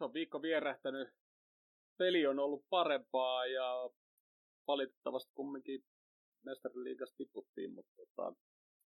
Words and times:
se 0.00 0.04
on 0.04 0.14
viikko 0.14 0.42
vierähtänyt. 0.42 1.08
Peli 1.98 2.26
on 2.26 2.38
ollut 2.38 2.68
parempaa 2.68 3.46
ja 3.46 3.90
valitettavasti 4.66 5.32
kumminkin 5.34 5.84
mestariliigasta 6.44 7.16
tiputtiin, 7.16 7.74
mutta 7.74 7.92
tota, 7.96 8.32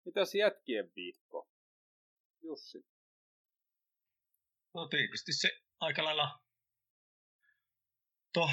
mitäs 0.04 0.34
jätkien 0.34 0.90
viikko? 0.96 1.48
Jussi. 2.42 2.86
No 4.74 4.88
tietysti 4.88 5.32
se 5.32 5.48
aika 5.80 6.04
lailla 6.04 6.40
to 8.32 8.50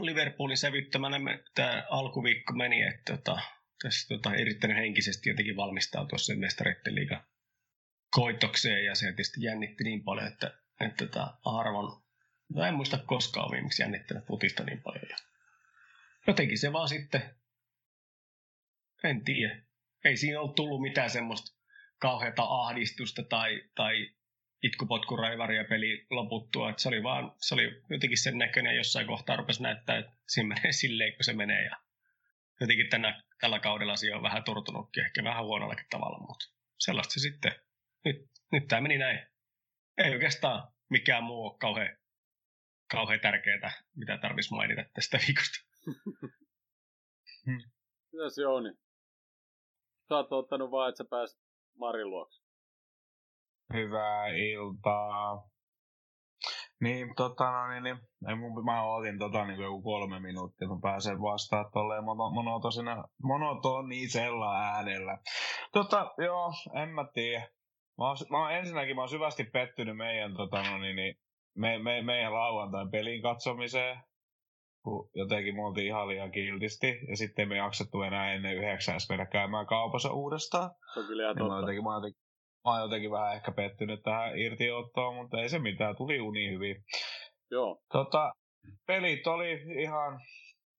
Liverpoolin 0.00 0.56
sävyttämänä 0.56 1.18
tämä 1.54 1.86
alkuviikko 1.90 2.52
meni, 2.52 2.82
että 2.82 3.16
tota, 3.16 3.40
tässä 3.82 4.08
tota, 4.08 4.34
erittäin 4.34 4.76
henkisesti 4.76 5.28
jotenkin 5.28 5.56
valmistautua 5.56 6.18
sen 6.18 6.38
mestareiden 6.38 6.94
liiga 6.94 7.24
koitokseen 8.10 8.84
ja 8.84 8.94
se 8.94 9.06
tietysti 9.06 9.42
jännitti 9.42 9.84
niin 9.84 10.04
paljon, 10.04 10.26
että, 10.26 10.63
että 10.80 11.06
tota, 11.06 11.34
harvoin, 11.44 12.02
no 12.54 12.64
en 12.64 12.74
muista 12.74 12.98
koskaan 12.98 13.50
viimeksi 13.50 13.82
jännittänyt 13.82 14.26
futista 14.26 14.64
niin 14.64 14.82
paljon. 14.82 15.06
Ja 15.10 15.16
jotenkin 16.26 16.58
se 16.58 16.72
vaan 16.72 16.88
sitten, 16.88 17.22
en 19.04 19.24
tiedä, 19.24 19.62
ei 20.04 20.16
siinä 20.16 20.40
ollut 20.40 20.54
tullut 20.54 20.82
mitään 20.82 21.10
semmoista 21.10 21.56
kauheata 21.98 22.42
ahdistusta 22.42 23.22
tai, 23.22 23.62
tai 23.74 24.14
itkupotkuraivaria 24.62 25.64
peli 25.64 26.06
loputtua. 26.10 26.70
Että 26.70 26.82
se 26.82 26.88
oli 26.88 27.02
vaan, 27.02 27.32
se 27.40 27.54
oli 27.54 27.82
jotenkin 27.90 28.22
sen 28.22 28.38
näköinen 28.38 28.76
jossain 28.76 29.06
kohtaa 29.06 29.36
rupesi 29.36 29.62
näyttää, 29.62 29.98
että 29.98 30.12
siinä 30.28 30.48
menee 30.48 30.72
silleen, 30.82 31.12
kun 31.12 31.24
se 31.24 31.32
menee. 31.32 31.64
Ja 31.64 31.76
jotenkin 32.60 32.90
tänä, 32.90 33.22
tällä 33.40 33.58
kaudella 33.58 33.92
asia 33.92 34.16
on 34.16 34.22
vähän 34.22 34.44
turtunutkin, 34.44 35.04
ehkä 35.04 35.24
vähän 35.24 35.44
huonollakin 35.44 35.86
tavalla, 35.90 36.18
mutta 36.18 36.46
sellaista 36.78 37.12
se 37.12 37.20
sitten. 37.20 37.52
Nyt, 38.04 38.16
nyt 38.52 38.68
tämä 38.68 38.80
meni 38.80 38.98
näin. 38.98 39.26
Ei 39.98 40.12
oikeastaan 40.12 40.73
mikään 40.90 41.24
muu 41.24 41.46
ole 41.46 41.58
kauhean, 41.58 41.96
kauhean 42.90 43.20
tärkeää, 43.20 43.72
mitä 43.96 44.18
tarvitsisi 44.18 44.54
mainita 44.54 44.84
tästä 44.94 45.18
viikosta. 45.26 45.58
Mitäs 48.12 48.38
Jouni? 48.38 48.70
Sä 50.08 50.16
oot 50.16 50.32
ottanut 50.32 50.70
vaan, 50.70 50.88
että 50.88 51.04
sä 51.04 51.08
pääsit 51.10 51.40
Marin 51.78 52.10
luokse. 52.10 52.42
Hyvää 53.72 54.26
iltaa. 54.26 55.48
Niin, 56.80 57.14
tota, 57.14 57.50
no, 57.50 57.68
niin, 57.68 57.82
niin, 57.82 57.98
ei, 58.28 58.34
mun, 58.34 58.64
mä 58.64 58.82
otin 58.82 59.18
tota, 59.18 59.44
niin 59.44 59.60
joku 59.60 59.82
kolme 59.82 60.20
minuuttia, 60.20 60.68
kun 60.68 60.80
pääsen 60.80 61.20
vastaan 61.20 61.70
tolleen 61.72 62.04
monotonisella 63.22 64.56
äänellä. 64.56 65.18
Tota, 65.72 66.14
joo, 66.18 66.52
en 66.82 66.88
mä 66.88 67.04
tiedä. 67.14 67.48
Mä 67.98 68.06
oon, 68.06 68.16
mä 68.30 68.38
oon, 68.38 68.52
ensinnäkin 68.52 68.96
mä 68.96 69.02
oon 69.02 69.08
syvästi 69.08 69.44
pettynyt 69.44 69.96
meidän, 69.96 70.34
tota, 70.34 70.62
no, 70.62 70.78
niin, 70.78 70.96
niin, 70.96 71.14
me, 71.56 71.78
me, 71.78 72.02
meidän 72.02 72.34
lauantain 72.34 72.90
pelin 72.90 73.22
katsomiseen. 73.22 73.96
Kun 74.82 75.10
jotenkin 75.14 75.54
me 75.54 75.64
oltiin 75.64 75.86
ihan 75.86 76.08
liian 76.08 76.30
kiltisti, 76.30 76.98
ja 77.08 77.16
sitten 77.16 77.48
me 77.48 77.56
jaksettu 77.56 78.02
enää 78.02 78.32
ennen 78.32 78.56
yhdeksän 78.56 79.00
mennä 79.08 79.26
käymään 79.26 79.66
kaupassa 79.66 80.12
uudestaan. 80.12 80.70
Se 80.94 81.00
on 81.00 81.06
kyllä 81.06 81.22
ihan 81.22 81.36
niin 81.36 81.40
totta. 81.40 81.54
mä, 81.54 81.60
jotenkin, 81.60 81.84
mä, 81.84 81.94
jotenkin, 81.94 82.20
mä 82.64 82.70
oon 82.70 82.80
jotenkin 82.80 83.10
vähän 83.10 83.34
ehkä 83.34 83.52
pettynyt 83.52 84.02
tähän 84.02 84.38
irtiottoon, 84.38 85.14
mutta 85.14 85.40
ei 85.40 85.48
se 85.48 85.58
mitään, 85.58 85.96
tuli 85.96 86.20
uni 86.20 86.50
hyvin. 86.50 86.84
Joo. 87.50 87.78
Tota, 87.92 88.32
pelit 88.86 89.26
oli 89.26 89.52
ihan, 89.82 90.20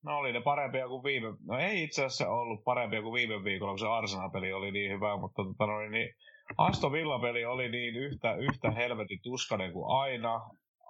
no 0.04 0.18
oli 0.18 0.34
ne 0.34 0.42
parempia 0.42 0.88
kuin 0.88 1.04
viime, 1.04 1.28
no 1.48 1.58
ei 1.60 1.84
itse 1.84 2.06
asiassa 2.06 2.30
ollut 2.30 2.64
parempia 2.64 3.02
kuin 3.02 3.14
viime 3.14 3.44
viikolla, 3.44 3.72
kun 3.72 3.80
se 3.80 3.88
Arsenal-peli 3.88 4.54
oli 4.54 4.72
niin 4.72 4.92
hyvä, 4.92 5.18
mutta 5.18 5.44
tota, 5.44 5.66
no, 5.66 5.80
niin, 5.80 6.16
Aston 6.58 6.92
Villa-peli 6.92 7.46
oli 7.46 7.70
niin 7.70 7.96
yhtä, 7.96 8.36
yhtä 8.36 8.72
helvetin 8.72 9.20
tuskainen 9.24 9.74
kuin 9.74 9.98
aina. 10.00 10.42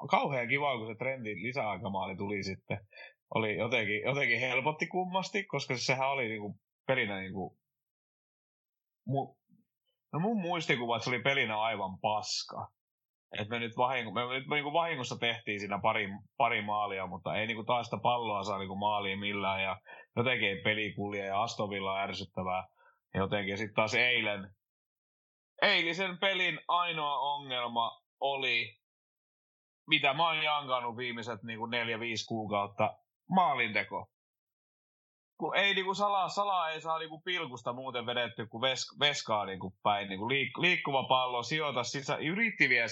Kauhean 0.10 0.48
kiva, 0.48 0.78
kun 0.78 0.88
se 0.88 0.96
trendi 0.96 1.36
lisäaikamaali 1.36 2.16
tuli 2.18 2.44
sitten. 2.44 2.80
Oli 3.36 3.58
jotenkin, 3.58 4.02
jotenkin 4.02 4.40
helpotti 4.40 4.88
kummasti, 4.88 5.44
koska 5.44 5.78
sehän 5.78 6.10
oli 6.10 6.28
niinku 6.28 6.60
pelinä 6.88 7.20
niinku, 7.20 7.58
mu, 9.08 9.36
no 10.14 10.20
mun 10.20 10.42
muistikuva, 10.42 11.00
se 11.00 11.10
oli 11.10 11.22
pelinä 11.22 11.62
aivan 11.62 12.00
paska. 12.00 12.68
Et 13.40 13.50
me 13.50 13.60
nyt, 13.60 13.78
vahingo, 13.78 14.12
me 14.12 14.34
nyt 14.34 14.48
niinku 14.48 14.74
vahingossa 14.74 15.18
tehtiin 15.18 15.60
siinä 15.60 15.80
pari, 15.82 16.08
pari 16.38 16.62
maalia, 16.62 17.08
mutta 17.08 17.36
ei 17.36 17.48
niinku 17.48 17.64
taas 17.64 17.88
sitä 17.88 17.98
palloa 18.04 18.44
saa 18.44 18.58
niinku 18.58 18.76
maaliin 18.76 19.20
millään. 19.20 19.64
Ja 19.64 19.80
jotenkin 20.16 20.50
ei 20.50 20.62
peli 20.64 20.94
kulje 20.94 21.26
ja 21.26 21.44
Aston 21.44 21.70
Villa 21.70 21.94
on 21.94 22.00
ärsyttävää. 22.00 22.68
Ja 23.14 23.20
jotenkin 23.20 23.58
sitten 23.58 23.76
taas 23.76 23.94
eilen, 23.94 24.50
eilisen 25.62 26.18
pelin 26.18 26.60
ainoa 26.68 27.20
ongelma 27.20 28.02
oli, 28.20 28.78
mitä 29.88 30.14
mä 30.14 30.28
oon 30.28 30.44
jankannut 30.44 30.98
viimeiset 30.98 31.44
niinku 31.44 31.66
neljä, 31.66 32.00
viisi 32.00 32.26
kuukautta, 32.26 32.98
maalinteko. 33.30 34.12
Kun 35.38 35.56
ei 35.56 35.74
niinku 35.74 35.94
salaa, 35.94 36.30
salaa 36.30 36.70
ei 36.70 36.82
saa 36.82 37.00
niinku 37.00 37.22
pilkusta 37.22 37.74
muuten 37.74 38.06
vedetty 38.06 38.48
kuin 38.48 38.62
ves, 38.62 38.86
veskaa 39.00 39.46
niinku 39.46 39.76
päin. 39.84 40.10
Niinku 40.10 40.30
liik, 40.30 40.58
liikkuva 40.58 41.04
pallo, 41.04 41.44
sijoita 41.44 41.84
sisä, 41.84 42.16
yritti 42.16 42.70
vielä 42.70 42.88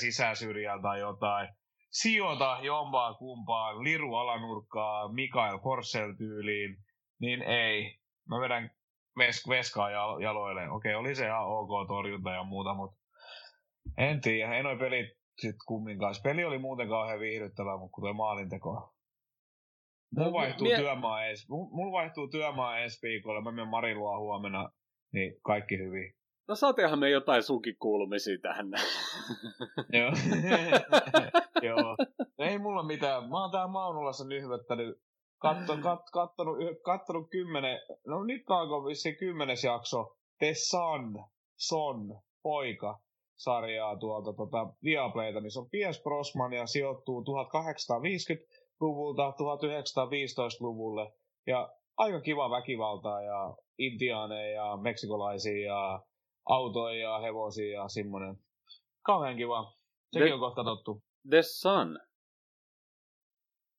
tai 0.82 1.00
jotain. 1.00 1.50
Sijoita 1.92 2.60
jompaa 2.62 3.14
kumpaan, 3.14 3.84
liru 3.84 4.16
alanurkkaa, 4.16 5.08
Mikael 5.08 5.60
Forssell 5.60 6.14
tyyliin, 6.18 6.78
niin 7.20 7.42
ei. 7.42 8.00
Mä 8.30 8.40
vedän 8.40 8.72
ves, 9.18 9.50
veskaa 9.50 9.92
jal, 9.92 10.20
jaloille. 10.20 10.70
Okei, 10.70 10.96
oli 10.96 11.16
se 11.16 11.26
ihan 11.26 11.48
ok 11.48 11.88
torjunta 11.88 12.32
ja 12.32 12.44
muuta, 12.44 12.74
mutta 12.74 12.98
en 13.98 14.22
tiedä. 14.22 14.56
Ei 14.56 14.64
noi 14.64 14.78
pelit 14.78 15.08
sit 15.42 15.56
kumminkaan. 15.68 16.16
Peli 16.24 16.44
oli 16.44 16.58
muuten 16.58 16.88
kauhean 16.90 17.20
viihdyttävää, 17.20 17.78
mutta 17.78 17.94
kun 17.96 18.04
tuo 18.04 18.14
maalinteko. 18.14 18.70
Mulla 20.16 20.28
No, 20.28 20.34
vaihtuu, 20.34 20.68
mie- 20.68 20.78
työmaa 20.78 21.26
ensi, 21.26 21.46
mulla 21.50 21.92
vaihtuu 21.92 22.28
työmaa 22.28 22.78
ensi 22.80 23.00
viikolla. 23.08 23.42
Mä 23.42 23.52
menen 23.52 23.68
Marilua 23.68 24.20
huomenna, 24.20 24.70
niin 25.14 25.36
kaikki 25.44 25.78
hyvin. 25.78 26.14
No 26.48 26.56
saatehan 26.56 27.00
me 27.00 27.10
jotain 27.10 27.44
sunkin 27.44 27.76
kuulumisia 27.80 28.38
tähän. 28.42 28.68
Joo. 30.00 30.12
Joo. 31.68 31.96
Ei 32.40 32.58
mulla 32.60 32.84
mitään. 32.84 33.30
Mä 33.30 33.42
oon 33.42 33.52
täällä 33.52 33.68
Maunulassa 33.72 34.28
nyhvettänyt. 34.28 34.98
Katton, 35.44 35.82
kat, 35.82 36.00
kattonut, 36.14 36.58
kattonut 36.84 37.30
kymmenen, 37.30 37.80
no 38.08 38.24
nyt 38.24 38.44
alkoi 38.50 38.86
vissiin 38.86 39.16
kymmenes 39.16 39.64
jakso, 39.64 40.18
The 40.40 40.54
Sun, 40.54 41.24
Son, 41.58 42.22
poika, 42.44 43.00
sarjaa 43.36 43.98
tuolta 43.98 44.34
tota, 44.34 44.68
Viaplayta, 44.84 45.40
niin 45.40 45.52
se 45.52 45.60
on 45.60 45.70
Piers 45.70 46.04
Brosnan 46.04 46.54
ja 46.54 46.66
sijoittuu 46.66 47.24
1850-luvulta 47.24 49.32
1915-luvulle. 49.32 51.14
Ja 51.48 51.70
aika 51.98 52.22
kiva 52.22 52.50
väkivaltaa 52.50 53.22
ja 53.22 53.56
intiaaneja 53.78 54.56
ja 54.56 54.78
meksikolaisia 54.78 55.66
ja 55.66 56.02
autoja 56.50 57.02
ja 57.02 57.20
hevosia 57.20 57.82
ja 57.82 57.88
semmonen. 57.88 58.36
Kauhean 59.02 59.38
kiva. 59.38 59.74
Sekin 60.14 60.28
The- 60.28 60.34
on 60.34 60.40
kohta 60.40 60.64
tottu. 60.64 61.02
The 61.30 61.42
Sun. 61.42 62.00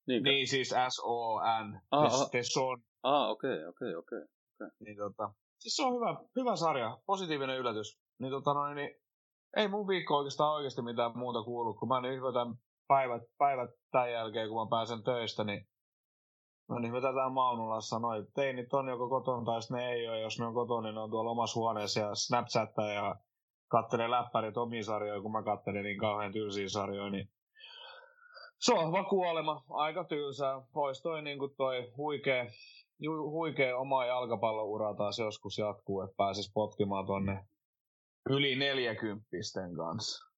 Niinkö? 0.06 0.30
Niin 0.30 0.48
siis 0.48 0.68
S-O-N. 0.88 1.80
Ah, 1.90 2.30
The, 2.30 2.38
ah. 2.38 2.44
Son. 2.54 2.82
Ah, 3.02 3.30
okei, 3.30 3.66
okei, 3.66 3.94
okei. 3.94 4.18
Niin 4.80 4.96
tota, 4.96 5.34
siis 5.58 5.76
se 5.76 5.82
on 5.82 5.94
hyvä, 5.94 6.16
hyvä 6.36 6.56
sarja, 6.56 6.98
positiivinen 7.06 7.58
yllätys. 7.58 7.98
Niin 8.20 8.30
tota 8.30 8.54
noin, 8.54 8.76
niin 8.76 8.90
ei 9.56 9.68
mun 9.68 9.88
viikko 9.88 10.16
oikeastaan 10.16 10.54
oikeasti 10.54 10.82
mitään 10.82 11.18
muuta 11.18 11.42
kuulu, 11.42 11.74
kun 11.74 11.88
mä 11.88 12.00
nyt 12.00 12.16
hyvätän 12.16 12.54
päivät, 12.88 13.22
päivät 13.38 13.70
tämän 13.90 14.12
jälkeen, 14.12 14.48
kun 14.48 14.66
mä 14.66 14.70
pääsen 14.70 15.02
töistä, 15.02 15.44
niin 15.44 15.68
No 16.68 16.78
niin, 16.78 16.92
mitä 16.92 17.12
tää 17.14 17.28
Maunulassa, 17.28 17.98
noi 17.98 18.26
teinit 18.34 18.74
on 18.74 18.88
joko 18.88 19.08
kotona 19.08 19.44
tai 19.44 19.60
ne 19.70 19.92
ei 19.92 20.08
ole, 20.08 20.20
jos 20.20 20.38
ne 20.38 20.46
on 20.46 20.54
kotona, 20.54 20.88
niin 20.88 20.94
ne 20.94 21.00
on 21.00 21.10
tuolla 21.10 21.30
omassa 21.30 21.60
huoneessa 21.60 22.00
ja 22.00 22.14
Snapchattaa 22.14 22.92
ja 22.92 23.16
kattelee 23.68 24.10
läppärit 24.10 24.56
omiin 24.56 24.84
sarjoja, 24.84 25.22
kun 25.22 25.32
mä 25.32 25.42
kattelen 25.42 25.84
niin 25.84 25.98
kauhean 25.98 26.32
tylsiä 26.32 26.68
sarjoja, 26.68 27.10
niin 27.10 27.28
sohva 28.58 29.04
kuolema, 29.04 29.64
aika 29.70 30.04
tylsää. 30.04 30.62
Pois 30.72 31.02
toi 31.02 31.22
niin 31.22 31.38
kuin 31.38 31.56
toi 31.56 31.92
huikea, 31.96 32.46
ju, 32.98 33.30
huikea 33.30 33.78
oma 33.78 34.06
jalkapalloura 34.06 34.94
taas 34.94 35.18
joskus 35.18 35.58
jatkuu, 35.58 36.00
että 36.00 36.16
pääsis 36.16 36.52
potkimaan 36.54 37.06
tonne 37.06 37.44
yli 38.30 38.56
neljäkymppisten 38.56 39.76
kanssa. 39.76 40.34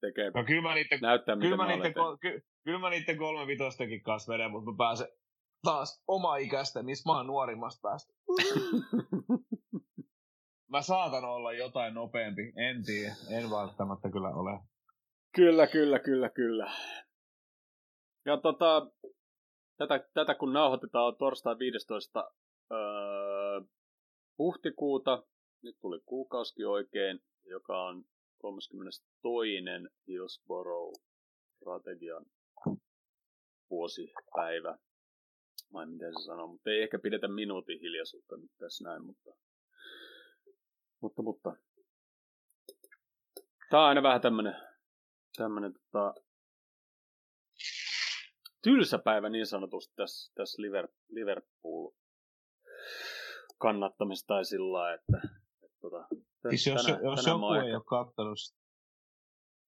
Tekee, 0.00 0.30
No 0.34 0.44
kyllä 0.44 0.62
mä 0.62 0.74
niitten, 0.74 1.00
näyttää, 1.00 1.36
kyllä 1.36 1.56
mä 1.56 1.66
mä 1.66 1.72
niitten, 1.72 1.94
kol, 1.94 2.16
ky, 2.16 2.42
kyllä 2.64 2.78
mä 2.78 2.90
niitten 2.90 3.18
kolme 3.18 3.46
vitostenkin 3.46 4.02
kanssa 4.02 4.32
vedän, 4.32 4.50
mutta 4.50 4.70
mä 4.70 4.76
pääsen 4.78 5.08
taas 5.62 6.02
oma 6.08 6.36
ikäistä, 6.36 6.82
missä 6.82 7.10
mä 7.10 7.16
oon 7.16 7.26
nuorimmasta 7.26 7.88
päästä. 7.88 8.12
Mä 10.70 10.82
saatan 10.82 11.24
olla 11.24 11.52
jotain 11.52 11.94
nopeampi, 11.94 12.52
en 12.56 12.84
tiedä, 12.84 13.14
en 13.30 13.50
välttämättä 13.50 14.10
kyllä 14.10 14.28
ole. 14.28 14.60
Kyllä, 15.34 15.66
kyllä, 15.66 15.98
kyllä, 15.98 16.28
kyllä. 16.28 16.72
Ja 18.24 18.36
tota, 18.36 18.90
tätä, 19.76 20.08
tätä 20.14 20.34
kun 20.34 20.52
nauhoitetaan 20.52 21.16
torstai 21.16 21.58
15. 21.58 22.32
Öö, 22.72 23.60
huhtikuuta, 24.38 25.22
nyt 25.62 25.76
tuli 25.80 26.00
kuukausikin 26.06 26.68
oikein, 26.68 27.20
joka 27.44 27.82
on 27.82 28.04
32. 28.38 29.02
Hillsborough 30.08 31.00
strategian 31.56 32.26
vuosipäivä. 33.70 34.78
Vai 35.72 35.86
miten 35.86 36.12
se 36.18 36.24
sanoo, 36.24 36.46
mutta 36.46 36.70
ei 36.70 36.82
ehkä 36.82 36.98
pidetä 36.98 37.28
minuutin 37.28 37.80
hiljaisuutta 37.80 38.36
nyt 38.36 38.50
tässä 38.58 38.84
näin, 38.84 39.04
mutta, 39.04 39.30
mutta, 41.00 41.22
mutta. 41.22 41.56
Tämä 43.70 43.82
on 43.82 43.88
aina 43.88 44.02
vähän 44.02 44.20
tämmönen, 44.20 44.69
tämmönen 45.36 45.72
tota, 45.72 46.14
tylsä 48.62 48.98
päivä 48.98 49.28
niin 49.28 49.46
sanotusti 49.46 49.92
tässä, 49.96 50.32
tässä 50.34 50.62
Liverpool 51.08 51.90
kannattamista 53.58 54.26
tai 54.26 54.44
sillä 54.44 54.94
että, 54.94 55.28
että 55.62 55.78
tota, 55.80 56.06
siis 56.50 56.66
jos, 56.66 56.82
tänään, 56.82 57.04
jos 57.04 57.24
tänään 57.24 57.40
joku 57.40 57.52
ei 57.52 57.74
ole 57.74 57.84
katsonut 57.84 58.38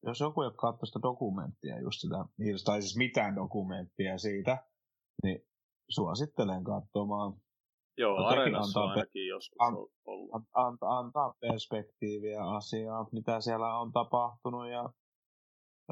jos 0.07 0.21
joku 0.21 0.43
ei 0.43 0.47
ole 0.47 0.55
katsonut 0.55 0.89
sitä 0.89 1.03
dokumenttia 1.03 1.81
just 1.81 2.01
sitä, 2.01 2.17
tai 2.65 2.83
siis 2.83 2.97
mitään 2.97 3.37
dokumenttia 3.37 4.19
siitä, 4.19 4.59
niin 5.23 5.47
suosittelen 5.89 6.65
katsomaan. 6.65 7.33
Joo, 7.99 8.19
no, 8.19 8.27
Areenassa 8.27 8.81
on 8.81 8.91
ainakin 8.91 9.29
joskus 9.29 9.57
an, 9.59 9.75
ollut. 10.05 10.31
An, 10.33 10.47
an, 10.55 10.79
antaa 10.81 11.35
perspektiiviä 11.41 12.45
asiaa, 12.45 13.09
mitä 13.13 13.41
siellä 13.41 13.79
on 13.79 13.93
tapahtunut 13.93 14.71
ja 14.71 14.91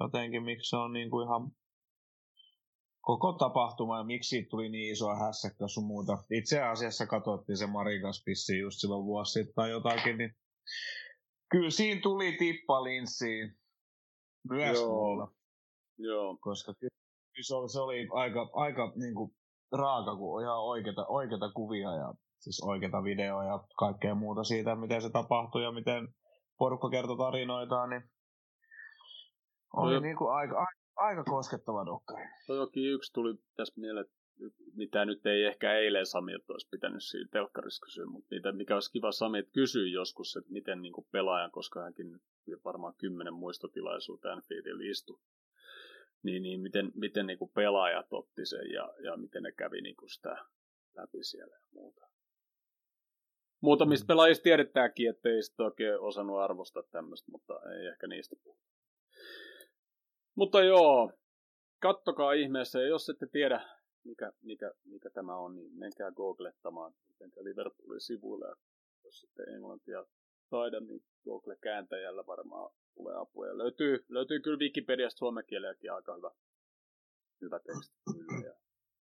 jotenkin 0.01 0.43
miksi 0.43 0.71
se 0.71 0.77
on 0.77 0.93
niin 0.93 1.11
kuin 1.11 1.27
ihan 1.27 1.51
koko 3.01 3.33
tapahtuma 3.33 3.99
ja 3.99 4.05
miksi 4.05 4.29
siitä 4.29 4.49
tuli 4.51 4.69
niin 4.69 4.93
iso 4.93 5.15
hässäkkä 5.15 5.69
sun 5.69 5.85
muuta. 5.85 6.19
Itse 6.31 6.63
asiassa 6.63 7.07
katsottiin 7.07 7.57
se 7.57 7.67
Marikas 7.67 8.23
pissi 8.25 8.59
just 8.59 8.79
silloin 8.81 9.05
vuosi 9.05 9.33
sitten 9.33 9.55
tai 9.55 9.71
jotakin, 9.71 10.19
niin 10.19 10.37
kyllä 11.51 11.71
siinä 11.71 12.01
tuli 12.01 12.37
tippa 12.39 12.85
linssiin 12.85 13.59
myös 14.49 14.79
Joo. 14.79 14.89
mulla. 14.89 15.33
Joo. 15.99 16.37
Koska 16.41 16.75
kyllä 16.75 16.91
se 17.43 17.55
oli, 17.55 17.69
se 17.69 17.81
oli 17.81 18.09
aika, 18.13 18.51
aika 18.53 18.93
niin 18.97 19.15
kuin 19.15 19.35
raaka, 19.73 20.17
kun 20.17 20.43
ihan 20.43 20.61
oikeita, 20.61 21.07
oikeita 21.07 21.53
kuvia 21.53 21.91
ja 21.95 22.15
siis 22.39 22.63
oikeita 22.63 23.05
videoja 23.05 23.49
ja 23.49 23.65
kaikkea 23.79 24.15
muuta 24.15 24.45
siitä, 24.45 24.77
miten 24.77 25.03
se 25.03 25.11
tapahtui 25.11 25.63
ja 25.63 25.73
miten 25.73 26.09
porukka 26.59 26.91
kertoi 26.91 27.17
tarinoitaan, 27.17 27.91
niin 27.91 28.03
oli 29.77 29.95
no, 29.95 30.01
niin 30.01 30.17
kuin 30.17 30.33
aika, 30.33 30.59
aika, 30.59 30.73
aika 30.97 31.25
koskettava 31.25 31.87
dokkari. 31.87 32.25
Toki 32.47 32.87
yksi 32.87 33.13
tuli 33.13 33.35
tässä 33.57 33.81
mieleen, 33.81 34.07
mitä 34.75 35.05
nyt 35.05 35.27
ei 35.27 35.45
ehkä 35.45 35.75
eilen 35.75 36.07
Sami 36.07 36.33
olisi 36.49 36.69
pitänyt 36.71 37.05
siinä 37.05 37.29
telkkarissa 37.33 37.85
kysyä, 37.85 38.07
mutta 38.07 38.35
mitä, 38.35 38.53
mikä 38.53 38.75
olisi 38.75 38.93
kiva 38.93 39.13
Sami, 39.13 39.39
että 39.39 39.53
kysyä 39.53 39.89
joskus, 39.89 40.37
että 40.37 40.53
miten 40.53 40.83
niin 40.83 40.93
kuin 40.93 41.07
pelaajan, 41.13 41.51
koska 41.51 41.81
hänkin 41.81 42.13
nyt 42.13 42.23
varmaan 42.65 42.95
kymmenen 42.99 43.35
muistotilaisuutta 43.35 44.33
Anfieldilla 44.33 44.91
istui, 44.91 45.21
niin, 46.23 46.43
niin 46.43 46.61
miten, 46.61 46.93
miten 46.95 47.27
niin 47.27 47.39
kuin 47.39 47.51
pelaajat 47.55 48.13
otti 48.13 48.47
sen 48.47 48.71
ja, 48.73 48.95
ja 49.05 49.17
miten 49.17 49.43
ne 49.43 49.53
kävi 49.53 49.81
niin 49.81 49.97
kuin 49.97 50.11
sitä 50.11 50.45
läpi 50.97 51.25
siellä 51.25 51.55
ja 51.55 51.67
muuta. 51.73 52.07
Muutamista 53.61 54.05
mm. 54.05 54.07
pelaajista 54.07 54.43
tiedetäänkin, 54.43 55.11
että 55.11 55.29
ei 55.29 55.43
sitten 55.43 55.67
oikein 55.67 56.01
osannut 56.01 56.39
arvostaa 56.39 56.83
tämmöistä, 56.83 57.31
mutta 57.31 57.55
ei 57.55 57.87
ehkä 57.87 58.07
niistä 58.07 58.37
puhuta. 58.43 58.80
Mutta 60.41 60.63
joo, 60.63 61.13
kattokaa 61.79 62.33
ihmeessä, 62.33 62.81
ja 62.81 62.87
jos 62.87 63.09
ette 63.09 63.27
tiedä, 63.27 63.69
mikä, 64.05 64.33
mikä, 64.43 64.73
mikä 64.85 65.11
tämä 65.11 65.37
on, 65.37 65.57
niin 65.57 65.73
menkää 65.73 66.11
googlettamaan, 66.11 66.95
menkää 67.21 67.45
Liverpoolin 67.45 68.01
sivuille, 68.01 68.49
ja 68.49 68.55
jos 69.05 69.21
sitten 69.21 69.49
englantia 69.49 70.07
taida, 70.51 70.81
niin 70.81 71.05
Google-kääntäjällä 71.25 72.27
varmaan 72.27 72.71
tulee 72.95 73.17
apua. 73.17 73.47
Ja 73.47 73.59
löytyy, 73.59 74.05
löytyy 74.09 74.41
kyllä 74.41 74.59
Wikipediasta 74.59 75.19
suomen 75.19 75.45
kielelläkin 75.47 75.93
aika 75.93 76.17
hyvä, 76.17 76.31
hyvä 77.41 77.59
teksti. 77.59 77.97
Kyllä. 78.13 78.47
Ja 78.47 78.55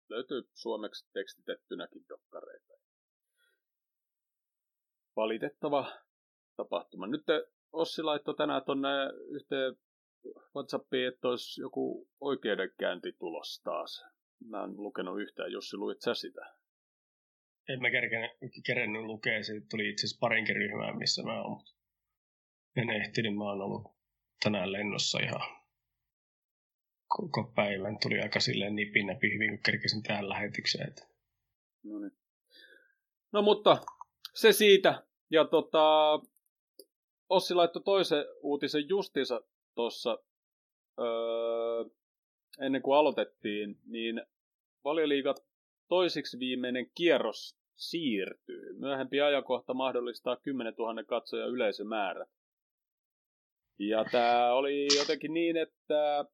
löytyy 0.09 0.49
suomeksi 0.53 1.07
tekstitettynäkin 1.13 2.05
dokkareita. 2.09 2.73
Valitettava 5.15 5.91
tapahtuma. 6.55 7.07
Nyt 7.07 7.23
Ossi 7.71 8.03
laittoi 8.03 8.35
tänään 8.35 8.65
tuonne 8.65 8.89
yhteen 9.27 9.77
Whatsappiin, 10.55 11.07
että 11.07 11.27
olisi 11.27 11.61
joku 11.61 12.09
oikeudenkäynti 12.21 13.11
tulos 13.19 13.61
taas. 13.63 14.05
Mä 14.49 14.63
en 14.63 14.77
lukenut 14.77 15.21
yhtään. 15.21 15.51
Jussi, 15.51 15.77
luit 15.77 16.01
sä 16.01 16.13
sitä? 16.13 16.41
En 17.69 17.81
mä 17.81 17.87
kerennyt 18.65 19.01
lukea. 19.01 19.43
Se 19.43 19.53
tuli 19.71 19.89
itse 19.89 20.05
asiassa 20.05 20.19
parinkin 20.19 20.55
ryhmään, 20.55 20.97
missä 20.97 21.23
mä 21.23 21.41
oon. 21.41 21.61
En 22.75 22.89
ehtinyt. 22.89 23.35
Mä 23.35 23.43
oon 23.43 23.61
ollut 23.61 23.95
tänään 24.43 24.71
lennossa 24.71 25.19
ihan 25.23 25.63
koko 27.07 27.51
päivän. 27.55 27.97
Tuli 28.01 28.19
aika 28.19 28.39
silleen 28.39 28.75
nipinä 28.75 29.15
pihviin, 29.15 29.51
kun 29.51 29.63
kerkesin 29.65 30.03
tähän 30.03 30.29
lähetykseen. 30.29 30.95
No 31.83 31.99
niin. 31.99 32.17
No 33.31 33.41
mutta 33.41 33.77
se 34.33 34.51
siitä. 34.51 35.03
Ja 35.29 35.45
tota, 35.45 36.19
Ossi 37.29 37.53
laittoi 37.53 37.83
toisen 37.83 38.25
uutisen 38.41 38.89
justiinsa 38.89 39.41
tuossa 39.75 40.17
öö, 40.99 41.85
ennen 42.61 42.81
kuin 42.81 42.97
aloitettiin, 42.97 43.79
niin 43.85 44.21
valioliigat 44.83 45.37
toisiksi 45.87 46.39
viimeinen 46.39 46.91
kierros 46.95 47.57
siirtyy. 47.75 48.73
Myöhempi 48.73 49.21
ajankohta 49.21 49.73
mahdollistaa 49.73 50.35
10 50.35 50.73
000 50.77 51.03
katsoja 51.03 51.45
yleisömäärät. 51.45 52.29
Ja 53.79 54.05
tämä 54.11 54.53
oli 54.53 54.87
jotenkin 54.97 55.33
niin, 55.33 55.57
että 55.57 56.25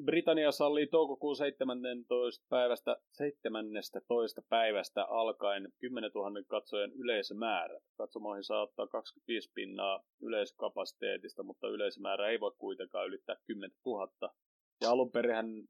Britannia 0.00 0.52
sallii 0.52 0.86
toukokuun 0.86 1.36
17. 1.36 2.46
päivästä, 2.48 2.96
17. 3.12 4.42
päivästä 4.48 5.04
alkaen 5.04 5.72
10 5.78 6.10
000 6.14 6.42
katsojan 6.48 6.92
yleisömäärä. 6.92 7.80
Katsomoihin 7.96 8.44
saa 8.44 8.62
ottaa 8.62 8.86
25 8.86 9.50
pinnaa 9.54 10.02
yleisökapasiteetista, 10.22 11.42
mutta 11.42 11.68
yleisömäärä 11.68 12.28
ei 12.28 12.40
voi 12.40 12.52
kuitenkaan 12.58 13.06
ylittää 13.06 13.36
10 13.46 13.76
000. 13.86 14.34
Ja 14.80 14.90
alun 14.90 15.12
perin 15.12 15.68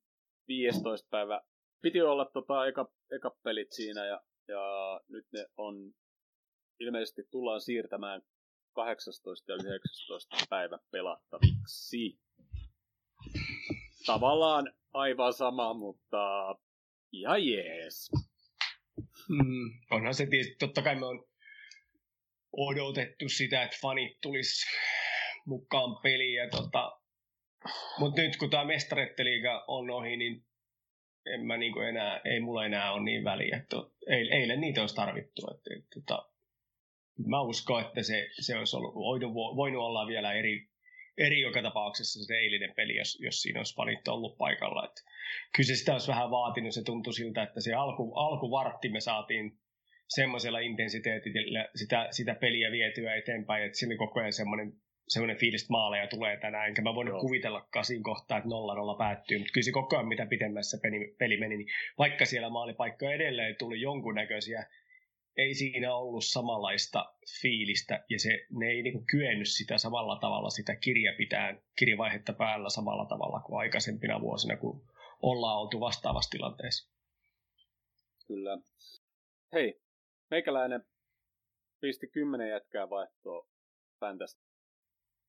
15. 0.49 1.09
päivä 1.11 1.41
piti 1.83 2.03
olla 2.03 2.25
tota 2.25 2.67
eka, 2.67 2.93
eka 3.13 3.37
pelit 3.43 3.73
siinä 3.73 4.07
ja, 4.07 4.21
ja 4.49 5.01
nyt 5.09 5.27
ne 5.33 5.47
on 5.57 5.93
ilmeisesti 6.81 7.23
tullaan 7.31 7.61
siirtämään 7.61 8.23
18 8.75 9.53
ja 9.53 9.57
19 9.57 10.37
päivä 10.51 10.79
pelattaviksi 10.91 12.19
tavallaan 14.07 14.73
aivan 14.93 15.33
sama, 15.33 15.75
mutta 15.75 16.55
ihan 17.13 17.47
jees. 17.47 18.11
Mm, 19.29 19.71
onhan 19.91 20.15
se 20.15 20.27
tietysti, 20.27 20.57
totta 20.59 20.83
kai 20.83 20.95
me 20.95 21.07
on 21.07 21.25
odotettu 22.53 23.29
sitä, 23.29 23.63
että 23.63 23.77
fanit 23.83 24.19
tulis 24.21 24.67
mukaan 25.47 26.03
peliin. 26.03 26.35
Ja 26.35 26.49
tota, 26.51 26.99
mutta 27.99 28.23
nyt 28.23 28.37
kun 28.37 28.51
tämä 28.51 28.65
mestaretteliiga 28.65 29.65
on 29.69 29.91
ohi, 29.91 30.17
niin 30.17 30.45
en 31.27 31.47
mä 31.47 31.57
niinku 31.57 31.81
enää, 31.81 32.21
ei 32.25 32.41
mulla 32.41 32.67
enää 32.67 32.93
ole 32.93 33.03
niin 33.03 33.25
väliä. 33.25 33.57
Että 33.57 33.77
eilen 34.09 34.61
niitä 34.61 34.81
olisi 34.81 34.95
tarvittu. 34.95 35.43
Että, 35.51 35.71
että, 35.77 35.85
että, 35.85 36.01
tota, 36.01 36.29
mä 37.27 37.41
uskon, 37.41 37.85
että 37.85 38.03
se, 38.03 38.29
se 38.41 38.59
olisi 38.59 38.77
ollut, 38.77 38.95
voinut 39.57 39.83
olla 39.83 40.07
vielä 40.07 40.33
eri, 40.33 40.69
eri 41.19 41.41
joka 41.41 41.63
tapauksessa 41.63 42.25
se 42.25 42.35
eilinen 42.35 42.73
peli, 42.77 42.97
jos, 42.97 43.19
jos 43.21 43.43
siinä 43.43 43.61
olisi 43.61 43.77
fanit 43.77 44.09
ollut 44.09 44.39
paikalla. 44.39 44.85
Et 44.85 45.05
kyllä 45.57 45.67
se 45.67 45.75
sitä 45.75 45.93
olisi 45.93 46.09
vähän 46.09 46.31
vaatinut, 46.31 46.75
se 46.75 46.83
tuntui 46.85 47.15
siltä, 47.15 47.43
että 47.43 47.61
se 47.61 47.75
alku, 47.75 48.15
alkuvartti 48.15 48.89
me 48.89 49.01
saatiin 49.01 49.59
semmoisella 50.09 50.59
intensiteetillä 50.59 51.69
sitä, 51.75 52.09
sitä 52.11 52.35
peliä 52.35 52.71
vietyä 52.71 53.15
eteenpäin, 53.15 53.65
että 53.65 53.79
siinä 53.79 53.97
koko 53.97 54.21
ajan 54.21 54.33
semmoinen 54.33 54.73
semmoinen 55.09 55.37
fiilis, 55.37 55.63
että 55.63 55.73
maaleja 55.73 56.07
tulee 56.07 56.37
tänään, 56.37 56.69
enkä 56.69 56.83
mä 56.83 56.95
voinut 56.95 57.21
kuvitella 57.21 57.67
kasin 57.71 58.03
kohtaa, 58.03 58.39
että 58.39 58.49
0-0 58.49 58.99
päättyy, 58.99 59.39
mutta 59.39 59.53
kyllä 59.53 59.65
se 59.65 59.73
koko 59.73 59.97
ajan, 59.97 60.09
mitä 60.09 60.27
pitemmässä 60.27 60.79
peli, 60.83 61.15
peli 61.19 61.37
meni, 61.37 61.57
niin 61.57 61.69
vaikka 61.99 62.25
siellä 62.25 62.51
maalipaikkoja 62.51 63.13
edelleen 63.13 63.57
tuli 63.59 63.81
jonkunnäköisiä 63.81 64.67
ei 65.37 65.55
siinä 65.55 65.95
ollut 65.95 66.25
samanlaista 66.25 67.15
fiilistä 67.41 68.05
ja 68.09 68.19
se, 68.19 68.47
ne 68.51 68.67
ei 68.67 68.83
niin 68.83 69.07
kyennyt 69.07 69.49
sitä 69.49 69.79
samalla 69.79 70.19
tavalla 70.19 70.51
sitä 70.51 70.77
kirjapitään, 70.77 71.63
kirjavaihetta 71.79 72.33
päällä 72.33 72.71
samalla 72.71 73.07
tavalla 73.07 73.41
kuin 73.41 73.59
aikaisempina 73.59 74.21
vuosina, 74.21 74.57
kun 74.57 74.83
ollaan 75.23 75.59
oltu 75.59 75.81
vastaavassa 75.81 76.31
tilanteessa. 76.31 76.93
Kyllä. 78.27 78.59
Hei, 79.53 79.81
meikäläinen 80.31 80.85
pisti 81.81 82.07
kymmenen 82.07 82.49
jätkää 82.49 82.91
vaihtoa 82.91 83.49
Fantasy. 84.01 84.39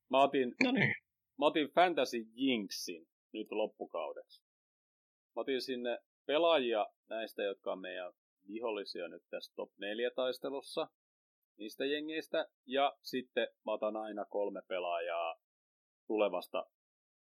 Mä 0.09 0.23
otin, 0.23 0.55
no 0.63 0.71
niin. 0.71 0.95
mä 1.39 1.45
otin 1.45 1.69
Fantasy 1.69 2.17
Jinxin 2.35 3.07
nyt 3.33 3.51
loppukaudeksi. 3.51 4.41
Mä 5.35 5.41
otin 5.41 5.61
sinne 5.61 5.97
pelaajia 6.25 6.87
näistä, 7.09 7.43
jotka 7.43 7.71
on 7.71 7.79
meidän 7.79 8.13
vihollisia 8.47 9.07
nyt 9.07 9.23
tässä 9.29 9.53
top 9.55 9.71
4 9.77 10.11
taistelussa 10.15 10.87
niistä 11.57 11.85
jengeistä. 11.85 12.47
Ja 12.65 12.97
sitten 13.01 13.47
mä 13.65 13.71
otan 13.71 13.97
aina 13.97 14.25
kolme 14.25 14.61
pelaajaa 14.67 15.35
tulevasta 16.07 16.65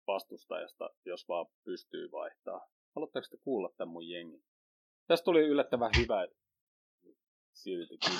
vastustajasta, 0.07 0.91
jos 1.05 1.29
vaan 1.29 1.47
pystyy 1.65 2.11
vaihtaa. 2.13 2.69
Haluatteko 2.95 3.27
te 3.31 3.37
kuulla 3.45 3.71
tämän 3.77 3.93
mun 3.93 4.09
jengi? 4.09 4.43
Tästä 5.07 5.25
tuli 5.25 5.41
yllättävän 5.41 5.91
hyvä 5.99 6.27
siltikin. 7.53 8.15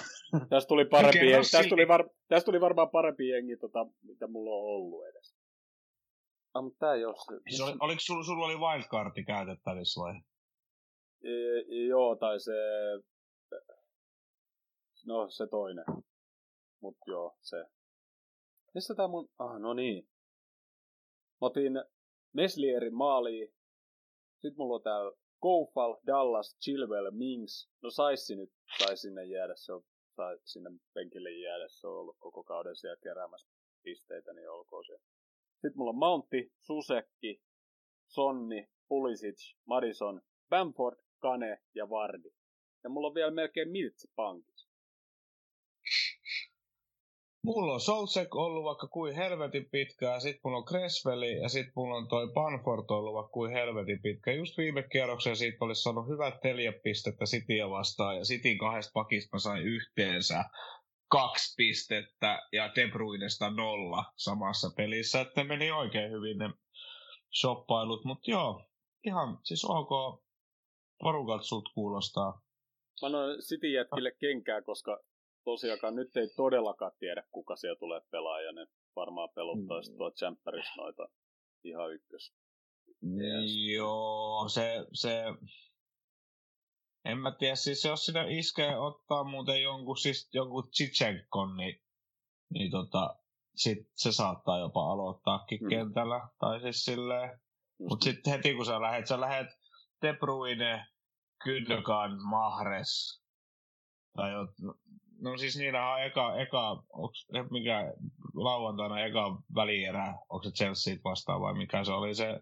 Tästä 0.51 0.69
tuli, 0.69 0.85
parempi 0.85 1.31
jengi, 1.31 1.51
tästä, 1.51 1.69
tuli 1.69 1.89
var, 1.89 2.09
tästä 2.29 2.45
tuli 2.45 2.61
varmaan 2.61 2.91
parempi 2.91 3.29
jengi, 3.29 3.57
tota, 3.57 3.87
mitä 4.03 4.27
mulla 4.27 4.51
on 4.51 4.77
ollut 4.77 5.07
edes. 5.07 5.37
Ah, 6.55 6.65
mutta 6.65 6.79
tää 6.79 6.95
ei 6.95 7.05
ole 7.05 7.17
se. 7.17 7.41
Siis 7.49 7.61
oli, 7.61 7.77
oliko 7.81 8.01
sulla, 8.01 8.25
sulla 8.25 8.47
oli 8.47 8.57
wildcardi 8.57 9.25
käytettävissä 9.25 10.01
vai? 10.01 10.15
E, 11.23 11.87
joo, 11.87 12.17
tai 12.17 12.41
se... 12.41 12.53
No, 15.07 15.31
se 15.31 15.47
toinen. 15.47 15.85
Mut 16.81 16.97
joo, 17.07 17.37
se. 17.41 17.65
Missä 18.75 18.95
tää 18.95 19.09
mun... 19.09 19.29
Ah, 19.39 19.61
no 19.61 19.75
niin. 19.75 20.09
Mä 21.41 21.47
otin 21.47 21.73
Meslierin 22.33 22.95
maaliin. 22.95 23.55
Sitten 24.33 24.57
mulla 24.57 24.75
on 24.75 24.83
täällä 24.83 25.13
Koufal, 25.39 25.97
Dallas, 26.07 26.59
Chilwell, 26.65 27.11
Mings. 27.11 27.71
No 27.83 27.91
saisi 27.91 28.37
nyt, 28.37 28.53
sai 28.79 28.97
sinne 28.97 29.25
jäädä, 29.25 29.55
se 29.57 29.73
on, 29.73 29.83
sai 30.17 30.39
sinne 30.45 30.71
penkille 30.95 31.31
jäädä, 31.31 31.69
se 31.69 31.87
on 31.87 31.99
ollut 31.99 32.17
koko 32.19 32.45
kauden 32.45 32.77
siellä 32.77 32.97
keräämässä 33.03 33.49
pisteitä, 33.83 34.33
niin 34.33 34.51
olkoon 34.51 34.85
se. 34.85 34.99
Sitten 35.53 35.73
mulla 35.77 35.91
on 35.91 35.99
Mountti, 35.99 36.53
Susekki, 36.59 37.43
Sonni, 38.07 38.69
Pulisic, 38.89 39.55
Madison, 39.65 40.23
Bamford, 40.49 41.06
Kane 41.27 41.59
ja 41.75 41.91
Vardi. 41.91 42.29
Ja 42.85 42.91
mulla 42.91 43.09
on 43.09 43.15
vielä 43.15 43.31
melkein 43.31 43.69
Miltsi 43.69 44.09
pankissa. 44.17 44.69
Mulla 47.45 47.73
on 47.75 47.81
Solsek 47.81 48.35
ollut 48.35 48.65
vaikka 48.65 48.87
kuin 48.87 49.15
helvetin 49.15 49.71
pitkään, 49.71 50.21
sit 50.21 50.37
mulla 50.45 50.59
on 50.59 50.65
Creswelli 50.65 51.37
ja 51.43 51.49
sit 51.49 51.67
mulla 51.77 51.97
on 51.97 52.09
toi 52.09 52.33
Panfort 52.35 52.91
ollut 52.91 53.15
vaikka 53.15 53.33
kuin 53.33 53.53
helvetin 53.53 54.03
pitkä. 54.03 54.33
Just 54.33 54.59
viime 54.59 54.83
kierroksen 54.83 55.37
siitä 55.37 55.65
olisi 55.65 55.83
saanut 55.83 56.09
hyvät 56.09 56.35
neljä 56.45 56.73
pistettä 56.73 57.25
Cityä 57.25 57.71
vastaan 57.71 58.17
ja 58.17 58.23
Cityn 58.23 58.59
kahdesta 58.59 58.91
pakista 58.95 59.37
mä 59.37 59.39
sain 59.39 59.63
yhteensä 59.63 60.45
kaksi 61.09 61.55
pistettä 61.57 62.49
ja 62.53 62.73
De 62.75 62.89
Bruynesta 62.89 63.51
nolla 63.51 64.05
samassa 64.17 64.71
pelissä, 64.77 65.21
että 65.21 65.45
meni 65.45 65.71
oikein 65.71 66.11
hyvin 66.11 66.39
ne 66.39 66.51
shoppailut, 67.41 68.05
mutta 68.05 68.31
joo, 68.31 68.65
ihan 69.05 69.39
siis 69.43 69.65
ok, 69.65 70.26
porukat 70.99 71.43
sut 71.43 71.69
kuulostaa. 71.75 72.43
Mä 73.03 73.07
annoin 73.07 73.39
City 73.39 73.69
jätkille 73.69 74.13
kenkää, 74.21 74.63
koska 74.63 75.01
tosiaankaan 75.45 75.95
nyt 75.95 76.17
ei 76.17 76.29
todellakaan 76.37 76.93
tiedä, 76.99 77.23
kuka 77.33 77.57
siellä 77.57 77.79
tulee 77.79 78.01
pelaaja. 78.11 78.53
Ne 78.53 78.67
varmaan 78.97 79.29
pelottaisi 79.35 79.91
mm. 79.91 79.97
tuo 79.97 80.11
Champerissa 80.11 80.83
noita 80.83 81.09
ihan 81.65 81.93
ykkös. 81.93 82.33
Yes. 83.03 83.57
Joo, 83.75 84.49
se, 84.49 84.87
se, 84.93 85.25
en 87.05 87.19
mä 87.19 87.33
tiedä, 87.39 87.55
siis 87.55 87.85
jos 87.85 88.07
sinä 88.07 88.25
iskee 88.29 88.79
ottaa 88.79 89.25
muuten 89.25 89.63
jonkun, 89.63 89.97
siis 89.97 90.29
jonkun 90.33 90.71
Chichenkon, 90.71 91.57
niin, 91.57 91.83
niin 92.51 92.71
tota, 92.71 93.17
sit 93.57 93.79
se 93.95 94.13
saattaa 94.13 94.59
jopa 94.59 94.93
aloittaakin 94.93 95.59
mm. 95.63 95.69
kentällä. 95.69 96.29
Tai 96.39 96.61
siis 96.61 96.85
silleen, 96.85 97.41
mutta 97.79 98.05
sitten 98.05 98.33
heti 98.33 98.55
kun 98.55 98.67
sä 98.67 98.81
lähet, 98.81 99.07
sä 99.07 99.21
lähet 99.21 99.47
De 100.03 100.13
Bruyne, 100.13 100.87
Gündogan, 101.45 102.23
Mahres, 102.23 103.23
tai 104.17 104.31
No 105.21 105.37
siis 105.37 105.57
niillä 105.57 105.93
on 105.93 106.03
eka, 106.03 106.37
eka 106.41 106.83
onks, 106.93 107.27
mikä 107.51 107.93
lauantaina 108.35 109.01
eka 109.01 109.43
välierä, 109.55 110.15
onko 110.29 110.43
se 110.43 110.51
Chelsea 110.51 110.97
vastaan 111.05 111.41
vai 111.41 111.55
mikä 111.55 111.85
se 111.85 111.93
oli 111.93 112.15
se 112.15 112.41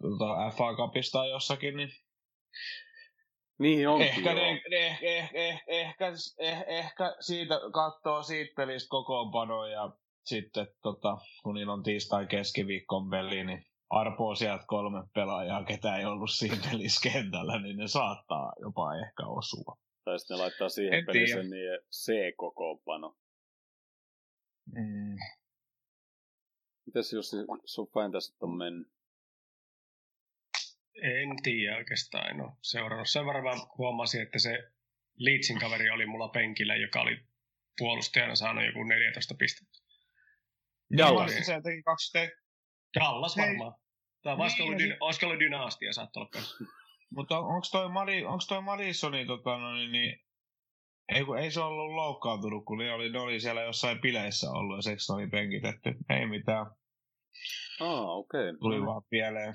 tota, 0.00 0.50
FA 0.56 0.74
Cupista 0.76 1.26
jossakin, 1.26 1.76
niin 1.76 1.90
niin 3.58 3.88
onkin, 3.88 4.08
ehkä, 4.08 4.34
ne, 4.34 4.50
eh, 4.50 4.98
eh, 5.02 5.30
eh, 5.34 5.62
ehkä, 5.66 6.12
eh, 6.38 6.64
ehkä 6.66 7.16
siitä 7.20 7.54
katsoo 7.72 8.22
siitä 8.22 8.52
pelistä 8.56 8.88
kokoonpanoa 8.88 9.68
ja 9.68 9.90
sitten 10.24 10.66
tota, 10.82 11.18
kun 11.42 11.54
niillä 11.54 11.72
on 11.72 11.82
tiistai 11.82 12.26
keskiviikon 12.26 13.10
peli, 13.10 13.44
niin 13.44 13.64
arpoo 13.90 14.34
sieltä 14.34 14.64
kolme 14.66 15.02
pelaajaa, 15.14 15.64
ketä 15.64 15.96
ei 15.96 16.04
ollut 16.04 16.30
siinä 16.30 16.56
pelissä 16.70 17.10
kentällä, 17.10 17.58
niin 17.58 17.76
ne 17.76 17.88
saattaa 17.88 18.52
jopa 18.60 18.94
ehkä 18.94 19.26
osua. 19.26 19.78
Tai 20.04 20.18
sitten 20.18 20.34
ne 20.36 20.42
laittaa 20.42 20.68
siihen 20.68 20.94
en 20.94 21.28
sen 21.28 21.50
niin 21.50 21.78
C-kokoonpano. 21.92 23.16
Mm. 24.72 25.16
Mitäs 26.86 27.12
jos 27.12 27.30
sun 27.64 27.88
fantasyt 27.94 28.42
on 28.42 28.56
mennyt? 28.56 28.92
En 31.02 31.42
tiedä 31.42 31.76
oikeastaan, 31.76 32.36
no 32.36 32.56
seurannut. 32.62 33.08
Sen 33.08 33.26
varmaan 33.26 33.58
huomasin, 33.78 34.22
että 34.22 34.38
se 34.38 34.72
Leedsin 35.18 35.60
kaveri 35.60 35.90
oli 35.90 36.06
mulla 36.06 36.28
penkillä, 36.28 36.76
joka 36.76 37.00
oli 37.00 37.26
puolustajana 37.78 38.34
saanut 38.34 38.66
joku 38.66 38.84
14 38.84 39.34
pistettä. 39.38 39.78
Joo. 40.90 41.28
Se 41.28 41.60
teki 41.62 41.82
20, 41.82 42.42
Kallas 42.98 43.36
varmaan. 43.36 43.74
Tämä 44.22 44.34
niin, 44.34 44.44
vaskalo 44.44 44.70
niin, 44.70 44.96
olisiko 45.00 45.26
ollut 45.26 45.40
dynastia, 45.40 45.92
saattaa 45.92 46.20
olla 46.20 46.30
kanssa. 46.30 46.64
Mutta 47.16 47.38
on, 47.38 47.44
onko 47.44 47.66
toi, 47.72 47.88
Mari, 47.88 48.24
onks 48.24 48.46
toi 48.46 48.62
Marisoni, 48.62 49.26
tota, 49.26 49.58
no, 49.58 49.74
niin, 49.74 49.92
niin, 49.92 50.20
ei, 51.08 51.24
kun, 51.24 51.38
ei 51.38 51.50
se 51.50 51.60
ollut 51.60 51.94
loukkaantunut, 51.94 52.64
kun 52.64 52.78
ne 52.78 52.92
oli, 52.92 53.12
ne 53.12 53.20
oli 53.20 53.40
siellä 53.40 53.62
jossain 53.62 54.00
bileissä 54.00 54.50
ollut 54.50 54.78
ja 54.78 54.82
seksi 54.82 55.12
oli 55.12 55.26
penkitetty. 55.26 55.94
Ei 56.10 56.26
mitään. 56.26 56.66
Ah, 57.80 58.08
okei. 58.08 58.48
Okay. 58.48 58.58
Tuli 58.60 58.86
vaan 58.86 59.02
pieleen. 59.10 59.54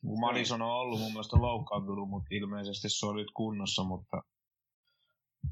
Kun 0.00 0.24
on 0.54 0.62
ollut 0.62 1.00
mun 1.00 1.12
mielestä 1.12 1.36
loukkaantunut, 1.36 2.08
mutta 2.08 2.28
ilmeisesti 2.30 2.88
se 2.88 3.06
oli 3.06 3.20
nyt 3.20 3.30
kunnossa, 3.34 3.84
mutta 3.84 4.22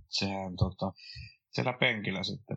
sehän 0.09 0.57
tota, 0.57 0.93
siellä 1.51 1.73
penkillä 1.73 2.23
sitten 2.23 2.57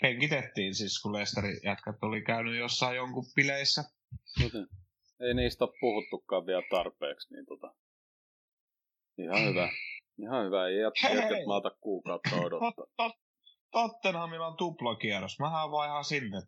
penkitettiin 0.00 0.74
siis, 0.74 1.00
kun 1.02 1.12
Lesteri 1.12 1.60
jätkät 1.64 1.96
oli 2.02 2.22
käynyt 2.22 2.58
jossain 2.58 2.96
jonkun 2.96 3.24
bileissä. 3.36 3.84
Okay 4.46 4.66
ei 5.20 5.34
niistä 5.34 5.64
ole 5.64 5.74
puhuttukaan 5.80 6.46
vielä 6.46 6.62
tarpeeksi, 6.70 7.34
niin 7.34 7.46
tota, 7.46 7.74
ihan 9.18 9.42
hyvä. 9.48 9.68
Ihan 10.18 10.46
hyvä, 10.46 10.66
ei 10.66 10.78
jätkät 10.78 11.46
maata 11.46 11.70
kuukautta 11.80 12.36
odottaa. 12.36 12.86
Tot, 12.96 13.12
Tottenhamilla 13.70 14.46
on 14.46 14.56
tuplakierros. 14.56 15.38
Mähän 15.38 15.70
vaan 15.70 15.88
ihan 15.88 16.04
sinne. 16.04 16.38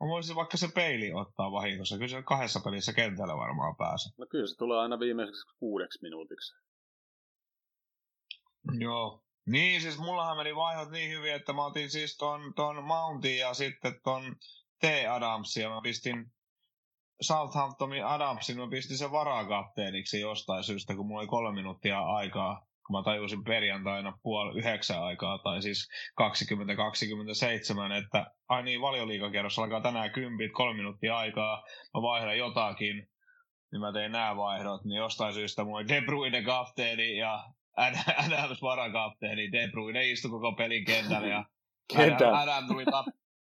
Mä 0.00 0.08
voisin 0.08 0.36
vaikka 0.36 0.56
se 0.56 0.68
peili 0.74 1.12
ottaa 1.12 1.52
vahingossa. 1.52 1.96
Kyllä 1.96 2.08
se 2.08 2.22
kahdessa 2.22 2.60
pelissä 2.64 2.92
kentällä 2.92 3.36
varmaan 3.36 3.76
pääsee. 3.76 4.12
No 4.18 4.26
kyllä 4.30 4.46
se 4.46 4.56
tulee 4.56 4.78
aina 4.78 4.98
viimeiseksi 4.98 5.56
kuudeksi 5.58 5.98
minuutiksi. 6.02 6.54
Joo. 8.78 9.24
Niin, 9.46 9.80
siis 9.80 9.98
mullahan 9.98 10.36
meni 10.36 10.56
vaihot 10.56 10.90
niin 10.90 11.10
hyvin, 11.10 11.34
että 11.34 11.52
mä 11.52 11.64
otin 11.64 11.90
siis 11.90 12.16
ton, 12.16 12.54
ton 12.56 12.84
Mountin 12.84 13.38
ja 13.38 13.54
sitten 13.54 14.00
ton 14.04 14.36
T. 14.80 14.84
Adamsia. 15.10 15.70
Mä 15.70 15.80
pistin 15.82 16.32
Southamptonin 17.22 18.06
Adamsin 18.06 18.56
mä 18.56 18.68
pistin 18.70 18.98
sen 18.98 19.12
varakapteeniksi 19.12 20.20
jostain 20.20 20.64
syystä, 20.64 20.94
kun 20.94 21.06
mulla 21.06 21.20
oli 21.20 21.28
kolme 21.28 21.54
minuuttia 21.54 22.00
aikaa, 22.00 22.66
kun 22.86 22.96
mä 22.98 23.02
tajusin 23.02 23.44
perjantaina 23.44 24.18
puoli 24.22 24.58
yhdeksän 24.58 25.02
aikaa, 25.02 25.38
tai 25.38 25.62
siis 25.62 25.88
20-27, 27.90 27.92
että 27.92 28.26
ai 28.48 28.62
niin, 28.62 28.80
valioliikakierros 28.80 29.58
alkaa 29.58 29.80
tänään 29.80 30.10
kympit, 30.10 30.52
kolme 30.52 30.76
minuuttia 30.76 31.16
aikaa, 31.16 31.62
mä 31.94 32.02
vaihdan 32.02 32.38
jotakin, 32.38 33.08
niin 33.72 33.80
mä 33.80 33.92
tein 33.92 34.12
nämä 34.12 34.36
vaihdot, 34.36 34.84
niin 34.84 34.96
jostain 34.96 35.34
syystä 35.34 35.64
mulla 35.64 35.78
oli 35.78 35.88
De 35.88 36.00
Bruyne 36.00 36.42
kapteeni 36.42 37.16
ja 37.16 37.44
Adams 38.16 38.62
varakapteeni, 38.62 39.52
De 39.52 39.68
Bruyne 39.70 40.10
istui 40.10 40.30
koko 40.30 40.52
pelin 40.52 40.84
kentällä 40.84 41.28
ja 41.28 41.44
Adam, 41.94 42.34
Adam 42.34 42.66
tuli 42.66 42.84
tap, 42.84 43.06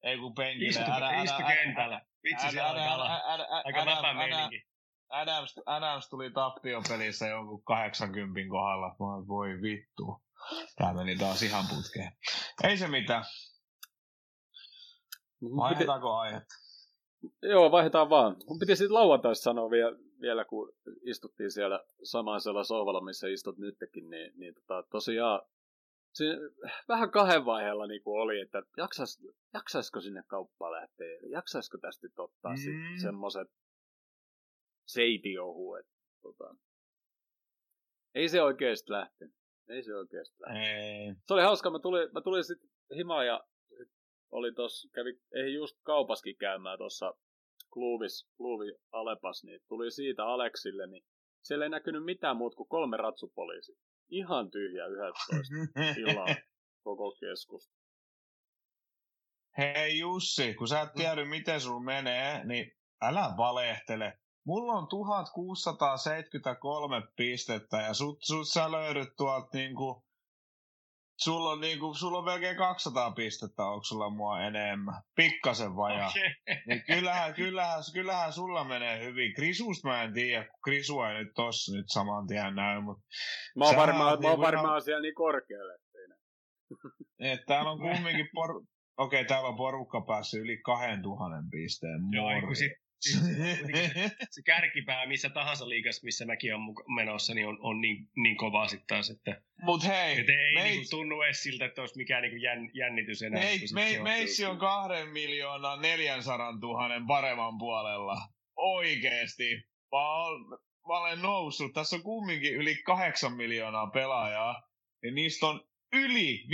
ei 0.03 0.17
kun 0.17 0.33
penkille. 0.33 0.69
Istu, 0.69 0.91
Adam, 0.91 1.23
istu 1.23 1.43
kentällä. 1.47 2.01
Vitsi, 2.23 2.49
siellä 2.51 2.93
alkaa 2.93 3.19
aika 3.65 3.85
läpä 3.85 4.13
meininki. 4.13 4.69
Adams, 5.09 5.55
Adams 5.65 6.09
tuli 6.09 6.31
tappiopelissä 6.31 7.27
jonkun 7.27 7.63
80 7.63 8.49
kohdalla. 8.49 8.87
Mä 8.87 9.27
voi 9.27 9.49
vittu. 9.61 10.23
Tää 10.75 10.93
meni 10.93 11.15
taas 11.15 11.43
ihan 11.43 11.65
putkeen. 11.67 12.11
Ei 12.63 12.77
se 12.77 12.87
mitään. 12.87 13.23
Vaihdetaanko 15.41 16.17
aihetta? 16.17 16.55
Joo, 17.41 17.71
vaihdetaan 17.71 18.09
vaan. 18.09 18.35
Mun 18.47 18.59
piti 18.59 18.75
sitten 18.75 18.93
lauantaisi 18.93 19.41
sanoa 19.41 19.69
vielä, 19.69 19.97
vielä, 20.21 20.45
kun 20.45 20.73
istuttiin 21.01 21.51
siellä 21.51 21.85
samaisella 22.03 22.63
sohvalla, 22.63 23.01
missä 23.01 23.27
istut 23.27 23.57
nytkin, 23.57 24.09
niin, 24.09 24.33
niin 24.35 24.53
tota, 24.53 24.83
tosiaan 24.91 25.41
siinä 26.13 26.37
vähän 26.87 27.11
kahden 27.11 27.45
vaiheella 27.45 27.87
niin 27.87 28.03
kuin 28.03 28.21
oli, 28.21 28.39
että 28.39 28.63
jaksais, 28.77 29.23
jaksaisiko 29.53 30.01
sinne 30.01 30.23
kauppaan 30.27 30.71
lähteä, 30.71 31.19
jaksaisiko 31.29 31.77
tästä 31.77 32.07
ottaa 32.17 32.53
mm. 32.53 32.97
semmoiset 33.01 33.47
seitiohu, 34.85 35.75
että 35.75 35.93
tota, 36.21 36.55
ei 38.15 38.29
se 38.29 38.41
oikeasti 38.41 38.91
lähtenyt. 38.91 39.35
Ei 39.67 39.83
se 39.83 39.95
oikeasti 39.95 40.35
lähtenyt. 40.39 40.67
Ei. 40.67 41.13
Se 41.27 41.33
oli 41.33 41.41
hauska, 41.41 41.69
mä 41.69 41.79
tulin, 41.79 42.09
mä 42.13 42.21
tulin 42.21 42.43
sitten 42.43 42.69
himaan 42.95 43.27
ja 43.27 43.43
oli 44.31 44.53
tos, 44.53 44.87
kävi, 44.93 45.19
ei 45.33 45.53
just 45.53 45.77
kaupaskin 45.83 46.35
käymään 46.37 46.77
tuossa 46.77 47.13
kluubis, 47.73 48.27
kluubi 48.37 48.65
Alepas, 48.91 49.43
niin 49.43 49.59
tuli 49.67 49.91
siitä 49.91 50.25
Aleksille, 50.25 50.87
niin 50.87 51.03
siellä 51.43 51.65
ei 51.65 51.69
näkynyt 51.69 52.05
mitään 52.05 52.37
muuta 52.37 52.55
kuin 52.55 52.69
kolme 52.69 52.97
ratsupoliisi. 52.97 53.77
Ihan 54.09 54.51
tyhjä 54.51 54.85
11 54.85 55.55
tilaa 55.95 56.35
koko 56.83 57.15
keskus. 57.19 57.71
Hei 59.57 59.99
Jussi, 59.99 60.53
kun 60.53 60.67
sä 60.67 60.81
et 60.81 60.93
tiedä 60.93 61.25
miten 61.25 61.61
sulla 61.61 61.79
menee, 61.79 62.45
niin 62.45 62.77
älä 63.01 63.33
valehtele. 63.37 64.19
Mulla 64.45 64.73
on 64.73 64.87
1673 64.87 67.01
pistettä 67.15 67.77
ja 67.77 67.93
sut, 67.93 68.17
sut 68.21 68.47
sä 68.47 68.71
löydyt 68.71 69.15
tuolta 69.17 69.49
niinku 69.53 70.08
Sulla 71.23 71.49
on, 71.49 71.61
niinku, 71.61 71.93
sulla 71.93 72.17
on 72.17 72.25
melkein 72.25 72.57
200 72.57 73.11
pistettä, 73.11 73.63
onko 73.63 73.83
sulla 73.83 74.09
mua 74.09 74.41
enemmän? 74.41 75.01
Pikkasen 75.15 75.75
vajaa. 75.75 76.09
Okay. 76.09 76.55
Niin 76.67 76.83
kyllähän, 76.87 77.33
kyllähän, 77.33 77.83
kyllähän 77.93 78.33
sulla 78.33 78.63
menee 78.63 79.05
hyvin. 79.05 79.33
Krisusta 79.33 79.87
mä 79.87 80.03
en 80.03 80.13
tiedä, 80.13 80.43
kun 80.43 80.59
Krisu 80.63 81.01
ei 81.01 81.13
nyt 81.13 81.33
tossa 81.35 81.75
nyt 81.75 81.85
saman 81.89 82.27
tien 82.27 82.55
näy. 82.55 82.81
Mutta 82.81 83.03
mä 83.55 83.65
oon 83.65 83.75
varmaan, 83.75 84.05
mä 84.05 84.09
oon 84.09 84.19
niinku 84.19 84.41
varmaan 84.41 84.81
siellä 84.81 85.01
niin 85.01 85.15
korkealle. 85.15 85.73
Että 87.19 87.45
täällä 87.53 87.71
on 87.71 87.79
kumminkin 87.79 88.29
por... 88.33 88.49
Okei, 88.97 89.21
okay, 89.21 89.25
täällä 89.25 89.49
on 89.49 89.57
porukka 89.57 90.01
päässyt 90.01 90.41
yli 90.41 90.57
2000 90.57 91.37
pisteen. 91.51 91.99
Joo, 92.11 92.41
kun 92.41 92.55
sit, 92.55 92.71
se, 92.99 93.17
se 94.29 94.41
kärkipää 94.45 95.05
missä 95.05 95.29
tahansa 95.29 95.69
liigassa, 95.69 96.05
missä 96.05 96.25
mäkin 96.25 96.55
olen 96.55 96.75
menossa, 96.95 97.33
niin 97.33 97.47
on, 97.47 97.57
on 97.61 97.81
niin, 97.81 98.09
niin 98.15 98.37
kova 98.37 98.67
sitten 98.67 98.87
taas, 98.87 99.09
että 99.09 99.41
Mut 99.61 99.87
hei, 99.87 100.19
et 100.19 100.29
ei 100.29 100.53
meits... 100.53 100.69
niinku 100.69 100.89
tunnu 100.89 101.21
edes 101.21 101.43
siltä, 101.43 101.65
että 101.65 101.81
olisi 101.81 101.97
mikään 101.97 102.21
niinku 102.21 102.37
jän, 102.37 102.69
jännitys 102.73 103.21
enää. 103.21 103.41
Hei, 103.41 103.59
me, 103.73 103.99
meissi 104.03 104.45
on 104.45 104.57
kahden 104.57 105.09
miljoonaa 105.09 105.81
400 105.81 106.51
000 106.51 107.01
paremman 107.07 107.57
puolella. 107.57 108.17
Oikeesti. 108.55 109.55
Mä, 109.91 109.97
mä 110.87 110.99
olen 110.99 111.21
noussut. 111.21 111.73
Tässä 111.73 111.95
on 111.95 112.03
kumminkin 112.03 112.53
yli 112.53 112.75
8 112.75 113.33
miljoonaa 113.33 113.87
pelaajaa. 113.87 114.63
Ja 115.03 115.11
niistä 115.11 115.45
on 115.45 115.69
yli 115.93 116.45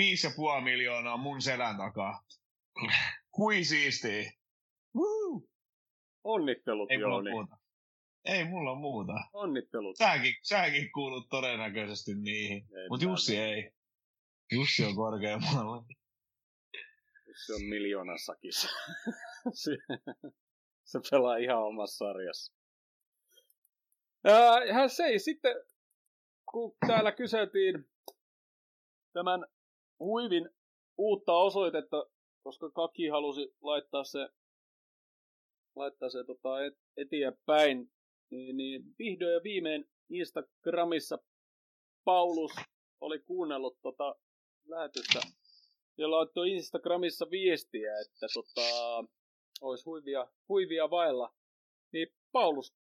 5,5 0.58 0.64
miljoonaa 0.64 1.18
mun 1.18 1.42
selän 1.42 1.78
takaa. 1.78 2.24
Kui 3.32 3.64
siistiä. 3.64 4.32
Woo! 4.96 5.55
Onnittelut, 6.25 6.91
Ei 6.91 7.00
Jouni. 7.00 7.32
Muuta. 7.32 7.58
Ei 8.25 8.46
mulla 8.46 8.75
muuta. 8.75 9.13
Onnittelut. 9.34 9.98
Säkin, 9.98 10.34
säkin 10.41 10.91
kuulut 10.91 11.29
todennäköisesti 11.29 12.15
niihin. 12.15 12.65
Mutta 12.89 13.05
Jussi 13.05 13.36
näin. 13.38 13.53
ei. 13.53 13.72
Jussi 14.51 14.86
on 14.86 14.96
korkeammalla. 14.96 15.84
Se 17.46 17.53
on 17.53 17.62
miljoonassakin. 17.70 18.51
se 20.84 21.00
pelaa 21.12 21.38
ihan 21.38 21.63
omassa 21.63 22.05
sarjassa. 22.05 22.53
Hän 24.74 24.89
sei 24.89 25.20
sitten, 25.20 25.55
kun 26.51 26.75
täällä 26.88 27.12
kyseltiin 27.12 27.89
tämän 29.13 29.46
huivin 30.00 30.50
uutta 30.98 31.34
osoitetta, 31.34 32.05
koska 32.44 32.72
Kaki 32.72 33.08
halusi 33.08 33.55
laittaa 33.62 34.03
se 34.03 34.29
laittaa 35.75 36.10
se 36.10 36.24
tota, 36.24 36.65
et, 36.65 36.74
eteenpäin, 36.98 37.91
niin, 38.32 38.58
niin 38.58 38.84
vihdoin 39.00 39.34
ja 39.34 39.44
viimein 39.44 39.86
Instagramissa 40.10 41.20
Paulus 42.03 42.51
oli 43.01 43.20
kuunnellut 43.20 43.77
tota 43.82 44.15
lähetystä 44.68 45.20
ja 45.98 46.11
laittoi 46.11 46.51
Instagramissa 46.51 47.29
viestiä, 47.31 48.00
että 48.00 48.27
tota, 48.33 49.03
olisi 49.61 49.85
huivia, 49.85 50.27
huivia 50.50 50.90
vailla. 50.90 51.33
Niin 51.94 52.07
Paulus, 52.31 52.75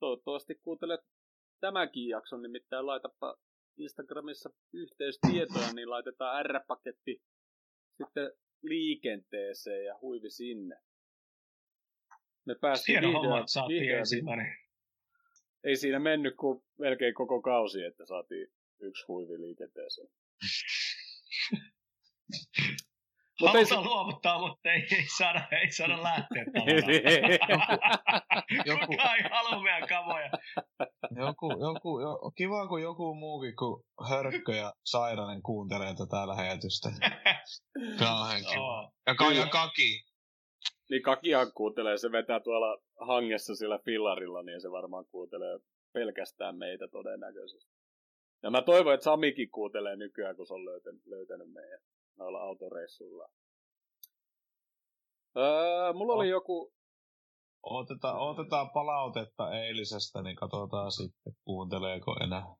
toivottavasti 0.00 0.54
kuuntelet 0.54 1.00
tämänkin 1.60 2.08
jakson, 2.08 2.42
nimittäin 2.42 2.86
laitapa 2.86 3.36
Instagramissa 3.78 4.50
yhteystietoja, 4.72 5.72
niin 5.72 5.90
laitetaan 5.90 6.46
R-paketti 6.46 7.22
sitten 7.96 8.32
liikenteeseen 8.62 9.84
ja 9.84 9.98
huivi 10.02 10.30
sinne. 10.30 10.76
Me 12.44 12.54
päästiin 12.60 13.00
Hieno 13.00 13.20
homma, 13.20 13.38
että 13.38 13.52
saatiin 13.52 13.90
ensimmäinen. 13.90 14.56
Ei 15.64 15.76
siinä 15.76 15.98
mennyt 15.98 16.36
kuin 16.36 16.64
melkein 16.78 17.14
koko 17.14 17.42
kausi, 17.42 17.84
että 17.84 18.06
saatiin 18.06 18.48
yksi 18.80 19.04
huivi 19.08 19.40
liikenteeseen. 19.40 20.08
Mutta 23.40 23.58
ei 23.58 23.64
luovuttaa, 23.84 24.38
mutta 24.38 24.72
ei, 24.72 24.86
ei, 24.92 25.06
saada, 25.18 25.48
ei 25.52 25.72
saada 25.72 26.02
lähteä 26.02 26.44
joku, 28.66 28.92
ei 28.92 29.22
halua 29.30 29.62
meidän 29.62 29.88
kamoja. 29.88 30.30
joku, 31.16 31.50
joku, 31.50 32.00
jo, 32.00 32.30
kiva, 32.36 32.68
kun 32.68 32.82
joku 32.82 33.14
muukin 33.14 33.56
kuin 33.56 33.84
Hörkkö 34.08 34.54
ja 34.54 34.74
Sairanen 34.84 35.42
kuuntelee 35.42 35.94
tätä 35.94 36.28
lähetystä. 36.28 36.88
Kauhean 37.98 38.42
kiva. 38.52 38.92
Ja, 39.06 39.14
ja 39.40 39.46
Kaki. 39.46 40.09
Niin 40.90 41.02
Kakihan 41.02 41.52
kuuntelee, 41.52 41.98
se 41.98 42.12
vetää 42.12 42.40
tuolla 42.40 42.82
hangessa 43.00 43.54
sillä 43.56 43.78
fillarilla, 43.78 44.42
niin 44.42 44.60
se 44.60 44.70
varmaan 44.70 45.06
kuuntelee 45.06 45.58
pelkästään 45.92 46.56
meitä 46.56 46.88
todennäköisesti. 46.88 47.74
Ja 48.42 48.50
mä 48.50 48.62
toivon, 48.62 48.94
että 48.94 49.04
Samikin 49.04 49.50
kuuntelee 49.50 49.96
nykyään, 49.96 50.36
kun 50.36 50.46
se 50.46 50.54
on 50.54 50.64
löytänyt, 50.64 51.06
löytänyt 51.06 51.52
meidän 51.52 51.80
noilla 52.18 52.40
autoreissuilla. 52.40 53.28
Öö, 55.36 55.92
mulla 55.92 56.12
oli 56.12 56.28
joku... 56.28 56.72
Otetaan, 57.62 58.18
otetaan 58.18 58.70
palautetta 58.70 59.52
eilisestä, 59.52 60.22
niin 60.22 60.36
katsotaan 60.36 60.92
sitten, 60.92 61.32
kuunteleeko 61.44 62.16
enää. 62.24 62.54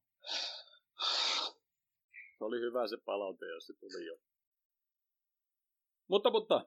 Se 2.38 2.44
oli 2.44 2.60
hyvä 2.60 2.88
se 2.88 2.96
palaute, 3.04 3.46
jos 3.46 3.66
se 3.66 3.72
tuli 3.80 4.06
jo. 4.06 4.16
Mutta, 6.08 6.30
mutta, 6.30 6.64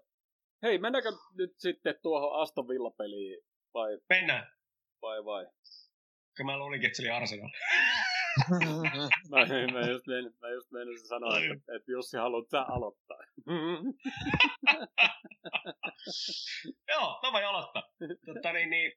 hei, 0.63 0.77
mennäänkö 0.77 1.11
nyt 1.37 1.51
sitten 1.57 1.95
tuohon 2.01 2.41
Aston 2.41 2.67
Villa-peliin 2.67 3.39
vai? 3.73 3.97
Mennään. 4.09 4.53
Vai 5.01 5.25
vai? 5.25 5.47
Kyllä 6.35 6.51
mä 6.51 6.57
luulinkin, 6.57 6.87
että 6.87 6.97
se 6.97 7.03
oli 7.03 7.09
Arsenal. 7.09 7.49
mä, 9.29 9.37
mä, 9.73 9.87
just 9.87 10.07
men, 10.07 10.33
mä 10.41 10.49
just 10.49 10.71
menisin 10.71 11.07
sanoa, 11.07 11.37
että, 11.37 11.75
että 11.75 11.91
Jussi, 11.91 12.17
haluat 12.17 12.49
sä 12.49 12.61
aloittaa. 12.61 13.17
Joo, 16.91 17.19
mä 17.23 17.31
voin 17.31 17.45
aloittaa. 17.45 17.83
Totta, 18.25 18.53
niin, 18.53 18.69
niin, 18.69 18.91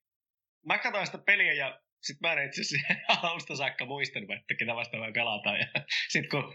mä 0.67 0.79
katsoin 0.79 1.07
sitä 1.07 1.19
peliä 1.19 1.53
ja 1.53 1.81
sit 2.03 2.21
mä 2.21 2.33
en 2.33 2.47
itse 2.47 2.61
asiassa 2.61 2.95
alusta 3.29 3.57
saakka 3.57 3.87
muistanut, 3.87 4.31
että 4.31 4.55
ketä 4.55 4.75
vasta 4.75 4.99
voi 4.99 5.13
pelata. 5.13 5.57
Ja 5.57 5.67
sit 6.09 6.31
kun 6.31 6.55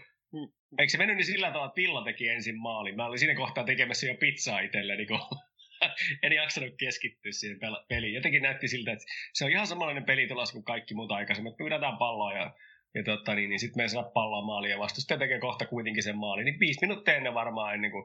Eikö 0.78 0.90
se 0.90 0.98
mennyt 0.98 1.16
niin 1.16 1.26
sillä 1.26 1.46
tavalla, 1.46 1.66
että 1.66 1.80
Villa 1.80 2.04
teki 2.04 2.28
ensin 2.28 2.58
maalin? 2.58 2.96
Mä 2.96 3.06
olin 3.06 3.18
siinä 3.18 3.34
kohtaa 3.34 3.64
tekemässä 3.64 4.06
jo 4.06 4.14
pizzaa 4.14 4.60
itselle, 4.60 4.96
niin 4.96 5.08
en 6.22 6.32
jaksanut 6.32 6.74
keskittyä 6.78 7.32
siihen 7.32 7.58
peliin. 7.88 8.14
Jotenkin 8.14 8.42
näytti 8.42 8.68
siltä, 8.68 8.92
että 8.92 9.04
se 9.32 9.44
on 9.44 9.50
ihan 9.50 9.66
samanlainen 9.66 10.04
pelitulos 10.04 10.52
kuin 10.52 10.64
kaikki 10.64 10.94
muut 10.94 11.12
aikaisemmin. 11.12 11.54
Pyydetään 11.54 11.96
palloa 11.96 12.32
ja, 12.32 12.54
ja 12.94 13.02
totta, 13.04 13.34
niin, 13.34 13.50
niin 13.50 13.60
sitten 13.60 13.78
me 13.78 13.82
ei 13.82 13.88
saa 13.88 14.02
palloa 14.02 14.46
maaliin 14.46 14.70
ja 14.70 14.78
vastustaja 14.78 15.18
tekee 15.18 15.38
kohta 15.40 15.66
kuitenkin 15.66 16.02
sen 16.02 16.18
maali. 16.18 16.44
Niin 16.44 16.60
viisi 16.60 16.80
minuuttia 16.80 17.14
ennen 17.14 17.34
varmaan 17.34 17.74
ennen 17.74 17.90
kuin 17.90 18.04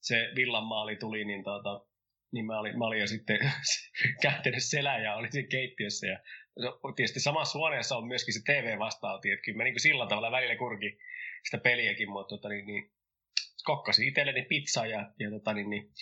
se 0.00 0.32
Villan 0.36 0.64
maali 0.64 0.96
tuli, 0.96 1.24
niin, 1.24 1.44
tota, 1.44 1.86
niin 2.32 2.46
mä, 2.46 2.60
olin, 2.60 2.78
mä 2.78 2.84
olin 2.84 3.00
jo 3.00 3.06
sitten 3.06 3.38
kääntänyt 4.22 4.64
selää 4.64 4.98
ja 4.98 5.14
olin 5.14 5.32
siinä 5.32 5.48
keittiössä. 5.48 6.06
Ja 6.06 6.18
tietysti 6.96 7.20
samassa 7.20 7.58
huoneessa 7.58 7.96
on 7.96 8.08
myöskin 8.08 8.34
se 8.34 8.40
TV-vastauti, 8.46 9.30
että 9.30 9.42
kyllä 9.42 9.56
mä 9.56 9.64
niin 9.64 9.80
sillä 9.80 10.06
tavalla 10.06 10.30
välillä 10.30 10.56
kurki 10.56 10.98
sitä 11.46 11.58
peliäkin, 11.58 12.10
mutta 12.10 12.36
tota, 12.36 12.48
niin, 12.48 12.66
niin, 12.66 12.92
kokkasin 13.64 14.08
itselleni 14.08 14.42
pizzaa 14.42 14.86
ja, 14.86 15.12
ja 15.18 15.30
tota, 15.30 15.52
niin, 15.52 15.70
niin, 15.70 15.92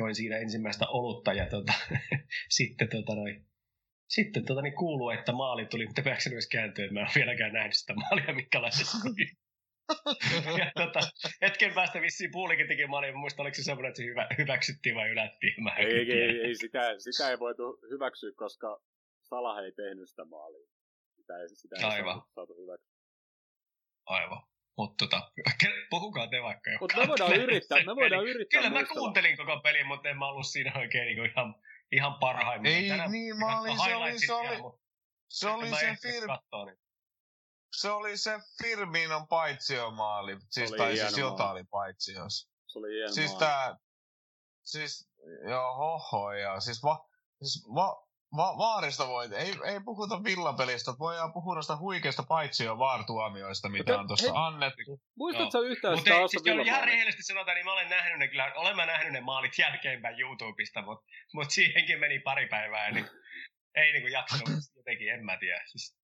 join 0.00 0.14
siinä 0.14 0.36
ensimmäistä 0.38 0.86
olutta 0.88 1.32
ja 1.32 1.46
tota, 1.46 1.72
sitten, 2.58 2.88
tota, 2.88 3.14
noin, 3.14 3.46
sitten 4.08 4.44
tota, 4.44 4.62
niin 4.62 4.74
kuuluu, 4.74 5.10
että 5.10 5.32
maali 5.32 5.66
tuli, 5.66 5.86
mutta 5.86 6.02
pääksen 6.02 6.32
myös 6.32 6.48
kääntyä, 6.48 6.84
että 6.84 6.94
mä 6.94 7.00
en 7.00 7.08
vieläkään 7.14 7.52
nähnyt 7.52 7.74
sitä 7.74 7.94
maalia, 7.94 8.34
minkälaisessa 8.34 8.98
ja 10.60 10.72
tota, 10.74 11.00
hetken 11.42 11.74
päästä 11.74 12.00
vissiin 12.00 12.30
puulikin 12.30 12.68
teki 12.68 12.86
maali, 12.86 13.12
muista 13.12 13.42
oliko 13.42 13.54
se 13.54 13.62
semmoinen, 13.62 13.88
että 13.88 14.02
se 14.02 14.04
hyvä, 14.06 14.28
hyväksyttiin 14.38 14.94
vai 14.94 15.08
ylättiin. 15.08 15.64
Mä 15.64 15.76
ei, 15.76 15.86
ei, 15.86 16.12
ei, 16.12 16.40
ei, 16.40 16.54
sitä, 16.54 16.94
sitä 16.98 17.30
ei 17.30 17.38
voitu 17.38 17.78
hyväksyä, 17.90 18.30
koska 18.36 18.82
Salah 19.22 19.58
ei 19.64 19.72
tehnyt 19.72 20.08
sitä 20.08 20.24
maalia. 20.24 20.68
Sitä 21.16 21.40
ei, 21.40 21.48
sitä 21.48 21.76
ei 21.78 21.84
Aivan. 21.84 22.14
saatu, 22.14 22.30
saatu 22.34 22.54
hyväksyä. 22.62 22.94
Aivan. 24.06 24.42
Mutta 24.78 25.04
tota, 25.04 25.32
puhukaa 25.90 26.26
te 26.26 26.42
vaikka 26.42 26.70
Mutta 26.80 26.96
me 26.96 27.08
voidaan 27.08 27.34
yrittää, 27.34 27.84
me 27.84 27.96
voidaan 27.96 28.26
yrittää 28.26 28.60
Kyllä 28.60 28.80
mä 28.80 28.86
kuuntelin 28.86 29.36
koko 29.36 29.60
pelin, 29.60 29.86
mutta 29.86 30.08
en 30.08 30.18
mä 30.18 30.28
ollut 30.28 30.46
siinä 30.46 30.72
oikein 30.76 31.06
niinku 31.06 31.22
ihan, 31.22 31.54
ihan 31.92 32.14
parhaimmillaan. 32.14 32.82
Ei 32.82 32.88
Tänä, 32.88 33.08
niin, 33.08 33.38
mä 33.38 33.60
olin, 33.60 33.78
se 33.78 33.96
oli, 33.96 34.18
se 34.18 34.34
oli, 34.34 34.78
se 35.28 35.48
oli 35.48 35.70
se 35.70 35.96
Fir... 36.02 36.22
niin. 36.66 36.78
Se 37.76 37.90
oli 37.90 38.16
se 38.16 38.38
Firminon 38.62 39.28
paitsiomaali. 39.28 40.36
Siis, 40.50 40.70
tai 40.70 40.96
siis 40.96 41.18
jota 41.18 41.50
oli 41.50 41.64
paitsiossa. 41.64 42.48
Se 42.66 42.78
oli 42.78 42.94
hieno 42.94 43.12
Siis 43.12 43.34
tää, 43.34 43.76
siis, 44.64 45.10
joo, 45.48 45.76
hoho, 45.76 46.32
ja 46.32 46.60
siis, 46.60 46.82
va, 46.82 47.08
siis 47.42 47.64
va, 47.74 48.07
va, 48.36 48.58
vaarista 48.58 49.08
voi, 49.08 49.28
ei, 49.36 49.54
ei 49.64 49.80
puhuta 49.84 50.24
villapelistä, 50.24 50.92
voidaan 50.98 51.32
puhua 51.32 51.54
noista 51.54 51.76
huikeista 51.76 52.22
paitsi 52.22 52.64
jo 52.64 52.78
vaartuomioista, 52.78 53.68
mitä 53.68 53.82
Mutta 53.82 54.00
on 54.00 54.06
tuossa 54.06 54.46
annettu. 54.46 55.00
Muistatko 55.16 55.50
sä 55.50 55.58
yhtään 55.58 55.94
Mutta 55.94 56.10
sitä 56.10 56.20
ei, 56.20 56.28
siis 56.28 56.46
joo, 56.46 56.62
ihan 56.62 56.84
rehellisesti 56.84 57.22
sanotaan, 57.22 57.54
niin 57.54 57.64
mä 57.64 57.72
olen 57.72 57.88
nähnyt 57.88 58.18
ne 58.18 58.28
kyllä, 58.28 58.52
olen 58.54 58.76
mä 58.76 58.86
nähnyt 58.86 59.12
ne 59.12 59.20
maalit 59.20 59.58
jälkeenpäin 59.58 60.20
YouTubesta, 60.20 60.82
mutta 60.82 61.06
mut 61.34 61.50
siihenkin 61.50 62.00
meni 62.00 62.18
pari 62.18 62.46
päivää, 62.46 62.90
niin 62.90 63.06
ei 63.74 63.92
niinku 63.92 64.08
jaksanut 64.08 64.48
jotenkin, 64.76 65.08
en 65.08 65.24
mä 65.24 65.36
tiedä. 65.36 65.62
Siis, 65.66 65.98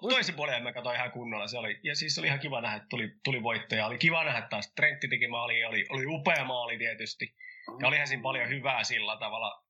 toisen 0.00 0.34
puolen 0.34 0.54
en 0.54 0.62
mä 0.62 0.72
katsoin 0.72 0.96
ihan 0.96 1.12
kunnolla, 1.12 1.48
se 1.48 1.58
oli, 1.58 1.80
ja 1.84 1.94
siis 1.94 2.18
oli 2.18 2.26
ihan 2.26 2.40
kiva 2.40 2.60
nähdä, 2.60 2.76
että 2.76 2.88
tuli, 2.90 3.08
tuli 3.24 3.42
voittoja, 3.42 3.86
oli 3.86 3.98
kiva 3.98 4.24
nähdä 4.24 4.46
taas, 4.50 4.72
Trentti 4.76 5.08
teki 5.08 5.28
maali, 5.28 5.64
oli, 5.64 5.86
oli 5.90 6.06
upea 6.06 6.44
maali 6.44 6.78
tietysti, 6.78 7.34
ja 7.80 7.88
olihan 7.88 8.06
siinä 8.06 8.22
paljon 8.22 8.48
hyvää 8.48 8.84
sillä 8.84 9.16
tavalla 9.16 9.62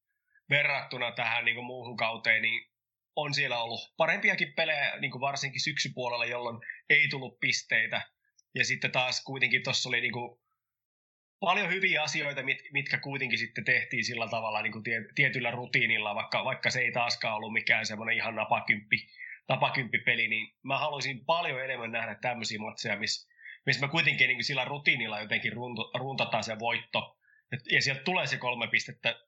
verrattuna 0.53 1.13
tähän 1.13 1.45
niin 1.45 1.55
kuin 1.55 1.67
muuhun 1.67 1.97
kauteen, 1.97 2.43
niin 2.43 2.69
on 3.17 3.35
siellä 3.35 3.63
ollut 3.63 3.95
parempiakin 3.97 4.53
pelejä, 4.57 4.97
niin 5.01 5.11
kuin 5.11 5.21
varsinkin 5.21 5.61
syksypuolella, 5.61 6.25
jolloin 6.25 6.59
ei 6.91 7.09
tullut 7.09 7.41
pisteitä. 7.41 8.03
Ja 8.55 8.65
sitten 8.65 8.93
taas 8.93 9.25
kuitenkin 9.25 9.63
tuossa 9.63 9.89
oli 9.89 10.01
niin 10.01 10.13
kuin 10.13 10.41
paljon 11.41 11.71
hyviä 11.71 12.03
asioita, 12.03 12.43
mit, 12.43 12.59
mitkä 12.73 12.99
kuitenkin 12.99 13.39
sitten 13.39 13.65
tehtiin 13.65 14.05
sillä 14.05 14.29
tavalla 14.29 14.63
niin 14.63 14.73
kuin 14.73 14.85
tie, 14.85 15.01
tietyllä 15.15 15.51
rutiinilla, 15.51 16.15
vaikka, 16.15 16.45
vaikka 16.45 16.71
se 16.71 16.81
ei 16.81 16.93
taaskaan 16.93 17.37
ollut 17.37 17.53
mikään 17.53 17.87
semmoinen 17.87 18.17
ihan 18.17 18.35
napakymppi, 18.35 18.97
napakymppipeli, 19.49 20.29
niin 20.29 20.55
mä 20.63 20.79
haluaisin 20.79 21.25
paljon 21.25 21.65
enemmän 21.65 21.93
nähdä 21.93 22.15
tämmöisiä 22.15 22.59
matseja, 22.59 22.99
missä 22.99 23.33
miss 23.67 23.81
me 23.81 23.89
kuitenkin 23.89 24.29
niin 24.29 24.45
sillä 24.45 24.65
rutiinilla 24.65 25.21
jotenkin 25.21 25.53
runtataan 25.99 26.45
se 26.45 26.59
voitto. 26.59 27.19
Ja 27.71 27.83
sieltä 27.83 28.03
tulee 28.03 28.27
se 28.27 28.37
kolme 28.37 28.69
pistettä 28.69 29.21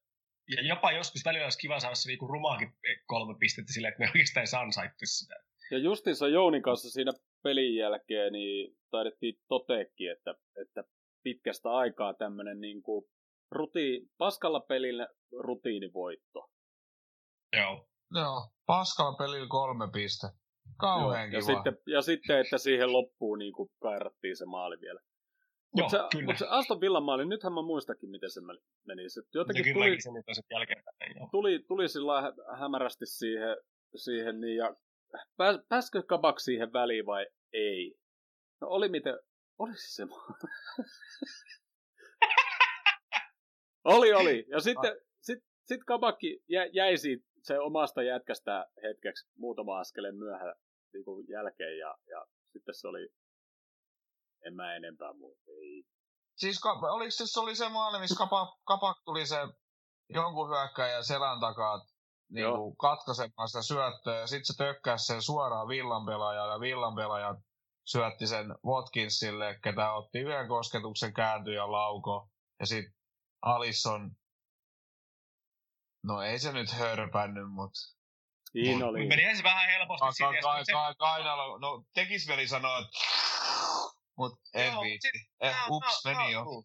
ja 0.48 0.62
jopa 0.62 0.92
joskus 0.92 1.24
välillä 1.24 1.44
olisi 1.44 1.59
kiva 1.59 1.80
saada 1.80 1.94
se 1.94 2.09
niinku 2.09 2.26
rumaakin 2.26 2.72
kolme 3.07 3.35
pistettä 3.38 3.72
sillä, 3.72 3.88
että 3.88 3.98
me 3.98 4.07
oikeastaan 4.14 4.46
ei 4.46 4.61
ansaittaisi 4.61 5.18
sitä. 5.18 5.35
Ja 5.70 5.78
justiinsa 5.78 6.28
Jounin 6.28 6.62
kanssa 6.62 6.90
siinä 6.90 7.12
pelin 7.42 7.76
jälkeen 7.76 8.33
niin 8.33 8.76
taidettiin 8.90 9.35
toteekin, 9.48 10.12
että, 10.12 10.35
että 10.62 10.85
pitkästä 11.22 11.70
aikaa 11.70 12.14
tämmöinen 12.14 12.61
niin 12.61 12.83
kuin 12.83 13.04
rutiin, 13.50 14.11
paskalla 14.18 14.61
pelillä 14.61 15.09
rutiinivoitto. 15.38 16.50
Joo. 17.57 17.88
Joo, 18.14 18.48
paskalla 18.66 19.16
pelillä 19.16 19.46
kolme 19.48 19.88
piste. 19.92 20.26
Kauhean 20.76 21.33
ja, 21.33 21.40
kiva. 21.40 21.54
sitten, 21.54 21.78
ja 21.87 22.02
sitten, 22.02 22.40
että 22.40 22.59
siihen 22.59 22.92
loppuun 22.92 23.38
niin 23.38 23.52
kuin 23.52 23.70
kairattiin 23.83 24.37
se 24.37 24.44
maali 24.44 24.80
vielä. 24.80 25.00
Joo, 25.76 25.88
Mutta 25.88 25.96
se, 25.98 26.18
kyllä. 26.18 26.26
mut 26.26 26.38
se 26.38 26.46
Aston 26.48 26.80
Villan 26.80 27.02
maali, 27.02 27.26
nythän 27.26 27.52
mä 27.52 27.62
muistakin, 27.62 28.10
miten 28.10 28.30
se 28.30 28.40
meni. 28.87 29.08
Se 29.10 29.22
jotenkin 29.34 29.74
tuli, 29.74 29.90
nyt 29.90 30.28
on 30.28 30.34
jälkeenpäin. 30.50 31.16
Joo. 31.16 31.28
tuli, 31.30 31.64
tuli 31.68 31.88
sillä 31.88 32.22
hä- 32.22 32.58
hämärästi 32.58 33.06
siihen, 33.06 33.56
siihen 33.96 34.40
niin, 34.40 34.56
ja 34.56 34.76
pääs, 35.37 35.60
pääskö 35.68 36.02
Kabak 36.02 36.40
siihen 36.40 36.72
väliin 36.72 37.06
vai 37.06 37.26
ei? 37.52 37.94
No 38.60 38.68
oli 38.68 38.88
miten, 38.88 39.18
oli 39.58 39.72
se 39.76 39.94
se 39.94 40.04
maali. 40.04 40.34
oli, 43.84 44.12
oli. 44.12 44.46
Ja 44.48 44.60
sitten 44.60 44.96
sit, 45.20 45.38
sit 45.64 45.84
Kabakki 45.84 46.42
jä, 46.48 46.66
jäi 46.72 46.96
siitä 46.96 47.24
se 47.42 47.58
omasta 47.58 48.02
jätkästä 48.02 48.66
hetkeksi 48.82 49.28
muutama 49.37 49.78
askeleen 49.78 50.16
myöhään 50.16 50.54
niin 50.92 51.28
jälkeen, 51.28 51.78
ja, 51.78 51.94
ja 52.10 52.26
sitten 52.52 52.74
se 52.74 52.88
oli, 52.88 53.08
en 54.46 54.54
mä 54.54 54.74
enempää 54.74 55.12
muuta, 55.12 55.42
ei. 55.50 55.85
Siis 56.37 56.61
ka- 56.61 56.72
oliko 56.72 57.11
se, 57.11 57.26
se 57.26 57.40
oli 57.40 57.57
se 57.57 57.68
maali, 57.68 57.98
missä 57.98 58.16
kapa, 58.18 58.57
kapak 58.64 58.96
tuli 59.04 59.26
se 59.26 59.37
jonkun 60.09 60.48
hyökkäjän 60.50 61.04
selän 61.04 61.40
takaa 61.40 61.87
niin 62.28 62.46
kuin 62.57 62.76
katkaisemaan 62.76 63.48
sitä 63.48 63.62
syöttöä, 63.62 64.18
ja 64.20 64.26
sitten 64.26 64.46
se 64.46 64.57
tökkäsi 64.57 65.04
sen 65.07 65.22
suoraan 65.22 65.68
villan 65.68 66.07
pelaajalle, 66.07 66.52
ja 66.52 66.61
villan 66.61 66.94
pelaaja 66.94 67.35
syötti 67.85 68.26
sen 68.26 68.46
Watkinsille, 68.66 69.59
ketä 69.62 69.92
otti 69.92 70.18
yhden 70.18 70.48
kosketuksen 70.48 71.14
kääntyi 71.14 71.54
ja 71.54 71.72
lauko, 71.72 72.28
ja 72.61 72.66
sitten 72.66 72.94
Alisson, 73.42 74.11
no 76.02 76.22
ei 76.22 76.38
se 76.38 76.52
nyt 76.52 76.70
hörpännyt, 76.70 77.50
mutta 77.52 77.80
Niin 78.54 78.78
Mut 78.78 78.88
oli. 78.88 79.07
Meni 79.07 79.22
ensin 79.22 79.44
vähän 79.44 79.68
helposti 79.70 80.22
ka- 80.22 80.33
ka- 80.42 80.64
ka- 80.72 80.94
kainalo, 80.94 81.59
no 81.59 81.85
tekisveli 81.94 82.48
sanoi, 82.48 82.83
että 82.83 82.98
mut 84.18 84.33
en 84.55 84.66
Joo, 84.72 84.83
viitti. 84.83 85.09
sit- 85.18 85.29
Eh, 85.42 85.55
ups, 85.70 86.05
joo, 86.05 86.14
meni 86.14 86.33
jo. 86.33 86.40
joo. 86.40 86.64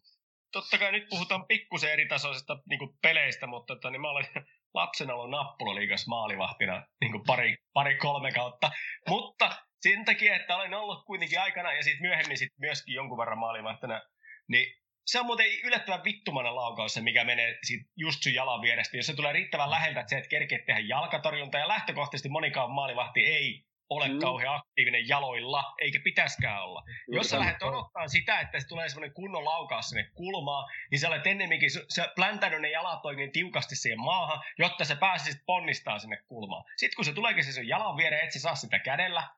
Totta 0.52 0.78
kai 0.78 0.92
nyt 0.92 1.08
puhutaan 1.08 1.46
pikkusen 1.46 1.92
eri 1.92 2.06
tasoisesta 2.08 2.58
niin 2.68 2.80
peleistä, 3.02 3.46
mutta 3.46 3.74
tota, 3.74 3.90
niin 3.90 4.00
mä 4.00 4.10
olen 4.10 4.26
lapsena 4.74 5.14
ollut 5.14 5.30
nappulaliigas 5.30 6.06
maalivahtina 6.06 6.86
niin 7.00 7.24
pari, 7.26 7.56
pari, 7.72 7.96
kolme 7.96 8.32
kautta. 8.32 8.70
Mutta 9.08 9.62
sen 9.80 10.04
takia, 10.04 10.36
että 10.36 10.56
olen 10.56 10.74
ollut 10.74 11.04
kuitenkin 11.06 11.40
aikana 11.40 11.72
ja 11.72 11.82
sitten 11.82 12.02
myöhemmin 12.08 12.38
sit 12.38 12.52
myöskin 12.58 12.94
jonkun 12.94 13.18
verran 13.18 13.38
maalivahtina, 13.38 14.02
niin 14.48 14.76
se 15.06 15.20
on 15.20 15.26
muuten 15.26 15.46
yllättävän 15.64 16.04
vittumana 16.04 16.54
laukaus 16.54 16.94
se, 16.94 17.00
mikä 17.00 17.24
menee 17.24 17.58
sit 17.62 17.80
just 17.96 18.22
sun 18.22 18.34
jalan 18.34 18.62
vierestä. 18.62 18.96
Jos 18.96 19.06
se 19.06 19.14
tulee 19.14 19.32
riittävän 19.32 19.70
läheltä, 19.70 20.00
että 20.00 20.10
se 20.10 20.18
et 20.18 20.28
kerkeä 20.28 20.58
tehdä 20.66 20.80
jalkatorjunta 20.80 21.58
ja 21.58 21.68
lähtökohtaisesti 21.68 22.28
monikaan 22.28 22.70
maalivahti 22.70 23.20
ei 23.26 23.64
ole 23.90 24.08
Mm. 24.08 24.18
kauhean 24.18 24.54
aktiivinen 24.54 25.08
jaloilla, 25.08 25.74
eikä 25.80 26.00
pitäskään 26.04 26.62
olla. 26.62 26.82
Juuri 27.08 27.18
Jos 27.18 27.30
sä 27.30 27.38
lähdet 27.38 27.62
odottaa 27.62 28.08
sitä, 28.08 28.40
että 28.40 28.60
se 28.60 28.66
tulee 28.66 28.88
semmoinen 28.88 29.14
kunnon 29.14 29.44
laukaus 29.44 29.88
sinne 29.88 30.10
kulmaan, 30.14 30.70
niin 30.90 30.98
sä 30.98 31.08
olet 31.08 31.26
ennemminkin, 31.26 31.70
sä 31.88 32.12
pläntänyt 32.16 32.60
ne 32.60 32.70
jalat 32.70 33.06
oikein 33.06 33.32
tiukasti 33.32 33.76
siihen 33.76 34.00
maahan, 34.00 34.40
jotta 34.58 34.84
sä 34.84 34.96
pääsisit 34.96 35.42
ponnistaa 35.46 35.98
sinne 35.98 36.22
kulmaan. 36.28 36.64
Sitten 36.76 36.96
kun 36.96 37.04
se 37.04 37.12
tuleekin 37.12 37.44
se 37.44 37.52
sun 37.52 37.68
jalan 37.68 37.96
viereen, 37.96 38.24
et 38.24 38.32
sä 38.32 38.40
saa 38.40 38.54
sitä 38.54 38.78
kädellä, 38.78 39.28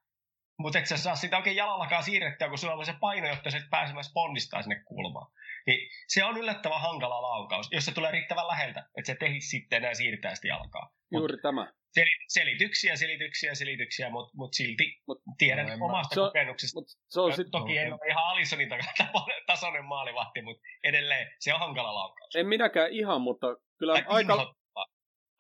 mutta 0.58 0.78
et 0.78 0.86
sä 0.86 0.96
saa 0.96 1.16
sitä 1.16 1.36
oikein 1.36 1.56
jalallakaan 1.56 2.02
siirrettyä, 2.02 2.48
kun 2.48 2.58
sulla 2.58 2.74
on 2.74 2.86
se 2.86 2.94
paino, 3.00 3.28
jotta 3.28 3.50
sä 3.50 3.58
et 3.58 3.70
pääsemässä 3.70 4.12
ponnistaa 4.14 4.62
sinne 4.62 4.82
kulmaan. 4.84 5.32
Niin 5.66 5.90
se 6.08 6.24
on 6.24 6.36
yllättävän 6.36 6.80
hankala 6.80 7.22
laukaus, 7.22 7.68
jos 7.72 7.84
se 7.84 7.94
tulee 7.94 8.10
riittävän 8.10 8.48
läheltä, 8.48 8.80
että 8.80 9.06
se 9.06 9.14
tehisi 9.14 9.48
sitten 9.48 9.76
enää 9.76 9.94
siirtää 9.94 10.34
sitä 10.34 10.48
jalkaa. 10.48 10.90
Mut 11.12 11.20
Juuri 11.20 11.36
tämä. 11.42 11.72
Sel- 12.00 12.24
selityksiä, 12.28 12.96
selityksiä, 12.96 13.55
selityksiä, 13.55 14.11
mutta 14.11 14.33
mut 14.37 14.55
silti 14.55 15.00
Mut- 15.07 15.22
tiedän 15.38 15.66
No 15.66 15.76
mä- 15.76 15.85
omasta 15.85 16.14
Se 16.14 16.20
kokemuksesta. 16.20 16.81
Mutta 16.81 16.92
se 17.09 17.20
on 17.20 17.33
sit, 17.33 17.46
Toki 17.50 17.76
en 17.78 17.92
ole 17.92 18.09
ihan 18.11 18.24
Alissonin 18.24 18.68
tasoinen 19.46 19.85
maalivahti, 19.85 20.42
mutta 20.42 20.62
edelleen 20.85 21.28
se 21.40 21.55
on 21.55 21.61
hankala 21.61 21.94
laukaus. 21.94 22.37
en 22.37 22.46
minäkään 22.46 22.90
ihan, 22.90 23.20
mutta 23.20 23.46
kyllä 23.78 23.92
Aika 24.07 24.55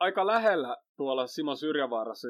aika, 0.00 0.26
lähellä 0.26 0.76
tuolla 0.96 1.26
Simon 1.26 1.56
Syrjävaarassa 1.56 2.28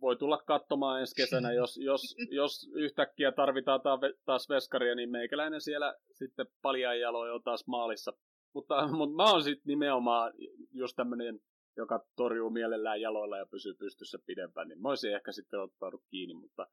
voi 0.00 0.16
tulla 0.16 0.38
katsomaan 0.46 1.00
ensi 1.00 1.14
kesänä, 1.14 1.52
jos, 1.60 1.76
jos, 1.76 2.16
jos 2.30 2.70
yhtäkkiä 2.74 3.32
tarvitaan 3.32 3.80
ta- 3.80 3.98
taas 4.24 4.48
veskaria, 4.48 4.94
niin 4.94 5.10
meikäläinen 5.10 5.60
siellä 5.60 5.94
sitten 6.12 6.46
paljain 6.62 7.00
jaloin 7.00 7.32
on 7.32 7.42
taas 7.42 7.66
maalissa. 7.66 8.12
Mutta, 8.54 8.86
mutta 8.88 9.16
mä 9.16 9.30
oon 9.30 9.42
sitten 9.42 9.62
nimenomaan 9.66 10.32
just 10.72 10.96
tämmöinen, 10.96 11.38
joka 11.76 12.04
torjuu 12.16 12.50
mielellään 12.50 13.00
jaloilla 13.00 13.38
ja 13.38 13.46
pysyy 13.46 13.74
pystyssä 13.74 14.18
pidempään, 14.26 14.68
niin 14.68 14.82
mä 14.82 14.88
olisin 14.88 15.14
ehkä 15.14 15.32
sitten 15.32 15.60
ottanut 15.60 16.02
kiinni, 16.10 16.34
mutta 16.34 16.66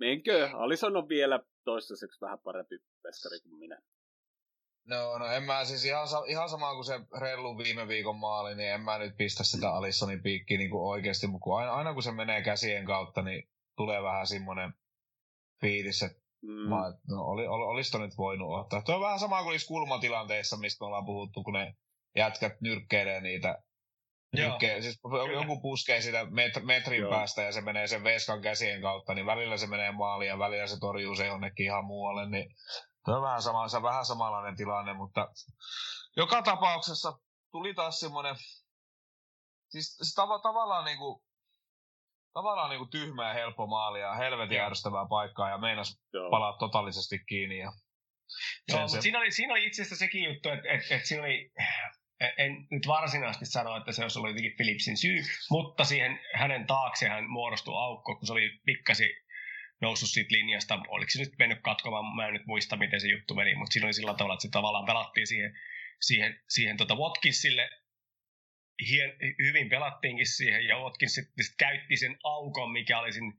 menkö, 0.00 0.50
Alison 0.52 0.96
on 0.96 1.08
vielä 1.08 1.40
toistaiseksi 1.64 2.20
vähän 2.20 2.38
parempi 2.38 2.78
veskari 3.04 3.40
kuin 3.40 3.58
minä. 3.58 3.82
No, 4.86 5.18
no 5.18 5.26
en 5.26 5.42
mä 5.42 5.64
siis 5.64 5.84
ihan, 5.84 6.08
ihan 6.28 6.48
sama 6.48 6.74
kuin 6.74 6.84
se 6.84 7.00
Rellu 7.20 7.58
viime 7.58 7.88
viikon 7.88 8.16
maali, 8.16 8.54
niin 8.54 8.70
en 8.70 8.80
mä 8.80 8.98
nyt 8.98 9.16
pistä 9.16 9.44
sitä 9.44 9.70
Alissonin 9.70 10.22
piikkiä 10.22 10.58
niin 10.58 10.70
kuin 10.70 10.82
oikeasti, 10.82 11.26
mutta 11.26 11.44
kun 11.44 11.58
aina, 11.58 11.72
aina 11.72 11.94
kun 11.94 12.02
se 12.02 12.12
menee 12.12 12.42
käsien 12.42 12.86
kautta, 12.86 13.22
niin 13.22 13.48
tulee 13.76 14.02
vähän 14.02 14.26
semmoinen 14.26 14.74
fiilis, 15.60 16.02
että 16.02 16.22
Mm. 16.42 16.68
mä, 16.68 16.76
no, 17.08 17.24
oli, 17.24 17.46
oli, 17.46 17.64
olis 17.64 17.90
toi 17.90 18.00
nyt 18.00 18.18
voinut 18.18 18.60
ottaa. 18.60 18.82
Tuo 18.82 18.94
on 18.94 19.00
vähän 19.00 19.18
sama 19.18 19.42
kuin 19.42 19.50
niissä 19.52 19.68
kulmatilanteissa, 19.68 20.56
mistä 20.56 20.84
me 20.84 20.86
ollaan 20.86 21.04
puhuttu, 21.04 21.42
kun 21.42 21.54
ne 21.54 21.76
jätkät 22.16 22.60
nyrkkeilee 22.60 23.20
niitä 23.20 23.62
Joo. 24.32 24.48
Nyrkkee, 24.48 24.82
siis 24.82 25.00
joku 25.32 25.60
puskee 25.60 26.00
sitä 26.00 26.26
met, 26.30 26.52
metrin 26.62 27.00
Joo. 27.00 27.10
päästä 27.10 27.42
ja 27.42 27.52
se 27.52 27.60
menee 27.60 27.86
sen 27.86 28.04
veskan 28.04 28.42
käsien 28.42 28.82
kautta, 28.82 29.14
niin 29.14 29.26
välillä 29.26 29.56
se 29.56 29.66
menee 29.66 29.92
maaliin 29.92 30.28
ja 30.28 30.38
välillä 30.38 30.66
se 30.66 30.80
torjuu 30.80 31.14
se 31.14 31.26
jonnekin 31.26 31.66
ihan 31.66 31.84
muualle, 31.84 32.28
niin 32.30 32.54
se 33.04 33.10
on 33.10 33.22
vähän, 33.22 33.42
sama, 33.42 33.68
se 33.68 33.76
on 33.76 33.82
vähän 33.82 34.04
samanlainen 34.04 34.56
tilanne, 34.56 34.92
mutta 34.92 35.28
joka 36.16 36.42
tapauksessa 36.42 37.18
tuli 37.50 37.74
taas 37.74 38.00
semmoinen, 38.00 38.36
siis 39.68 39.96
se 40.02 40.14
tava, 40.14 40.38
tavallaan 40.38 40.84
niinku, 40.84 41.24
tavallaan 42.32 42.70
niinku 42.70 42.86
tyhmä 42.86 43.28
ja 43.28 43.34
helppo 43.34 43.66
maali 43.66 44.00
ja 44.00 44.14
helvetin 44.14 44.56
Joo. 44.56 44.66
ärsyttävää 44.66 45.06
paikkaa 45.08 45.50
ja 45.50 45.58
meinas 45.58 46.00
Joo. 46.12 46.30
palaa 46.30 46.56
totaalisesti 46.58 47.18
kiinni 47.28 47.58
ja 47.58 47.72
Joo, 48.68 48.76
sen 48.76 48.80
mutta 48.80 48.96
se, 48.96 49.00
siinä 49.00 49.18
oli, 49.18 49.32
siinä 49.32 49.52
oli 49.52 49.66
itse 49.66 49.82
asiassa 49.82 49.96
sekin 49.96 50.24
juttu, 50.24 50.48
että, 50.48 50.68
että, 50.68 50.94
että 50.94 51.08
siinä 51.08 51.24
oli, 51.24 51.52
en 52.36 52.66
nyt 52.70 52.86
varsinaisesti 52.86 53.46
sano, 53.46 53.76
että 53.76 53.92
se 53.92 54.02
olisi 54.02 54.18
ollut 54.18 54.30
jotenkin 54.30 54.56
Philipsin 54.56 54.96
syy, 54.96 55.22
mutta 55.50 55.84
siihen 55.84 56.20
hänen 56.34 56.66
taakse 56.66 57.08
hän 57.08 57.30
muodostui 57.30 57.74
aukko, 57.76 58.16
kun 58.16 58.26
se 58.26 58.32
oli 58.32 58.60
pikkasi 58.64 59.22
noussut 59.80 60.08
siitä 60.08 60.34
linjasta. 60.34 60.80
Oliko 60.88 61.10
se 61.10 61.18
nyt 61.18 61.38
mennyt 61.38 61.58
katkomaan, 61.62 62.16
mä 62.16 62.26
en 62.26 62.32
nyt 62.32 62.46
muista, 62.46 62.76
miten 62.76 63.00
se 63.00 63.08
juttu 63.08 63.34
meni, 63.34 63.54
mutta 63.54 63.72
siinä 63.72 63.86
oli 63.86 63.92
sillä 63.92 64.14
tavalla, 64.14 64.34
että 64.34 64.42
se 64.42 64.48
tavallaan 64.50 64.86
pelattiin 64.86 65.26
siihen, 65.26 65.58
siihen, 66.00 66.40
siihen 66.48 66.76
tota 66.76 66.94
Watkinsille 66.94 67.70
hien, 68.88 69.12
hyvin 69.42 69.68
pelattiinkin 69.68 70.26
siihen, 70.26 70.66
ja 70.66 70.78
Watkins 70.78 71.14
sitten 71.14 71.44
sit 71.44 71.54
käytti 71.58 71.96
sen 71.96 72.18
aukon, 72.24 72.72
mikä 72.72 72.98
oli 72.98 73.12
siinä 73.12 73.32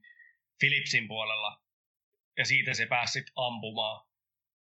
Philipsin 0.58 1.08
puolella, 1.08 1.62
ja 2.38 2.44
siitä 2.44 2.74
se 2.74 2.86
pääsi 2.86 3.12
sitten 3.12 3.32
ampumaan. 3.36 4.06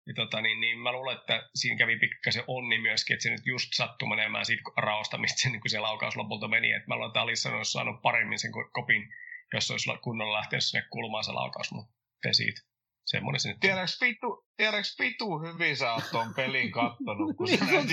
Ja 0.08 0.14
tota, 0.14 0.42
niin, 0.42 0.60
niin 0.60 0.80
mä 0.80 0.92
luulen, 0.92 1.18
että 1.18 1.50
siinä 1.56 1.78
kävi 1.78 2.00
pikkasen 2.00 2.44
onni 2.48 2.78
myöskin, 2.78 3.14
että 3.14 3.24
se 3.24 3.30
nyt 3.30 3.46
just 3.46 3.70
sattui 3.74 4.10
menemään 4.10 4.46
siitä 4.46 4.64
raosta, 4.78 5.18
mistä 5.18 5.42
se, 5.42 5.50
niin 5.50 5.62
se 5.68 5.80
laukaus 5.80 6.16
lopulta 6.16 6.48
meni. 6.48 6.72
Et 6.72 6.88
mä 6.88 6.96
luulen, 6.96 7.10
että 7.10 7.22
Alisson 7.22 7.54
olisi 7.54 7.72
saanut 7.72 8.02
paremmin 8.02 8.40
sen 8.40 8.52
kopin, 8.72 9.14
jos 9.54 9.72
olisi 9.72 9.90
kunnolla 10.04 10.38
lähtenyt 10.38 10.64
sinne 10.64 10.88
kulmaan 10.90 11.24
se 11.24 11.32
laukaus, 11.32 11.72
mutta 11.72 11.94
siitä. 12.32 12.73
Semmoinen 13.06 13.40
se 13.40 13.50
nyt 13.50 13.60
Tiedäks 13.60 14.02
vitu, 14.02 14.46
tiedäks 14.58 15.00
vitu 15.00 15.40
hyvin 15.40 15.78
sä 15.78 15.94
oot 15.94 16.04
ton 16.12 16.34
pelin 16.36 16.72
kattonut, 16.72 17.38
kun 17.38 17.48
sä 17.48 17.66
näet 17.66 17.88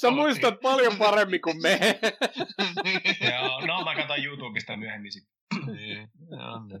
Sä 0.00 0.10
muistat 0.10 0.60
paljon 0.62 0.96
paremmin 0.98 1.40
kuin 1.40 1.62
me. 1.62 1.78
niin, 2.84 3.00
Joo, 3.32 3.66
no 3.66 3.84
mä 3.84 3.94
katson 3.94 4.24
YouTubesta 4.24 4.76
myöhemmin 4.76 5.12
sitten. 5.12 5.34
niin, 5.66 6.08
joo, 6.30 6.66
niin. 6.66 6.80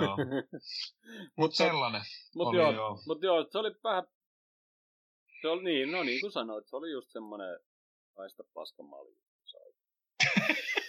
joo. 0.00 0.16
Mut 0.16 1.36
Mutta 1.36 1.56
sellainen 1.56 2.02
mut 2.34 2.46
oli 2.46 2.56
joo, 2.56 2.72
joo. 2.72 2.98
mut 3.06 3.22
joo, 3.22 3.46
se 3.50 3.58
oli 3.58 3.70
vähän... 3.84 4.04
Se 5.40 5.48
oli 5.48 5.64
niin, 5.64 5.92
no 5.92 6.02
niin 6.02 6.20
kuin 6.20 6.32
sanoit, 6.32 6.68
se 6.68 6.76
oli 6.76 6.92
just 6.92 7.10
semmonen 7.12 7.58
haista 8.18 8.44
paskamaali. 8.54 9.16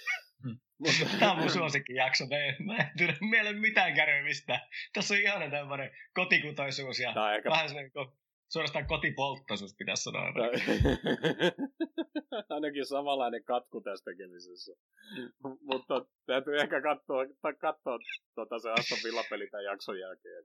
Mutta 0.79 1.05
Tämä 1.19 1.31
on 1.31 1.39
mun 1.39 1.49
suosikkijakso. 1.49 2.25
Mä 2.25 2.36
en, 2.36 2.55
mä 2.65 2.75
en 2.77 2.91
ei 3.34 3.41
ole 3.41 3.53
mitään 3.53 3.93
kärvimistä. 3.93 4.60
Tässä 4.93 5.13
on 5.13 5.19
ihana 5.19 5.49
tämmönen 5.49 5.91
kotikutoisuus 6.13 6.99
ja 6.99 7.13
Tää 7.13 7.23
aika 7.23 7.49
vähän 7.49 7.69
sellainen 7.69 7.91
ko- 7.91 8.17
suorastaan 8.49 8.88
kotipolttoisuus 8.88 9.75
pitäisi 9.77 10.03
sanoa. 10.03 10.23
Ainakin 12.49 12.86
samanlainen 12.86 13.43
katku 13.43 13.81
tässä 13.81 14.12
tekemisessä. 14.12 14.71
Mutta 15.62 16.05
täytyy 16.25 16.58
ehkä 16.62 16.81
katsoa, 16.81 17.25
tai 17.41 17.53
katsoa 17.53 17.99
tota 18.36 18.60
se 18.60 18.71
Aston 18.71 18.97
Villa-peli 19.03 19.47
tämän 19.47 19.65
jakson 19.65 19.99
jälkeen. 19.99 20.43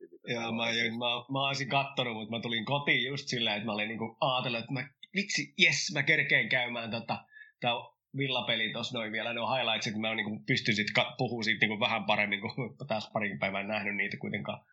mitä 0.00 0.32
Joo, 0.32 0.52
mä, 0.52 0.62
on. 0.62 0.98
mä, 0.98 1.32
mä 1.32 1.46
olisin 1.46 1.68
kattonut, 1.68 2.14
mutta 2.14 2.36
mä 2.36 2.42
tulin 2.42 2.64
kotiin 2.64 3.04
just 3.04 3.28
sillä, 3.28 3.54
että 3.54 3.66
mä 3.66 3.72
olin 3.72 3.88
niinku 3.88 4.16
ajatellut, 4.20 4.60
että 4.60 4.72
mä, 4.72 4.88
vitsi, 5.16 5.54
jes, 5.58 5.92
mä 5.94 6.02
kerkeen 6.02 6.48
käymään 6.48 6.90
tota, 6.90 7.24
tää 7.60 7.72
villapeli 8.16 8.72
tuossa 8.72 8.98
noin 8.98 9.12
vielä, 9.12 9.32
ne 9.32 9.40
on 9.40 9.56
highlights, 9.56 9.86
että 9.86 9.98
mä 10.00 10.14
niinku 10.14 10.42
pystyn 10.46 10.74
sit 10.76 10.90
ka- 10.94 11.14
puhumaan 11.18 11.44
siitä 11.44 11.66
niinku 11.66 11.80
vähän 11.80 12.04
paremmin, 12.04 12.40
kun 12.40 12.50
taas 12.88 13.10
parin 13.12 13.38
päivän 13.38 13.68
nähnyt 13.68 13.96
niitä 13.96 14.16
kuitenkaan. 14.16 14.64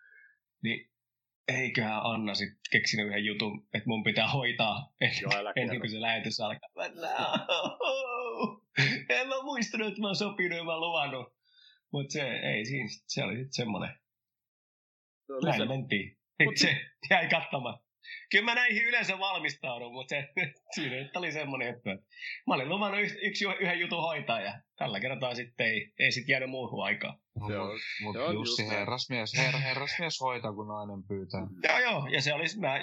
Niin 0.63 0.91
eiköhän 1.47 2.01
Anna 2.03 2.33
sit 2.35 2.49
keksinyt 2.71 3.07
yhden 3.07 3.25
jutun, 3.25 3.67
että 3.73 3.87
mun 3.87 4.03
pitää 4.03 4.27
hoitaa 4.27 4.93
Joo, 5.21 5.31
älä 5.35 5.53
ennen 5.55 5.69
kerro. 5.69 5.79
kuin 5.79 5.91
se 5.91 6.01
lähetys 6.01 6.39
alkaa. 6.39 6.69
No, 6.77 8.61
en 9.09 9.27
mä 9.27 9.41
muistanut, 9.43 9.87
että 9.87 10.01
mä 10.01 10.07
oon 10.07 10.15
sopinut 10.15 10.57
ja 10.57 10.63
mä 10.63 10.71
oon 10.71 10.81
luvannut. 10.81 11.33
Mutta 11.93 12.13
se, 12.13 12.21
ei 12.31 12.65
siinä, 12.65 12.89
se 13.07 13.23
oli 13.23 13.33
sitten 13.35 13.53
semmonen. 13.53 13.89
Se 15.27 15.33
oli 15.33 15.41
Näin 15.49 15.61
se- 15.61 15.65
mentiin. 15.67 16.17
Mut- 16.43 16.57
se 16.57 16.77
jäi 17.09 17.27
katsomaan. 17.29 17.79
Kyllä 18.31 18.45
mä 18.45 18.55
näihin 18.55 18.83
yleensä 18.83 19.19
valmistaudun, 19.19 19.93
mutta 19.93 20.15
se, 20.15 20.27
siinä 20.75 20.95
nyt 20.95 21.17
oli 21.17 21.31
semmoinen 21.31 21.67
juttu, 21.73 21.89
että 21.89 22.05
mä 22.47 22.53
olin 22.53 22.69
luvannut 22.69 23.01
yksi, 23.01 23.17
yksi 23.21 23.45
yhden 23.59 23.79
jutun 23.79 24.01
hoitaa 24.01 24.41
ja 24.41 24.61
tällä 24.77 24.99
kertaa 24.99 25.35
sitten 25.35 25.67
ei, 25.67 25.93
ei 25.99 26.11
sit 26.11 26.27
jäänyt 26.27 26.49
muuhun 26.49 26.85
aikaan. 26.85 27.19
Se 27.47 27.57
on- 27.57 27.79
Mutta 28.03 28.19
se 28.19 28.23
on 28.25 28.33
Jussi, 28.33 28.61
just 28.61 28.73
herrasmies, 28.73 29.33
her, 29.37 29.53
herrasmies 29.57 30.19
hoitaa, 30.21 30.53
kun 30.53 30.67
nainen 30.67 31.03
pyytää. 31.07 31.47
Joo, 31.63 31.79
joo, 31.79 32.07
ja 32.07 32.21
se 32.21 32.33
olisi, 32.33 32.59
mä 32.59 32.79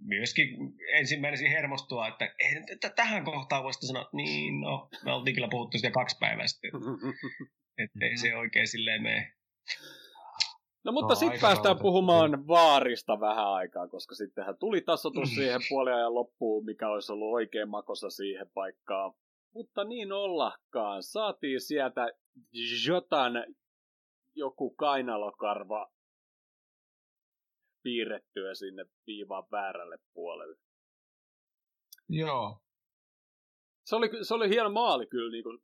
myöskin 0.00 0.48
ensimmäinen 0.94 1.50
hermostua, 1.50 2.08
että 2.08 2.34
ei, 2.38 2.54
tähän 2.96 3.24
kohtaan 3.24 3.62
voisi 3.64 3.86
sanoa, 3.86 4.08
niin 4.12 4.60
no, 4.60 4.88
me 5.04 5.12
oltiin 5.12 5.34
kyllä 5.34 5.48
puhuttu 5.50 5.78
sitä 5.78 5.90
kaksi 5.90 6.16
päivää 6.20 6.46
sitten, 6.46 6.70
että 7.84 8.06
ei 8.06 8.16
se 8.16 8.36
oikein 8.36 8.66
silleen 8.68 9.02
mene. 9.02 9.32
No 10.84 10.92
mutta 10.92 11.12
No, 11.12 11.14
sitten 11.14 11.40
päästään 11.40 11.64
rauhoitettu. 11.64 11.82
puhumaan 11.82 12.46
vaarista 12.48 13.20
vähän 13.20 13.48
aikaa, 13.48 13.88
koska 13.88 14.14
sittenhän 14.14 14.58
tuli 14.58 14.80
Mm. 14.80 14.84
tasoitus 14.84 15.34
siihen 15.34 15.60
puoliajan 15.68 16.14
loppuun, 16.14 16.64
mikä 16.64 16.88
olisi 16.88 17.12
ollut 17.12 17.32
oikein 17.32 17.68
makossa 17.68 18.10
siihen 18.10 18.50
paikkaan. 18.54 19.12
Mutta 19.54 19.84
niin 19.84 20.12
ollakaan. 20.12 21.02
Saatiin 21.02 21.60
sieltä 21.60 22.08
Jotan 22.86 23.32
joku 24.34 24.70
kainalokarva 24.70 25.90
piirrettyä 27.82 28.54
sinne 28.54 28.84
viivan 29.06 29.44
väärälle 29.52 29.98
puolelle. 30.14 30.56
Joo. 32.08 32.58
Se 33.84 33.96
oli, 33.96 34.24
se 34.24 34.34
oli 34.34 34.48
hieno 34.48 34.70
maali 34.70 35.06
kyllä, 35.06 35.30
niin 35.32 35.44
kuin, 35.44 35.58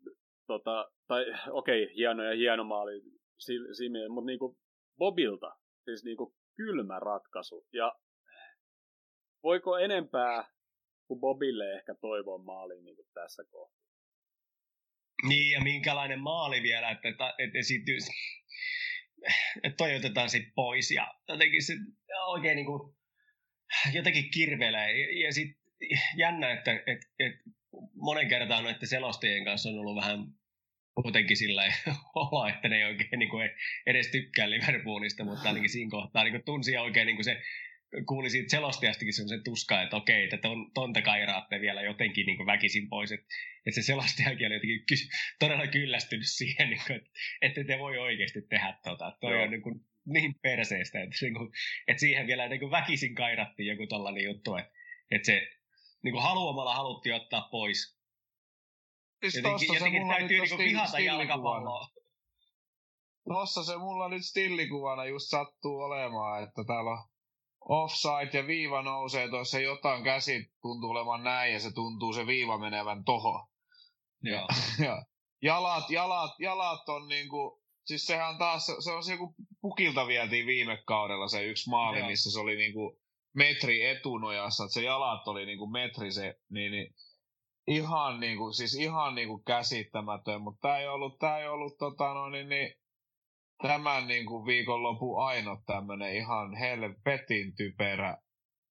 tota, 0.46 0.90
tai 1.08 1.24
okei, 1.50 1.82
okay, 1.84 1.94
hieno 1.96 2.22
ja 2.22 2.36
hieno 2.36 2.64
maali 2.64 3.02
si- 3.38 3.74
siinä, 3.76 3.92
mielessä, 3.92 4.12
mutta 4.14 4.26
niin 4.26 4.38
kuin 4.38 4.56
Bobilta, 4.98 5.56
siis 5.84 6.04
niin 6.04 6.16
kuin 6.16 6.34
kylmä 6.56 7.00
ratkaisu. 7.00 7.66
Ja 7.72 7.92
voiko 9.42 9.78
enempää 9.78 10.44
kuin 11.06 11.20
Bobille 11.20 11.72
ehkä 11.76 11.94
toivoa 12.00 12.38
maaliin 12.38 12.84
niin 12.84 12.96
kuin 12.96 13.08
tässä 13.14 13.44
kohtaa? 13.50 13.86
Niin, 15.28 15.52
ja 15.52 15.60
minkälainen 15.60 16.20
maali 16.20 16.62
vielä, 16.62 16.90
että, 16.90 17.08
että, 17.08 17.34
että 17.38 17.58
esiintyy, 17.58 17.98
että 19.64 19.76
toi 19.76 19.96
otetaan 19.96 20.30
sitten 20.30 20.52
pois 20.54 20.90
ja 20.90 21.14
jotenkin 21.28 21.62
se 21.62 21.72
oikein 22.26 22.56
niin 22.56 22.66
kuin, 22.66 22.96
jotenkin 23.92 24.30
kirvelee. 24.30 25.00
Ja, 25.00 25.26
ja 25.26 25.32
sitten 25.32 25.62
jännä, 26.16 26.52
että 26.52 26.72
et, 26.72 27.00
et, 27.18 27.32
monen 27.94 28.28
kertaan 28.28 28.64
noiden 28.64 28.88
selostajien 28.88 29.44
kanssa 29.44 29.68
on 29.68 29.78
ollut 29.78 29.96
vähän 29.96 30.18
muutenkin 30.96 31.36
sillä 31.36 31.72
olo, 32.14 32.48
että 32.48 32.68
ne 32.68 32.76
ei 32.76 32.84
oikein 32.84 33.18
niin 33.18 33.30
kuin 33.30 33.50
edes 33.86 34.08
tykkää 34.08 34.50
Liverpoolista, 34.50 35.24
mutta 35.24 35.48
ainakin 35.48 35.70
siinä 35.70 35.90
kohtaa 35.90 36.24
niin 36.24 36.32
kuin 36.32 36.44
tunsi 36.44 36.76
oikein 36.76 37.06
niin 37.06 37.16
kuin 37.16 37.24
se 37.24 37.42
kuuli 38.06 38.30
siitä 38.30 38.50
selostajastakin 38.50 39.12
semmoisen 39.12 39.44
tuskaa, 39.44 39.82
että 39.82 39.96
okei, 39.96 40.24
että 40.24 40.36
ton, 40.36 40.70
tonta 40.74 41.02
kairaatte 41.02 41.60
vielä 41.60 41.82
jotenkin 41.82 42.26
niin 42.26 42.36
kuin 42.36 42.46
väkisin 42.46 42.88
pois, 42.88 43.12
että, 43.12 43.26
että 43.66 43.80
se 43.80 43.82
selostajakin 43.82 44.46
oli 44.46 44.54
jotenkin 44.54 44.86
ky- 44.88 45.08
todella 45.38 45.66
kyllästynyt 45.66 46.28
siihen, 46.28 46.70
niin 46.70 46.80
kuin, 46.86 46.96
että, 46.96 47.10
että 47.42 47.64
te 47.64 47.78
voi 47.78 47.98
oikeasti 47.98 48.42
tehdä 48.42 48.78
tota. 48.84 49.16
Toi 49.20 49.32
Joo. 49.32 49.42
on 49.42 49.50
niin, 49.50 49.62
kuin 49.62 49.80
niin 50.06 50.34
perseestä, 50.42 51.02
että, 51.02 51.16
niin 51.20 51.34
kuin, 51.34 51.50
että 51.88 52.00
siihen 52.00 52.26
vielä 52.26 52.48
niin 52.48 52.60
kuin 52.60 52.70
väkisin 52.70 53.14
kairattiin 53.14 53.66
joku 53.66 53.86
tollainen 53.86 54.24
juttu, 54.24 54.56
että, 54.56 54.72
että 55.10 55.26
se 55.26 55.48
niin 56.02 56.12
kuin 56.12 56.22
haluamalla 56.22 56.74
haluttiin 56.74 57.14
ottaa 57.14 57.48
pois. 57.50 57.95
Jotenkin, 59.22 59.74
jotenkin 59.74 60.02
mulla 60.02 60.16
täytyy 60.16 60.40
niin 60.40 60.56
kuin 60.56 60.68
vihata 60.68 60.98
jalkapalloa. 60.98 61.88
Tossa 63.28 63.64
se 63.64 63.76
mulla 63.76 64.08
nyt 64.08 64.24
stillikuvana 64.24 65.04
just 65.04 65.26
sattuu 65.28 65.78
olemaan, 65.80 66.42
että 66.42 66.64
täällä 66.66 66.90
on 66.90 67.04
offside 67.68 68.30
ja 68.32 68.46
viiva 68.46 68.82
nousee 68.82 69.28
tuossa 69.28 69.58
jotain 69.60 70.04
käsi 70.04 70.52
tuntuu 70.62 70.90
olevan 70.90 71.24
näin 71.24 71.52
ja 71.52 71.60
se 71.60 71.72
tuntuu 71.72 72.12
se 72.12 72.26
viiva 72.26 72.58
menevän 72.58 73.04
toho. 73.04 73.48
Joo. 74.22 74.48
Ja 74.84 75.02
jalat, 75.42 75.90
jalat, 75.90 76.30
jalat 76.38 76.88
on 76.88 77.08
niinku, 77.08 77.62
siis 77.84 78.06
sehän 78.06 78.38
taas, 78.38 78.66
se 78.66 78.90
on 78.92 79.04
se 79.04 79.12
joku 79.12 79.34
pukilta 79.60 80.06
vietiin 80.06 80.46
viime 80.46 80.82
kaudella 80.86 81.28
se 81.28 81.44
yksi 81.44 81.70
maali, 81.70 81.98
Joo. 81.98 82.08
missä 82.08 82.30
se 82.32 82.40
oli 82.40 82.56
niinku 82.56 83.00
metri 83.34 83.82
etunojassa, 83.82 84.64
että 84.64 84.74
se 84.74 84.82
jalat 84.82 85.28
oli 85.28 85.46
niinku 85.46 85.66
metri 85.66 86.12
se, 86.12 86.34
niin, 86.50 86.72
niin 86.72 86.94
ihan 87.66 88.20
niinku, 88.20 88.52
siis 88.52 88.74
ihan 88.74 89.14
niinku 89.14 89.38
käsittämätön, 89.38 90.42
mutta 90.42 90.58
tämä 90.60 90.78
ei 90.78 90.88
ollut, 90.88 91.18
tää 91.18 91.38
ei 91.38 91.48
ollut 91.48 91.78
tota 91.78 92.14
no 92.14 92.28
niin, 92.28 92.48
niin 92.48 92.74
tämän 93.62 94.08
niinku 94.08 94.46
viikonlopun 94.46 95.24
ainoa 95.24 95.62
tämmönen 95.66 96.16
ihan 96.16 96.54
helvetin 96.54 97.56
typerä 97.56 98.18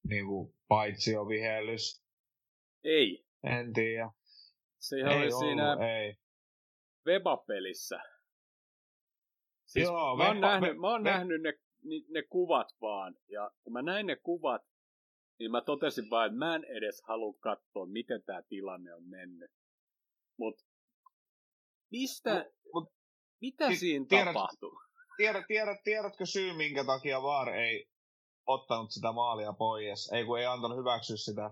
niinku 0.09 0.55
paitsiovihellys. 0.67 2.05
Ei. 2.83 3.25
En 3.43 3.73
tiedä. 3.73 4.11
Se 4.79 4.95
Ei 4.95 5.03
oli 5.03 5.13
ollut, 5.13 5.39
siinä 5.39 5.73
ei. 5.73 6.15
Webapelissä. 7.07 7.99
Siis 9.65 9.85
Joo, 9.85 10.17
mä 10.17 10.27
oon, 10.27 10.41
nähnyt, 10.41 10.77
mä 10.77 10.87
oon 10.87 11.03
nähnyt 11.03 11.41
ne, 11.41 11.53
ne 12.09 12.23
kuvat 12.29 12.67
vaan, 12.81 13.15
ja 13.27 13.51
kun 13.63 13.73
mä 13.73 13.81
näin 13.81 14.05
ne 14.05 14.15
kuvat, 14.15 14.61
niin 15.39 15.51
mä 15.51 15.61
totesin 15.61 16.09
vaan, 16.09 16.25
että 16.27 16.37
mä 16.37 16.55
en 16.55 16.63
edes 16.63 17.01
halua 17.07 17.33
katsoa, 17.39 17.85
miten 17.85 18.23
tämä 18.23 18.41
tilanne 18.41 18.93
on 18.95 19.03
mennyt. 19.03 19.51
Mut 20.39 20.55
mistä, 21.91 22.33
Mut- 22.33 22.73
mut- 22.73 22.93
mitä 23.41 23.67
ti- 23.67 23.75
siinä 23.75 24.05
tiedät- 24.09 24.33
tapahtuu? 24.33 24.79
Tiedät, 25.17 25.45
tiedät, 25.47 25.77
tiedätkö 25.83 26.25
syy, 26.25 26.53
minkä 26.53 26.83
takia 26.85 27.21
VAR 27.23 27.49
ei 27.49 27.89
ottanut 28.45 28.91
sitä 28.91 29.11
maalia 29.11 29.53
pois? 29.53 30.11
Ei 30.13 30.25
kun 30.25 30.39
ei 30.39 30.45
antanut 30.45 30.77
hyväksyä 30.77 31.17
sitä. 31.17 31.51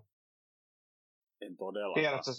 En 1.42 1.58
todellakaan. 1.58 2.02
Tiedätkö? 2.02 2.32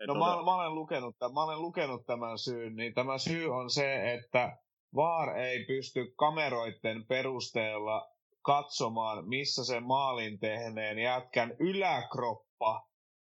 En 0.00 0.06
No 0.06 0.14
mä, 0.14 0.20
todella- 0.24 0.44
mä, 0.44 0.54
olen 0.54 0.74
lukenut, 0.74 1.16
tämän- 1.18 1.34
mä 1.34 1.42
olen 1.44 1.62
lukenut 1.62 2.06
tämän 2.06 2.38
syyn, 2.38 2.76
niin 2.76 2.94
tämä 2.94 3.18
syy 3.18 3.46
on 3.54 3.70
se, 3.70 4.12
että 4.14 4.58
VAR 4.94 5.36
ei 5.38 5.64
pysty 5.64 6.12
kameroiden 6.16 7.06
perusteella 7.06 8.15
katsomaan, 8.46 9.28
missä 9.28 9.64
se 9.64 9.80
maalin 9.80 10.38
tehneen 10.38 10.98
jätkän 10.98 11.56
yläkroppa 11.58 12.86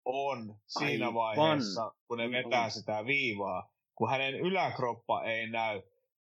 on 0.05 0.55
siinä 0.67 1.05
Aivan. 1.05 1.13
vaiheessa, 1.13 1.91
kun 2.07 2.17
ne 2.17 2.31
vetää 2.31 2.69
sitä 2.69 3.05
viivaa, 3.05 3.69
kun 3.95 4.09
hänen 4.09 4.35
yläkroppa 4.35 5.23
ei 5.23 5.49
näy. 5.49 5.81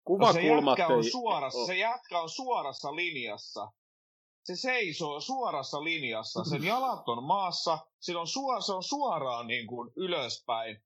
Kuvakulmat 0.04 0.76
se 0.76 0.80
jätkä 0.80 0.94
on 0.96 1.04
suorassa, 1.04 1.66
se 1.66 1.78
jätkä 1.78 2.20
on 2.20 2.28
suorassa 2.28 2.96
linjassa. 2.96 3.72
Se 4.44 4.56
seisoo 4.56 5.20
suorassa 5.20 5.84
linjassa, 5.84 6.44
sen 6.44 6.64
jalat 6.64 7.08
on 7.08 7.24
maassa, 7.24 7.78
on 8.18 8.26
suor, 8.26 8.62
se 8.62 8.72
on 8.72 8.82
suoraan 8.82 9.46
niin 9.46 9.66
kuin 9.66 9.92
ylöspäin. 9.96 10.82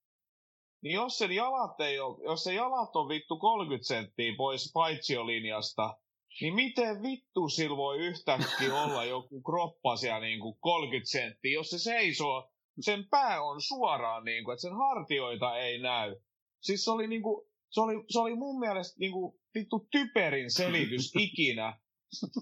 Niin 0.83 0.95
jos 0.95 1.19
sen 1.19 1.33
jalat 1.33 1.81
ei 1.81 2.01
ole, 2.01 2.25
jos 2.25 2.45
se 2.45 2.55
jalat 2.55 2.97
on 2.97 3.09
vittu 3.09 3.39
30 3.39 3.87
senttiä 3.87 4.35
pois 4.37 4.71
paitsiolinjasta, 4.75 5.97
niin 6.41 6.55
miten 6.55 7.03
vittu 7.03 7.49
sillä 7.49 7.77
voi 7.77 7.99
yhtäkkiä 7.99 8.75
olla 8.85 9.05
joku 9.05 9.43
kroppa 9.43 9.97
siellä 9.97 10.21
niin 10.21 10.41
kuin 10.41 10.57
30 10.61 11.11
senttiä, 11.11 11.53
jos 11.53 11.71
se 11.71 11.79
seisoo, 11.79 12.51
sen 12.81 13.09
pää 13.11 13.43
on 13.43 13.61
suoraan 13.61 14.25
niin 14.25 14.45
kuin, 14.45 14.53
että 14.53 14.63
sen 14.63 14.77
hartioita 14.77 15.59
ei 15.59 15.79
näy. 15.79 16.17
Siis 16.61 16.85
se 16.85 16.91
oli 16.91 17.07
niin 17.07 17.23
kuin, 17.23 17.47
se 17.71 17.81
oli, 17.81 18.05
se 18.09 18.19
oli 18.19 18.35
mun 18.35 18.59
mielestä 18.59 18.97
niin 18.99 19.13
kuin, 19.13 19.41
vittu 19.55 19.89
typerin 19.91 20.51
selitys 20.51 21.13
ikinä. 21.19 21.81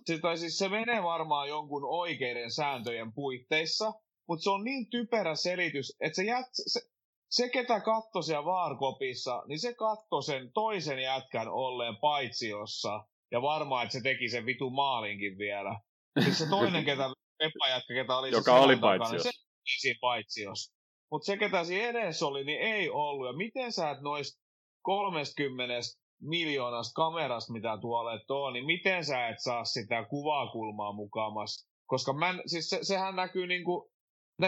Se, 0.07 0.18
tai 0.18 0.38
siis 0.38 0.59
se 0.59 0.68
menee 0.68 1.02
varmaan 1.02 1.48
jonkun 1.48 1.85
oikeiden 1.85 2.50
sääntöjen 2.50 3.12
puitteissa, 3.12 3.92
mutta 4.28 4.42
se 4.42 4.50
on 4.50 4.64
niin 4.64 4.90
typerä 4.90 5.35
selitys, 5.35 5.96
että 6.00 6.16
se, 6.16 6.24
jät, 6.24 6.46
se, 6.52 6.81
se 7.31 7.48
ketä 7.48 7.81
katsoi 7.81 8.22
siellä 8.22 8.44
vaarkopissa, 8.44 9.42
niin 9.46 9.61
se 9.61 9.74
katsoi 9.74 10.22
sen 10.22 10.52
toisen 10.52 10.98
jätkän 10.98 11.48
olleen 11.48 11.96
paitsiossa. 11.96 13.05
Ja 13.33 13.42
varmaan, 13.42 13.83
että 13.83 13.92
se 13.92 14.01
teki 14.03 14.29
sen 14.29 14.47
vitu 14.47 14.71
maalinkin 14.71 15.38
vielä. 15.38 15.81
Siis 16.25 16.38
se 16.38 16.49
toinen, 16.51 16.85
ketä 16.85 17.11
epäjätkä, 17.40 17.95
ketä 17.95 18.16
oli 18.16 18.31
Joka 18.31 18.61
oli 18.61 18.77
paitsiossa. 18.77 19.31
Se 19.31 19.38
oli 19.38 19.81
siinä 19.81 19.99
paitsiossa. 20.01 20.75
Mutta 21.11 21.27
se, 21.27 21.37
ketä 21.37 21.64
siinä 21.64 21.88
edes 21.88 22.23
oli, 22.23 22.45
niin 22.45 22.61
ei 22.61 22.90
ollut. 22.90 23.27
Ja 23.27 23.33
miten 23.33 23.73
sä 23.73 23.90
et 23.90 24.01
noista 24.01 24.42
30 24.83 25.75
miljoonasta 26.23 26.92
kamerasta, 26.95 27.53
mitä 27.53 27.79
tuolla 27.81 28.21
on, 28.29 28.53
niin 28.53 28.66
miten 28.66 29.05
sä 29.05 29.29
et 29.29 29.37
saa 29.38 29.64
sitä 29.64 30.05
kuvakulmaa 30.05 30.92
mukaamassa? 30.92 31.68
Koska 31.87 32.12
mä, 32.12 32.35
siis 32.47 32.71
se, 32.71 32.79
sehän 32.83 33.16
näkyy 33.16 33.47
niinku, 33.47 33.92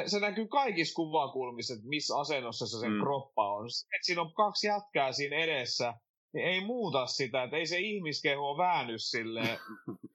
se 0.07 0.20
näkyy 0.20 0.49
kaikissa 0.49 0.94
kuvakulmissa, 0.94 1.75
että 1.75 1.88
missä 1.88 2.18
asennossa 2.18 2.66
se 2.66 2.81
sen 2.81 2.92
mm. 2.92 3.01
kroppa 3.03 3.55
on. 3.55 3.64
että 3.64 4.07
siinä 4.07 4.23
on 4.23 4.35
kaksi 4.35 4.66
jätkää 4.66 5.12
siinä 5.12 5.37
edessä, 5.37 5.94
niin 6.35 6.47
ei 6.47 6.61
muuta 6.61 7.07
sitä, 7.07 7.42
että 7.42 7.57
ei 7.57 7.66
se 7.66 7.79
ihmiskeho 7.79 8.57
väänny 8.57 8.99
silleen 8.99 9.59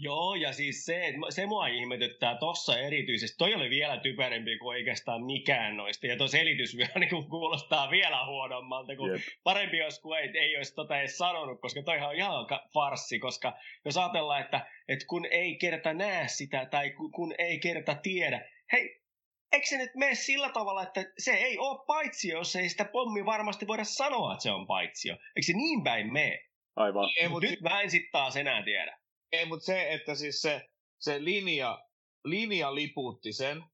Joo, 0.00 0.34
ja 0.34 0.52
siis 0.52 0.84
se, 0.84 1.14
se 1.30 1.46
mua 1.46 1.66
ihmetyttää 1.66 2.36
tossa 2.38 2.78
erityisesti. 2.78 3.38
Toi 3.38 3.54
oli 3.54 3.70
vielä 3.70 4.00
typerempi 4.00 4.58
kuin 4.58 4.68
oikeastaan 4.68 5.24
mikään 5.24 5.76
noista. 5.76 6.06
Ja 6.06 6.16
tuo 6.16 6.28
selitys 6.28 6.76
vielä 6.78 6.92
niin 6.96 7.28
kuulostaa 7.30 7.90
vielä 7.90 8.26
huonommalta, 8.26 8.96
kun 8.96 9.10
yep. 9.10 9.20
parempi 9.44 9.82
olisi, 9.82 10.00
kun 10.00 10.18
ei, 10.18 10.30
ei 10.34 10.56
olisi 10.56 10.74
tota 10.74 11.00
edes 11.00 11.18
sanonut, 11.18 11.60
koska 11.60 11.82
toihan 11.82 12.08
on 12.08 12.16
ihan 12.16 12.46
farssi, 12.74 13.18
koska 13.18 13.58
jos 13.84 13.96
ajatellaan, 13.96 14.40
että, 14.40 14.66
että 14.88 15.04
kun 15.06 15.26
ei 15.30 15.56
kerta 15.56 15.92
näe 15.92 16.28
sitä 16.28 16.66
tai 16.70 16.90
kun, 16.90 17.12
kun 17.12 17.34
ei 17.38 17.58
kerta 17.58 17.94
tiedä, 17.94 18.48
hei, 18.72 19.00
eikö 19.52 19.66
se 19.66 19.76
nyt 19.78 19.90
mene 19.94 20.14
sillä 20.14 20.52
tavalla, 20.52 20.82
että 20.82 21.04
se 21.18 21.32
ei 21.32 21.58
ole 21.58 21.84
paitsio, 21.86 22.38
jos 22.38 22.56
ei 22.56 22.68
sitä 22.68 22.84
pommi 22.84 23.24
varmasti 23.24 23.66
voida 23.66 23.84
sanoa, 23.84 24.32
että 24.32 24.42
se 24.42 24.50
on 24.50 24.66
paitsio. 24.66 25.14
Eikö 25.14 25.42
se 25.46 25.52
niin 25.52 25.84
päin 25.84 26.12
mene? 26.12 26.44
Aivan. 26.76 27.10
Ei, 27.20 27.28
mutta 27.28 27.48
nyt 27.48 27.60
mä 27.60 27.80
en 27.80 27.90
sitten 27.90 28.12
taas 28.12 28.36
enää 28.36 28.62
tiedä. 28.62 28.98
Ei, 29.32 29.46
mutta 29.46 29.64
se, 29.64 29.92
että 29.92 30.14
siis 30.14 30.40
se, 30.40 30.68
se 30.98 31.24
linja, 31.24 31.84
linja 32.24 32.74
liputti 32.74 33.32
sen, 33.32 33.64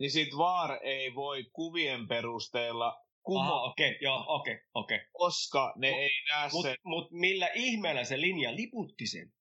niin 0.00 0.10
sit 0.10 0.36
VAR 0.36 0.78
ei 0.82 1.14
voi 1.14 1.44
kuvien 1.52 2.08
perusteella 2.08 3.06
kumoa. 3.22 3.62
okei, 3.62 3.90
okay, 3.90 3.98
joo, 4.00 4.24
okei, 4.28 4.54
okay, 4.54 4.66
okei. 4.74 4.96
Okay. 4.96 5.08
Koska 5.12 5.72
ne 5.76 5.90
mut, 5.90 6.00
ei 6.00 6.10
näe 6.32 6.48
mut, 6.52 6.62
sen. 6.62 6.76
Mutta 6.84 7.14
millä 7.14 7.50
ihmeellä 7.54 8.04
se 8.04 8.20
linja 8.20 8.56
liputti 8.56 9.06
sen? 9.06 9.32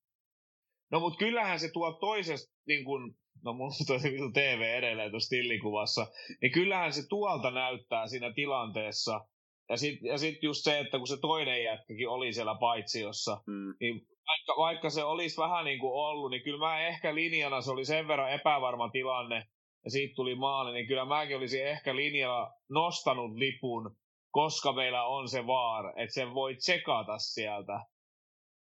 No 0.91 1.00
mutta 1.00 1.17
kyllähän 1.17 1.60
se 1.60 1.71
tuo 1.71 1.93
toisesta, 1.93 2.56
niin 2.67 2.86
kun, 2.86 3.17
no 3.45 3.53
mun 3.53 3.71
tosi 3.88 4.12
vitu 4.12 4.31
TV 4.31 4.62
edelleen 4.77 5.12
tuossa 5.12 5.27
stillikuvassa, 5.27 6.08
niin 6.41 6.51
kyllähän 6.51 6.93
se 6.93 7.08
tuolta 7.10 7.51
näyttää 7.51 8.08
siinä 8.08 8.34
tilanteessa. 8.34 9.25
Ja 9.69 9.77
sitten 9.77 10.08
ja 10.10 10.17
sit 10.17 10.43
just 10.43 10.63
se, 10.63 10.79
että 10.79 10.97
kun 10.97 11.08
se 11.08 11.17
toinen 11.21 11.63
jätkäkin 11.63 12.10
oli 12.10 12.34
siellä 12.34 12.55
paitsiossa, 12.60 13.41
mm. 13.47 13.73
niin 13.79 14.08
vaikka, 14.27 14.53
vaikka 14.58 14.89
se 14.89 15.03
olisi 15.03 15.38
vähän 15.38 15.65
niin 15.65 15.79
kuin 15.79 15.93
ollut, 15.93 16.31
niin 16.31 16.43
kyllä 16.43 16.60
mä 16.60 16.88
ehkä 16.88 17.15
linjana, 17.15 17.62
se 17.62 17.71
oli 17.71 17.86
sen 17.86 18.08
verran 18.08 18.31
epävarma 18.31 18.89
tilanne, 18.89 19.47
ja 19.86 19.91
siitä 19.91 20.15
tuli 20.15 20.36
maali, 20.36 20.73
niin 20.73 20.88
kyllä 20.88 21.05
mäkin 21.05 21.38
olisin 21.38 21.67
ehkä 21.67 21.95
linjalla 21.95 22.51
nostanut 22.69 23.36
lipun, 23.36 23.95
koska 24.31 24.73
meillä 24.73 25.03
on 25.03 25.29
se 25.29 25.47
vaar, 25.47 25.86
että 25.99 26.13
sen 26.13 26.34
voi 26.34 26.55
tsekata 26.55 27.17
sieltä. 27.17 27.79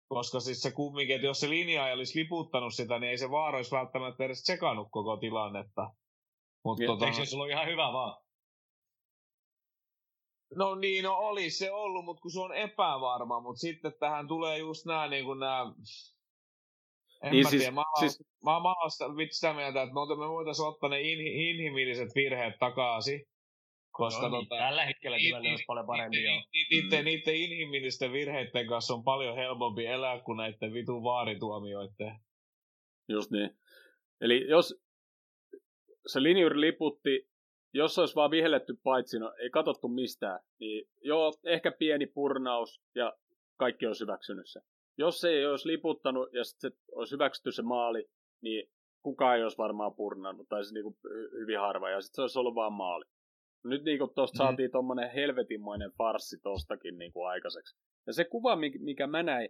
Koska 0.09 0.41
siis 0.41 0.63
se 0.63 0.71
kumminkin, 0.71 1.17
että 1.17 1.27
jos 1.27 1.41
se 1.41 1.51
linja 1.51 1.89
ei 1.89 1.95
olisi 1.95 2.21
liputtanut 2.21 2.75
sitä, 2.75 2.99
niin 2.99 3.11
ei 3.11 3.19
se 3.19 3.31
vaara 3.31 3.57
olisi 3.57 3.71
välttämättä 3.71 4.25
edes 4.25 4.43
tsekannut 4.43 4.89
koko 4.91 5.17
tilannetta. 5.17 5.91
Mutta 6.65 6.87
tota... 6.87 7.07
Eikö 7.07 7.17
se 7.17 7.27
sulla 7.27 7.47
ihan 7.47 7.67
hyvä 7.67 7.93
vaan? 7.93 8.23
No 10.55 10.75
niin, 10.75 11.05
no 11.05 11.15
olisi 11.17 11.59
se 11.59 11.73
ollut, 11.73 12.05
mutta 12.05 12.21
kun 12.21 12.31
se 12.31 12.41
on 12.41 12.55
epävarma, 12.55 13.41
mutta 13.41 13.61
sitten 13.61 13.93
tähän 14.01 14.29
tulee 14.29 14.59
just 14.59 14.87
nämä 14.87 15.09
niin 15.09 15.25
kuin 15.25 15.39
nämä 15.39 15.73
en 17.23 17.33
niin 17.33 17.43
mä 17.47 17.51
siis, 17.51 17.63
tiedä, 17.63 17.75
mä, 17.75 17.85
siis... 18.01 18.25
mä, 18.45 18.51
mä 18.51 18.75
olen 18.81 19.29
sitä 19.31 19.53
mieltä, 19.53 19.83
että 19.83 19.95
me, 19.95 20.01
me 20.01 20.29
voitaisiin 20.29 20.69
ottaa 20.69 20.89
ne 20.89 21.01
in, 21.01 21.21
inhimilliset 21.21 22.15
virheet 22.15 22.55
takaisin. 22.59 23.27
Koska 23.97 24.29
no, 24.29 24.39
niin, 24.39 24.49
tota, 24.49 24.63
tällä 24.63 24.85
hetkellä 24.85 25.17
tilanne 25.17 25.51
olisi 25.51 25.65
paljon 25.67 25.87
parempi 25.87 26.17
niiden, 26.17 26.43
niiden, 26.53 27.01
mm. 27.01 27.05
niiden 27.05 27.35
inhimillisten 27.35 28.13
virheiden 28.13 28.67
kanssa 28.67 28.95
on 28.95 29.05
paljon 29.05 29.37
helpompi 29.37 29.87
elää 29.87 30.21
kuin 30.21 30.37
näiden 30.37 30.73
vitun 30.73 31.03
vaarituomioiden. 31.03 32.19
Just 33.09 33.31
niin. 33.31 33.51
Eli 34.21 34.49
jos 34.49 34.83
se 36.07 36.23
linjuri 36.23 36.61
liputti 36.61 37.29
jos 37.77 37.99
olisi 37.99 38.15
vaan 38.15 38.31
vihelletty 38.31 38.79
paitsi, 38.83 39.19
no 39.19 39.35
ei 39.39 39.51
katsottu 39.51 39.89
mistään, 39.89 40.41
niin 40.61 40.89
joo, 41.01 41.33
ehkä 41.45 41.73
pieni 41.73 42.07
purnaus 42.07 42.81
ja 42.95 43.13
kaikki 43.57 43.87
olisi 43.87 44.05
hyväksynyt 44.05 44.47
se. 44.47 44.61
Jos 44.99 45.21
se 45.21 45.29
ei 45.29 45.47
olisi 45.47 45.69
liputtanut 45.69 46.33
ja 46.33 46.45
sitten 46.45 46.73
olisi 46.93 47.15
hyväksytty 47.15 47.53
se 47.53 47.63
maali, 47.63 48.09
niin 48.41 48.71
kukaan 49.03 49.37
ei 49.37 49.43
olisi 49.43 49.59
varmaan 49.59 49.95
purnannut, 49.95 50.49
tai 50.49 50.65
se 50.65 50.75
niin 50.75 50.83
kuin 50.83 50.97
hyvin 51.41 51.59
harva, 51.59 51.91
ja 51.91 52.01
sitten 52.01 52.15
se 52.15 52.23
olisi 52.23 52.39
ollut 52.39 52.55
vaan 52.55 52.73
maali. 52.73 53.05
Nyt 53.69 53.85
niin 53.85 53.99
kuin 53.99 54.15
tuosta 54.15 54.43
mm. 54.43 54.47
saatiin 54.47 54.71
tuommoinen 54.71 55.11
helvetinmoinen 55.11 55.93
farssi 55.99 56.39
tostakin 56.43 56.99
niin 56.99 57.13
kuin 57.13 57.29
aikaiseksi. 57.29 57.77
Ja 58.07 58.13
se 58.13 58.25
kuva, 58.25 58.57
mikä 58.79 59.07
mä 59.07 59.23
näin, 59.23 59.49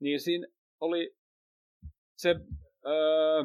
niin 0.00 0.20
siinä 0.20 0.46
oli 0.80 1.16
se 2.16 2.36
öö, 2.86 3.44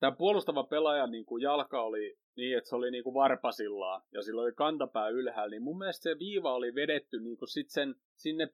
tämä 0.00 0.12
puolustava 0.12 0.64
pelaaja 0.64 1.06
niin 1.06 1.26
kuin 1.26 1.42
jalka 1.42 1.82
oli 1.82 2.18
niin, 2.36 2.58
että 2.58 2.68
se 2.70 2.76
oli 2.76 2.90
niin 2.90 3.04
kuin 3.04 3.14
varpasillaan 3.14 4.02
ja 4.12 4.22
sillä 4.22 4.42
oli 4.42 4.52
kantapää 4.52 5.08
ylhäällä, 5.08 5.50
niin 5.50 5.62
mun 5.62 5.78
mielestä 5.78 6.02
se 6.02 6.18
viiva 6.18 6.54
oli 6.54 6.74
vedetty 6.74 7.20
niin 7.20 7.38
kuin 7.38 7.48
sit 7.48 7.70
sen, 7.70 7.94
sinne 8.14 8.48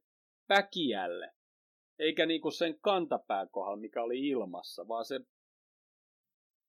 päkiälle, 0.48 1.32
eikä 1.98 2.26
niin 2.26 2.40
kuin 2.40 2.52
sen 2.52 2.80
kantapään 2.80 3.48
kohdalla, 3.50 3.76
mikä 3.76 4.02
oli 4.02 4.28
ilmassa, 4.28 4.88
vaan 4.88 5.04
se, 5.04 5.20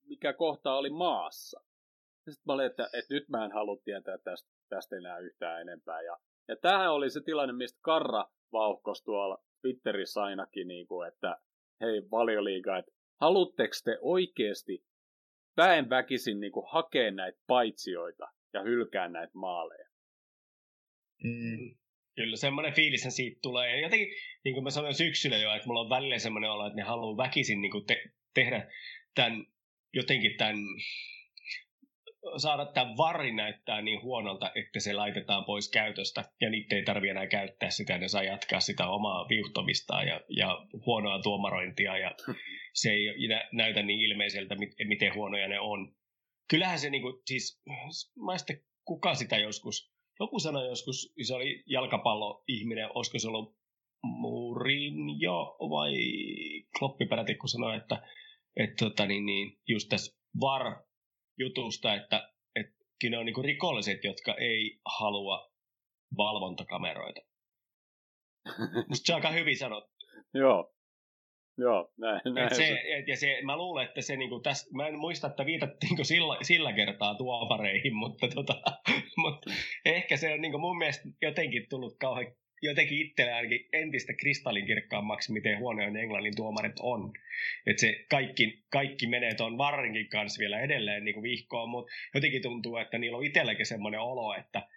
mikä 0.08 0.34
kohta 0.34 0.74
oli 0.74 0.90
maassa. 0.90 1.64
Sitten 2.30 2.44
mä 2.46 2.54
olin, 2.54 2.66
että, 2.66 2.90
että 2.94 3.14
nyt 3.14 3.30
mä 3.30 3.46
en 3.46 3.52
halua 3.52 3.82
tietää 3.84 4.18
tästä, 4.18 4.50
tästä 4.70 4.96
enää 4.96 5.20
yhtään 5.20 5.62
enempää. 5.62 6.02
Ja, 6.02 6.18
ja 6.48 6.56
tämähän 6.56 6.94
oli 6.94 7.10
se 7.10 7.22
tilanne, 7.22 7.54
mistä 7.54 7.80
Karra 7.82 8.26
vauhkos 8.52 9.04
tuolla 9.04 9.44
Twitterissä 9.62 10.24
ainakin, 10.24 10.68
niin 10.68 10.88
kuin, 10.88 11.08
että 11.08 11.38
hei 11.82 12.02
valioliiga, 12.12 12.78
että 12.78 12.92
haluatteko 13.22 13.74
te 13.84 13.98
oikeasti 14.02 14.86
väen 15.58 15.90
väkisin 15.90 16.40
niin 16.40 16.52
kuin 16.52 16.66
hakea 16.70 17.12
näitä 17.12 17.40
paitsioita 17.48 18.28
ja 18.54 18.62
hylkää 18.62 19.08
näitä 19.08 19.32
maaleja? 19.34 19.88
Mm. 21.24 21.76
Kyllä, 22.16 22.36
semmoinen 22.36 22.74
fiilis 22.74 23.08
siitä 23.10 23.40
tulee. 23.42 23.76
Ja 23.76 23.82
jotenkin, 23.82 24.08
niin 24.44 24.54
kuin 24.54 24.64
mä 24.64 24.70
sanoin 24.70 24.96
syksyllä 24.96 25.38
jo, 25.38 25.54
että 25.54 25.68
mulla 25.68 25.82
on 25.82 25.90
välillä 25.90 26.20
semmoinen 26.20 26.52
olo, 26.52 26.68
että 26.68 26.78
ne 26.78 26.84
haluaa 26.84 27.18
väkisin 27.18 27.62
niin 27.62 27.72
kuin 27.72 27.86
te- 27.86 28.12
tehdä 28.34 28.72
tämän, 29.16 29.46
jotenkin 29.94 30.38
tämän 30.38 30.56
saada 32.38 32.66
tämä 32.66 32.98
varri 32.98 33.32
näyttää 33.32 33.82
niin 33.82 34.02
huonolta, 34.02 34.52
että 34.56 34.80
se 34.80 34.94
laitetaan 34.94 35.46
pois 35.46 35.72
käytöstä 35.72 36.24
ja 36.42 36.50
niitä 36.50 36.76
ei 36.76 36.84
tarvitse 36.84 37.12
enää 37.12 37.28
käyttää 37.28 37.70
sitä, 37.70 37.98
ne 37.98 38.08
saa 38.08 38.24
jatkaa 38.24 38.60
sitä 38.60 38.88
omaa 38.88 39.30
viuhtomistaan 39.30 40.08
ja, 40.08 40.22
ja 40.30 40.66
huonoa 40.86 41.22
tuomarointia 41.22 41.98
ja 41.98 42.16
se 42.82 42.92
ei 42.92 43.08
näytä 43.52 43.84
niin 43.84 44.00
ilmeiseltä, 44.00 44.56
miten 44.88 45.16
huonoja 45.16 45.48
ne 45.48 45.60
on. 45.60 45.96
Kyllähän 46.50 46.80
se 46.80 46.90
niinku, 46.90 47.22
siis, 47.26 47.62
mä 48.26 48.38
sitten 48.38 48.62
kuka 48.86 49.16
sitä 49.16 49.38
joskus 49.38 49.94
joku 50.20 50.40
sanoi 50.40 50.68
joskus, 50.68 51.14
se 51.24 51.34
oli 51.34 51.64
jalkapalloihminen, 51.68 52.90
olisiko 52.94 53.20
se 53.20 53.28
ollut 53.28 53.58
jo 55.18 55.56
vai 55.60 55.94
Kloppi 56.80 57.06
peräti, 57.06 57.36
kun 57.36 57.50
sanoi, 57.50 57.78
että, 57.78 58.08
että 58.56 58.86
tota, 58.86 59.06
niin, 59.06 59.26
niin, 59.26 59.60
just 59.68 59.90
tässä 59.90 60.18
VAR-jutusta, 61.40 61.94
että, 61.94 62.30
että 62.56 62.76
ne 63.10 63.18
on 63.18 63.26
niin 63.26 63.46
rikolliset, 63.46 64.04
jotka 64.04 64.36
ei 64.36 64.80
halua 65.00 65.52
valvontakameroita. 66.18 67.22
Musta 68.90 69.06
se 69.06 69.14
on 69.14 69.16
aika 69.16 69.32
hyvin 69.32 69.58
sanottu. 69.58 69.94
Joo. 70.34 70.70
Joo, 71.58 71.92
näin, 71.98 72.22
näin 72.26 72.48
et 72.48 72.56
se, 72.56 72.82
et, 72.98 73.08
ja 73.08 73.18
se, 73.18 73.42
mä 73.44 73.58
luulen, 73.58 73.88
että 73.88 74.02
se 74.02 74.16
niinku 74.16 74.40
täs, 74.40 74.70
mä 74.72 74.88
en 74.88 75.00
muista, 75.00 75.28
että 75.28 75.46
viitattiinko 75.46 76.04
sillä, 76.04 76.38
sillä 76.42 76.74
kertaa 76.74 77.16
tuopareihin, 77.16 77.96
mutta, 77.96 78.28
tota, 78.28 78.62
mutta 79.24 79.52
ehkä 79.86 80.18
se 80.18 80.34
on 80.34 80.42
niinku 80.42 80.58
mun 80.58 80.78
mielestä 80.78 81.04
jotenkin 81.22 81.66
tullut 81.70 81.98
kauhean 82.00 82.36
jotenkin 82.64 82.98
itselle 82.98 83.34
ainakin 83.34 83.68
entistä 83.74 84.14
kristallinkirkkaammaksi, 84.14 85.34
miten 85.34 85.60
huonoja 85.60 85.88
Englannin 85.88 86.36
tuomarit 86.36 86.76
on. 86.80 87.14
Että 87.66 87.82
se 87.82 88.06
kaikki, 88.10 88.64
kaikki 88.70 89.08
menee 89.08 89.34
tuon 89.34 89.58
Varrinkin 89.58 90.10
kanssa 90.10 90.40
vielä 90.40 90.62
edelleen 90.62 91.06
niin 91.06 91.14
kuin 91.14 91.24
vihkoon, 91.24 91.70
mutta 91.70 91.92
jotenkin 92.14 92.42
tuntuu, 92.42 92.78
että 92.78 92.98
niillä 92.98 93.18
on 93.18 93.26
itselläkin 93.26 93.66
semmoinen 93.66 94.00
olo, 94.00 94.36
että 94.36 94.68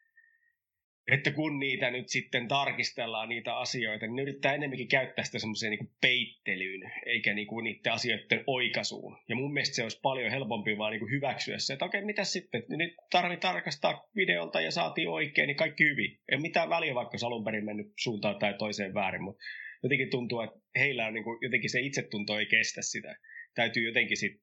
että 1.12 1.30
kun 1.30 1.58
niitä 1.58 1.90
nyt 1.90 2.08
sitten 2.08 2.48
tarkistellaan 2.48 3.28
niitä 3.28 3.56
asioita, 3.56 4.06
niin 4.06 4.16
ne 4.16 4.22
yrittää 4.22 4.54
enemmänkin 4.54 4.88
käyttää 4.88 5.24
sitä 5.24 5.38
semmoiseen 5.38 5.70
niin 5.70 5.90
peittelyyn, 6.00 6.92
eikä 7.06 7.34
niin 7.34 7.46
kuin 7.46 7.64
niiden 7.64 7.92
asioiden 7.92 8.44
oikaisuun. 8.46 9.18
Ja 9.28 9.36
mun 9.36 9.52
mielestä 9.52 9.76
se 9.76 9.82
olisi 9.82 10.00
paljon 10.02 10.30
helpompi 10.30 10.78
vaan 10.78 10.90
niin 10.90 11.00
kuin 11.00 11.10
hyväksyä 11.10 11.58
se, 11.58 11.72
että 11.72 11.84
okei, 11.84 12.04
mitä 12.04 12.24
sitten, 12.24 12.64
nyt 12.68 12.94
tarvii 13.10 13.36
tarkastaa 13.36 14.08
videolta 14.16 14.60
ja 14.60 14.70
saatiin 14.70 15.08
oikein, 15.08 15.46
niin 15.46 15.56
kaikki 15.56 15.84
hyvin. 15.84 16.18
Ei 16.28 16.38
mitään 16.38 16.68
väliä, 16.68 16.94
vaikka 16.94 17.18
se 17.18 17.26
alun 17.26 17.44
perin 17.44 17.64
mennyt 17.64 17.92
suuntaan 17.96 18.38
tai 18.38 18.54
toiseen 18.58 18.94
väärin, 18.94 19.22
mutta 19.22 19.44
jotenkin 19.82 20.10
tuntuu, 20.10 20.40
että 20.40 20.58
heillä 20.78 21.06
on 21.06 21.14
niin 21.14 21.24
kuin, 21.24 21.38
jotenkin 21.42 21.70
se 21.70 21.80
itsetunto 21.80 22.38
ei 22.38 22.46
kestä 22.46 22.82
sitä. 22.82 23.16
Täytyy 23.54 23.86
jotenkin 23.86 24.16
sit 24.16 24.42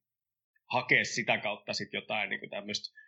hakea 0.71 1.05
sitä 1.05 1.37
kautta 1.37 1.73
sit 1.73 1.93
jotain 1.93 2.29
niin 2.29 2.39
kuin 2.39 2.49
tämmöistä 2.49 2.99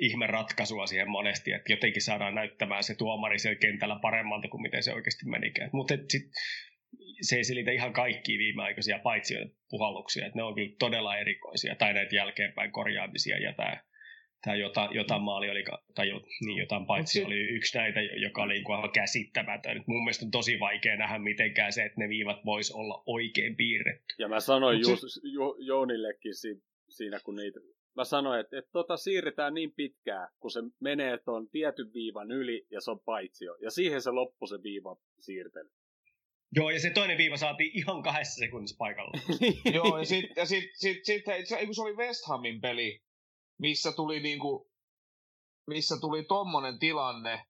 ihme 0.00 0.26
ratkaisua 0.26 0.86
siihen 0.86 1.10
monesti, 1.10 1.52
että 1.52 1.72
jotenkin 1.72 2.02
saadaan 2.02 2.34
näyttämään 2.34 2.82
se 2.82 2.94
tuomari 2.94 3.38
siellä 3.38 3.58
kentällä 3.58 3.98
paremmalta 4.02 4.48
kuin 4.48 4.62
miten 4.62 4.82
se 4.82 4.92
oikeasti 4.92 5.26
menikään. 5.26 5.70
Mutta 5.72 5.94
se 7.20 7.36
ei 7.36 7.44
selitä 7.44 7.70
ihan 7.70 7.92
kaikkia 7.92 8.38
viimeaikaisia 8.38 8.98
paitsi 8.98 9.34
puhalluksia, 9.70 10.26
että 10.26 10.38
ne 10.38 10.42
on 10.42 10.54
kyllä 10.54 10.74
todella 10.78 11.18
erikoisia, 11.18 11.76
tai 11.76 11.94
näitä 11.94 12.16
jälkeenpäin 12.16 12.72
korjaamisia, 12.72 13.38
ja 13.38 13.52
tämä, 13.52 13.80
tämä 14.44 14.56
jota, 14.56 14.88
jota 14.92 15.18
maali 15.18 15.50
oli, 15.50 15.64
tai 15.94 16.08
jo, 16.08 16.20
niin 16.46 16.58
jotain 16.58 16.86
paitsi 16.86 17.24
oli 17.24 17.40
yksi 17.40 17.78
näitä, 17.78 18.00
joka 18.02 18.42
oli 18.42 18.54
niin 18.54 18.72
aivan 18.76 18.92
käsittämätön. 18.92 19.84
Mun 19.86 20.04
mielestä 20.04 20.24
on 20.24 20.30
tosi 20.30 20.60
vaikea 20.60 20.96
nähdä 20.96 21.18
mitenkään 21.18 21.72
se, 21.72 21.84
että 21.84 22.00
ne 22.00 22.08
viivat 22.08 22.44
vois 22.44 22.70
olla 22.70 23.02
oikein 23.06 23.56
piirretty. 23.56 24.14
Ja 24.18 24.28
mä 24.28 24.40
sanoin 24.40 24.80
Ju, 24.80 24.96
Ju, 25.22 25.56
Jounillekin 25.58 26.34
siinä, 26.88 27.20
kun 27.24 27.36
niitä 27.36 27.60
mä 27.96 28.04
sanoin, 28.04 28.40
että, 28.40 28.58
että 28.58 28.72
tota 28.72 28.96
siirretään 28.96 29.54
niin 29.54 29.72
pitkään, 29.72 30.28
kun 30.40 30.50
se 30.50 30.60
menee 30.80 31.18
tuon 31.18 31.48
tietyn 31.48 31.92
viivan 31.94 32.30
yli 32.30 32.66
ja 32.70 32.80
se 32.80 32.90
on 32.90 33.00
paitsio. 33.00 33.56
Ja 33.60 33.70
siihen 33.70 34.02
se 34.02 34.10
loppu 34.10 34.46
se 34.46 34.62
viiva 34.62 34.96
siirtely. 35.20 35.70
Joo, 36.52 36.70
ja 36.70 36.80
se 36.80 36.90
toinen 36.90 37.18
viiva 37.18 37.36
saatiin 37.36 37.70
ihan 37.74 38.02
kahdessa 38.02 38.38
sekunnissa 38.38 38.76
paikalla. 38.78 39.12
Joo, 39.74 39.98
ja 39.98 40.04
sitten 40.04 40.32
ja 40.36 40.46
sit, 40.46 40.70
sit, 40.74 41.04
sit, 41.04 41.24
se, 41.24 41.44
se 41.72 41.82
oli 41.82 41.96
West 41.96 42.26
Hamin 42.26 42.60
peli, 42.60 43.02
missä 43.58 43.92
tuli 43.92 44.20
niinku, 44.20 44.70
missä 45.66 45.96
tuli 46.00 46.24
tommonen 46.24 46.78
tilanne, 46.78 47.46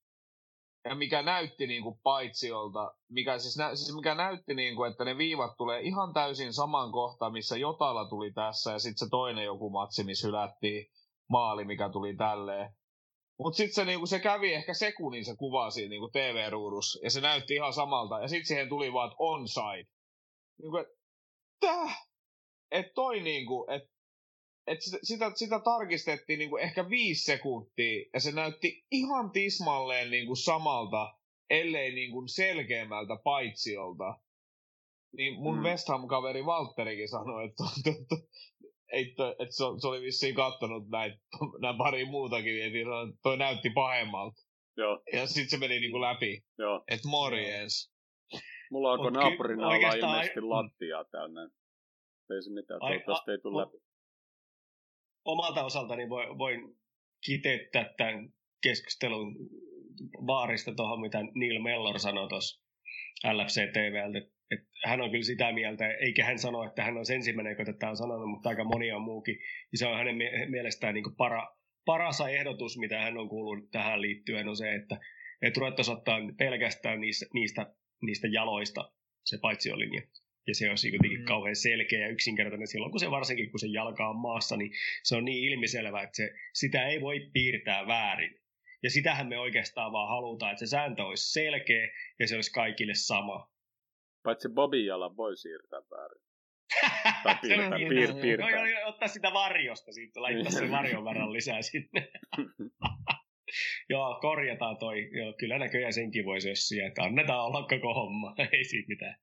ja 0.89 0.95
mikä 0.95 1.22
näytti 1.22 1.66
niin 1.66 1.82
kuin 1.82 1.99
paitsiolta, 2.03 2.95
mikä 3.09 3.39
siis, 3.39 3.57
nä, 3.57 3.74
siis 3.74 3.95
mikä 3.97 4.14
näytti 4.14 4.55
niin 4.55 4.76
kuin, 4.76 4.91
että 4.91 5.05
ne 5.05 5.18
viivat 5.18 5.57
tulee 5.57 5.80
ihan 5.80 6.12
täysin 6.12 6.53
saman 6.53 6.93
kohtaan, 6.93 7.32
missä 7.32 7.57
Jotala 7.57 8.09
tuli 8.09 8.32
tässä, 8.32 8.72
ja 8.72 8.78
sitten 8.78 9.07
se 9.07 9.11
toinen 9.11 9.45
joku 9.45 9.70
matsi, 9.70 10.05
missä 10.05 10.26
hylättiin 10.26 10.87
maali, 11.28 11.64
mikä 11.64 11.89
tuli 11.89 12.16
tälleen. 12.16 12.74
Mutta 13.39 13.57
sitten 13.57 13.74
se, 13.74 13.84
niinku, 13.84 14.07
se 14.07 14.20
kävi 14.20 14.55
ehkä 14.55 14.74
sekunnin 14.74 15.24
se 15.24 15.37
kuva 15.37 15.70
siinä 15.70 15.91
niinku 15.91 16.09
TV-ruudussa, 16.09 16.99
ja 17.03 17.11
se 17.11 17.20
näytti 17.20 17.55
ihan 17.55 17.72
samalta, 17.72 18.20
ja 18.20 18.28
sitten 18.28 18.47
siihen 18.47 18.68
tuli 18.68 18.93
vaan, 18.93 19.14
onside. 19.18 19.89
Niinku, 20.62 20.76
että 20.76 20.95
täh? 21.61 22.07
Että 22.70 22.93
toi 22.95 23.20
niinku, 23.20 23.66
että 23.70 23.95
et 24.67 24.83
sitä, 24.83 24.99
sitä, 25.03 25.33
sitä 25.35 25.61
tarkistettiin 25.64 26.39
niinku 26.39 26.57
ehkä 26.57 26.91
viisi 26.91 27.25
sekuntia, 27.25 28.09
ja 28.14 28.21
se 28.21 28.33
näytti 28.33 28.87
ihan 28.91 29.31
tismalleen 29.31 30.11
niinku 30.11 30.37
samalta, 30.37 31.14
ellei 31.51 31.95
niinku 31.95 32.25
selkeämmältä 32.27 33.17
paitsiolta. 33.25 34.19
Niin 35.17 35.35
mun 35.35 35.57
mm. 35.57 35.62
West 35.62 35.89
Ham-kaveri 35.89 36.47
Valtterikin 36.47 37.09
sanoi, 37.09 37.45
että, 37.45 37.64
että, 37.91 38.17
että, 38.93 39.31
että 39.31 39.55
se, 39.55 39.64
se 39.81 39.87
oli 39.89 40.01
vissiin 40.01 40.35
kattonut 40.35 40.89
näitä, 40.89 41.17
näitä 41.61 41.79
pari 41.79 42.05
muutakin, 42.05 42.62
että 42.64 42.79
toi 43.23 43.37
näytti 43.37 43.71
pahemmalta. 43.71 44.43
Joo. 44.77 45.03
Ja 45.12 45.27
sitten 45.27 45.51
se 45.51 45.57
meni 45.59 45.81
niinku 45.81 46.01
läpi. 46.01 46.45
Joo. 46.59 46.85
Että 46.89 47.09
morjens. 47.09 47.93
Mulla 48.71 48.93
onko 48.93 49.11
naapurina 49.11 49.67
olla 49.67 49.95
ilmeisesti 49.95 50.41
lattiaa 50.41 51.05
täynnä. 51.05 51.51
Ei 52.31 52.43
se 52.43 52.51
mitään, 52.51 52.81
toivottavasti 52.81 53.31
ei 53.31 53.39
tule 53.39 53.62
läpi 53.62 53.86
omalta 55.27 55.64
osaltani 55.64 56.09
voin 56.39 56.77
kiteyttää 57.27 57.95
tämän 57.97 58.29
keskustelun 58.62 59.37
vaarista 60.27 60.74
tuohon, 60.74 61.01
mitä 61.01 61.18
Neil 61.35 61.62
Mellor 61.62 61.99
sanoi 61.99 62.29
tuossa 62.29 62.62
LFC 63.33 63.72
TVltä, 63.72 64.18
että 64.51 64.66
hän 64.85 65.01
on 65.01 65.11
kyllä 65.11 65.24
sitä 65.24 65.53
mieltä, 65.53 65.91
eikä 65.91 66.24
hän 66.24 66.39
sano, 66.39 66.64
että 66.64 66.85
hän 66.85 66.97
on 66.97 67.05
ensimmäinen, 67.14 67.51
joka 67.51 67.64
tätä 67.64 67.91
on 67.91 67.97
sanonut, 67.97 68.31
mutta 68.31 68.49
aika 68.49 68.64
moni 68.64 68.93
on 68.93 69.03
muukin. 69.03 69.39
Ja 69.72 69.79
se 69.79 69.87
on 69.87 69.97
hänen 69.97 70.16
mielestään 70.49 70.95
niin 70.95 71.16
para, 71.16 71.49
paras 71.85 72.20
ehdotus, 72.20 72.79
mitä 72.79 73.01
hän 73.01 73.18
on 73.18 73.29
kuullut 73.29 73.70
tähän 73.70 74.01
liittyen, 74.01 74.49
on 74.49 74.57
se, 74.57 74.74
että, 74.74 75.01
että 75.43 75.61
ruvettaisiin 75.61 75.97
ottaa 75.97 76.18
pelkästään 76.39 77.01
niistä, 77.01 77.27
niistä, 77.35 77.74
niistä 78.03 78.29
jaloista 78.29 78.93
se 79.24 79.39
paitsiolinja 79.43 80.03
ja 80.47 80.55
se 80.55 80.70
olisi 80.70 80.92
jotenkin 80.92 81.20
mm. 81.20 81.24
kauhean 81.24 81.57
selkeä 81.57 82.01
ja 82.01 82.09
yksinkertainen 82.09 82.66
silloin, 82.66 82.90
kun 82.90 83.01
se 83.01 83.11
varsinkin 83.11 83.51
kun 83.51 83.61
se 83.61 83.66
jalka 83.66 84.09
on 84.09 84.16
maassa, 84.16 84.57
niin 84.57 84.72
se 85.03 85.16
on 85.16 85.24
niin 85.24 85.53
ilmiselvä, 85.53 86.03
että 86.03 86.16
se, 86.16 86.34
sitä 86.55 86.86
ei 86.86 87.01
voi 87.01 87.30
piirtää 87.32 87.86
väärin. 87.86 88.40
Ja 88.82 88.90
sitähän 88.90 89.28
me 89.28 89.38
oikeastaan 89.38 89.92
vaan 89.92 90.09
halutaan, 90.09 90.53
että 90.53 90.66
se 90.66 90.70
sääntö 90.70 91.05
olisi 91.05 91.32
selkeä 91.32 91.88
ja 92.18 92.28
se 92.28 92.34
olisi 92.34 92.53
kaikille 92.53 92.94
sama. 92.94 93.51
Paitsi 94.22 94.49
Bobby 94.49 94.84
jalan 94.84 95.16
voi 95.16 95.36
siirtää 95.36 95.80
väärin. 95.90 96.26
tai 97.24 97.36
piirtää, 97.42 97.78
piir, 97.78 98.14
piirtää. 98.20 98.51
Joo, 98.51 98.64
joo, 98.64 98.88
ottaa 98.88 99.09
sitä 99.09 99.32
varjosta 99.32 99.92
siitä, 99.92 100.22
laittaa 100.22 100.53
sen 100.53 100.70
varjon 100.70 101.05
verran 101.05 101.32
lisää 101.32 101.62
sinne. 101.62 102.09
joo, 103.90 104.18
korjataan 104.20 104.76
toi. 104.76 105.09
Joo, 105.12 105.32
kyllä 105.38 105.59
näköjään 105.59 105.92
senkin 105.92 106.24
voisi 106.24 106.49
sössiä, 106.49 106.86
että 106.86 107.03
annetaan 107.03 107.44
olla 107.44 107.66
koko 107.68 107.94
homma. 107.94 108.34
ei 108.53 108.64
siitä 108.64 108.88
mitään. 108.88 109.16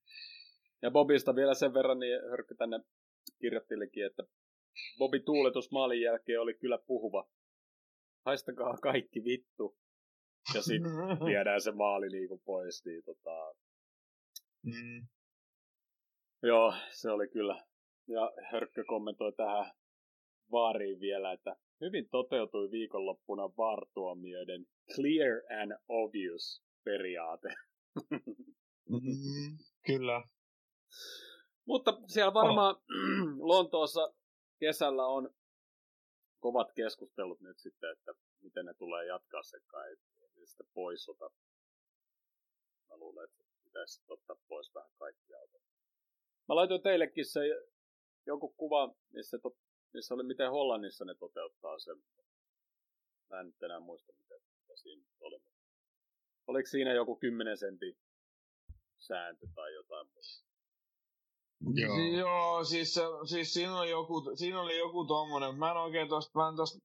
Ja 0.84 0.91
Bobista 0.91 1.36
vielä 1.36 1.53
sen 1.53 1.73
verran, 1.73 1.99
niin 1.99 2.21
Hörkky 2.29 2.55
tänne 2.55 2.79
kirjoittelikin, 3.41 4.05
että 4.05 4.23
Bobi 4.97 5.19
tuuletus 5.19 5.71
maalin 5.71 6.01
jälkeen 6.01 6.41
oli 6.41 6.53
kyllä 6.53 6.77
puhuva. 6.77 7.29
Haistakaa 8.25 8.77
kaikki 8.77 9.23
vittu. 9.23 9.77
Ja 10.55 10.61
sitten 10.61 10.91
viedään 11.31 11.61
se 11.61 11.71
maali 11.71 12.09
niinku 12.09 12.41
pois. 12.45 12.86
Niin 12.86 13.03
tota... 13.03 13.55
mm. 14.63 15.07
Joo, 16.43 16.73
se 16.89 17.11
oli 17.11 17.27
kyllä. 17.27 17.65
Ja 18.07 18.31
Hörkkö 18.51 18.84
kommentoi 18.88 19.34
tähän 19.34 19.71
vaariin 20.51 20.99
vielä, 20.99 21.31
että 21.31 21.55
hyvin 21.81 22.09
toteutui 22.09 22.71
viikonloppuna 22.71 23.43
vaartuomioiden 23.57 24.65
clear 24.95 25.61
and 25.61 25.71
obvious 25.88 26.63
periaate. 26.84 27.53
mm, 28.89 29.57
kyllä. 29.86 30.23
Mutta 31.66 32.02
siellä 32.08 32.34
varmaan 32.34 32.76
oh. 32.76 32.82
Lontoossa 33.52 34.14
kesällä 34.60 35.06
on 35.06 35.36
kovat 36.39 36.74
keskustelut 36.76 37.41
nyt 37.41 37.60
sitten, 37.60 37.91
että 37.91 38.14
miten 38.41 38.66
ne 38.66 38.74
tulee 38.74 39.06
jatkaa 39.06 39.44
sen 39.44 39.62
kai, 39.68 39.96
sitä 40.46 40.64
pois 40.74 41.10
ota. 41.10 41.30
Mä 42.89 42.98
luulen, 42.98 43.24
että 43.24 43.44
pitäisi 43.64 44.04
ottaa 44.08 44.36
pois 44.48 44.74
vähän 44.74 44.91
kaikkia 44.98 45.38
Mä 46.48 46.56
laitoin 46.56 46.82
teillekin 46.82 47.26
se 47.26 47.41
joku 48.26 48.50
kuva, 48.58 48.96
missä, 49.10 49.39
to, 49.39 49.58
missä 49.94 50.14
oli 50.14 50.24
miten 50.24 50.52
Hollannissa 50.52 51.06
ne 51.06 51.16
toteuttaa 51.16 51.80
sen. 51.80 52.04
Mä 53.30 53.39
en 53.39 53.46
nyt 53.46 53.64
enää 53.64 53.80
muista, 53.80 54.14
mitä, 54.18 54.36
mitä 54.62 54.76
siinä 54.76 55.04
oli. 55.20 55.39
Oliko 56.48 56.68
siinä 56.70 56.94
joku 56.94 57.16
10 57.16 57.58
sentin 57.58 57.98
sääntö 58.98 59.48
tai 59.56 59.74
jotain 59.74 60.08
muuta? 60.08 60.53
Joo. 61.74 61.97
Joo, 61.97 62.64
siis, 62.64 62.99
siis 63.26 63.53
siinä, 63.53 63.80
oli 63.80 63.89
joku, 63.89 64.32
siinä 64.36 64.61
oli 64.61 64.78
joku 64.78 65.05
tommonen, 65.05 65.55
mä 65.55 65.72
en 65.72 65.78
oikein 65.78 66.09
tosta, 66.09 66.39
mä 66.39 66.49
en 66.49 66.55
tosta, 66.55 66.80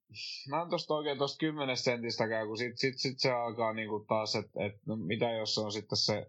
mä 0.51 0.63
en 0.63 0.71
tosta 0.71 0.95
oikein 0.95 1.19
tosta 1.19 1.39
kymmenestä 1.39 1.85
sentistäkään, 1.85 2.47
kun 2.47 2.59
sit, 2.59 2.79
sit, 2.79 2.99
sit 2.99 3.19
se 3.19 3.31
alkaa 3.31 3.73
niinku 3.73 4.05
taas, 4.09 4.35
että 4.35 4.65
et, 4.65 4.73
no 4.87 4.97
mitä 4.97 5.31
jos 5.31 5.55
se 5.55 5.61
on 5.61 5.73
sitten 5.73 5.99
se 5.99 6.27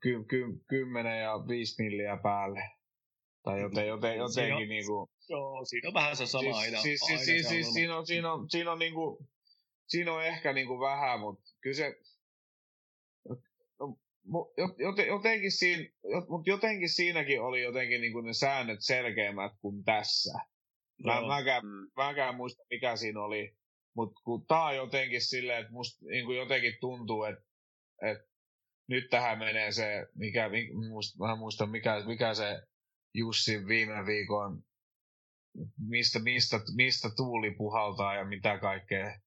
ky, 0.00 0.24
ky, 0.24 0.44
kymmenen 0.68 1.20
ja 1.20 1.32
viisi 1.48 1.82
milliä 1.82 2.16
päälle. 2.22 2.62
Tai 3.42 3.60
joten, 3.60 3.86
joten, 3.88 4.16
jotenkin 4.16 4.54
on, 4.54 4.68
niinku... 4.68 5.10
Joo, 5.28 5.64
siinä 5.64 5.88
on 5.88 5.94
vähän 5.94 6.16
se 6.16 6.26
sama 6.26 6.42
siis, 6.42 6.56
aina. 6.56 6.80
Siis, 6.80 7.02
aina 7.02 7.24
siis, 7.24 7.48
siis, 7.48 7.72
siinä, 7.72 7.96
on, 7.96 8.06
siinä, 8.06 8.32
on, 8.32 8.50
siinä 8.50 8.72
on 8.72 8.78
niinku, 8.78 9.26
siinä 9.86 10.12
on 10.12 10.24
ehkä 10.24 10.52
niinku 10.52 10.80
vähän, 10.80 11.20
mutta 11.20 11.42
kyllä 11.60 11.76
se, 11.76 11.96
jotenkin, 15.08 15.52
siinä, 15.52 15.84
mutta 16.28 16.50
jotenkin 16.50 16.88
siinäkin 16.88 17.40
oli 17.40 17.62
jotenkin 17.62 18.00
niin 18.00 18.12
kuin 18.12 18.26
ne 18.26 18.32
säännöt 18.32 18.78
selkeämmät 18.80 19.52
kuin 19.60 19.84
tässä. 19.84 20.38
Mä, 21.04 21.26
mäkään, 21.26 21.66
mm. 21.66 21.90
mäkään 21.96 22.34
muista 22.34 22.62
mikä 22.70 22.96
siinä 22.96 23.20
oli, 23.20 23.56
mutta 23.96 24.20
kun 24.24 24.46
tää 24.46 24.62
on 24.62 24.76
jotenkin 24.76 25.20
silleen, 25.20 25.60
että 25.60 25.72
musta 25.72 26.06
niin 26.06 26.24
kuin 26.24 26.38
jotenkin 26.38 26.74
tuntuu, 26.80 27.24
että, 27.24 27.44
että 28.02 28.24
nyt 28.88 29.10
tähän 29.10 29.38
menee 29.38 29.72
se, 29.72 30.06
mikä, 30.14 30.50
muista, 30.88 31.26
mä 31.26 31.36
muistan 31.36 31.70
mikä, 31.70 32.02
mikä 32.06 32.34
se 32.34 32.62
Jussi 33.14 33.66
viime 33.66 34.06
viikon, 34.06 34.62
mistä, 35.88 36.18
mistä, 36.18 36.60
mistä 36.76 37.08
tuuli 37.16 37.50
puhaltaa 37.50 38.14
ja 38.14 38.24
mitä 38.24 38.58
kaikkea 38.58 39.20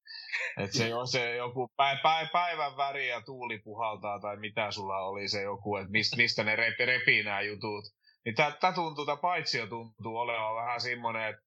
että 0.57 0.77
se 0.77 0.95
on 0.95 1.07
se 1.07 1.35
joku 1.35 1.67
pä, 1.67 1.99
pä, 2.03 2.29
päivän 2.33 2.77
väri 2.77 3.09
ja 3.09 3.21
tuuli 3.21 3.59
puhaltaa 3.59 4.19
tai 4.19 4.37
mitä 4.37 4.71
sulla 4.71 4.97
oli 4.97 5.27
se 5.27 5.41
joku, 5.41 5.75
että 5.75 5.91
mistä, 5.91 6.17
mistä 6.17 6.43
ne 6.43 6.55
repi, 6.55 6.85
repii 6.85 7.23
nämä 7.23 7.41
jutut. 7.41 7.85
Niin 8.25 8.35
tämä 8.35 8.73
tuntuu, 8.75 9.05
tämä 9.05 9.17
paitsio 9.17 9.67
tuntuu 9.67 10.17
olevan 10.17 10.55
vähän 10.55 10.81
semmoinen, 10.81 11.29
että 11.29 11.41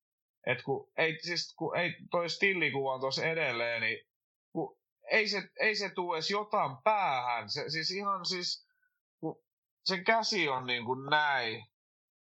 et 0.47 0.63
kun 0.63 0.93
ei, 0.97 1.19
siis 1.23 1.55
kun 1.59 1.77
ei 1.77 1.95
toi 2.11 2.31
stillikuva 2.31 2.95
on 2.95 3.01
tuossa 3.01 3.27
edelleen, 3.27 3.81
niin 3.81 4.07
kun 4.53 4.79
ei 5.11 5.29
se, 5.29 5.43
ei 5.61 5.75
se 5.75 5.91
tule 5.95 6.17
edes 6.17 6.31
jotain 6.31 6.77
päähän. 6.85 7.51
Se, 7.51 7.71
siis 7.71 7.91
ihan 7.91 8.27
siis, 8.27 8.69
kun 9.21 9.43
sen 9.85 10.05
käsi 10.05 10.49
on 10.49 10.67
niin 10.67 10.85
kuin 10.85 11.07
näin, 11.11 11.65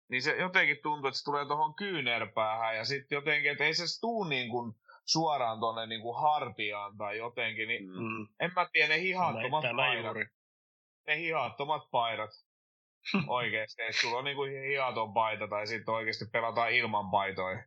niin 0.09 0.21
se 0.21 0.35
jotenkin 0.35 0.77
tuntuu, 0.83 1.07
että 1.07 1.17
se 1.17 1.23
tulee 1.23 1.45
tuohon 1.45 1.75
kyynärpäähän 1.75 2.77
ja 2.77 2.85
sitten 2.85 3.15
jotenkin, 3.15 3.51
että 3.51 3.63
ei 3.63 3.73
se 3.73 3.83
tuu 4.01 4.23
niin 4.23 4.49
kuin 4.49 4.75
suoraan 5.06 5.60
tuonne 5.60 5.86
niin 5.88 6.01
kuin 6.01 6.22
hartiaan 6.22 6.97
tai 6.97 7.18
jotenkin, 7.18 7.68
niin 7.68 7.86
mm. 7.89 8.28
en 8.39 8.51
mä 8.56 8.68
tiedä, 8.72 8.93
ne 8.93 9.01
hihattomat 9.01 9.66
paidat. 9.76 10.18
Ne 11.08 11.18
hihattomat 11.18 11.91
paidat. 11.91 12.30
oikeesti, 13.28 13.82
että 13.82 14.01
sulla 14.01 14.18
on 14.18 14.24
niinku 14.24 14.43
hihaton 14.43 15.14
paita 15.14 15.47
tai 15.47 15.68
sitten 15.68 15.93
oikeasti 15.93 16.26
pelataan 16.32 16.72
ilman 16.72 17.12
paitoja. 17.12 17.64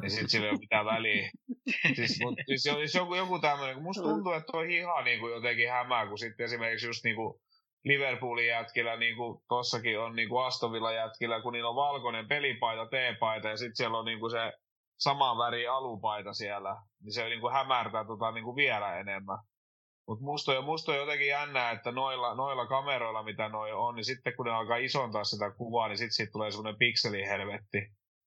Niin 0.00 0.10
sit 0.10 0.30
sillä 0.30 0.46
ei 0.46 0.50
ole 0.50 0.58
mitään 0.58 0.86
väliä. 0.86 1.30
siis, 1.96 2.20
mut, 2.22 2.34
siis, 2.46 2.62
siis 2.62 2.94
joku, 2.94 3.14
joku 3.14 3.38
tämmöinen, 3.38 3.74
kun 3.74 3.82
musta 3.84 4.02
tuntuu, 4.02 4.32
että 4.32 4.52
toi 4.52 4.68
hiha 4.68 5.02
niinku 5.02 5.28
jotenkin 5.28 5.70
hämää, 5.70 6.06
kun 6.06 6.18
sitten 6.18 6.44
esimerkiksi 6.44 6.86
just 6.86 7.04
niinku 7.04 7.40
Liverpoolin 7.84 8.46
jätkillä, 8.46 8.96
niin 8.96 9.16
kuin 9.16 9.42
tossakin 9.48 10.00
on 10.00 10.16
niin 10.16 10.28
kuin 10.28 10.46
Astovilla 10.46 10.92
jätkillä, 10.92 11.42
kun 11.42 11.52
niillä 11.52 11.68
on 11.68 11.76
valkoinen 11.76 12.28
pelipaita, 12.28 12.86
T-paita 12.86 13.48
ja 13.48 13.56
sitten 13.56 13.76
siellä 13.76 13.98
on 13.98 14.04
niin 14.04 14.20
kuin 14.20 14.30
se 14.30 14.52
saman 14.98 15.38
väri 15.38 15.68
alupaita 15.68 16.32
siellä, 16.32 16.76
niin 17.02 17.12
se 17.12 17.28
niin 17.28 17.40
kuin 17.40 17.52
hämärtää 17.52 18.04
tota 18.04 18.32
niin 18.32 18.44
kuin 18.44 18.56
vielä 18.56 18.98
enemmän. 18.98 19.38
Mutta 20.08 20.24
musta, 20.24 20.58
on, 20.58 20.64
musta 20.64 20.92
on 20.92 20.98
jotenkin 20.98 21.26
jännää, 21.26 21.70
että 21.70 21.92
noilla, 21.92 22.34
noilla 22.34 22.66
kameroilla, 22.66 23.22
mitä 23.22 23.48
noi 23.48 23.72
on, 23.72 23.94
niin 23.94 24.04
sitten 24.04 24.36
kun 24.36 24.46
ne 24.46 24.52
alkaa 24.52 24.76
isontaa 24.76 25.24
sitä 25.24 25.50
kuvaa, 25.50 25.88
niin 25.88 25.98
sitten 25.98 26.12
siitä 26.12 26.32
tulee 26.32 26.50
semmoinen 26.50 26.78
pikselihelvetti. 26.78 27.78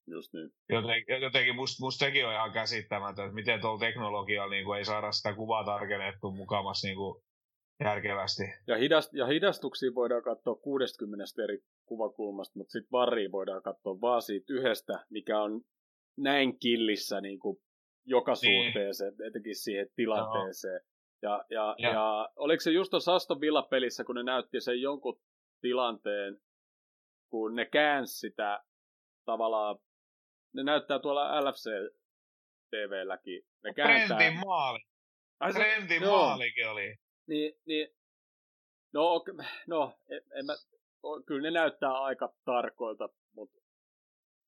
Just 0.06 0.32
niin. 0.32 0.50
Joten, 0.68 1.22
jotenkin 1.22 1.56
musta, 1.56 1.84
musta 1.84 2.04
sekin 2.04 2.26
on 2.26 2.32
ihan 2.32 2.52
käsittämätöntä, 2.52 3.22
että 3.24 3.34
miten 3.34 3.60
tuolla 3.60 3.78
teknologialla 3.78 4.50
niin 4.50 4.64
kuin 4.64 4.78
ei 4.78 4.84
saada 4.84 5.12
sitä 5.12 5.34
kuvaa 5.34 5.64
tarkennettua 5.64 6.30
mukamassa 6.30 6.88
niin 6.88 6.96
kuin 6.96 7.22
järkevästi. 7.84 8.42
Ja, 8.66 8.76
hidast, 8.76 9.14
ja 9.14 9.26
hidastuksia 9.26 9.94
voidaan 9.94 10.22
katsoa 10.22 10.54
60 10.54 11.24
eri 11.44 11.58
kuvakulmasta, 11.84 12.58
mutta 12.58 12.72
sitten 12.72 12.92
varia 12.92 13.32
voidaan 13.32 13.62
katsoa 13.62 14.00
vaan 14.00 14.22
siitä 14.22 14.52
yhdestä, 14.52 15.04
mikä 15.10 15.42
on 15.42 15.60
näin 16.16 16.58
killissä 16.58 17.20
niin 17.20 17.38
kuin 17.38 17.56
joka 18.04 18.32
niin. 18.42 18.66
suhteeseen, 18.66 19.14
niin. 19.18 19.28
etenkin 19.28 19.56
siihen 19.56 19.88
tilanteeseen. 19.96 20.80
Ja, 21.22 21.44
ja, 21.50 21.74
ja. 21.78 21.90
ja 21.90 22.28
oliko 22.36 22.60
se 22.60 22.70
just 22.70 22.90
tuossa 22.90 23.14
Aston 23.14 23.40
Villa-pelissä, 23.40 24.04
kun 24.04 24.14
ne 24.14 24.22
näytti 24.22 24.60
sen 24.60 24.80
jonkun 24.80 25.20
tilanteen, 25.60 26.38
kun 27.30 27.54
ne 27.54 27.64
käänsi 27.64 28.18
sitä 28.18 28.64
tavallaan, 29.24 29.78
ne 30.54 30.62
näyttää 30.62 30.98
tuolla 30.98 31.40
LFC 31.40 31.70
TVlläkin. 32.70 33.42
Ne 33.64 33.74
kääntää... 33.74 34.18
Trentin 34.18 34.40
maali. 34.40 34.78
Ai, 35.40 35.52
Trentin 35.52 36.02
maalikin 36.02 36.68
oli. 36.68 36.96
Niin, 37.26 37.54
niin, 37.66 37.88
no, 38.92 39.24
no 39.66 39.94
en, 40.10 40.22
en 40.38 40.46
mä, 40.46 40.52
kyllä 41.26 41.42
ne 41.42 41.50
näyttää 41.50 41.92
aika 41.92 42.34
tarkoilta, 42.44 43.08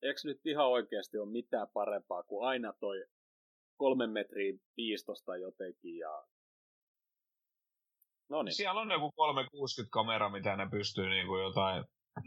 eikö 0.05 0.21
nyt 0.25 0.47
ihan 0.47 0.69
oikeasti 0.69 1.19
ole 1.19 1.31
mitään 1.31 1.69
parempaa 1.73 2.23
kuin 2.23 2.49
aina 2.49 2.73
toi 2.81 3.05
kolmen 3.77 4.11
metrin 4.11 4.61
piistosta 4.75 5.37
jotenkin 5.37 5.99
ja 5.99 6.25
No 8.31 8.43
niin. 8.43 8.55
Siellä 8.55 8.81
on 8.81 8.91
joku 8.91 9.13
360 9.13 9.93
kamera, 9.93 10.31
mitä 10.31 10.57
ne 10.57 10.69
pystyy 10.71 11.09
niin 11.09 11.27
kuin 11.27 11.43
jotain 11.43 11.85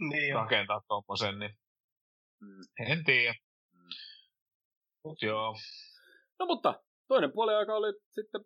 niin 0.09 0.35
rakentaa 0.35 0.81
tuommoisen, 0.87 1.39
niin 1.39 1.51
mm. 2.41 2.91
en 2.91 3.03
tiedä. 3.03 3.35
Mm. 3.73 3.89
Mut 5.03 5.21
joo. 5.21 5.55
No 6.39 6.45
mutta 6.45 6.83
toinen 7.07 7.31
puoli 7.31 7.55
aika 7.55 7.75
oli 7.75 7.93
sitten 8.11 8.41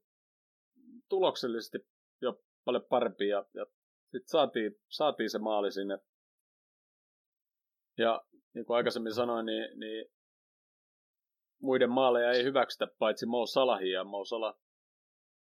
tuloksellisesti 1.09 1.77
jo 2.21 2.41
paljon 2.65 2.83
parempi 2.89 3.27
ja, 3.27 3.45
ja 3.53 3.65
sitten 4.03 4.29
saatiin, 4.29 4.71
saatiin 4.89 5.29
se 5.29 5.39
maali 5.39 5.71
sinne. 5.71 5.97
Ja 7.97 8.21
niin 8.53 8.65
kuin 8.65 8.77
aikaisemmin 8.77 9.13
sanoin, 9.13 9.45
niin, 9.45 9.79
niin 9.79 10.05
muiden 11.61 11.91
maaleja 11.91 12.31
ei 12.31 12.43
hyväksytä 12.43 12.87
paitsi 12.99 13.25
Mo 13.25 13.45
Salahin 13.45 13.91
ja 13.91 14.03
Mo 14.03 14.25
Salah 14.25 14.55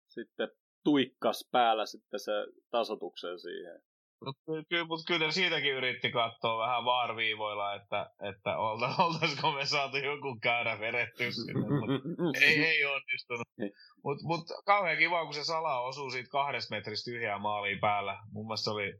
sitten 0.07 0.49
tuikkas 0.83 1.47
päällä 1.51 1.85
sitten 1.85 2.19
se 2.19 2.31
tasotuksen 2.71 3.39
siihen. 3.39 3.81
Kyllä, 4.69 4.85
mutta 4.85 5.03
kyllä 5.07 5.31
siitäkin 5.31 5.73
yritti 5.73 6.11
katsoa 6.11 6.57
vähän 6.57 6.85
vaarviivoilla, 6.85 7.75
että, 7.75 8.09
että 8.29 8.57
olta, 8.57 8.89
oltaisiko 9.03 9.51
me 9.51 9.65
saatu 9.65 9.97
joku 9.97 10.37
käydä 10.41 10.79
vedetty 10.79 11.31
sinne, 11.31 11.53
mutta 11.53 12.39
ei, 12.45 12.65
ei 12.65 12.85
onnistunut. 12.85 13.47
Mutta 14.03 14.23
mut, 14.27 14.41
kauhean 14.65 14.97
kiva, 14.97 15.25
kun 15.25 15.33
se 15.33 15.43
sala 15.43 15.79
osuu 15.79 16.09
siitä 16.11 16.29
kahdesta 16.29 16.75
metristä 16.75 17.11
tyhjää 17.11 17.39
maaliin 17.39 17.79
päällä. 17.79 18.17
Mun 18.31 18.45
mielestä 18.45 18.63
se 18.63 18.69
oli 18.69 18.93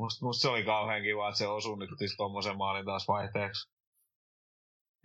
Musta, 0.00 0.24
musta 0.24 0.42
se 0.42 0.48
oli 0.48 0.64
kauhean 0.64 1.02
kiva, 1.02 1.28
että 1.28 1.38
se 1.38 1.46
osui 1.46 1.78
nyt 1.78 1.90
tuommoisen 2.16 2.56
maalin 2.56 2.84
taas 2.84 3.08
vaihteeksi. 3.08 3.70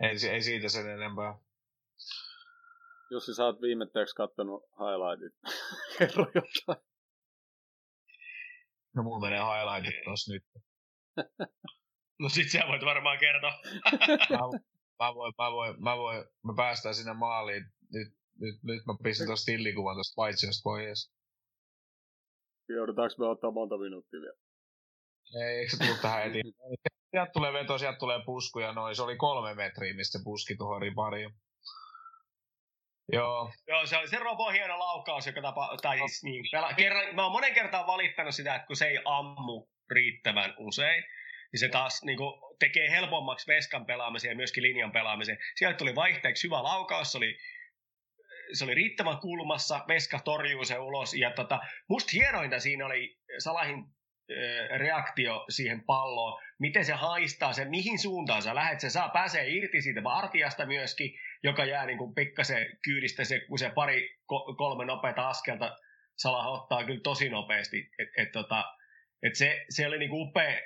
Ei, 0.00 0.30
ei 0.30 0.42
siitä 0.42 0.68
sen 0.68 0.90
enempää. 0.90 1.38
Jussi, 3.10 3.34
sä 3.34 3.44
oot 3.44 3.60
viimetteeksi 3.60 4.14
kattonut 4.14 4.62
highlightit. 4.70 5.34
Kerro 5.98 6.26
jotain. 6.34 6.84
No 8.94 9.02
mulla 9.02 9.20
menee 9.20 9.38
highlightit 9.38 10.04
tossa 10.04 10.32
nyt. 10.32 10.44
no 12.22 12.28
sit 12.28 12.50
sä 12.50 12.64
voit 12.68 12.84
varmaan 12.84 13.18
kertoa. 13.18 13.52
mä, 14.30 14.38
mä, 14.98 15.14
voin, 15.14 15.34
mä, 15.38 15.52
voin, 15.52 15.82
mä, 15.82 15.96
voin, 15.96 16.24
mä 16.44 16.52
päästään 16.56 16.94
sinne 16.94 17.14
maaliin. 17.14 17.64
Nyt, 17.92 18.08
nyt, 18.40 18.62
nyt 18.62 18.86
mä 18.86 18.94
pistän 19.02 19.26
tuosta 19.26 19.42
stillikuvan 19.42 19.96
tuosta 19.96 20.16
paitsiosta 20.16 20.62
pois. 20.64 21.12
Joudutaanko 22.68 23.14
me 23.18 23.26
ottaa 23.26 23.50
monta 23.50 23.78
minuuttia 23.78 24.20
vielä? 24.20 24.45
Ei, 25.34 25.58
eikö 25.58 25.70
se 25.70 25.78
tullut 25.78 26.00
tähän 26.00 26.22
heti? 26.22 26.42
Sieltä 27.10 27.32
tulee 27.32 27.52
veto, 27.52 27.78
sieltä 27.78 27.98
tulee 27.98 28.18
pusku 28.26 28.58
ja 28.58 28.72
noin. 28.72 28.96
Se 28.96 29.02
oli 29.02 29.16
kolme 29.16 29.54
metriä, 29.54 29.94
mistä 29.94 30.18
puski 30.24 30.56
tuohon 30.56 30.82
ripariin. 30.82 31.30
Joo. 33.12 33.52
Joo, 33.68 33.86
se, 33.86 33.96
se 34.06 34.18
Robo 34.18 34.50
hieno 34.50 34.78
laukaus, 34.78 35.26
joka 35.26 35.42
tapa, 35.42 35.76
tai 35.82 35.98
siis 35.98 36.22
niin, 36.24 36.44
pela, 36.52 36.72
kerran, 36.72 37.14
mä 37.14 37.22
oon 37.22 37.32
monen 37.32 37.54
kertaan 37.54 37.86
valittanut 37.86 38.34
sitä, 38.34 38.54
että 38.54 38.66
kun 38.66 38.76
se 38.76 38.86
ei 38.86 38.98
ammu 39.04 39.66
riittävän 39.90 40.54
usein, 40.58 41.04
niin 41.52 41.60
se 41.60 41.68
taas 41.68 42.02
niin 42.04 42.18
kuin, 42.18 42.34
tekee 42.58 42.90
helpommaksi 42.90 43.46
veskan 43.46 43.86
pelaamisen 43.86 44.28
ja 44.28 44.36
myöskin 44.36 44.62
linjan 44.62 44.92
pelaamisen. 44.92 45.38
Sieltä 45.56 45.76
tuli 45.76 45.94
vaihteeksi 45.94 46.46
hyvä 46.46 46.62
laukaus, 46.62 47.12
se 47.12 47.18
oli, 47.18 47.38
se 48.52 48.64
oli 48.64 48.74
riittävän 48.74 49.18
kulmassa, 49.18 49.84
veska 49.88 50.18
torjuu 50.18 50.64
se 50.64 50.78
ulos, 50.78 51.14
ja 51.14 51.30
tota, 51.30 51.60
musta 51.88 52.10
hienointa 52.12 52.60
siinä 52.60 52.86
oli 52.86 53.18
Salahin 53.38 53.95
reaktio 54.78 55.44
siihen 55.48 55.84
palloon, 55.84 56.42
miten 56.58 56.84
se 56.84 56.92
haistaa 56.92 57.52
se, 57.52 57.64
mihin 57.64 57.98
suuntaan 57.98 58.42
sä 58.42 58.54
lähet, 58.54 58.80
se 58.80 58.90
saa 58.90 59.08
pääsee 59.08 59.48
irti 59.48 59.82
siitä 59.82 60.02
vartijasta 60.02 60.66
myöskin, 60.66 61.14
joka 61.42 61.64
jää 61.64 61.86
niin 61.86 61.98
kuin 61.98 62.14
pikkasen 62.14 62.78
kyydistä, 62.84 63.24
se, 63.24 63.40
kun 63.48 63.58
se 63.58 63.70
pari 63.70 64.16
kolme 64.56 64.84
nopeata 64.84 65.28
askelta 65.28 65.76
Salah 66.18 66.46
ottaa 66.46 66.84
kyllä 66.84 67.00
tosi 67.00 67.28
nopeasti, 67.28 67.90
että 67.98 68.22
et, 68.22 68.32
tota, 68.32 68.64
et 69.22 69.34
se, 69.34 69.64
se 69.68 69.86
oli 69.86 69.98
niin 69.98 70.10
kuin 70.10 70.28
upea, 70.28 70.60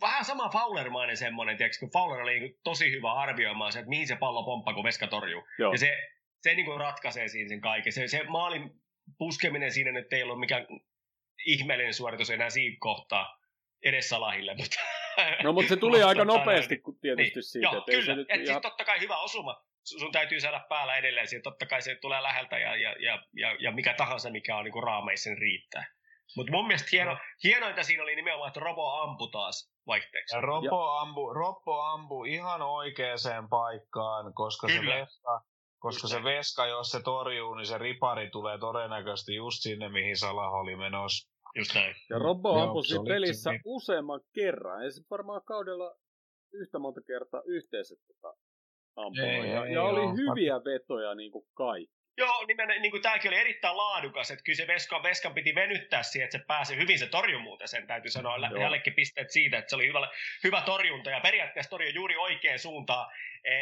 vähän 0.00 0.24
sama 0.24 0.48
Fowlermainen 0.48 1.16
semmoinen, 1.16 1.56
tiedätkö, 1.56 1.78
kun 1.80 1.92
Fowler 1.92 2.20
oli 2.20 2.40
niin 2.40 2.58
tosi 2.64 2.92
hyvä 2.92 3.12
arvioimaan 3.12 3.72
se, 3.72 3.78
että 3.78 3.88
mihin 3.88 4.06
se 4.06 4.16
pallo 4.16 4.44
pomppaa, 4.44 4.74
kun 4.74 4.84
veska 4.84 5.06
torjuu. 5.06 5.42
Joo. 5.58 5.72
Ja 5.72 5.78
se, 5.78 5.98
se 6.42 6.54
niin 6.54 6.66
kuin 6.66 6.80
ratkaisee 6.80 7.28
siinä 7.28 7.48
sen 7.48 7.60
kaiken. 7.60 7.92
Se, 7.92 8.08
se 8.08 8.22
maalin 8.22 8.70
puskeminen 9.18 9.72
siinä 9.72 9.92
nyt 9.92 10.12
ei 10.12 10.22
ollut 10.22 10.40
mikään 10.40 10.66
ihmeellinen 11.46 11.94
suoritus 11.94 12.30
enää 12.30 12.50
siinä 12.50 12.76
kohtaa 12.80 13.38
edes 13.84 14.08
Salahille. 14.08 14.54
Mutta 14.54 14.76
no 15.42 15.52
mutta 15.52 15.68
se 15.68 15.76
tuli 15.76 16.02
aika 16.08 16.24
nopeasti 16.24 16.78
kun 16.78 16.98
tietysti 17.00 17.34
niin. 17.34 17.42
siitä. 17.42 17.68
Joo, 17.72 17.82
kyllä. 17.82 18.04
Se 18.04 18.14
nyt 18.14 18.30
Et 18.30 18.34
ihan... 18.34 18.46
siis 18.46 18.58
totta 18.62 18.84
kai 18.84 19.00
hyvä 19.00 19.18
osuma. 19.18 19.64
Sun 19.84 20.12
täytyy 20.12 20.40
saada 20.40 20.66
päällä 20.68 20.96
edelleen 20.96 21.28
siihen. 21.28 21.42
Totta 21.42 21.66
kai 21.66 21.82
se 21.82 21.94
tulee 21.94 22.22
läheltä 22.22 22.58
ja, 22.58 22.76
ja, 22.76 22.96
ja, 22.98 23.24
ja, 23.32 23.56
ja 23.60 23.72
mikä 23.72 23.94
tahansa, 23.94 24.30
mikä 24.30 24.56
on 24.56 24.64
niin 24.64 24.72
kuin 24.72 24.82
raameissa, 24.82 25.30
niin 25.30 25.38
riittää. 25.38 25.86
Mutta 26.36 26.52
mun 26.52 26.66
mielestä 26.66 26.88
hieno, 26.92 27.10
no. 27.10 27.18
hienointa 27.44 27.82
siinä 27.82 28.02
oli 28.02 28.16
nimenomaan, 28.16 28.48
että 28.48 28.60
Robo 28.60 29.02
ampui 29.02 29.30
taas 29.32 29.72
vaihteeksi. 29.86 30.36
Ja 30.36 30.40
Robo, 30.40 30.90
ambu, 30.90 31.32
Robo 31.32 31.80
ampu 31.80 32.24
ihan 32.24 32.62
oikeaan 32.62 33.48
paikkaan, 33.50 34.34
koska 34.34 34.66
Kyllä. 34.66 34.94
se 34.94 35.00
veska, 35.00 35.42
koska 35.82 36.08
se 36.08 36.24
veska, 36.24 36.66
jos 36.66 36.90
se 36.90 37.02
torjuu, 37.02 37.54
niin 37.54 37.66
se 37.66 37.78
ripari 37.78 38.30
tulee 38.30 38.58
todennäköisesti 38.58 39.34
just 39.34 39.58
sinne, 39.60 39.88
mihin 39.88 40.16
Salah 40.16 40.54
oli 40.54 40.76
menossa. 40.76 41.32
Just 41.56 41.74
näin. 41.74 41.94
Ja 42.10 42.18
Robbo 42.18 42.60
ampui 42.62 42.84
siinä 42.84 43.04
pelissä 43.08 43.50
niin. 43.50 43.60
useamman 43.64 44.20
kerran. 44.34 44.84
Ei 44.84 44.92
se 44.92 45.02
varmaan 45.10 45.42
kaudella 45.44 45.94
yhtä 46.52 46.78
monta 46.78 47.00
kertaa 47.06 47.42
yhteensä 47.46 47.94
tota 48.06 48.34
ampua. 48.96 49.22
Ja, 49.22 49.64
ei, 49.64 49.72
ja 49.72 49.82
oli 49.82 50.00
joo. 50.00 50.14
hyviä 50.16 50.54
vetoja 50.54 51.14
niin 51.14 51.32
kuin 51.32 51.44
kaikki. 51.54 52.02
Joo, 52.18 52.46
nimen, 52.46 52.82
niin 52.82 52.90
kuin 52.90 53.02
tämäkin 53.02 53.28
oli 53.28 53.38
erittäin 53.38 53.76
laadukas, 53.76 54.30
että 54.30 54.44
kyllä 54.44 54.56
se 54.56 54.66
Veskan, 54.66 55.02
Veskan 55.02 55.34
piti 55.34 55.54
venyttää 55.54 56.02
siihen, 56.02 56.24
että 56.24 56.38
se 56.38 56.44
pääsi 56.46 56.76
hyvin 56.76 56.98
se 56.98 57.06
torjumuuteen, 57.06 57.68
sen 57.68 57.86
täytyy 57.86 58.10
sanoa 58.10 58.36
Joo. 58.36 58.60
jällekin 58.60 58.94
pisteet 58.94 59.30
siitä, 59.30 59.58
että 59.58 59.70
se 59.70 59.76
oli 59.76 59.86
hyvä, 59.86 60.08
hyvä 60.44 60.62
torjunta 60.66 61.10
ja 61.10 61.20
periaatteessa 61.20 61.70
torjui 61.70 61.94
juuri 61.94 62.16
oikeaan 62.16 62.58
suuntaan. 62.58 63.10
E, 63.44 63.52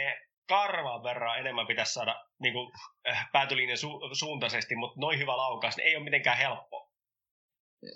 karvan 0.50 1.02
verran 1.02 1.38
enemmän 1.38 1.66
pitäisi 1.66 1.92
saada 1.92 2.24
niin 2.42 2.52
kuin, 2.52 2.72
äh, 3.08 3.28
päätylinjan 3.32 3.78
su, 3.78 4.00
suuntaisesti, 4.12 4.76
mutta 4.76 5.00
noin 5.00 5.18
hyvä 5.18 5.36
laukaus 5.36 5.76
niin 5.76 5.86
ei 5.86 5.96
ole 5.96 6.04
mitenkään 6.04 6.38
helppo. 6.38 6.90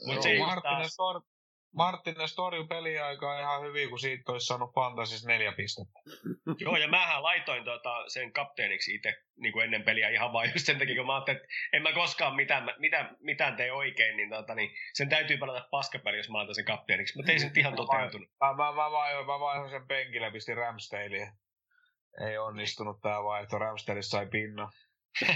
Mut 0.07 0.23
se 0.23 0.39
Martines, 0.39 0.97
tor, 0.97 1.23
Martines 1.75 2.35
torjui 2.35 2.67
peliaikaa 2.67 3.41
ihan 3.41 3.63
hyvin, 3.63 3.89
kun 3.89 3.99
siitä 3.99 4.33
olisi 4.33 4.47
saanut 4.47 4.75
Fantasis 4.75 5.27
neljä 5.27 5.53
pistettä. 5.53 5.99
Joo, 6.61 6.77
ja 6.77 6.89
mähän 6.89 7.23
laitoin 7.23 7.65
tota 7.65 8.05
sen 8.09 8.33
kapteeniksi 8.33 8.95
itse 8.95 9.15
niin 9.37 9.61
ennen 9.61 9.83
peliä 9.83 10.09
ihan 10.09 10.33
vain 10.33 10.51
just 10.55 10.67
sen 10.67 10.79
takia, 10.79 10.97
kun 10.97 11.07
mä 11.07 11.15
ajattelin, 11.15 11.41
että 11.41 11.49
en 11.73 11.83
mä 11.83 11.93
koskaan 11.93 12.37
mitään, 12.37 12.75
mitään, 12.79 13.17
mitään 13.21 13.57
tee 13.57 13.73
oikein, 13.73 14.17
niin, 14.17 14.31
tota, 14.31 14.55
niin 14.55 14.71
sen 14.95 15.09
täytyy 15.09 15.37
pelata 15.37 15.69
paskapeli, 15.71 16.17
jos 16.17 16.31
mä 16.31 16.39
laitan 16.39 16.55
sen 16.55 16.65
kapteeniksi. 16.65 17.17
Mutta 17.17 17.33
ei 17.33 17.39
se 17.39 17.47
nyt 17.47 17.57
ihan 17.57 17.77
toteutunut. 17.77 18.29
Mä, 18.41 18.53
mä, 18.53 18.73
mä, 18.73 18.91
vaihoin, 18.91 19.27
mä 19.27 19.41
vaihoin 19.41 19.71
sen 19.71 19.87
penkille, 19.87 20.31
pistin 20.31 20.57
Ramsdalein. 20.57 21.33
Ei 22.21 22.39
onnistunut 22.39 23.01
tää 23.01 23.25
vaihto, 23.25 23.59
Ramsdaleissa 23.59 24.17
sai 24.17 24.27
pinna. 24.27 24.71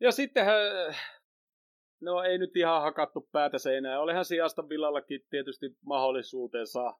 ja 0.00 0.12
sittenhän 0.12 0.56
No 2.02 2.22
ei 2.22 2.38
nyt 2.38 2.56
ihan 2.56 2.82
hakattu 2.82 3.28
päätä 3.32 3.58
seinään. 3.58 4.00
Olihan 4.00 4.24
sijasta 4.24 4.68
Villallakin 4.68 5.20
tietysti 5.30 5.66
mahdollisuutensa. 5.86 6.94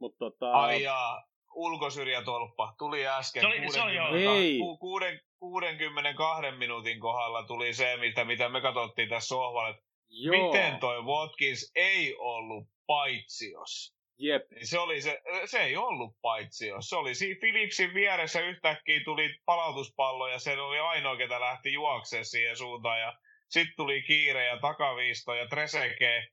Mutta 0.00 0.18
tota... 0.18 0.52
Ai 0.52 0.82
jaa, 0.82 1.24
ulkosyrjätolppa. 1.54 2.74
Tuli 2.78 3.06
äsken. 3.06 3.40
Se 3.40 3.46
oli, 3.46 4.58
60, 4.58 5.18
se 5.18 5.24
62 5.38 6.50
minuutin 6.58 7.00
kohdalla 7.00 7.42
tuli 7.42 7.74
se, 7.74 7.96
mitä, 7.96 8.24
mitä 8.24 8.48
me 8.48 8.60
katsottiin 8.60 9.08
tässä 9.08 9.28
sohvalla. 9.28 9.78
Joo. 10.08 10.46
Miten 10.46 10.80
toi 10.80 11.02
Watkins 11.02 11.72
ei 11.74 12.16
ollut 12.18 12.68
paitsiossa? 12.86 13.95
Jep. 14.18 14.50
Niin 14.50 14.66
se, 14.66 14.78
oli 14.78 15.00
se, 15.00 15.20
se 15.44 15.58
ei 15.58 15.76
ollut 15.76 16.16
paitsio. 16.22 16.76
Se 16.80 16.96
oli 16.96 17.14
siinä 17.14 17.40
Philipsin 17.40 17.94
vieressä 17.94 18.40
yhtäkkiä 18.40 19.00
tuli 19.04 19.38
palautuspallo 19.44 20.28
ja 20.28 20.38
se 20.38 20.60
oli 20.60 20.78
ainoa, 20.78 21.16
ketä 21.16 21.40
lähti 21.40 21.72
juoksemaan 21.72 22.24
siihen 22.24 22.56
suuntaan. 22.56 23.00
Ja 23.00 23.18
sitten 23.48 23.76
tuli 23.76 24.02
kiire 24.02 24.46
ja 24.46 24.58
takaviisto 24.60 25.34
ja 25.34 25.46
Treseke 25.48 26.28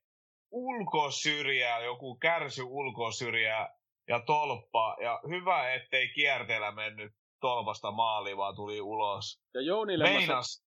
ulkosyrjää, 0.52 1.80
joku 1.80 2.16
kärsy 2.16 2.64
ulkosyrjää 2.64 3.76
ja 4.08 4.20
tolppa. 4.26 4.98
Ja 5.02 5.20
hyvä, 5.30 5.74
ettei 5.74 6.10
kierteellä 6.10 6.72
mennyt 6.72 7.14
tolpasta 7.42 7.92
maali, 7.92 8.38
vaan 8.38 8.56
tuli 8.56 8.82
ulos. 8.82 9.42
Ja 9.54 9.62
Jounille 9.62 10.04
meinas, 10.04 10.63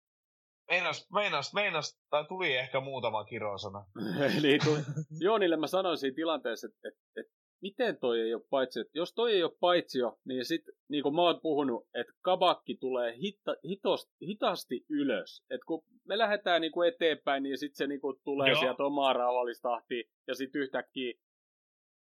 meinas, 0.69 1.07
meinas, 1.13 1.53
meinas, 1.53 1.99
tai 2.09 2.25
tuli 2.27 2.55
ehkä 2.55 2.79
muutama 2.79 3.23
kirosana. 3.23 3.85
Eli 4.39 4.59
tuli, 4.63 4.79
Joonille 5.19 5.57
mä 5.57 5.67
sanoin 5.67 5.97
siinä 5.97 6.15
tilanteessa, 6.15 6.67
että, 6.67 6.87
että, 6.87 7.01
että 7.19 7.33
miten 7.61 7.97
toi 7.97 8.19
ei 8.19 8.33
ole 8.33 8.43
paitsi, 8.49 8.79
että 8.79 8.97
jos 8.97 9.13
toi 9.13 9.33
ei 9.33 9.43
ole 9.43 9.57
paitsio, 9.59 10.19
niin 10.25 10.45
sit, 10.45 10.61
niin 10.89 11.03
kuin 11.03 11.15
mä 11.15 11.21
oon 11.21 11.41
puhunut, 11.41 11.87
että 11.93 12.13
kabakki 12.21 12.77
tulee 12.77 13.17
hitta, 13.17 13.55
hitost, 13.67 14.09
hitaasti 14.21 14.85
ylös. 14.89 15.43
Että 15.49 15.65
kun 15.65 15.83
me 16.03 16.17
lähdetään 16.17 16.61
niin 16.61 16.71
kuin 16.71 16.87
eteenpäin, 16.87 17.43
niin 17.43 17.57
sitten 17.57 17.77
se 17.77 17.87
niin 17.87 18.01
kuin 18.01 18.17
tulee 18.23 18.49
Joo. 18.49 18.59
sieltä 18.59 18.83
omaa 18.83 19.13
rauhallista 19.13 19.69
tahtia, 19.69 20.03
ja 20.27 20.35
sitten 20.35 20.61
yhtäkkiä 20.61 21.13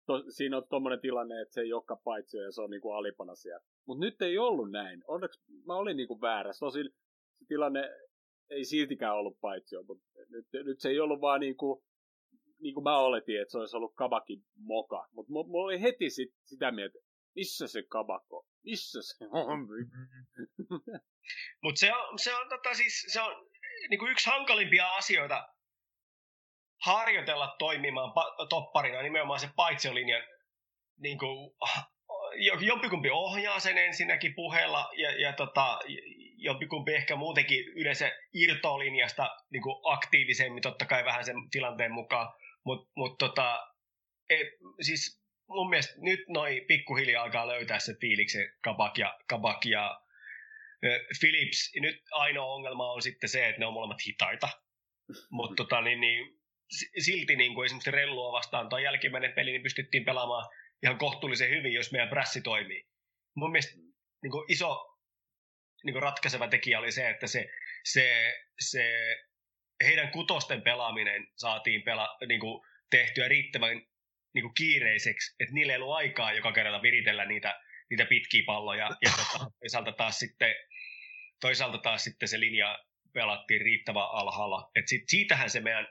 to, 0.05 0.23
siinä 0.29 0.57
on 0.57 0.67
tuommoinen 0.69 1.01
tilanne, 1.01 1.41
että 1.41 1.53
se 1.53 1.61
ei 1.61 1.73
olekaan 1.73 1.99
paitsio, 2.03 2.41
ja 2.41 2.51
se 2.51 2.61
on 2.61 2.69
niin 2.69 2.81
kuin 2.81 2.95
alipana 2.95 3.35
siellä. 3.35 3.63
Mutta 3.87 4.05
nyt 4.05 4.21
ei 4.21 4.37
ollut 4.37 4.71
näin. 4.71 5.03
Onneksi 5.07 5.41
mä 5.65 5.75
olin 5.75 5.97
niin 5.97 6.07
kuin 6.07 6.21
väärässä. 6.21 6.65
Tosin 6.65 6.89
se 7.39 7.45
tilanne 7.47 7.89
ei 8.49 8.65
siltikään 8.65 9.15
ollut 9.15 9.39
paitsio, 9.41 9.83
mutta 9.83 10.05
nyt, 10.29 10.65
nyt 10.65 10.79
se 10.79 10.89
ei 10.89 10.99
ollut 10.99 11.21
vaan 11.21 11.39
niin 11.39 11.57
kuin 11.57 11.83
niin 12.59 12.73
kuin 12.73 12.83
mä 12.83 12.97
oletin, 12.97 13.41
että 13.41 13.51
se 13.51 13.57
olisi 13.57 13.77
ollut 13.77 13.95
kabakin 13.95 14.43
moka. 14.55 15.07
Mutta 15.11 15.31
mulla 15.31 15.65
oli 15.65 15.81
heti 15.81 16.09
sit, 16.09 16.33
sitä 16.43 16.71
mieltä, 16.71 16.99
missä 17.35 17.67
se 17.67 17.83
kabako? 17.83 18.47
Missä 18.63 18.99
se 19.01 19.25
on? 19.31 19.67
Mutta 21.63 21.79
se 21.79 21.93
on, 21.93 22.19
se 22.19 22.35
on, 22.35 22.49
tota, 22.49 22.73
siis, 22.73 23.05
se 23.07 23.21
on 23.21 23.49
niin 23.89 23.99
kuin 23.99 24.11
yksi 24.11 24.29
hankalimpia 24.29 24.89
asioita 24.89 25.47
harjoitella 26.85 27.55
toimimaan 27.59 28.09
pa- 28.09 28.47
topparina, 28.49 29.01
nimenomaan 29.01 29.39
se 29.39 29.49
paitsiolinjan 29.55 30.23
niin 30.97 31.17
kuin, 31.17 31.55
jompikumpi 32.59 33.09
ohjaa 33.09 33.59
sen 33.59 33.77
ensinnäkin 33.77 34.35
puheella 34.35 34.89
ja, 34.97 35.21
ja 35.21 35.33
tota, 35.33 35.79
jompikumpi 36.39 36.95
ehkä 36.95 37.15
muutenkin 37.15 37.67
yleensä 37.67 38.11
irtolinjasta 38.33 39.29
niin 39.51 39.63
kuin 39.63 39.75
aktiivisemmin, 39.83 40.61
totta 40.61 40.85
kai 40.85 41.05
vähän 41.05 41.25
sen 41.25 41.35
tilanteen 41.51 41.91
mukaan. 41.91 42.33
Mutta 42.63 42.91
mut 42.95 43.17
tota, 43.17 43.67
e, 44.29 44.35
siis 44.81 45.23
mun 45.49 45.69
mielestä 45.69 45.93
nyt 45.97 46.19
noin 46.27 46.65
pikkuhiljaa 46.67 47.23
alkaa 47.23 47.47
löytää 47.47 47.79
se 47.79 47.93
fiiliksen 48.01 48.53
Kabak 48.61 48.97
ja, 48.97 49.19
Kabak 49.29 49.65
ja 49.65 50.01
Philips. 51.19 51.71
Nyt 51.79 52.01
ainoa 52.11 52.53
ongelma 52.53 52.91
on 52.91 53.01
sitten 53.01 53.29
se, 53.29 53.49
että 53.49 53.59
ne 53.59 53.65
on 53.65 53.73
molemmat 53.73 54.07
hitaita. 54.07 54.49
Mutta 55.31 55.55
tota, 55.55 55.81
niin, 55.81 56.01
niin, 56.01 56.39
silti 56.99 57.35
niin 57.35 57.53
kuin 57.53 57.65
esimerkiksi 57.65 57.91
Rellua 57.91 58.31
vastaan 58.31 58.69
tuo 58.69 58.79
jälkimmäinen 58.79 59.33
peli, 59.33 59.51
niin 59.51 59.63
pystyttiin 59.63 60.05
pelaamaan 60.05 60.49
ihan 60.83 60.97
kohtuullisen 60.97 61.49
hyvin, 61.49 61.73
jos 61.73 61.91
meidän 61.91 62.09
prässi 62.09 62.41
toimii. 62.41 62.85
Mun 63.35 63.51
mielestä 63.51 63.75
niin 64.23 64.31
kuin 64.31 64.45
iso 64.51 64.98
niin 65.83 65.93
kuin 65.93 66.03
ratkaiseva 66.03 66.47
tekijä 66.47 66.79
oli 66.79 66.91
se, 66.91 67.09
että 67.09 67.27
se, 67.27 67.49
se, 67.83 68.35
se 68.59 69.15
heidän 69.83 70.11
kutosten 70.11 70.61
pelaaminen 70.61 71.27
saatiin 71.35 71.83
pela, 71.83 72.17
niin 72.27 72.39
kuin 72.39 72.61
tehtyä 72.89 73.27
riittävän 73.27 73.81
niin 74.33 74.43
kuin 74.43 74.53
kiireiseksi, 74.53 75.35
että 75.39 75.53
niillä 75.53 75.73
ei 75.73 75.79
ollut 75.81 75.95
aikaa 75.95 76.33
joka 76.33 76.51
kerralla 76.51 76.81
viritellä 76.81 77.25
niitä, 77.25 77.61
niitä 77.89 78.05
pitkiä 78.05 78.43
palloja, 78.45 78.89
ja 79.05 79.11
tota, 79.11 79.45
toisaalta, 79.59 79.91
taas 79.91 80.19
sitten, 80.19 80.55
toisaalta 81.41 81.77
taas 81.77 82.03
sitten 82.03 82.29
se 82.29 82.39
linja 82.39 82.79
pelattiin 83.13 83.61
riittävän 83.61 84.07
alhaalla. 84.11 84.71
Et 84.75 84.87
sit, 84.87 85.03
siitähän 85.07 85.49
se 85.49 85.59
meidän, 85.59 85.87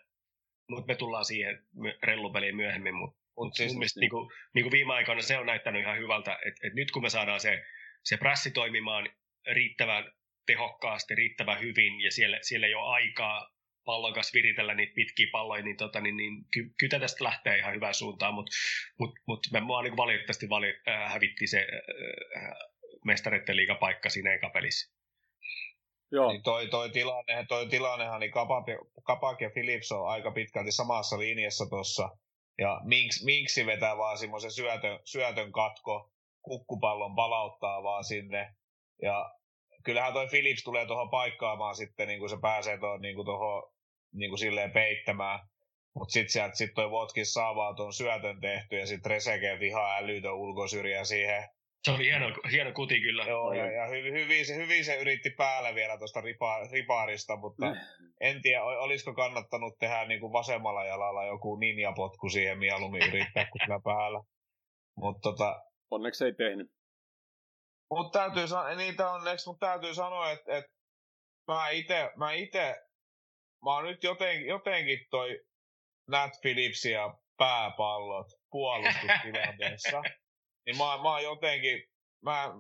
mutta 0.71 0.93
me 0.93 0.97
tullaan 0.97 1.25
siihen 1.25 1.63
rellupeliin 2.03 2.57
myöhemmin, 2.57 2.95
mutta 2.95 3.19
mut 3.37 3.57
siis, 3.57 3.73
mun 3.73 3.79
mielestä 3.79 4.01
niin 4.01 4.11
kuin, 4.11 4.31
niin 4.55 4.65
kuin 4.65 4.73
viime 4.73 4.95
aikoina 4.95 5.23
se 5.23 5.39
on 5.39 5.47
näyttänyt 5.47 5.83
ihan 5.83 5.99
hyvältä, 5.99 6.39
että 6.47 6.67
et 6.67 6.75
nyt 6.75 6.91
kun 6.91 7.03
me 7.03 7.11
saadaan 7.11 7.41
se, 7.41 7.65
se 8.05 8.17
prässi 8.17 8.51
toimimaan 8.51 9.09
riittävän 9.53 10.13
tehokkaasti, 10.47 11.15
riittävän 11.15 11.61
hyvin, 11.61 12.01
ja 12.01 12.11
siellä, 12.11 12.39
siellä 12.43 12.67
ei 12.67 12.75
ole 12.75 12.89
aikaa 12.89 13.51
pallon 13.85 14.15
kanssa 14.15 14.35
viritellä 14.35 14.75
niitä 14.75 14.93
pitkiä 14.95 15.27
palloja, 15.33 15.63
niin, 15.63 15.77
tota, 15.77 16.01
niin, 16.01 16.17
niin 16.17 16.45
ky- 16.55 16.75
kyllä 16.79 17.01
tästä 17.01 17.25
lähtee 17.25 17.59
ihan 17.59 17.75
hyvään 17.75 17.95
suuntaan, 17.95 18.35
mutta 18.35 18.53
mut, 18.99 19.11
mut 19.27 19.41
me 19.53 19.61
mua 19.61 19.83
niin 19.83 19.97
valitettavasti 19.97 20.49
vali, 20.49 20.81
äh, 20.89 21.13
hävitti 21.13 21.47
se 21.47 21.67
äh, 22.37 22.53
mestareiden 23.05 23.57
liigapaikka 23.57 24.11
siinä 24.11 24.35
eka 24.35 24.51
pelissä. 24.51 24.99
Joo. 26.13 26.33
Niin 26.33 26.43
toi, 26.43 26.69
toi, 26.69 26.91
tilanne, 26.91 27.45
toi 27.49 27.69
tilannehan, 27.69 28.21
niin 28.21 28.33
Kapak, 28.33 28.65
Kapak 29.03 29.41
ja 29.41 29.51
Philips 29.51 29.93
on 29.93 30.09
aika 30.09 30.31
pitkälti 30.31 30.73
samassa 30.73 31.19
linjassa 31.19 31.67
tuossa. 31.67 32.09
Ja 32.59 32.81
Minks, 32.85 33.25
Minksi 33.25 33.67
vetää 33.67 33.97
vaan 33.97 34.19
semmoisen 34.19 34.53
syötön, 34.53 35.01
syötön 35.05 35.53
katko, 35.53 36.13
kukkupallon 36.43 37.15
palauttaa 37.15 37.83
vaan 37.83 38.05
sinne. 38.05 38.55
Ja 39.03 39.38
kyllähän 39.89 40.13
toi 40.13 40.29
Philips 40.29 40.63
tulee 40.63 40.87
tuohon 40.87 41.11
paikkaamaan 41.11 41.75
sitten, 41.75 42.09
niin 42.09 42.19
kuin 42.19 42.31
se 42.31 42.37
pääsee 42.43 42.79
tuohon 42.79 43.01
niin 43.01 43.25
tuohon 43.25 43.73
niin 44.13 44.31
kuin 44.31 44.39
silleen 44.39 44.71
peittämään. 44.71 45.41
Mutta 45.95 46.13
sitten 46.13 46.33
sieltä 46.33 46.57
sit 46.57 46.75
toi 46.75 46.91
Votkis 46.91 47.33
saa 47.33 47.75
tuon 47.75 47.93
syötön 47.93 48.41
tehty 48.41 48.77
ja 48.77 48.87
sitten 48.87 49.11
Reseke 49.11 49.59
ihan 49.61 49.97
älytön 49.99 50.35
ulkosyrjä 50.35 51.05
siihen 51.05 51.49
se 51.85 51.91
oli 51.91 52.05
hieno, 52.05 52.27
hieno 52.53 52.73
kuti 52.73 53.01
kyllä. 53.01 53.25
Joo, 53.25 53.53
ja, 53.53 53.73
ja 53.73 53.87
hyvin, 53.87 54.15
hyvin, 54.15 54.47
se, 54.47 54.57
hyvin 54.57 54.85
se 54.85 55.01
yritti 55.01 55.31
päälle 55.31 55.75
vielä 55.75 55.99
tuosta 55.99 56.21
ripa, 56.21 56.59
ripaarista, 56.73 57.37
mutta 57.37 57.67
mm. 57.67 57.77
en 58.21 58.43
tiedä, 58.43 58.65
olisiko 58.65 59.15
kannattanut 59.15 59.79
tehdä 59.79 60.05
niin 60.05 60.21
kuin 60.21 60.33
vasemmalla 60.33 60.85
jalalla 60.85 61.25
joku 61.25 61.57
ninjapotku 61.57 62.29
siihen 62.29 62.59
mieluummin 62.59 63.09
yrittää 63.09 63.47
kuin 63.53 63.83
päällä. 63.83 64.21
Mut, 64.97 65.21
tota, 65.23 65.63
onneksi 65.91 66.25
ei 66.25 66.35
tehnyt. 66.35 66.78
Mutta 67.91 68.19
täytyy, 68.19 68.45
niitä 68.77 69.11
onneksi, 69.11 69.47
mutta 69.49 69.67
täytyy 69.67 69.95
sanoa, 69.95 70.31
että, 70.31 70.57
että 70.57 70.73
mä 71.49 71.69
itse, 71.69 72.11
mä 72.17 72.33
ite, 72.33 72.77
mä 73.65 73.75
oon 73.75 73.85
nyt 73.85 74.05
jotenkin, 74.05 74.47
jotenkin 74.47 75.07
toi 75.11 75.41
Nat 76.09 76.33
Phillipsia 76.41 77.15
pääpallot 77.37 78.27
puolustustilanteessa. 78.51 80.03
Niin 80.67 80.77
mä, 80.77 80.85
mä 80.85 81.11
oon 81.11 81.23
jotenkin, 81.23 81.83
mä, 82.25 82.55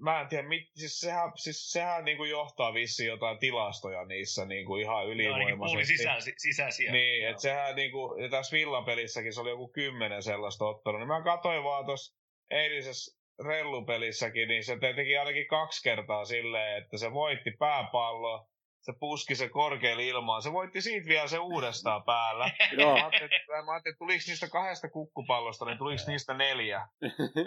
mä 0.00 0.20
en 0.20 0.28
tiedä, 0.28 0.48
mit, 0.48 0.62
siis 0.76 1.00
sehän, 1.00 1.32
siis 1.36 1.70
sehän 1.70 2.04
niin 2.04 2.16
kuin 2.16 2.30
johtaa 2.30 2.74
vissiin 2.74 3.06
jotain 3.06 3.38
tilastoja 3.38 4.04
niissä 4.04 4.44
niin 4.44 4.66
kuin 4.66 4.82
ihan 4.82 5.06
ylivoimaisesti. 5.06 6.04
No, 6.04 6.20
sisä, 6.20 6.32
sisäisiä. 6.36 6.92
Niin, 6.92 7.28
että 7.28 7.42
sehän 7.42 7.76
niin 7.76 7.92
kuin, 7.92 8.22
ja 8.22 8.28
tässä 8.28 8.56
villapelissäkin 8.56 9.32
se 9.32 9.40
oli 9.40 9.50
joku 9.50 9.68
kymmenen 9.68 10.22
sellaista 10.22 10.64
ottanut. 10.64 11.00
Niin 11.00 11.08
mä 11.08 11.22
katsoin 11.22 11.64
vaan 11.64 11.86
tuossa 11.86 12.16
eilisessä 12.50 13.21
rellupelissäkin, 13.44 14.48
niin 14.48 14.64
se 14.64 14.78
teki 14.96 15.16
ainakin 15.16 15.46
kaksi 15.46 15.82
kertaa 15.82 16.24
silleen, 16.24 16.82
että 16.82 16.98
se 16.98 17.12
voitti 17.12 17.50
pääpalloa, 17.58 18.46
se 18.82 18.92
puski 19.00 19.34
se 19.34 19.48
korkealle 19.48 20.06
ilmaan. 20.06 20.42
Se 20.42 20.52
voitti 20.52 20.80
siitä 20.80 21.08
vielä 21.08 21.26
se 21.26 21.38
uudestaan 21.38 22.04
päällä. 22.04 22.50
Joo. 22.78 22.90
Mä 22.90 22.94
ajattelin, 22.94 23.34
että, 23.34 23.62
mä 23.64 23.72
ajattelin, 23.72 23.92
että 23.92 23.98
tuliko 23.98 24.22
niistä 24.26 24.48
kahdesta 24.48 24.90
kukkupallosta, 24.90 25.64
niin 25.64 25.78
tuliko 25.78 26.02
niistä 26.06 26.34
neljä. 26.34 26.88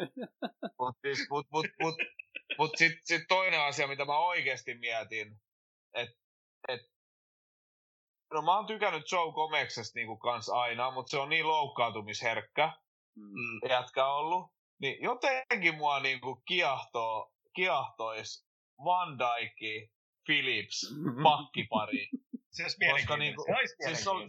Mutta 0.79 0.99
siis, 1.01 1.27
mut, 1.29 1.47
mut, 1.51 1.65
mut, 1.81 1.95
mut 2.57 2.71
sitten 2.75 3.01
sit 3.03 3.27
toinen 3.27 3.61
asia, 3.61 3.87
mitä 3.87 4.05
mä 4.05 4.17
oikeasti 4.17 4.73
mietin, 4.77 5.35
että 5.93 6.15
et, 6.67 6.81
no 8.33 8.41
mä 8.41 8.55
oon 8.55 8.67
tykännyt 8.67 9.11
Joe 9.11 9.33
Comeksesta 9.33 9.99
niinku 9.99 10.17
kans 10.17 10.49
aina, 10.49 10.91
mutta 10.91 11.09
se 11.09 11.17
on 11.17 11.29
niin 11.29 11.47
loukkaantumisherkkä 11.47 12.73
mm. 13.15 13.69
jätkä 13.69 14.07
ollut. 14.07 14.54
Niin 14.81 15.03
jotenkin 15.03 15.75
mua 15.75 15.99
niinku 15.99 16.35
kiehtoo, 16.47 17.31
kiehtois 17.55 18.45
Van 18.85 19.19
Dijk 19.19 19.89
Philips 20.25 20.93
pakkipari. 21.23 22.07
se 22.55 22.63
olisi 22.63 22.77
koska 22.91 23.17
niinku, 23.17 23.45
olisi 23.57 23.75
siis 23.85 24.07
on, 24.07 24.27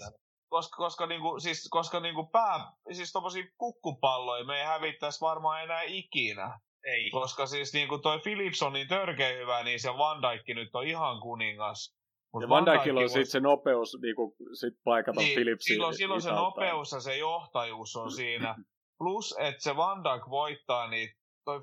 koska, 0.48 0.76
koska, 0.76 1.06
niinku, 1.06 1.40
siis, 1.40 1.68
koska 1.70 2.00
niinku 2.00 2.26
pää, 2.26 2.72
siis 2.92 3.12
tommosia 3.12 3.44
kukkupalloja 3.58 4.44
me 4.44 4.58
ei 4.58 4.64
hävittäisi 4.64 5.20
varmaan 5.20 5.62
enää 5.62 5.82
ikinä. 5.82 6.58
Ei. 6.84 7.10
Koska 7.10 7.46
siis 7.46 7.72
niinku 7.72 7.98
toi 7.98 8.18
Philips 8.18 8.62
on 8.62 8.72
niin 8.72 8.88
törkeä 8.88 9.28
hyvä, 9.28 9.62
niin 9.62 9.80
se 9.80 9.88
Van 9.88 10.22
Dijk 10.22 10.56
nyt 10.56 10.74
on 10.74 10.86
ihan 10.86 11.20
kuningas. 11.20 11.96
Mut 12.32 12.42
ja 12.42 12.48
Van 12.48 12.66
Dijkilla 12.66 13.00
on 13.00 13.08
sitten 13.08 13.26
se 13.26 13.40
nopeus 13.40 13.98
niinku, 14.02 14.36
sit 14.52 14.74
paikata 14.84 15.20
niin, 15.20 15.34
Philipsin. 15.34 15.74
Silloin, 15.74 15.96
silloin 15.96 16.22
se 16.22 16.30
nopeus 16.30 16.92
ja 16.92 17.00
se 17.00 17.16
johtajuus 17.16 17.96
on 17.96 18.12
siinä. 18.12 18.54
Plus, 18.98 19.36
että 19.38 19.62
se 19.62 19.76
Van 19.76 20.04
Dijk 20.04 20.30
voittaa 20.30 20.88
niitä 20.88 21.16
toi, 21.46 21.60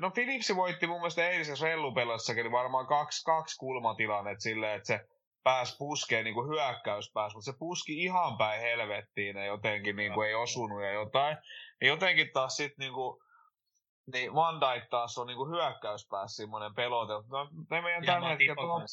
no 0.00 0.10
Philipsi 0.10 0.56
voitti 0.56 0.86
mun 0.86 1.00
mielestä 1.00 1.30
eilisessä 1.30 1.66
rellupelassakin 1.66 2.52
varmaan 2.52 2.86
kaksi, 2.86 3.24
kaksi 3.24 3.58
kulmatilannet 3.58 4.40
silleen, 4.40 4.76
että 4.76 4.86
se 4.86 5.08
pääsi 5.42 5.76
puskeen 5.78 6.24
niin 6.24 6.34
kuin 6.34 6.48
hyökkäyspäässä, 6.48 7.36
mutta 7.36 7.52
se 7.52 7.58
puski 7.58 8.02
ihan 8.02 8.38
päin 8.38 8.60
helvettiin 8.60 9.36
ja 9.36 9.44
jotenkin 9.44 9.96
niin 9.96 10.12
kuin 10.12 10.28
ei 10.28 10.34
osunut 10.34 10.82
ja 10.82 10.92
jotain. 10.92 11.36
Ja 11.80 11.86
jotenkin 11.86 12.30
taas 12.32 12.56
sitten 12.56 12.84
niin 12.84 12.92
kuin, 12.92 13.20
niin 14.12 14.34
Van 14.34 14.60
Dijk 14.60 14.88
taas 14.90 15.18
on 15.18 15.26
niin 15.26 15.36
kuin 15.36 15.50
hyökkäyspäässä 15.50 16.42
semmoinen 16.42 16.74
pelote. 16.74 17.12
No, 17.12 17.48
ne 17.70 17.80
meidän 17.80 18.04
tällä 18.04 18.28
hetkellä... 18.28 18.86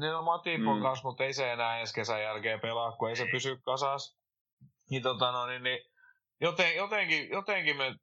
Niin 0.00 0.14
on 0.14 0.24
Matip 0.24 0.68
on 0.68 0.76
mm. 0.76 0.82
kanssa, 0.82 1.08
mutta 1.08 1.24
ei 1.24 1.32
se 1.32 1.52
enää 1.52 1.80
ensi 1.80 1.94
kesän 1.94 2.22
jälkeen 2.22 2.60
pelaa, 2.60 2.92
kun 2.92 3.08
ei 3.08 3.16
se 3.16 3.26
pysy 3.30 3.56
kasas. 3.56 4.18
Niin, 4.90 5.02
tota, 5.02 5.32
no, 5.32 5.46
niin, 5.46 5.62
niin 5.62 5.78
joten, 6.40 6.76
jotenkin, 6.76 7.28
jotenkin 7.28 7.76
me 7.76 7.94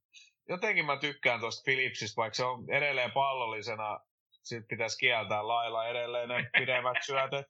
jotenkin 0.49 0.85
mä 0.85 0.97
tykkään 0.97 1.39
tuosta 1.39 1.63
Philipsistä, 1.63 2.21
vaikka 2.21 2.35
se 2.35 2.45
on 2.45 2.69
edelleen 2.69 3.11
pallollisena, 3.11 3.99
sit 4.29 4.67
pitäisi 4.67 4.97
kieltää 4.97 5.47
lailla 5.47 5.87
edelleen 5.87 6.29
ne 6.29 6.49
pidemmät 6.59 6.97
syötöt. 7.05 7.45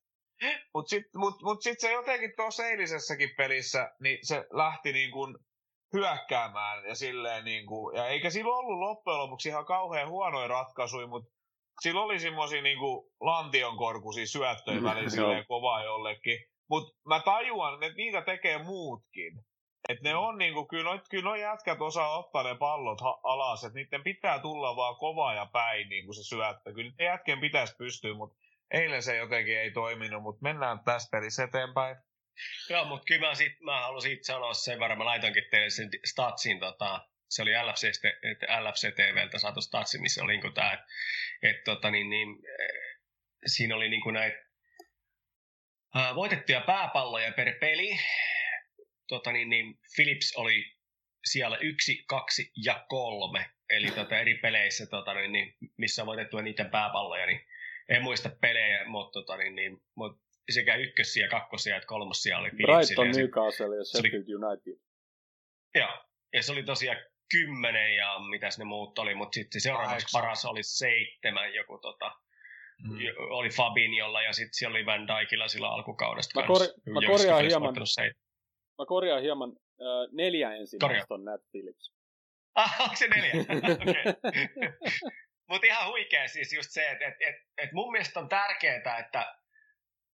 Mutta 0.73 0.89
sitten 0.89 1.19
mut, 1.19 1.41
mut 1.41 1.61
sit 1.61 1.79
se 1.79 1.91
jotenkin 1.91 2.33
tuossa 2.35 2.65
eilisessäkin 2.65 3.29
pelissä, 3.37 3.91
niin 3.99 4.19
se 4.21 4.45
lähti 4.51 4.93
niin 4.93 5.11
kuin 5.11 5.37
hyökkäämään 5.93 6.85
ja 6.85 6.95
silleen 6.95 7.45
niin 7.45 7.65
kuin, 7.65 7.95
ja 7.97 8.07
eikä 8.07 8.29
sillä 8.29 8.55
ollut 8.55 8.79
loppujen 8.79 9.19
lopuksi 9.19 9.49
ihan 9.49 9.65
kauhean 9.65 10.09
huonoja 10.09 10.47
ratkaisuja, 10.47 11.07
mutta 11.07 11.31
sillä 11.81 12.01
oli 12.01 12.19
semmoisia 12.19 12.61
niin 12.61 12.77
lantionkorkuisia 13.19 14.27
syöttöjä 14.27 14.83
välillä 14.83 15.09
silleen 15.09 15.45
kovaa 15.47 15.83
jollekin. 15.83 16.39
Mutta 16.69 16.99
mä 17.07 17.19
tajuan, 17.19 17.83
että 17.83 17.97
niitä 17.97 18.21
tekee 18.21 18.63
muutkin. 18.63 19.33
Et 19.91 20.01
ne 20.01 20.15
on 20.15 20.37
niinku, 20.37 20.65
kyllä 20.65 20.83
no, 20.83 21.01
kyllä 21.09 21.29
no 21.29 21.35
jätkät 21.35 21.81
osaa 21.81 22.17
ottaa 22.17 22.43
ne 22.43 22.55
pallot 22.55 23.01
ha- 23.01 23.19
alas, 23.23 23.63
että 23.63 23.79
niiden 23.79 24.03
pitää 24.03 24.39
tulla 24.39 24.75
vaan 24.75 24.95
kovaa 24.95 25.33
ja 25.33 25.45
päin 25.45 25.89
niinku 25.89 26.13
se 26.13 26.23
syöttö. 26.23 26.73
Kyllä 26.73 26.91
ne 26.99 27.05
jätkien 27.05 27.39
pitäisi 27.39 27.75
pystyä, 27.75 28.13
mutta 28.13 28.37
eilen 28.73 29.03
se 29.03 29.17
jotenkin 29.17 29.57
ei 29.57 29.71
toiminut, 29.71 30.23
mutta 30.23 30.43
mennään 30.43 30.79
tästä 30.79 31.11
pelissä 31.11 31.43
eteenpäin. 31.43 31.95
Joo, 32.69 32.85
mutta 32.85 33.05
kyllä 33.05 33.27
mä, 33.27 33.35
sit, 33.35 33.59
mä 33.59 33.81
halusin 33.81 34.11
itse 34.11 34.33
sanoa 34.33 34.53
sen 34.53 34.79
verran, 34.79 34.97
mä 34.97 35.05
laitoinkin 35.05 35.43
teille 35.51 35.69
sen 35.69 35.89
statsin, 36.05 36.59
tota, 36.59 37.07
se 37.29 37.41
oli 37.41 37.51
LFC, 37.51 37.83
LFC 38.59 38.95
TVltä 38.95 39.39
saatu 39.39 39.61
statsi, 39.61 40.01
missä 40.01 40.23
oli 40.23 40.37
niin 40.37 40.53
tämä, 40.53 40.73
että 40.73 40.85
et, 41.43 41.63
tota, 41.63 41.91
niin, 41.91 42.09
niin, 42.09 42.27
siinä 43.45 43.75
oli 43.75 43.89
niin 43.89 44.13
näitä 44.13 44.37
voitettuja 46.15 46.61
pääpalloja 46.61 47.31
per 47.31 47.53
peli, 47.59 47.99
tota 49.15 49.31
niin, 49.31 49.49
niin 49.49 49.79
Philips 49.95 50.33
oli 50.35 50.65
siellä 51.25 51.57
yksi, 51.57 52.03
kaksi 52.07 52.51
ja 52.65 52.85
kolme, 52.89 53.49
eli 53.69 53.91
tota, 53.91 54.19
eri 54.19 54.35
peleissä, 54.35 54.85
tota, 54.85 55.13
niin, 55.13 55.31
niin, 55.31 55.55
missä 55.77 56.01
on 56.01 56.05
voitettu 56.05 56.41
niiden 56.41 56.69
pääpalloja, 56.69 57.25
niin 57.25 57.41
en 57.89 58.03
muista 58.03 58.29
pelejä, 58.41 58.85
mutta, 58.85 59.19
tota, 59.19 59.37
niin, 59.37 59.55
niin, 59.55 59.81
mutta 59.95 60.21
sekä 60.49 60.75
ykkössiä, 60.75 61.27
kakkosia 61.27 61.75
että 61.75 61.87
kolmosia 61.87 62.37
oli 62.37 62.49
Philipsillä. 62.49 63.03
Brighton, 63.03 63.21
Newcastle 63.21 63.77
ja 63.77 63.85
Sheffield 63.85 64.25
United. 64.43 64.77
Joo, 65.75 66.05
ja 66.33 66.43
se 66.43 66.51
oli 66.51 66.63
tosiaan 66.63 66.97
kymmenen 67.31 67.95
ja 67.95 68.19
mitäs 68.29 68.57
ne 68.59 68.65
muut 68.65 68.99
oli, 68.99 69.15
mutta 69.15 69.33
sitten 69.33 69.61
seuraavaksi 69.61 70.07
paras 70.11 70.45
oli 70.45 70.63
seitsemän 70.63 71.53
joku 71.53 71.77
tota, 71.77 72.11
mm. 72.83 72.97
oli 73.17 73.49
Fabinjolla 73.49 74.21
ja 74.21 74.33
sitten 74.33 74.53
siellä 74.53 74.75
oli 74.75 74.85
Van 74.85 75.07
Dijkilla 75.07 75.47
sillä 75.47 75.69
alkukaudesta. 75.69 76.41
Mä, 76.41 76.47
kor- 76.47 76.73
mä 76.89 77.07
korjaan 77.07 77.45
hieman, 77.45 77.75
Mä 78.81 78.85
korjaan 78.85 79.21
hieman 79.21 79.51
äh, 79.51 79.85
neljä 80.11 80.53
ensimmäistä 80.53 81.13
on 81.13 81.25
Nat 81.25 81.41
Phillips. 81.51 81.93
Ah, 82.55 82.81
onko 82.81 82.95
se 82.95 83.07
neljä? 83.07 83.31
Mutta 85.49 85.67
ihan 85.67 85.87
huikea 85.87 86.27
siis 86.27 86.53
just 86.53 86.71
se, 86.71 86.89
että 86.89 87.07
et, 87.07 87.15
et, 87.19 87.35
et 87.57 87.71
mun 87.71 87.91
mielestä 87.91 88.19
on 88.19 88.29
tärkeää, 88.29 88.99
että 88.99 89.35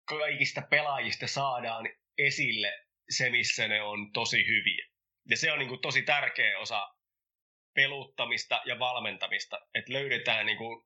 kaikista 0.09 0.63
pelaajista 0.71 1.27
saadaan 1.27 1.89
esille 2.19 2.73
se, 3.11 3.31
missä 3.31 3.69
ne 3.69 3.83
on 3.83 4.13
tosi 4.13 4.47
hyviä. 4.47 4.87
Ja 5.31 5.37
se 5.37 5.53
on 5.53 5.59
niin 5.59 5.69
kuin 5.69 5.81
tosi 5.81 6.03
tärkeä 6.03 6.59
osa 6.59 6.89
peluttamista 7.75 8.63
ja 8.65 8.79
valmentamista, 8.79 9.61
että 9.75 9.93
löydetään 9.93 10.47
niin 10.47 10.59
kuin 10.59 10.85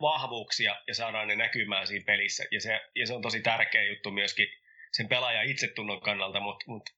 vahvuuksia 0.00 0.82
ja 0.86 0.94
saadaan 0.94 1.28
ne 1.28 1.36
näkymään 1.36 1.86
siinä 1.86 2.04
pelissä. 2.06 2.44
Ja 2.50 2.60
se, 2.60 2.80
ja 2.94 3.06
se 3.06 3.14
on 3.14 3.22
tosi 3.22 3.40
tärkeä 3.40 3.84
juttu 3.84 4.10
myöskin 4.10 4.48
sen 4.92 5.08
pelaajan 5.08 5.46
itsetunnon 5.46 6.00
kannalta, 6.00 6.40
mutta 6.40 6.64
mut 6.68 6.90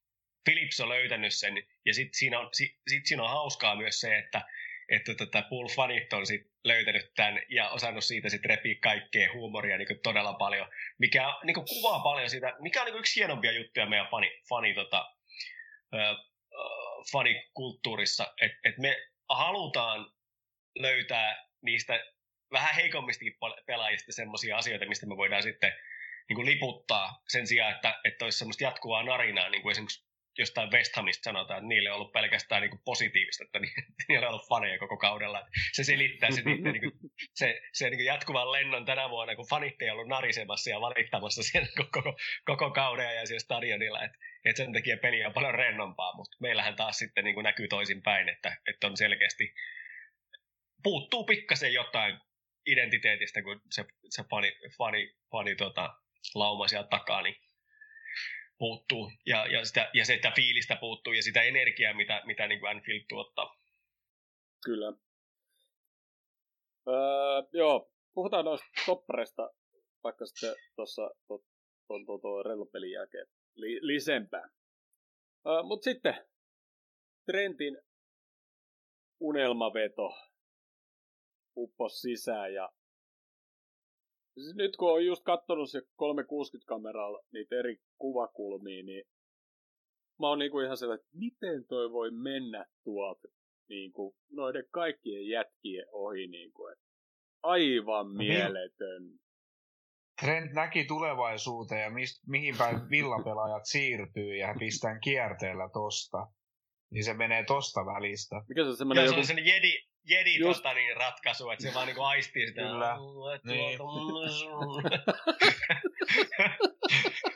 Philips 0.45 0.81
on 0.81 0.89
löytänyt 0.89 1.35
sen, 1.35 1.55
ja 1.85 1.95
sitten 1.95 2.15
siinä, 2.15 2.41
on, 2.41 2.49
sit, 2.53 2.71
sit 2.89 3.07
siinä 3.07 3.23
on 3.23 3.31
hauskaa 3.31 3.77
myös 3.77 4.01
se, 4.01 4.19
että 4.19 4.45
että 4.89 5.15
tota, 5.15 5.43
Paul 5.43 5.69
Fanit 5.69 6.13
on 6.13 6.27
sit 6.27 6.51
löytänyt 6.65 7.13
tämän 7.15 7.43
ja 7.49 7.69
osannut 7.69 8.05
siitä 8.05 8.29
sitten 8.29 8.49
repiä 8.49 8.75
kaikkea 8.83 9.33
huumoria 9.33 9.79
niin 9.79 10.01
todella 10.03 10.33
paljon, 10.35 10.69
mikä 10.99 11.35
niin 11.45 11.55
kuvaa 11.55 12.01
paljon 12.01 12.31
sitä, 12.31 12.57
mikä 12.61 12.81
on 12.81 12.87
niin 12.87 12.99
yksi 12.99 13.21
hienompia 13.21 13.53
juttuja 13.53 13.87
meidän 13.87 14.09
fani, 14.11 14.41
fani, 14.49 14.75
tota, 14.75 15.15
äh, 15.95 16.17
fanikulttuurissa, 17.13 18.35
että 18.41 18.59
et 18.65 18.79
me 18.79 18.97
halutaan 19.29 20.13
löytää 20.75 21.47
niistä 21.63 22.05
vähän 22.53 22.75
heikommistakin 22.75 23.37
pelaajista 23.67 24.13
semmoisia 24.13 24.57
asioita, 24.57 24.87
mistä 24.87 25.07
me 25.07 25.17
voidaan 25.17 25.43
sitten 25.43 25.73
niin 26.29 26.37
kuin 26.37 26.47
liputtaa 26.47 27.23
sen 27.29 27.47
sijaan, 27.47 27.75
että, 27.75 28.01
että 28.05 28.25
olisi 28.25 28.39
semmoista 28.39 28.65
jatkuvaa 28.65 29.03
narinaa, 29.03 29.49
niin 29.49 29.63
kuin 29.63 29.71
esimerkiksi 29.71 30.09
jostain 30.39 30.71
West 30.71 30.97
Hamista 30.97 31.25
sanotaan, 31.25 31.59
että 31.59 31.69
niille 31.69 31.91
on 31.91 31.97
ollut 31.97 32.13
pelkästään 32.13 32.63
niin 32.63 32.71
kuin 32.71 32.81
positiivista, 32.85 33.45
että 33.45 33.59
niillä 34.09 34.27
on 34.27 34.35
ollut 34.35 34.49
faneja 34.49 34.79
koko 34.79 34.97
kaudella. 34.97 35.49
Se 35.73 35.85
selittää 35.85 36.31
se, 36.31 36.43
niiden, 36.43 36.73
niin 36.73 36.83
kuin, 36.83 37.11
se, 37.35 37.61
se 37.73 37.91
niin 37.91 37.99
kuin 37.99 38.07
jatkuvan 38.07 38.53
lennon 38.53 38.85
tänä 38.85 39.11
vuonna, 39.11 39.37
kun 39.37 39.49
fanit 39.51 39.83
ei 39.83 39.91
ollut 39.91 40.09
narisemassa 40.09 40.71
ja 40.71 40.81
valittamassa 40.81 41.43
siellä 41.49 41.69
koko, 41.77 42.19
koko 42.45 42.71
kauden 42.71 43.17
ja 43.17 43.27
siellä 43.27 43.41
stadionilla. 43.41 44.05
Että 44.05 44.19
et 44.45 44.57
sen 44.57 44.73
takia 44.73 44.97
peli 44.97 45.25
on 45.25 45.33
paljon 45.33 45.55
rennompaa, 45.55 46.17
mutta 46.17 46.37
meillähän 46.41 46.77
taas 46.77 46.99
sitten 46.99 47.25
niin 47.25 47.35
kuin 47.35 47.45
näkyy 47.45 47.69
toisinpäin, 47.69 48.29
että, 48.29 48.57
että 48.67 48.87
on 48.87 48.97
selkeästi 48.97 49.55
puuttuu 50.83 51.25
pikkasen 51.25 51.73
jotain 51.73 52.19
identiteetistä, 52.67 53.43
kun 53.43 53.61
se, 53.71 53.85
se 54.11 54.25
fani, 54.31 54.53
fani, 54.79 55.15
fani 55.31 55.55
tota, 55.55 55.95
lauma 56.35 56.69
sieltä 56.69 56.89
takaa, 56.89 57.23
niin 57.23 57.37
puuttuu. 58.59 59.13
Ja, 59.27 59.47
ja, 59.47 59.65
sitä, 59.65 59.91
ja 59.95 60.05
se, 60.05 60.15
että 60.15 60.33
fiilistä 60.37 60.77
puuttuu 60.77 61.13
ja 61.13 61.23
sitä 61.23 61.43
energiaa, 61.43 61.95
mitä, 61.95 62.23
mitä 62.25 62.47
niin 62.47 62.61
kuin 62.61 62.71
Anfield 62.71 63.05
tuottaa. 63.09 63.59
Kyllä. 64.65 64.93
Öö, 66.89 67.43
joo, 67.53 67.93
puhutaan 68.15 68.45
noista 68.45 68.67
toppareista 68.87 69.51
vaikka 70.05 70.27
sitten 70.27 70.55
tuossa 70.77 71.11
tuon 71.27 72.07
to, 72.07 72.19
to, 72.19 72.65
to, 72.73 72.87
jälkeen 72.93 73.27
li, 73.55 73.79
lisempää. 73.83 74.51
Öö, 75.47 75.63
Mutta 75.63 75.85
sitten 75.85 76.27
Trentin 77.27 77.79
unelmaveto 79.21 80.15
uppos 81.57 82.01
sisään 82.01 82.55
ja 82.55 82.73
siis 84.41 84.57
nyt 84.57 84.77
kun 84.77 84.93
on 84.93 85.07
just 85.07 85.23
katsonut 85.25 85.71
se 85.71 85.81
360-kameralla 85.81 87.25
niitä 87.33 87.57
eri 87.57 87.77
kuvakulmia, 87.99 88.85
niin 88.85 89.05
mä 90.21 90.29
oon 90.29 90.39
niinku 90.39 90.61
ihan 90.61 90.77
sellainen, 90.77 91.05
että 91.05 91.19
miten 91.19 91.67
toi 91.67 91.93
voi 91.93 92.11
mennä 92.11 92.67
tuolta 92.85 93.29
niinku 93.69 94.17
noiden 94.31 94.65
kaikkien 94.71 95.29
jätkien 95.29 95.87
ohi 95.93 96.27
niinku, 96.27 96.67
että 96.67 96.85
aivan 97.43 98.07
no 98.07 98.19
niin. 98.19 98.33
mieletön. 98.33 99.19
Trent 100.21 100.53
näki 100.53 100.85
tulevaisuuteen 100.85 101.83
ja 101.83 101.91
mist, 101.91 102.27
mihin 102.27 102.55
päin 102.59 102.91
villapelaajat 102.91 103.67
siirtyy 103.67 104.37
ja 104.37 104.55
pistään 104.59 105.01
kierteellä 105.01 105.69
tosta. 105.73 106.27
Niin 106.91 107.05
se 107.05 107.15
menee 107.15 107.45
tosta 107.45 107.87
välistä. 107.87 108.37
Mikä 108.49 108.63
se 108.63 108.69
on 108.69 108.77
semmoinen 108.77 109.05
joku... 109.05 109.25
se 109.25 109.33
on 109.33 109.47
jedi, 109.47 109.79
jedi 110.05 110.39
Just... 110.39 110.63
tota, 110.63 110.75
niin, 110.75 110.97
ratkaisu, 110.97 111.51
että 111.51 111.63
se 111.63 111.75
vaan 111.75 111.87
niinku 111.87 112.03
aistii 112.03 112.47
sitä. 112.47 112.63
Kyllä. 112.63 112.97
Niin. 113.45 113.79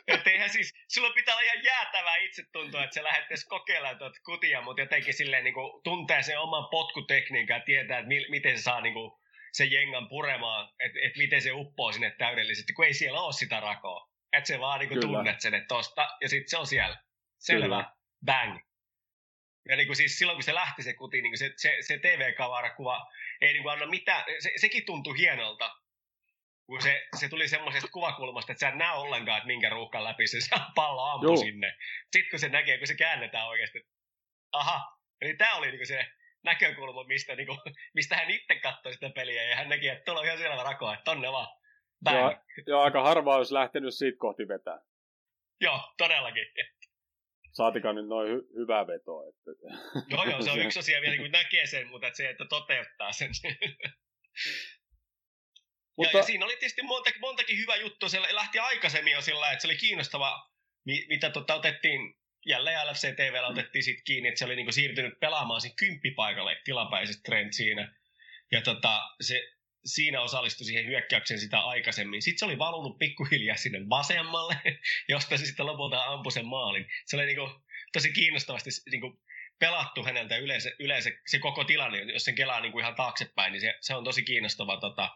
että 0.07 0.29
eihän 0.29 0.49
siis, 0.49 0.73
sulla 0.87 1.09
pitää 1.13 1.35
olla 1.35 1.43
ihan 1.43 1.63
jäätävää 1.63 2.15
itse 2.15 2.43
tuntua, 2.51 2.83
että 2.83 2.93
se 2.93 3.03
lähdettäisiin 3.03 3.49
kokeilemaan 3.49 3.97
tuota 3.97 4.19
kutia, 4.25 4.61
mutta 4.61 4.81
jotenkin 4.81 5.13
silleen 5.13 5.43
niin 5.43 5.53
kuin, 5.53 5.83
tuntee 5.83 6.23
sen 6.23 6.39
oman 6.39 6.67
potkutekniikan 6.71 7.57
ja 7.57 7.63
tietää, 7.65 7.97
että 7.97 8.07
mi- 8.07 8.29
miten 8.29 8.57
se 8.57 8.63
saa 8.63 8.81
niin 8.81 8.93
kuin, 8.93 9.11
sen 9.53 9.71
jengan 9.71 10.09
puremaan, 10.09 10.69
että 10.79 10.99
et 11.03 11.17
miten 11.17 11.41
se 11.41 11.51
uppoo 11.51 11.91
sinne 11.91 12.15
täydellisesti, 12.17 12.73
kun 12.73 12.85
ei 12.85 12.93
siellä 12.93 13.21
ole 13.21 13.33
sitä 13.33 13.59
rakoa. 13.59 14.09
Että 14.33 14.47
se 14.47 14.59
vaan 14.59 14.79
niin 14.79 14.89
kuin, 14.89 15.01
tunnet 15.01 15.41
sen, 15.41 15.53
että 15.53 15.67
tosta, 15.67 16.07
ja 16.21 16.29
sitten 16.29 16.49
se 16.49 16.57
on 16.57 16.67
siellä. 16.67 16.97
Selvä. 17.39 17.65
Kyllä. 17.65 17.91
Bang. 18.25 18.59
Ja 19.69 19.75
niin 19.75 19.87
kuin 19.87 19.97
siis 19.97 20.17
silloin, 20.17 20.35
kun 20.35 20.43
se 20.43 20.53
lähti 20.53 20.83
se 20.83 20.93
kuti, 20.93 21.21
niin 21.21 21.37
se, 21.37 21.53
se, 21.55 21.77
se 21.81 21.97
TV-kavarakuva 21.97 23.11
ei 23.41 23.53
niin 23.53 23.63
kuin 23.63 23.73
anna 23.73 23.85
mitään, 23.85 24.23
se, 24.39 24.51
sekin 24.55 24.85
tuntui 24.85 25.17
hienolta, 25.17 25.75
kun 26.65 26.81
se, 26.81 27.07
se 27.19 27.29
tuli 27.29 27.47
semmoisesta 27.47 27.89
kuvakulmasta, 27.91 28.51
että 28.51 28.59
sä 28.59 28.69
et 28.69 28.75
näe 28.75 28.91
ollenkaan, 28.91 29.37
että 29.37 29.47
minkä 29.47 29.69
ruuhkan 29.69 30.03
läpi 30.03 30.27
se 30.27 30.37
pallo 30.75 31.03
ampui 31.03 31.27
Joo. 31.27 31.37
sinne. 31.37 31.75
Sitten 32.13 32.29
kun 32.29 32.39
se 32.39 32.49
näkee, 32.49 32.77
kun 32.77 32.87
se 32.87 32.95
käännetään 32.95 33.47
oikeasti, 33.47 33.87
aha, 34.51 34.97
eli 35.21 35.33
tämä 35.37 35.55
oli 35.55 35.67
niinku 35.67 35.85
se 35.85 36.05
näkökulma, 36.43 37.03
mistä, 37.03 37.35
niinku, 37.35 37.57
mistä 37.93 38.15
hän 38.15 38.29
itse 38.29 38.55
katsoi 38.55 38.93
sitä 38.93 39.09
peliä, 39.09 39.43
ja 39.43 39.55
hän 39.55 39.69
näki, 39.69 39.87
että 39.87 40.03
tuolla 40.05 40.19
on 40.19 40.25
ihan 40.25 40.37
selvä 40.37 40.63
rakoa, 40.63 40.93
että 40.93 41.03
tonne 41.03 41.31
vaan. 41.31 41.47
Joo, 42.11 42.35
joo, 42.67 42.81
aika 42.81 43.03
harva 43.03 43.35
olisi 43.35 43.53
lähtenyt 43.53 43.93
siitä 43.93 44.17
kohti 44.19 44.47
vetää. 44.47 44.79
Joo, 45.61 45.93
todellakin. 45.97 46.45
Saatikaan 47.53 47.95
nyt 47.95 48.07
noin 48.07 48.27
hy- 48.29 48.59
hyvää 48.59 48.87
vetoa. 48.87 49.23
Että... 49.29 49.51
Joo, 50.09 50.23
joo, 50.23 50.41
se 50.41 50.51
on 50.51 50.59
yksi 50.59 50.79
asia 50.79 51.01
vielä, 51.01 51.17
kun 51.17 51.31
näkee 51.31 51.65
sen, 51.67 51.87
mutta 51.87 52.07
että 52.07 52.17
se, 52.17 52.29
että 52.29 52.45
toteuttaa 52.45 53.11
sen. 53.11 53.29
Mutta... 55.97 56.17
Ja, 56.17 56.19
ja, 56.19 56.23
siinä 56.23 56.45
oli 56.45 56.55
tietysti 56.55 56.81
monta, 56.81 57.09
montakin 57.19 57.57
hyvä 57.57 57.75
juttu. 57.75 58.09
Se 58.09 58.21
lähti 58.35 58.59
aikaisemmin 58.59 59.13
jo 59.13 59.21
sillä 59.21 59.51
että 59.51 59.61
se 59.61 59.67
oli 59.67 59.77
kiinnostava, 59.77 60.49
mitä 60.85 61.29
tota, 61.29 61.55
otettiin 61.55 62.15
jälleen 62.45 62.87
LFC 62.87 63.15
TVllä 63.15 63.47
otettiin 63.47 63.83
sit 63.83 64.01
kiinni, 64.05 64.29
että 64.29 64.39
se 64.39 64.45
oli 64.45 64.55
niinku 64.55 64.71
siirtynyt 64.71 65.19
pelaamaan 65.19 65.61
siinä 65.61 65.75
kymppipaikalle 65.77 66.61
tilapäisesti 66.63 67.21
trend 67.23 67.53
siinä. 67.53 67.95
Ja 68.51 68.61
tota, 68.61 69.01
se, 69.21 69.41
siinä 69.85 70.21
osallistui 70.21 70.65
siihen 70.65 70.85
hyökkäykseen 70.85 71.39
sitä 71.39 71.59
aikaisemmin. 71.59 72.21
Sitten 72.21 72.39
se 72.39 72.45
oli 72.45 72.57
valunut 72.57 72.97
pikkuhiljaa 72.97 73.57
sinne 73.57 73.79
vasemmalle, 73.89 74.55
josta 75.09 75.37
se 75.37 75.45
sitten 75.45 75.65
lopulta 75.65 76.05
ampui 76.05 76.31
sen 76.31 76.45
maalin. 76.45 76.85
Se 77.05 77.15
oli 77.15 77.25
niinku, 77.25 77.49
tosi 77.93 78.11
kiinnostavasti 78.11 78.69
niinku, 78.91 79.21
pelattu 79.59 80.03
häneltä 80.03 80.37
yleensä, 80.37 80.71
yleensä 80.79 81.11
se 81.27 81.39
koko 81.39 81.63
tilanne, 81.63 82.01
jos 82.01 82.23
sen 82.23 82.35
kelaa 82.35 82.61
niinku 82.61 82.79
ihan 82.79 82.95
taaksepäin, 82.95 83.51
niin 83.51 83.61
se, 83.61 83.73
se 83.81 83.95
on 83.95 84.03
tosi 84.03 84.23
kiinnostava. 84.23 84.79
Tota, 84.79 85.09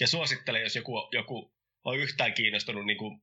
ja 0.00 0.06
suosittelen, 0.06 0.62
jos 0.62 0.76
joku, 0.76 1.08
joku 1.12 1.54
on 1.84 1.98
yhtään 1.98 2.34
kiinnostunut 2.34 2.86
niinku, 2.86 3.22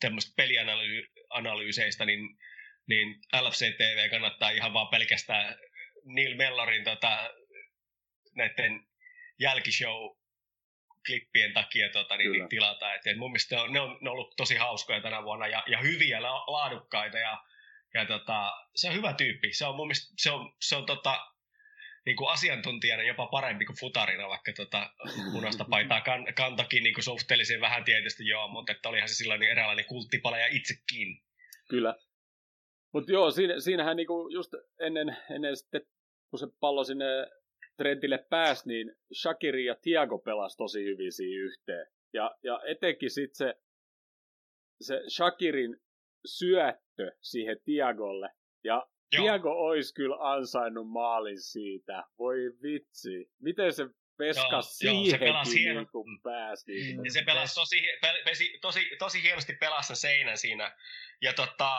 tämmöistä 0.00 0.32
pelianalyyseistä, 0.36 2.04
niin, 2.04 2.20
niin 2.88 3.20
LFC 3.40 3.76
TV 3.76 4.10
kannattaa 4.10 4.50
ihan 4.50 4.72
vaan 4.72 4.88
pelkästään 4.88 5.56
Neil 6.04 6.36
Mellorin 6.36 6.84
tota, 6.84 7.30
näiden 8.36 8.86
jälkishow 9.40 10.17
klippien 11.06 11.52
takia 11.52 11.88
tota, 11.88 12.16
niin, 12.16 12.32
niin 12.32 12.48
tilata. 12.48 12.94
Et, 12.94 13.06
et 13.06 13.16
mun 13.16 13.30
mielestä 13.30 13.62
on, 13.62 13.72
ne, 13.72 13.80
on, 13.80 13.98
ne 14.00 14.10
on 14.10 14.16
ollut 14.16 14.36
tosi 14.36 14.56
hauskoja 14.56 15.00
tänä 15.00 15.24
vuonna 15.24 15.46
ja, 15.46 15.62
ja 15.66 15.78
hyviä, 15.78 16.22
laadukkaita 16.22 17.18
ja, 17.18 17.44
ja 17.94 18.06
tota, 18.06 18.52
se 18.76 18.88
on 18.88 18.94
hyvä 18.94 19.12
tyyppi. 19.12 19.52
Se 19.52 19.66
on 19.66 19.76
mun 19.76 19.86
mielestä, 19.86 20.14
se 20.16 20.30
on, 20.30 20.52
se 20.60 20.76
on 20.76 20.86
tota, 20.86 21.26
niin 22.06 22.16
kuin 22.16 22.30
asiantuntijana 22.30 23.02
jopa 23.02 23.26
parempi 23.26 23.64
kuin 23.64 23.78
futarina, 23.80 24.28
vaikka 24.28 24.52
tota, 24.56 24.90
punaista 25.32 25.64
paitaa 25.70 26.00
kan, 26.00 26.34
kantakin 26.34 26.82
niin 26.82 26.94
kuin 26.94 27.04
suhteellisen 27.04 27.60
vähän 27.60 27.84
tietysti 27.84 28.26
joo, 28.26 28.48
mutta 28.48 28.72
että 28.72 28.88
olihan 28.88 29.08
se 29.08 29.14
silloin 29.14 29.40
niin 29.40 29.50
eräänlainen 29.50 29.84
kulttipala 29.84 30.38
ja 30.38 30.46
itsekin. 30.46 31.22
Kyllä. 31.68 31.94
Mutta 32.92 33.12
joo, 33.12 33.30
siinä, 33.30 33.60
siinähän 33.60 33.96
niinku 33.96 34.28
just 34.32 34.52
ennen, 34.80 35.16
ennen 35.34 35.56
sitten, 35.56 35.80
kun 36.30 36.38
se 36.38 36.46
pallo 36.60 36.84
sinne 36.84 37.04
Trentille 37.78 38.18
pääsi, 38.30 38.68
niin 38.68 38.96
Shakiri 39.14 39.64
ja 39.64 39.74
Tiago 39.74 40.18
pelasi 40.18 40.56
tosi 40.56 40.84
hyvin 40.84 41.12
siinä 41.12 41.44
yhteen. 41.44 41.86
Ja, 42.12 42.36
ja 42.42 42.60
etenkin 42.66 43.10
sitten 43.10 43.36
se, 43.36 43.54
se 44.80 45.02
Shakirin 45.08 45.76
syöttö 46.26 47.12
siihen 47.20 47.56
Tiagolle. 47.64 48.30
Ja 48.64 48.86
Joo. 49.12 49.22
Tiago 49.22 49.50
olisi 49.50 49.94
kyllä 49.94 50.16
ansainnut 50.20 50.88
maalin 50.88 51.40
siitä. 51.40 52.04
Voi 52.18 52.38
vitsi. 52.62 53.30
Miten 53.38 53.72
se 53.72 53.86
peskas 54.16 54.82
joo, 54.82 54.92
siihenkin 54.92 55.28
joo, 55.28 55.44
se 55.44 55.54
niin 55.54 55.88
kuin 55.92 56.22
pääsi. 56.22 56.94
Mm. 56.96 57.04
Ja 57.04 57.10
se 57.10 57.22
pelasi 57.22 57.54
tosi, 57.54 57.82
tosi, 58.24 58.58
tosi, 58.60 58.96
tosi 58.98 59.22
hienosti 59.22 59.52
pelassa 59.60 59.94
seinän 59.94 60.38
siinä. 60.38 60.76
Ja 61.22 61.32
tota, 61.32 61.70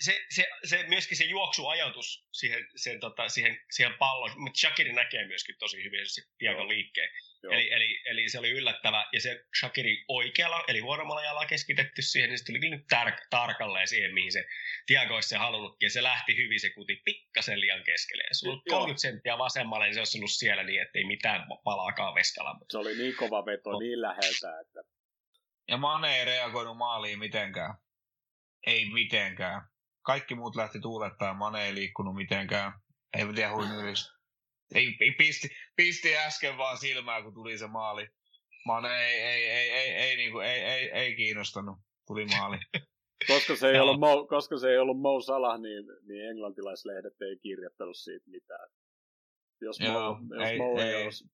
se, 0.00 0.26
se, 0.30 0.48
se, 0.64 0.84
myöskin 0.88 1.16
se 1.16 1.24
juoksuajatus 1.24 2.26
siihen, 2.32 2.66
sen, 2.76 3.00
tota, 3.00 3.28
siihen, 3.28 3.60
siihen 3.70 3.94
palloon, 3.94 4.40
mutta 4.40 4.60
Shakiri 4.60 4.92
näkee 4.92 5.26
myöskin 5.26 5.54
tosi 5.58 5.84
hyvin 5.84 6.00
se 6.06 6.22
Tiagon 6.38 6.68
liikkeen. 6.68 7.10
Eli, 7.52 7.72
eli, 7.72 8.02
eli, 8.04 8.28
se 8.28 8.38
oli 8.38 8.50
yllättävä, 8.50 9.06
ja 9.12 9.20
se 9.20 9.44
Shakiri 9.60 10.04
oikealla, 10.08 10.64
eli 10.68 10.80
huonommalla 10.80 11.22
jalalla 11.22 11.46
keskitetty 11.46 12.02
siihen, 12.02 12.30
niin 12.30 12.38
se 12.38 12.44
tuli 12.44 12.58
nyt 12.58 12.86
tar- 12.94 13.26
tarkalleen 13.30 13.88
siihen, 13.88 14.14
mihin 14.14 14.32
se 14.32 14.44
Tiago 14.86 15.14
olisi 15.14 15.28
se 15.28 15.36
halunnutkin, 15.36 15.86
ja 15.86 15.90
se 15.90 16.02
lähti 16.02 16.36
hyvin, 16.36 16.60
se 16.60 16.70
kuti 16.70 17.02
pikkasen 17.04 17.60
liian 17.60 17.84
keskelle. 17.84 18.22
Ja 18.22 18.34
se 18.34 18.48
oli 18.48 18.60
30 18.70 19.00
senttiä 19.00 19.38
vasemmalle, 19.38 19.84
niin 19.84 19.94
se 19.94 20.00
olisi 20.00 20.18
ollut 20.18 20.30
siellä 20.30 20.62
niin, 20.62 20.82
ettei 20.82 21.04
mitään 21.04 21.46
palaakaan 21.64 22.14
veskalla. 22.14 22.56
Se 22.70 22.78
oli 22.78 22.96
niin 22.96 23.16
kova 23.16 23.46
veto, 23.46 23.70
no. 23.70 23.78
niin 23.78 24.00
läheltä, 24.00 24.60
että... 24.60 24.80
Ja 25.68 25.76
Mane 25.76 26.18
ei 26.18 26.24
reagoinut 26.24 26.76
maaliin 26.76 27.18
mitenkään. 27.18 27.74
Ei 28.66 28.90
mitenkään. 28.90 29.62
Kaikki 30.08 30.34
muut 30.34 30.56
lähti 30.56 30.80
tuulettaa, 30.80 31.34
Mane 31.34 31.66
ei 31.66 31.74
liikkunut 31.74 32.14
mitenkään. 32.14 32.72
Ei 33.16 33.34
tiedä 33.34 33.54
huinuilisi. 33.54 34.10
Ei, 34.74 34.96
ei, 35.00 35.10
pisti, 35.18 35.48
pisti 35.76 36.16
äsken 36.16 36.58
vaan 36.58 36.78
silmää, 36.78 37.22
kun 37.22 37.34
tuli 37.34 37.58
se 37.58 37.66
maali. 37.66 38.08
Mane 38.66 38.88
ei, 38.88 39.20
ei, 39.20 39.44
ei, 39.44 39.70
ei, 39.70 39.90
ei, 39.94 40.16
niin 40.16 40.32
kuin, 40.32 40.46
ei, 40.46 40.60
ei, 40.60 40.90
ei 40.90 41.16
kiinnostanut. 41.16 41.78
Tuli 42.06 42.24
maali. 42.24 42.58
koska, 43.32 43.56
se 43.56 43.70
ei 43.70 43.80
ollut 43.80 44.00
Mo, 44.00 44.26
koska 44.26 44.58
se 44.58 44.70
ei 44.70 44.78
ollut 44.78 45.00
Mo 45.00 45.20
Salah, 45.20 45.60
niin, 45.60 45.84
niin 46.06 46.30
englantilaislehdet 46.30 47.22
ei 47.22 47.38
kirjoittanut 47.42 47.96
siitä 47.96 48.30
mitään. 48.30 48.68
Jos 49.60 49.80
Joo, 49.80 50.14
Mo, 50.14 50.34
jos 50.34 50.48
ei, 50.48 50.58
Mo 50.58 50.78
ei, 50.78 50.94
ei, 50.94 51.04
olisi 51.04 51.24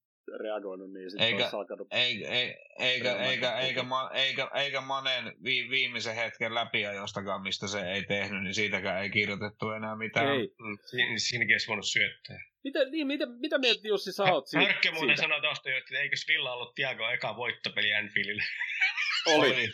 reagoinut, 0.43 0.93
niin 0.93 1.11
sitten 1.11 1.27
Eikä- 1.27 1.43
olisi 1.43 1.57
alkanut... 1.57 1.89
Eikä, 1.91 2.29
eikä, 2.29 2.57
eikä, 2.79 3.17
eikä, 3.17 3.59
eikä, 3.59 3.83
ma, 3.83 4.11
eikä, 4.15 4.51
eikä 4.55 4.81
Manen 4.81 5.37
vi, 5.45 5.71
viimeisen 5.71 6.15
hetken 6.15 6.55
läpiajostakaan, 6.55 7.43
mistä 7.43 7.69
se 7.69 7.81
ei 7.81 8.03
tehnyt, 8.05 8.43
niin 8.43 8.55
siitäkään 8.55 9.03
ei 9.03 9.11
kirjoitettu 9.11 9.71
enää 9.71 9.97
mitään. 9.97 10.27
Ei. 10.27 10.55
Mm, 10.59 10.79
Siin, 10.91 11.21
siinäkin 11.21 11.55
olisi 11.55 11.69
voinut 11.69 11.87
syöttää. 11.87 12.39
Mitä, 12.65 12.85
niin, 12.85 13.07
mitä, 13.07 13.27
mitä 13.27 13.59
mieltä 13.59 13.89
Jussi 13.89 14.13
sä 14.13 14.23
oot 14.25 14.47
siitä? 14.47 14.67
Hörkkö 14.67 14.93
muuten 14.93 15.17
sanoi 15.17 15.41
tuosta 15.41 15.71
jo, 15.71 15.77
että 15.79 15.99
eikös 15.99 16.29
Villa 16.29 16.53
ollut 16.53 16.75
Tiago 16.75 17.09
eka 17.11 17.37
voittopeli 17.37 17.95
Anfieldille. 17.95 18.43
Oli, 19.35 19.51
Oli. 19.51 19.71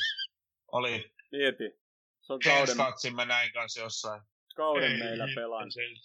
Oli. 0.73 1.13
mieti. 1.33 1.65
Se 2.21 2.33
on 2.33 2.41
kauden, 2.45 2.67
Testatsimme 2.67 3.25
näin 3.25 3.53
kanssa 3.53 3.81
jossain. 3.81 4.23
kauden 4.57 4.93
Ei 4.93 4.99
meillä 4.99 5.27
sen. 5.71 5.97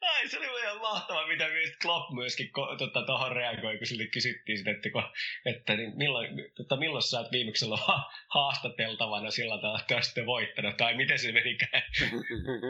Ai, 0.00 0.28
se 0.28 0.38
oli 0.38 0.60
ihan 0.60 0.80
mahtavaa, 0.80 1.26
mitä 1.26 1.48
myös 1.48 1.76
Klopp 1.82 2.10
myöskin 2.14 2.50
tota, 2.78 3.02
tuohon 3.06 3.32
reagoi, 3.32 3.78
kun 3.78 3.86
sille 3.86 4.06
kysyttiin 4.06 4.58
sitä, 4.58 4.70
että, 4.70 4.88
että 5.44 5.76
niin 5.76 5.96
milloin, 5.96 6.28
tota, 6.54 6.76
milloin 6.76 7.02
sä 7.02 7.20
oot 7.20 7.32
viimeksi 7.32 7.64
ollut 7.64 7.80
ha- 7.80 8.10
haastateltavana 8.28 9.30
sillä 9.30 9.56
tavalla, 9.56 9.80
että 9.80 9.94
oot 9.94 10.04
sitten 10.04 10.26
voittanut, 10.26 10.76
tai 10.76 10.96
miten 10.96 11.18
se 11.18 11.32
menikään. 11.32 11.82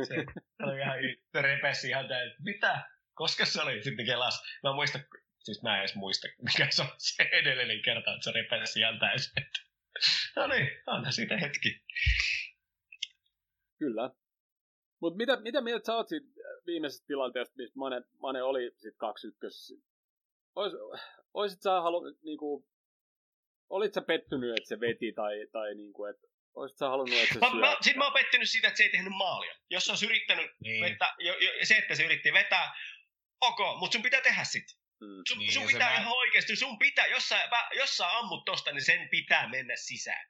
Se, 0.08 0.14
se 0.56 0.64
oli 0.64 0.80
ihan, 0.80 0.98
se 1.32 1.42
repesi 1.42 1.88
ihan 1.88 2.08
täysin, 2.08 2.30
että 2.30 2.42
mitä? 2.44 2.90
Koska 3.14 3.44
se 3.44 3.62
oli 3.62 3.82
sitten 3.82 4.06
kelas. 4.06 4.42
Mä 4.62 4.72
muistan, 4.72 5.04
siis 5.38 5.62
mä 5.62 5.74
en 5.74 5.80
edes 5.80 5.94
muista, 5.94 6.28
mikä 6.42 6.66
se 6.70 6.82
on 6.82 6.88
se 7.16 7.28
edellinen 7.32 7.82
kerta, 7.82 8.14
että 8.14 8.24
se 8.24 8.32
repesi 8.32 8.80
ihan 8.80 8.98
täysin. 8.98 9.32
No 10.36 10.46
niin, 10.46 10.70
anna 10.86 11.10
siitä 11.10 11.36
hetki. 11.36 11.84
Kyllä. 13.78 14.10
Mutta 15.04 15.16
mitä, 15.16 15.36
mitä 15.36 15.60
mieltä 15.60 15.86
sä 15.86 15.94
oot 15.94 16.08
siitä 16.08 16.26
viimeisestä 16.66 17.06
tilanteesta, 17.06 17.54
missä 17.56 17.78
Mane, 17.78 18.02
Mane 18.18 18.42
oli 18.42 18.70
sit 18.76 18.94
kaksi 18.96 19.26
ykkössä? 19.26 19.74
Ois, 20.54 20.72
oisit 21.34 21.62
sä 21.62 21.80
halunnut, 21.80 22.22
niinku, 22.22 22.68
olit 23.70 23.94
sä 23.94 24.02
pettynyt, 24.02 24.56
että 24.58 24.68
se 24.68 24.80
veti, 24.80 25.12
tai, 25.12 25.46
tai 25.52 25.74
niinku, 25.74 26.04
että 26.04 26.26
oisit 26.54 26.78
sä 26.78 26.88
halunnut, 26.88 27.18
että 27.18 27.34
se 27.34 27.40
Mä, 27.40 27.50
syö? 27.50 27.60
mä, 27.60 27.76
sit 27.80 27.96
mä 27.96 28.04
oon 28.04 28.12
pettynyt 28.12 28.50
siitä, 28.50 28.68
että 28.68 28.78
se 28.78 28.82
ei 28.84 28.88
tehnyt 28.90 29.12
maalia. 29.16 29.54
Jos 29.70 29.84
se 29.86 29.92
olisi 29.92 30.06
yrittänyt 30.06 30.50
Niin. 30.60 30.84
vetää, 30.84 31.14
jo, 31.18 31.34
jo, 31.38 31.50
se, 31.62 31.74
että 31.76 31.94
se 31.94 32.04
yritti 32.04 32.32
vetää, 32.32 32.74
ok, 33.40 33.58
mutta 33.78 33.92
sun 33.92 34.02
pitää 34.02 34.20
tehdä 34.20 34.44
sit. 34.44 34.66
Mm. 35.00 35.22
Sun, 35.28 35.38
Niin, 35.38 35.52
sun 35.52 35.66
pitää 35.66 35.88
nä- 35.94 36.00
ihan 36.00 36.12
oikeasti, 36.12 36.56
sun 36.56 36.78
pitää, 36.78 37.06
jos 37.06 37.28
sä, 37.28 37.48
jos 37.76 37.96
sä 37.96 38.18
ammut 38.18 38.44
tosta, 38.44 38.72
niin 38.72 38.84
sen 38.84 39.08
pitää 39.08 39.48
mennä 39.48 39.76
sisään. 39.76 40.26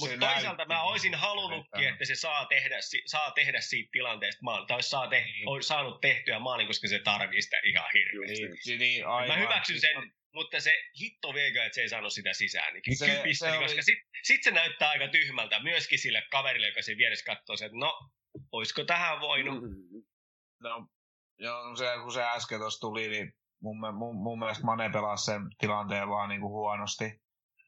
Mutta 0.00 0.16
toisaalta 0.18 0.46
näytti, 0.46 0.64
mä 0.68 0.74
niin 0.74 0.90
olisin 0.90 1.14
halunnutkin, 1.14 1.88
että 1.88 2.04
se 2.04 2.14
saa 2.14 2.46
tehdä, 2.46 2.76
saa 3.06 3.30
tehdä 3.30 3.60
siitä 3.60 3.88
tilanteesta 3.92 4.40
maalin. 4.42 4.66
Tai 4.66 4.82
saa 4.82 5.08
te, 5.08 5.20
Niin. 5.24 5.48
on 5.48 5.62
saanut 5.62 6.00
tehtyä 6.00 6.38
maalin, 6.38 6.66
koska 6.66 6.88
se 6.88 6.98
tarvii 6.98 7.42
sitä 7.42 7.56
ihan 7.64 7.90
hirveästi. 7.94 8.42
Niin, 8.46 8.58
niin, 8.66 8.78
niin, 8.78 9.06
aivan. 9.06 9.38
Mä 9.38 9.42
hyväksyn 9.44 9.80
sen, 9.80 10.12
mutta 10.34 10.60
se 10.60 10.72
hitto 11.00 11.34
viekö, 11.34 11.64
että 11.64 11.74
se 11.74 11.80
ei 11.80 11.88
saanut 11.88 12.12
sitä 12.12 12.32
sisään. 12.32 12.74
Niin 12.74 12.96
Se- 12.98 13.06
pisteli, 13.06 13.34
se 13.34 13.58
oli- 13.58 13.64
koska 13.66 13.82
sit, 13.82 13.98
sit, 14.22 14.42
se 14.42 14.50
näyttää 14.50 14.90
aika 14.90 15.08
tyhmältä 15.08 15.62
myöskin 15.62 15.98
sille 15.98 16.22
kaverille, 16.30 16.66
joka 16.68 16.82
siinä 16.82 16.98
vieressä 16.98 17.24
katsoo, 17.24 17.54
että 17.66 17.78
no, 17.78 17.98
olisiko 18.52 18.84
tähän 18.84 19.20
voinut. 19.20 19.62
Mm. 19.62 20.02
No, 20.60 20.88
joo, 21.38 21.76
se, 21.76 21.84
kun 22.02 22.12
se 22.12 22.22
äsken 22.22 22.58
tuossa 22.58 22.80
tuli, 22.80 23.08
niin 23.08 23.32
mun, 23.62 23.76
mun, 23.94 24.16
mun 24.16 24.38
mielestä 24.38 24.64
Mane 24.64 24.90
pelasi 24.92 25.24
sen 25.24 25.42
tilanteen 25.58 26.08
vaan 26.08 26.28
niinku 26.28 26.48
huonosti. 26.48 27.04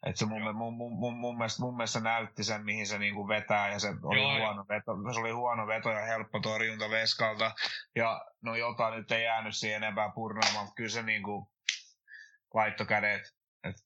Et 0.06 0.16
se 0.16 0.26
mun, 0.26 0.56
mun, 0.56 0.74
mun, 0.74 0.98
mun, 0.98 1.16
mun, 1.16 1.38
mielestä, 1.38 1.62
mun 1.62 1.76
mielestä 1.76 2.00
näytti 2.00 2.44
sen, 2.44 2.64
mihin 2.64 2.86
se 2.86 2.98
niinku 2.98 3.28
vetää, 3.28 3.68
ja 3.68 3.78
se 3.78 3.88
oli, 4.02 4.20
Joo, 4.20 4.38
huono 4.38 4.64
veto, 4.68 5.12
se 5.12 5.20
oli 5.20 5.30
huono 5.30 5.66
veto 5.66 5.90
ja 5.90 6.06
helppo 6.06 6.40
torjunta 6.40 6.90
Veskalta. 6.90 7.54
Ja 7.96 8.20
no 8.42 8.56
jota 8.56 8.90
nyt 8.90 9.12
ei 9.12 9.24
jäänyt 9.24 9.56
siihen 9.56 9.82
enempää 9.82 10.12
purnaamaan, 10.14 10.64
mutta 10.64 10.74
kyllä 10.74 10.90
se 10.90 11.02
niinku 11.02 11.52
laittoi 12.54 12.86
kädet, 12.86 13.22
että 13.64 13.82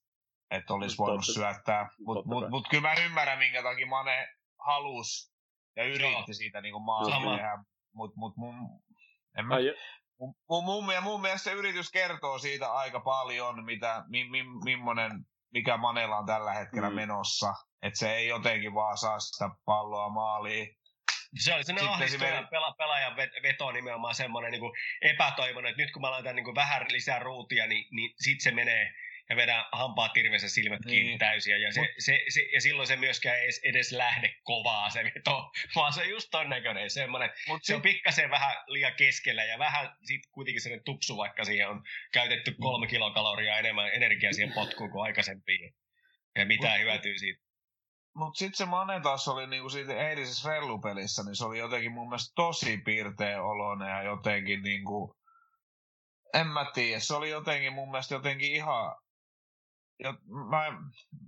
et 0.50 0.70
olisi 0.70 0.96
Totta- 0.96 1.02
voinut 1.10 1.24
syöttää. 1.24 1.88
Mutta 2.06 2.22
totta 2.22 2.34
mut, 2.34 2.50
mut 2.50 2.68
kyllä 2.70 2.88
mä 2.88 2.94
ymmärrän, 3.04 3.38
minkä 3.38 3.62
takia 3.62 3.86
Mane 3.86 4.28
halus 4.66 5.32
ja 5.76 5.84
yritti 5.84 6.02
Joo. 6.12 6.24
siitä 6.30 6.60
niinku 6.60 6.80
maalia 6.80 7.36
tehdä. 7.36 7.64
Mutta 7.94 8.14
mut 8.16 8.36
mun, 8.36 8.54
en 9.38 9.46
mä, 9.46 9.54
Ai, 9.54 9.74
mun, 10.20 10.34
mun, 10.48 10.64
mun, 10.64 10.84
mun 11.02 11.20
mielestä 11.20 11.50
se 11.50 11.56
yritys 11.56 11.90
kertoo 11.90 12.38
siitä 12.38 12.72
aika 12.72 13.00
paljon, 13.00 13.64
mitä, 13.64 14.04
mi, 14.08 14.28
mi, 14.30 14.42
millainen, 14.64 15.26
mikä 15.52 15.76
Manella 15.76 16.16
on 16.18 16.26
tällä 16.26 16.52
hetkellä 16.52 16.90
Mm. 16.90 16.96
menossa. 16.96 17.54
Että 17.82 17.98
se 17.98 18.14
ei 18.14 18.28
jotenkin 18.28 18.74
vaan 18.74 18.98
saa 18.98 19.20
sitä 19.20 19.50
palloa 19.64 20.08
maaliin. 20.08 20.76
Se 21.38 21.54
oli 21.54 21.64
sellainen 21.64 21.64
Sitten 21.64 21.88
ahdistuja 21.88 22.28
esimerkiksi- 22.28 22.50
pela, 22.50 22.72
pelaajan 22.78 23.16
vet- 23.16 23.42
veto 23.42 23.72
nimenomaan 23.72 24.14
semmoinen 24.14 24.50
niin 24.52 24.60
kuin 24.60 24.72
epätoivoinen, 25.02 25.70
että 25.70 25.82
nyt 25.82 25.92
kun 25.92 26.02
mä 26.02 26.10
laitan 26.10 26.36
niin 26.36 26.44
kuin 26.44 26.54
vähän 26.54 26.86
lisää 26.88 27.18
ruutia, 27.18 27.66
niin, 27.66 27.86
niin 27.90 28.14
sit 28.16 28.40
se 28.40 28.50
menee 28.50 28.92
ja 29.32 29.36
vedän 29.36 29.64
hampaat 29.72 30.12
tirveessä 30.12 30.48
silmät 30.48 30.80
kiinni 30.88 31.08
Niin. 31.08 31.18
täysiä. 31.18 31.56
Ja, 31.56 31.72
se, 31.72 31.80
Mut- 31.80 31.94
se, 31.98 32.24
se, 32.28 32.40
ja 32.54 32.60
silloin 32.60 32.86
se 32.88 32.96
myöskään 32.96 33.36
ei 33.38 33.44
edes, 33.44 33.60
edes 33.64 33.92
lähde 33.92 34.34
kovaa 34.42 34.90
se 34.90 35.04
veto, 35.04 35.50
vaan 35.76 35.92
se 35.92 36.00
on 36.00 36.08
just 36.08 36.28
ton 36.30 36.48
näköinen. 36.50 36.90
Semmoinen, 36.90 37.30
Mut 37.48 37.64
se 37.64 37.74
on 37.74 37.82
pikkasen 37.82 38.30
vähän 38.30 38.56
liian 38.66 38.94
keskellä 38.96 39.44
ja 39.44 39.58
vähän 39.58 39.96
sit 40.04 40.20
kuitenkin 40.32 40.60
sellainen 40.62 40.84
tupsu, 40.84 41.16
vaikka 41.16 41.44
siihen 41.44 41.68
on 41.68 41.82
käytetty 42.12 42.54
kolme 42.60 42.86
kilokaloria 42.86 43.58
enemmän 43.58 43.88
energiaa 43.94 44.32
siihen 44.32 44.52
potkuun 44.54 44.90
kuin 44.90 45.02
aikaisempiin. 45.04 45.74
Ja 46.36 46.46
mitä 46.46 46.66
Mut- 46.68 46.80
hyötyy 46.80 47.18
siitä. 47.18 47.42
mut 48.14 48.36
sit 48.36 48.54
se 48.54 48.64
Mane 48.66 49.00
taas 49.00 49.28
oli 49.28 49.46
niinku 49.46 49.70
siitä 49.70 50.08
eilisessä 50.10 50.48
rellupelissä, 50.50 51.22
niin 51.22 51.36
se 51.36 51.44
oli 51.44 51.58
jotenkin 51.58 51.92
mun 51.92 52.08
mielestä 52.08 52.32
tosi 52.34 52.78
piirteä 52.78 53.42
oloinen 53.42 53.88
ja 53.88 54.02
jotenkin 54.02 54.62
niinku, 54.62 55.16
en 56.34 56.46
mä 56.46 56.70
tiedä, 56.74 57.00
se 57.00 57.14
oli 57.14 57.30
jotenkin 57.30 57.72
mun 57.72 57.90
mielestä 57.90 58.14
jotenkin 58.14 58.52
ihan, 58.52 58.96
jo, 60.04 60.12
mä, 60.50 60.64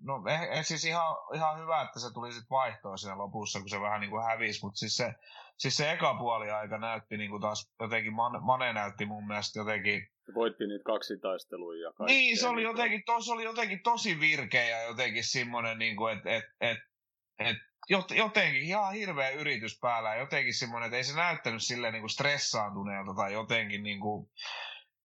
no 0.03 0.23
eh, 0.29 0.59
eh, 0.59 0.65
siis 0.65 0.85
ihan, 0.85 1.17
ihan 1.35 1.59
hyvä, 1.59 1.83
että 1.83 2.01
se 2.01 2.13
tuli 2.15 2.33
sit 2.33 2.51
vaihtoa 2.51 2.97
siinä 2.97 3.19
lopussa, 3.19 3.61
kun 3.61 3.69
se 3.69 3.81
vähän 3.81 4.01
niinku 4.01 4.21
hävisi, 4.21 4.61
mutta 4.63 4.79
siis 4.79 4.97
se, 4.97 5.15
siis 5.59 5.77
se 5.77 5.93
eka 5.93 6.15
puoli 6.15 6.51
aika 6.51 6.79
näytti 6.79 7.17
niinku 7.17 7.41
taas 7.41 7.73
jotenkin, 7.81 8.13
Mane, 8.13 8.39
Mane 8.41 8.73
näytti 8.73 9.07
mun 9.07 9.27
mielestä 9.27 9.59
jotenkin, 9.59 10.09
Se 10.27 10.35
voitti 10.35 10.67
niitä 10.67 10.85
kaksitaisteluja 10.85 11.83
ja 11.83 11.93
kaikkea. 11.93 12.17
niin 12.17 12.39
se 12.39 12.49
oli 12.49 12.57
niitä. 12.57 12.71
jotenkin, 12.71 13.03
to, 13.07 13.21
se 13.21 13.33
oli 13.33 13.45
jotenkin 13.45 13.83
tosi 13.83 14.21
virkeä 14.21 14.69
ja 14.69 14.83
jotenkin 14.83 15.25
semmoinen, 15.25 15.79
niinku, 15.79 16.07
että 16.07 16.31
et, 16.31 16.45
et, 16.61 16.79
et, 17.39 17.57
jot, 17.89 18.11
jotenkin 18.11 18.63
ihan 18.63 18.95
hirveä 18.95 19.31
yritys 19.31 19.79
päällä 19.81 20.09
ja 20.09 20.21
jotenkin 20.21 20.55
semmoinen, 20.55 20.87
että 20.87 20.97
ei 20.97 21.05
se 21.05 21.17
näyttänyt 21.17 21.63
silleen 21.63 21.93
niinku 21.93 22.09
stressaantuneelta 22.09 23.15
tai 23.15 23.33
jotenkin 23.33 23.83
niinku, 23.83 24.31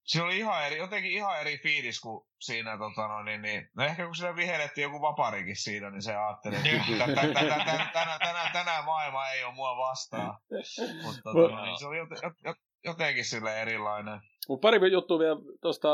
se 0.10 0.22
oli 0.24 0.38
ihan 0.38 0.66
eri, 0.66 0.78
jotenkin 0.78 1.12
ihan 1.12 1.41
eri 1.41 1.57
fiilis 1.57 1.99
kuin 2.01 2.26
siinä, 2.39 2.78
tota, 2.78 3.07
no, 3.07 3.24
niin, 3.24 3.41
niin, 3.41 3.70
no 3.78 3.84
ehkä 3.84 4.05
kun 4.05 4.16
sille 4.16 4.36
vihelettiin 4.36 4.84
joku 4.84 5.01
vaparikin 5.01 5.55
siinä, 5.55 5.89
niin 5.89 6.01
se 6.01 6.16
ajatteli, 6.16 6.55
että 6.55 6.70
Joo. 6.70 6.80
tä- 6.97 7.05
tä- 7.05 7.22
tä- 7.22 7.34
tä- 7.34 7.66
tä- 7.66 7.89
tänään, 7.93 8.20
tänään, 8.20 8.51
tänään 8.53 8.86
maailma 8.86 9.30
ei 9.30 9.43
ole 9.43 9.53
mua 9.53 9.78
vastaan. 9.78 10.38
Mutta 11.03 11.22
tota, 11.24 11.39
Mut- 11.39 11.51
no, 11.51 11.66
niin, 11.66 11.80
se 11.80 11.88
oli 11.88 11.97
jote- 11.97 12.28
jot- 12.28 12.49
jot- 12.51 12.64
jotenkin 12.86 13.26
sille 13.26 13.62
erilainen. 13.62 14.20
Mut 14.49 14.62
pari 14.62 14.91
juttua 14.91 15.20
vielä 15.20 15.38
tuosta 15.62 15.89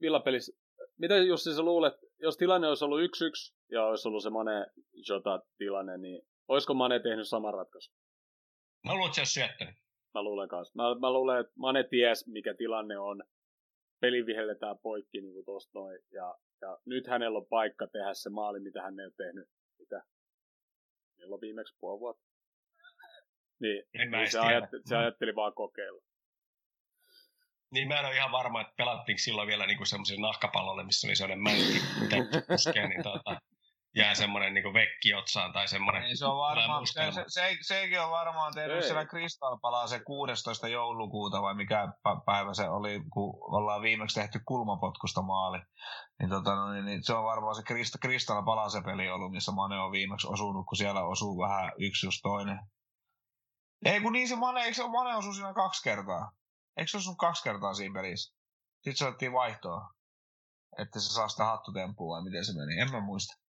villapelissä. 0.00 0.52
Mitä 0.98 1.16
Jussi 1.16 1.54
sä 1.54 1.62
luulet, 1.62 1.94
jos 2.22 2.36
tilanne 2.36 2.68
olisi 2.68 2.84
ollut 2.84 3.00
1-1 3.00 3.54
ja 3.72 3.84
olisi 3.84 4.08
ollut 4.08 4.22
se 4.22 4.30
Mane 4.30 4.66
Jota 5.08 5.40
tilanne, 5.58 5.98
niin 5.98 6.22
olisiko 6.48 6.74
Mane 6.74 7.00
tehnyt 7.00 7.28
saman 7.28 7.54
ratkaisun? 7.54 7.94
Mä 8.84 8.92
luulen, 8.92 9.06
että 9.06 9.14
se 9.14 9.20
olisi 9.20 9.32
syöttänyt. 9.32 9.74
Mä 10.14 10.22
luulen 10.22 10.48
kanssa. 10.48 10.72
Mä, 10.76 10.82
mä 11.00 11.12
luulen, 11.12 11.40
että 11.40 11.52
Mane 11.58 11.84
ties, 11.84 12.26
mikä 12.26 12.54
tilanne 12.54 12.98
on. 12.98 13.22
Peli 14.00 14.26
vihelletään 14.26 14.78
poikki 14.78 15.20
niin 15.20 15.34
kuin 15.34 15.44
tosta 15.44 15.78
noin. 15.78 15.98
Ja, 16.12 16.34
ja, 16.60 16.78
nyt 16.86 17.06
hänellä 17.06 17.38
on 17.38 17.46
paikka 17.46 17.86
tehdä 17.86 18.14
se 18.14 18.30
maali, 18.30 18.60
mitä 18.60 18.82
hän 18.82 19.00
ei 19.00 19.06
ole 19.06 19.12
tehnyt. 19.16 19.48
Mitä? 19.78 20.02
Milloin 21.18 21.40
viimeksi 21.40 21.76
puoli 21.80 22.00
vuotta? 22.00 22.30
Niin, 23.60 23.84
En 23.94 24.10
niin 24.10 24.30
se, 24.30 24.38
ajatteli, 24.38 24.82
se 24.86 24.96
ajatteli 24.96 25.34
vaan 25.34 25.54
kokeilla. 25.54 26.02
Niin 27.70 27.88
mä 27.88 28.00
en 28.00 28.06
ole 28.06 28.14
ihan 28.14 28.32
varma, 28.32 28.60
että 28.60 28.74
pelattiinko 28.76 29.18
silloin 29.18 29.48
vielä 29.48 29.66
niinku 29.66 29.84
semmoiselle 29.84 30.20
nahkapallolle, 30.20 30.84
missä 30.84 31.06
oli 31.06 31.16
sellainen 31.16 31.42
mänkki, 31.42 31.80
mitä 32.00 32.16
puskee, 32.48 32.88
niin 32.88 33.02
tota, 33.02 33.40
jää 33.96 34.14
semmoinen 34.14 34.54
niinku 34.54 34.74
vekki 34.74 35.14
otsaan 35.14 35.52
tai 35.52 35.68
semmoinen. 35.68 36.02
Niin 36.02 36.16
se 36.16 36.26
on 36.26 36.38
varmaan, 36.38 36.86
se, 36.86 37.12
se, 37.12 37.24
se, 37.28 37.56
sekin 37.62 38.00
on 38.00 38.10
varmaan 38.10 38.54
tehnyt 38.54 38.76
Ei. 38.76 38.82
siellä 38.82 39.06
Crystal 39.06 39.58
Palaa 39.58 39.86
se 39.86 40.00
16. 40.00 40.68
joulukuuta 40.68 41.42
vai 41.42 41.54
mikä 41.54 41.86
pä- 41.86 42.24
päivä 42.26 42.54
se 42.54 42.68
oli, 42.68 43.02
kun 43.12 43.54
ollaan 43.56 43.82
viimeksi 43.82 44.20
tehty 44.20 44.40
kulmapotkusta 44.46 45.22
maali. 45.22 45.58
Niin, 46.18 46.30
tota, 46.30 46.54
no, 46.54 46.72
niin, 46.72 46.84
niin 46.84 47.04
se 47.04 47.14
on 47.14 47.24
varmaan 47.24 47.54
se 47.54 47.62
Crystal 48.02 48.42
Palaa 48.42 48.68
se 48.68 48.82
peli 48.82 49.10
ollut, 49.10 49.32
missä 49.32 49.52
Mane 49.52 49.80
on 49.80 49.92
viimeksi 49.92 50.28
osunut, 50.30 50.66
kun 50.66 50.76
siellä 50.76 51.04
osuu 51.04 51.38
vähän 51.38 51.72
yksi 51.78 52.06
just 52.06 52.20
toinen. 52.22 52.58
Ei 53.84 54.00
kun 54.00 54.12
niin 54.12 54.28
se 54.28 54.36
Mane, 54.36 54.60
eikö 54.60 54.74
se 54.74 54.88
Mane 54.88 55.16
osu 55.16 55.32
siinä 55.32 55.54
kaksi 55.54 55.82
kertaa? 55.82 56.32
Eikö 56.76 56.90
se 56.90 56.96
osunut 56.96 57.18
kaksi 57.18 57.42
kertaa 57.42 57.74
siinä 57.74 57.94
pelissä? 57.94 58.34
Sitten 58.74 58.96
se 58.96 59.04
otettiin 59.04 59.32
vaihtoa. 59.32 59.80
Että 60.78 61.00
se 61.00 61.12
saa 61.12 61.28
sitä 61.28 61.44
hattutempua 61.44 62.16
vai 62.16 62.24
miten 62.24 62.44
se 62.44 62.52
meni, 62.52 62.80
en 62.80 62.90
mä 62.90 63.00
muista. 63.00 63.40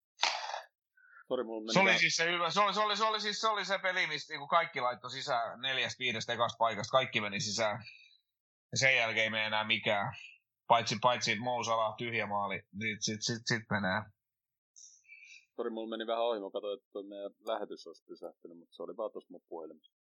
Sori, 1.30 1.44
mulla 1.44 1.60
meni 1.60 1.72
Se 1.72 1.80
oli 1.80 1.98
siis 1.98 2.16
se 2.16 2.32
hyvä, 2.32 2.50
se 2.50 2.60
oli, 2.60 2.74
se 2.74 2.80
oli, 2.80 2.96
se 2.96 3.04
oli, 3.04 3.20
siis, 3.20 3.40
se 3.40 3.48
oli 3.48 3.64
se 3.64 3.78
peli, 3.78 4.06
mistä 4.06 4.32
niinku 4.32 4.46
kaikki 4.46 4.80
laittoi 4.80 5.10
sisään 5.10 5.60
neljästä 5.60 5.98
viidestä 5.98 6.32
ekasta 6.32 6.56
paikasta, 6.58 6.90
kaikki 6.90 7.20
meni 7.20 7.40
sisään. 7.40 7.78
Ja 8.72 8.78
sen 8.78 8.96
jälkeen 8.96 9.24
ei 9.24 9.30
mene 9.30 9.46
enää 9.46 9.64
mikään. 9.64 10.12
paitsi, 10.66 10.96
paitsi 11.02 11.38
Mousala 11.38 11.94
tyhjä 11.98 12.26
maali, 12.26 12.62
niin 12.72 12.96
sit, 13.00 13.22
sit, 13.22 13.42
sit 13.44 13.62
menee. 13.70 14.02
Sori, 15.56 15.70
mulla 15.70 15.88
meni 15.88 16.06
vähän 16.06 16.22
ohi, 16.22 16.40
mä 16.40 16.50
katsoin, 16.50 16.78
että 16.78 16.88
tuo 16.92 17.02
meidän 17.02 17.30
lähetys 17.46 17.86
olisi 17.86 18.04
pysähtynyt, 18.04 18.58
mutta 18.58 18.76
se 18.76 18.82
oli 18.82 18.96
vaan 18.96 19.12
tuossa 19.12 19.30
mun 19.30 19.42
puhelimessa. 19.48 19.92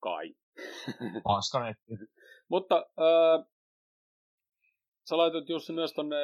Kai. 0.00 0.34
Paskanetti. 1.24 1.92
mutta 2.48 2.76
äh, 2.76 3.46
sä 5.08 5.16
laitoit 5.16 5.48
Jussi 5.48 5.72
myös 5.72 5.92
tonne 5.92 6.16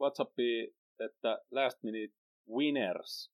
Whatsappiin, 0.00 0.76
että 1.00 1.38
last 1.50 1.82
minute 1.82 2.17
winners 2.56 3.32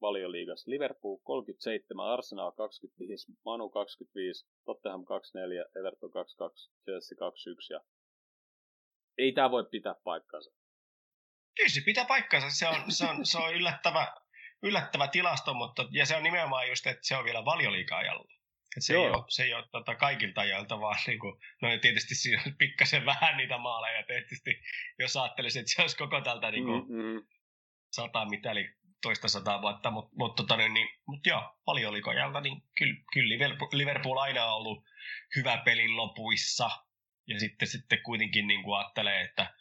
valioliigassa. 0.00 0.70
Liverpool 0.70 1.16
37, 1.22 2.06
Arsenal 2.06 2.52
25, 2.52 3.32
Manu 3.44 3.70
25, 3.70 4.46
Tottenham 4.64 5.04
24, 5.04 5.64
Everton 5.78 6.10
22, 6.10 6.70
Chelsea 6.84 7.18
21 7.18 7.72
ja 7.72 7.80
ei 9.18 9.32
tämä 9.32 9.50
voi 9.50 9.64
pitää 9.70 9.94
paikkansa. 10.04 10.50
Kyllä 11.56 11.68
se 11.68 11.80
pitää 11.84 12.04
paikkansa. 12.04 12.50
Se 12.50 12.68
on, 12.68 12.92
se 12.92 13.06
on, 13.06 13.26
se 13.26 13.38
on 13.38 13.54
yllättävä, 13.54 14.14
yllättävä 14.62 15.08
tilasto, 15.08 15.54
mutta 15.54 15.88
ja 15.90 16.06
se 16.06 16.16
on 16.16 16.22
nimenomaan 16.22 16.68
just, 16.68 16.86
että 16.86 17.00
se 17.02 17.16
on 17.16 17.24
vielä 17.24 17.44
valioliika-ajalla. 17.44 18.24
Et 18.76 18.84
se, 18.84 18.94
ei 18.94 18.98
ole, 18.98 19.24
se 19.28 19.42
ei 19.44 19.54
ole 19.54 19.64
tota, 19.72 19.94
kaikilta 19.94 20.40
ajoilta, 20.40 20.80
vaan 20.80 20.98
niin 21.06 21.18
kuin, 21.18 21.34
no 21.62 21.68
tietysti 21.80 22.14
siinä 22.14 22.42
on 22.46 22.56
pikkasen 22.58 23.06
vähän 23.06 23.36
niitä 23.36 23.58
maaleja. 23.58 24.02
Tietysti 24.06 24.50
jos 24.98 25.16
ajattelisin, 25.16 25.60
että 25.60 25.72
se 25.72 25.82
olisi 25.82 25.96
koko 25.96 26.20
tältä 26.20 26.50
niin 26.50 26.64
kuin, 26.64 26.82
mm-hmm. 26.88 27.26
Sata 27.90 28.24
mitali 28.24 28.76
toista 29.02 29.28
sataa 29.28 29.62
vuotta, 29.62 29.90
mutta 29.90 30.12
mut, 30.18 30.36
tota, 30.36 30.56
niin, 30.56 30.88
mut 31.06 31.26
joo, 31.26 31.54
paljon 31.64 31.90
oliko 31.90 32.10
ajalta, 32.10 32.40
niin 32.40 32.62
kyllä, 32.78 32.94
kyllä 33.12 33.28
Liverpool, 33.28 33.70
Liverpool 33.72 34.18
aina 34.18 34.44
on 34.44 34.56
ollut 34.56 34.84
hyvä 35.36 35.62
pelin 35.64 35.96
lopuissa. 35.96 36.70
Ja 37.26 37.40
sitten, 37.40 37.68
sitten 37.68 38.02
kuitenkin 38.02 38.46
niin 38.46 38.62
kuin 38.62 38.78
ajattelee, 38.78 39.20
että, 39.20 39.54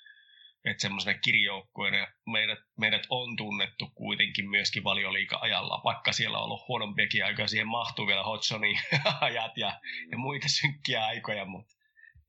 että 0.65 0.81
semmoisena 0.81 1.19
kirjoukkueena 1.19 2.07
meidät, 2.25 2.59
meidät 2.79 3.01
on 3.09 3.35
tunnettu 3.35 3.89
kuitenkin 3.95 4.49
myöskin 4.49 4.83
valioliika-ajalla, 4.83 5.81
vaikka 5.83 6.11
siellä 6.11 6.37
on 6.37 6.43
ollut 6.43 6.67
huonompiakin 6.67 7.25
aikoja, 7.25 7.47
siihen 7.47 7.67
mahtuu 7.67 8.07
vielä 8.07 8.23
Hodgsonin 8.23 8.79
ajat 9.21 9.57
ja, 9.57 9.79
ja 10.11 10.17
muita 10.17 10.47
synkkiä 10.49 11.05
aikoja, 11.05 11.45
mutta 11.45 11.73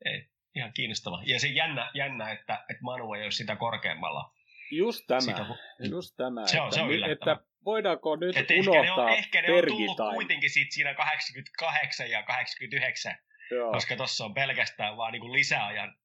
ei, 0.05 0.29
ihan 0.55 0.73
kiinnostava. 0.73 1.23
Ja 1.27 1.41
se 1.41 1.49
jännä, 1.49 1.91
jännä 1.95 2.31
että, 2.31 2.65
että 2.71 2.83
Manu 2.83 3.15
ei 3.15 3.23
ole 3.23 3.31
sitä 3.31 3.57
korkeammalla 3.57 4.36
Just 4.71 5.05
tämä, 5.07 5.21
Sitä, 5.21 5.47
just 5.91 6.14
tämä, 6.17 6.47
se 6.47 6.61
on, 6.61 6.67
että, 6.67 6.77
se 6.77 6.83
on 6.83 7.11
että 7.11 7.37
voidaanko 7.64 8.17
nyt 8.17 8.37
Et 8.37 8.51
unohtaa 8.51 8.81
ehkä 8.81 8.93
ne 8.93 8.93
on, 8.93 9.09
ehkä 9.09 9.43
ne 9.43 9.53
on 9.53 9.64
tullut 9.69 10.14
kuitenkin 10.14 10.51
sit 10.51 10.73
siinä 10.73 10.95
88 10.95 12.11
ja 12.11 12.23
89, 12.23 13.14
Joo. 13.51 13.73
koska 13.73 13.97
tuossa 13.97 14.25
on 14.25 14.35
pelkästään 14.35 14.97
vaan 14.97 15.12
niinku 15.12 15.33
lisäajan 15.33 15.97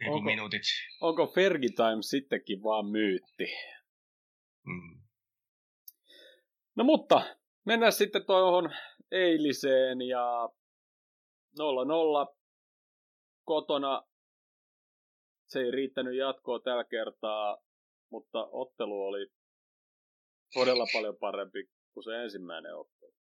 niinku 0.00 0.16
onko, 0.16 0.24
minuutit. 0.24 0.62
Onko 1.00 1.26
Fergie-time 1.26 2.02
sittenkin 2.02 2.62
vaan 2.62 2.86
myytti? 2.86 3.46
Mm. 4.66 5.02
No 6.76 6.84
mutta, 6.84 7.36
mennään 7.64 7.92
sitten 7.92 8.26
tuohon 8.26 8.74
eiliseen 9.10 10.02
ja 10.02 10.48
0-0 11.58 12.36
kotona 13.44 14.02
se 15.52 15.60
ei 15.60 15.70
riittänyt 15.70 16.16
jatkoa 16.16 16.60
tällä 16.60 16.84
kertaa, 16.84 17.58
mutta 18.10 18.38
ottelu 18.52 19.06
oli 19.06 19.26
todella 20.54 20.86
paljon 20.92 21.16
parempi 21.20 21.58
kuin 21.94 22.04
se 22.04 22.22
ensimmäinen 22.22 22.76
ottelu. 22.76 23.14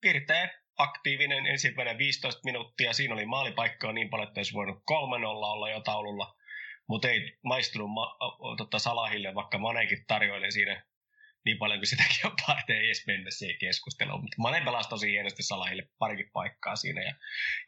Pirteä, 0.00 0.48
aktiivinen 0.78 1.46
ensimmäinen 1.46 1.98
15 1.98 2.40
minuuttia. 2.44 2.92
Siinä 2.92 3.14
oli 3.14 3.26
maalipaikkaa 3.26 3.92
niin 3.92 4.10
paljon, 4.10 4.28
että 4.28 4.38
olisi 4.38 4.54
voinut 4.54 4.78
3-0 4.78 4.84
olla 5.26 5.70
jo 5.70 5.80
taululla. 5.80 6.36
Mutta 6.88 7.08
ei 7.08 7.38
maistunut 7.44 7.90
ma- 7.90 8.18
tota 8.56 8.78
Salahille, 8.78 9.34
vaikka 9.34 9.58
Manekin 9.58 10.04
tarjoili 10.06 10.52
siinä 10.52 10.86
niin 11.44 11.58
paljon 11.58 11.78
kuin 11.78 11.86
sitäkin 11.86 12.26
on 12.26 12.36
parte 12.46 12.72
ei 12.72 12.86
edes 12.86 13.06
mennä 13.06 13.30
siihen 13.30 13.58
keskusteluun. 13.58 14.20
Mutta 14.20 14.36
Mane 14.38 14.64
pelasi 14.64 14.88
tosi 14.88 15.10
hienosti 15.10 15.42
Salahille 15.42 15.88
parikin 15.98 16.30
paikkaa 16.32 16.76
siinä. 16.76 17.02
Ja, 17.02 17.14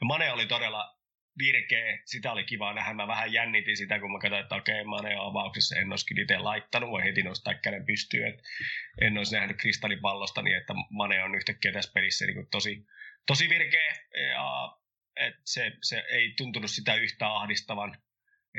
ja 0.00 0.04
Mane 0.04 0.32
oli 0.32 0.46
todella 0.46 1.01
virkeä, 1.38 1.98
sitä 2.04 2.32
oli 2.32 2.44
kiva 2.44 2.74
nähdä. 2.74 2.94
Mä 2.94 3.06
vähän 3.06 3.32
jännitin 3.32 3.76
sitä, 3.76 3.98
kun 4.00 4.12
mä 4.12 4.18
katsoin, 4.18 4.42
että 4.42 4.54
okei, 4.54 4.84
Mane 4.84 5.20
on 5.20 5.30
avauksessa, 5.30 5.76
en 5.76 5.90
olisi 5.90 6.20
itse 6.20 6.38
laittanut, 6.38 6.90
voi 6.90 7.04
heti 7.04 7.22
nostaa 7.22 7.54
käden 7.54 7.86
pystyyn, 7.86 8.28
että 8.28 8.42
en 9.00 9.18
olisi 9.18 9.34
nähnyt 9.34 9.56
kristallipallosta 9.56 10.42
niin, 10.42 10.56
että 10.56 10.74
Mane 10.90 11.22
on 11.22 11.34
yhtäkkiä 11.34 11.72
tässä 11.72 11.92
pelissä 11.94 12.26
niin 12.26 12.48
tosi, 12.50 12.86
tosi 13.26 13.48
virkeä 13.48 13.96
ja 14.30 14.76
että 15.16 15.40
se, 15.44 15.72
se, 15.82 16.04
ei 16.08 16.34
tuntunut 16.36 16.70
sitä 16.70 16.94
yhtä 16.94 17.26
ahdistavan, 17.28 17.96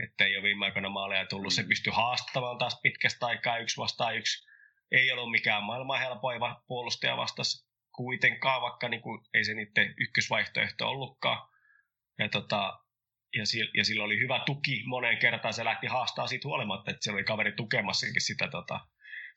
että 0.04 0.26
ei 0.26 0.38
ole 0.38 0.44
viime 0.44 0.66
aikoina 0.66 0.90
maaleja 0.90 1.26
tullut. 1.26 1.54
Mm. 1.54 1.56
Se 1.56 1.64
pystyi 1.64 1.94
haastamaan 1.94 2.58
taas 2.58 2.80
pitkästä 2.84 3.26
aikaa 3.26 3.58
yksi 3.58 3.78
vastaan 3.78 4.18
yksi. 4.18 4.48
Ei 4.92 5.12
ollut 5.12 5.32
mikään 5.32 5.64
maailman 5.64 6.00
helpoiva 6.00 6.64
puolustaja 6.68 7.18
vastas 7.18 7.68
kuitenkaan, 7.96 8.62
vaikka 8.62 8.90
niin 8.90 9.02
kuin, 9.02 9.22
ei 9.34 9.46
se 9.46 9.54
niiden 9.54 9.94
ykkösvaihtoehto 9.98 10.90
ollutkaan 10.90 11.53
ja, 12.20 12.30
tota, 12.30 12.80
ja, 13.36 13.46
sillä, 13.46 13.72
ja 13.78 13.86
sillä 13.86 14.04
oli 14.04 14.20
hyvä 14.20 14.44
tuki 14.46 14.84
moneen 14.86 15.18
kertaan. 15.18 15.54
Se 15.54 15.66
lähti 15.66 15.88
haastaa 15.88 16.28
siitä 16.28 16.48
huolimatta, 16.48 16.92
että 16.92 17.04
siellä 17.04 17.18
oli 17.18 17.24
kaveri 17.24 17.52
tukemassakin 17.52 18.22
sitä, 18.22 18.48
tota, 18.48 18.80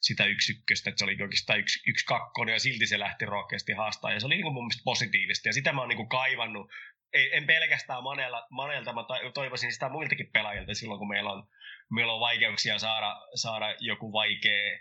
sitä 0.00 0.24
yksi 0.24 0.52
ykköstä, 0.52 0.90
että 0.90 0.98
se 0.98 1.04
oli 1.04 1.16
oikeastaan 1.22 1.58
yksi, 1.58 1.90
yksi 1.90 2.06
kakkonen 2.06 2.52
ja 2.52 2.58
silti 2.58 2.86
se 2.86 2.98
lähti 2.98 3.24
rohkeasti 3.24 3.72
haastaa. 3.72 4.12
Ja 4.12 4.20
se 4.20 4.26
oli 4.26 4.34
niin 4.34 4.42
kuin 4.42 4.54
mun 4.54 4.64
mielestä 4.64 4.84
positiivista 4.84 5.48
ja 5.48 5.52
sitä 5.52 5.72
mä 5.72 5.80
oon 5.80 5.88
niin 5.88 5.96
kuin 5.96 6.08
kaivannut. 6.08 6.70
Ei, 7.12 7.36
en 7.36 7.46
pelkästään 7.46 8.02
Manella, 8.02 8.46
Manelta, 8.50 8.92
mä 8.92 9.04
toivoisin 9.34 9.72
sitä 9.72 9.88
muiltakin 9.88 10.30
pelaajilta 10.32 10.74
silloin, 10.74 10.98
kun 10.98 11.08
meillä 11.08 11.32
on, 11.32 11.48
meillä 11.90 12.12
on 12.12 12.20
vaikeuksia 12.20 12.78
saada, 12.78 13.16
saada 13.34 13.74
joku 13.80 14.12
vaikea 14.12 14.78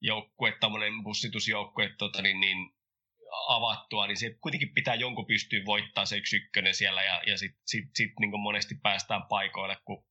joukkue, 0.00 0.52
tämmöinen 0.60 1.02
bussitusjoukkue, 1.02 1.90
tota, 1.98 2.22
niin, 2.22 2.40
niin 2.40 2.75
avattua, 3.48 4.06
niin 4.06 4.16
se 4.16 4.36
kuitenkin 4.40 4.74
pitää 4.74 4.94
jonkun 4.94 5.26
pystyä 5.26 5.60
voittaa 5.66 6.06
se 6.06 6.16
yksi 6.16 6.36
ykkönen 6.36 6.74
siellä 6.74 7.02
ja, 7.02 7.22
ja 7.26 7.38
sitten 7.38 7.62
sit, 7.66 7.84
sit, 7.94 8.10
niin 8.20 8.40
monesti 8.40 8.74
päästään 8.82 9.22
paikoille, 9.28 9.76
kun 9.84 10.04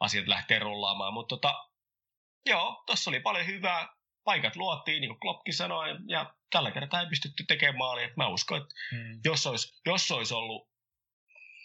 asiat 0.00 0.28
lähtee 0.28 0.58
rullaamaan. 0.58 1.14
Mutta 1.14 1.36
tota, 1.36 1.68
joo, 2.46 2.82
tuossa 2.86 3.10
oli 3.10 3.20
paljon 3.20 3.46
hyvää. 3.46 3.88
Paikat 4.24 4.56
luotiin, 4.56 5.00
niin 5.00 5.08
kuin 5.08 5.20
Kloppki 5.20 5.52
sanoi, 5.52 5.88
ja 6.08 6.34
tällä 6.50 6.70
kertaa 6.70 7.00
ei 7.00 7.06
pystytty 7.06 7.44
tekemään 7.48 7.78
maalia. 7.78 8.08
Mä 8.16 8.28
uskon, 8.28 8.62
että 8.62 8.74
hmm. 8.90 9.20
jos, 9.24 9.46
olisi, 9.46 9.80
jos 9.86 10.10
olisi 10.10 10.34
ollut 10.34 10.68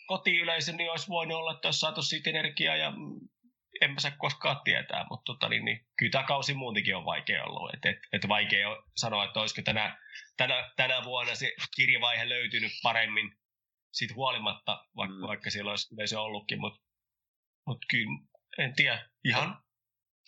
kotiyleisö, 0.07 0.71
niin 0.71 0.91
olisi 0.91 1.07
voinut 1.07 1.37
olla, 1.37 1.51
että 1.51 1.67
olisi 1.67 1.79
saatu 1.79 2.01
siitä 2.01 2.29
energiaa 2.29 2.75
ja 2.75 2.93
en 3.81 3.91
mä 3.91 3.99
saa 3.99 4.11
koskaan 4.17 4.61
tietää, 4.63 5.05
mutta 5.09 5.33
tota, 5.33 5.49
niin, 5.49 5.65
niin, 5.65 5.87
kyllä 5.97 6.11
tämä 6.11 6.23
kausi 6.23 6.53
muutenkin 6.53 6.95
on 6.95 7.05
vaikea 7.05 7.43
ollut. 7.43 7.73
Et, 7.73 7.85
et, 7.85 7.99
et 8.13 8.27
vaikea 8.27 8.69
on 8.69 8.83
sanoa, 8.95 9.25
että 9.25 9.39
olisiko 9.39 9.61
tänä, 9.61 9.97
tänä, 10.37 10.71
tänä 10.75 11.03
vuonna 11.03 11.35
se 11.35 11.53
kirjavaihe 11.75 12.29
löytynyt 12.29 12.71
paremmin 12.83 13.31
siitä 13.93 14.13
huolimatta, 14.13 14.85
vaikka, 14.95 15.15
mm. 15.15 15.27
vaikka 15.27 15.49
siellä 15.49 15.69
olisi 15.69 15.95
yleisö 15.95 16.21
ollutkin, 16.21 16.59
mutta 16.59 16.81
mut 17.67 17.85
kyllä, 17.89 18.19
en 18.57 18.75
tiedä, 18.75 19.09
ihan, 19.25 19.63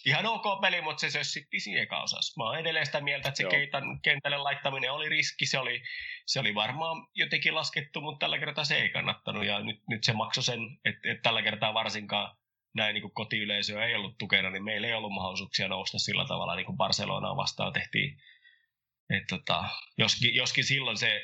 ihan 0.06 0.26
ok 0.26 0.62
peli, 0.62 0.82
mutta 0.82 1.02
se 1.02 1.10
sössitti 1.10 1.60
siinä 1.60 1.82
eka 1.82 2.02
osassa. 2.04 2.42
Mä 2.42 2.50
oon 2.50 2.60
edelleen 2.60 2.86
sitä 2.86 3.02
mieltä, 3.02 3.30
että 3.30 3.38
se 3.38 3.50
keitan 3.50 4.02
kentälle 4.02 4.38
laittaminen 4.38 4.92
oli 4.92 5.10
riski, 5.10 5.46
se 5.46 5.60
oli, 5.60 5.84
se 6.26 6.40
oli 6.40 6.56
varmaan 6.56 7.08
jotenkin 7.16 7.56
laskettu, 7.56 8.02
mutta 8.02 8.20
tällä 8.20 8.40
kertaa 8.40 8.64
se 8.64 8.76
ei 8.76 8.90
kannattanut 8.90 9.46
ja 9.46 9.60
nyt, 9.60 9.82
nyt 9.90 10.04
se 10.04 10.14
maksoi 10.14 10.44
sen, 10.44 10.60
että, 10.86 11.12
että 11.12 11.22
tällä 11.22 11.42
kertaa 11.42 11.74
varsinkaan 11.74 12.38
näin 12.74 12.94
niin 12.94 13.02
kuin 13.02 13.14
kotiyleisöä 13.14 13.86
ei 13.86 13.96
ollut 13.96 14.18
tukena, 14.18 14.50
niin 14.50 14.64
meillä 14.64 14.88
ei 14.88 14.94
ollut 14.94 15.12
mahdollisuuksia 15.12 15.68
nousta 15.68 16.00
sillä 16.00 16.26
tavalla, 16.28 16.56
niin 16.56 16.66
kuin 16.66 16.78
Barcelonaa 16.78 17.36
vastaan 17.36 17.74
tehtiin. 17.74 18.18
Et 19.10 19.24
tota, 19.30 19.64
joskin, 19.98 20.36
joskin 20.36 20.64
silloin 20.64 20.98
se 20.98 21.22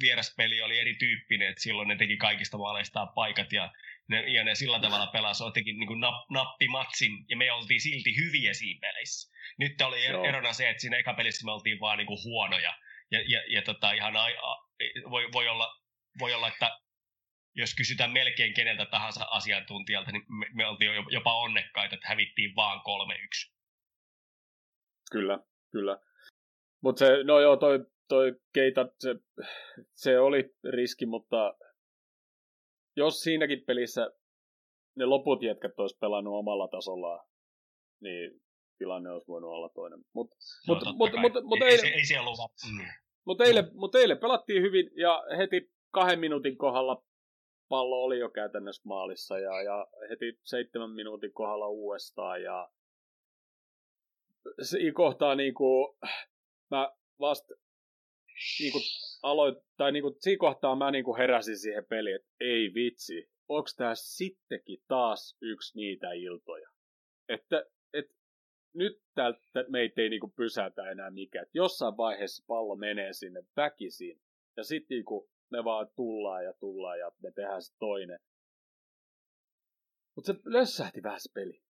vieraspeli 0.00 0.62
oli 0.62 0.78
erityyppinen, 0.78 1.48
että 1.48 1.62
silloin 1.62 1.88
ne 1.88 1.96
teki 1.96 2.16
kaikista 2.16 2.58
maaleistaan 2.58 3.08
paikat 3.14 3.52
ja 3.52 3.72
ne, 4.08 4.32
ja 4.32 4.44
ne 4.44 4.54
sillä 4.54 4.80
tavalla 4.80 5.06
pelasi 5.06 5.44
jotenkin 5.44 5.78
niin 5.78 6.00
nap, 6.00 6.14
nappimatsin 6.30 7.12
ja 7.28 7.36
me 7.36 7.52
oltiin 7.52 7.80
silti 7.80 8.16
hyviä 8.16 8.54
siinä 8.54 8.80
pelissä. 8.80 9.34
Nyt 9.58 9.80
oli 9.80 10.04
Joo. 10.04 10.24
erona 10.24 10.52
se, 10.52 10.70
että 10.70 10.80
siinä 10.80 10.96
eka 10.96 11.14
pelissä 11.14 11.44
me 11.44 11.52
oltiin 11.52 11.80
vaan 11.80 11.98
niin 11.98 12.06
kuin 12.06 12.24
huonoja. 12.24 12.74
Ja, 13.10 13.20
ja, 13.28 13.42
ja 13.48 13.62
tota, 13.62 13.92
ihan 13.92 14.16
a, 14.16 14.24
a, 14.24 14.56
voi, 15.10 15.32
voi, 15.32 15.48
olla, 15.48 15.68
voi 16.18 16.34
olla, 16.34 16.48
että 16.48 16.78
jos 17.54 17.74
kysytään 17.74 18.12
melkein 18.12 18.54
keneltä 18.54 18.86
tahansa 18.86 19.24
asiantuntijalta, 19.30 20.12
niin 20.12 20.24
me, 20.28 20.46
me 20.54 20.66
oltiin 20.66 20.90
jopa 21.10 21.38
onnekkaita, 21.38 21.94
että 21.94 22.08
hävittiin 22.08 22.56
vaan 22.56 22.80
3-1. 23.48 23.52
Kyllä, 25.10 25.38
kyllä. 25.72 25.98
Mutta 26.82 26.98
se, 26.98 27.24
no 27.24 27.40
joo, 27.40 27.56
toi, 27.56 27.86
toi 28.08 28.32
Keita, 28.52 28.88
se, 28.98 29.14
se 29.94 30.18
oli 30.18 30.54
riski, 30.72 31.06
mutta 31.06 31.54
jos 32.96 33.20
siinäkin 33.20 33.64
pelissä 33.66 34.10
ne 34.96 35.04
loput 35.04 35.42
jätkät 35.42 35.78
olisi 35.78 35.98
pelannut 36.00 36.34
omalla 36.34 36.68
tasollaan, 36.68 37.26
niin 38.00 38.40
tilanne 38.78 39.10
olisi 39.10 39.28
voinut 39.28 39.50
olla 39.50 39.68
toinen. 39.68 39.98
Mutta 40.14 40.36
mut, 40.66 40.84
no, 40.84 40.92
mut, 40.92 41.10
mut, 41.20 41.44
mut, 41.44 41.62
ei, 41.62 41.78
ei, 41.84 41.92
ei, 41.92 42.04
se 42.04 42.20
ollut. 42.20 42.38
Mm. 42.72 42.86
Mutta 43.26 43.44
eilen, 43.44 43.70
mut 43.74 43.94
eilen 43.94 44.18
pelattiin 44.18 44.62
hyvin 44.62 44.90
ja 44.96 45.22
heti 45.38 45.70
kahden 45.90 46.18
minuutin 46.18 46.58
kohdalla 46.58 47.04
pallo 47.74 48.02
oli 48.02 48.18
jo 48.18 48.30
käytännössä 48.30 48.82
maalissa 48.84 49.38
ja, 49.38 49.62
ja 49.62 49.86
heti 50.10 50.38
seitsemän 50.42 50.90
minuutin 50.90 51.32
kohdalla 51.32 51.68
uudestaan 51.68 52.42
ja 52.42 52.70
se 54.62 54.78
kohtaa 54.94 55.34
niinku, 55.34 55.98
mä 56.70 56.92
vasta 57.20 57.54
niinku 58.60 58.78
aloin, 59.22 59.56
tai 59.76 59.92
niinku, 59.92 60.16
siinä 60.20 60.38
kohtaa 60.38 60.76
mä 60.76 60.90
niinku 60.90 61.16
heräsin 61.16 61.58
siihen 61.58 61.84
peliin, 61.84 62.16
että 62.16 62.28
ei 62.40 62.74
vitsi, 62.74 63.30
onks 63.48 63.76
tää 63.76 63.94
sittenkin 63.94 64.82
taas 64.88 65.36
yksi 65.40 65.76
niitä 65.76 66.12
iltoja. 66.12 66.68
Että 67.28 67.66
et, 67.92 68.06
nyt 68.74 69.02
tältä 69.14 69.64
meitä 69.68 70.02
ei 70.02 70.08
niinku 70.08 70.32
pysäytä 70.36 70.90
enää 70.90 71.10
mikään. 71.10 71.42
Et 71.42 71.54
jossain 71.54 71.96
vaiheessa 71.96 72.44
pallo 72.46 72.76
menee 72.76 73.12
sinne 73.12 73.42
väkisin, 73.56 74.20
ja 74.56 74.64
sitten 74.64 74.94
niinku 74.94 75.30
me 75.56 75.64
vaan 75.64 75.88
tullaan 75.96 76.44
ja 76.44 76.52
tullaan 76.52 76.98
ja 76.98 77.10
me 77.22 77.30
tehdään 77.30 77.62
se 77.62 77.74
toinen. 77.78 78.18
Mutta 80.14 80.32
se 80.32 80.40
lössähti 80.44 81.02
vähän 81.02 81.20
se 81.20 81.30
peli. 81.34 81.64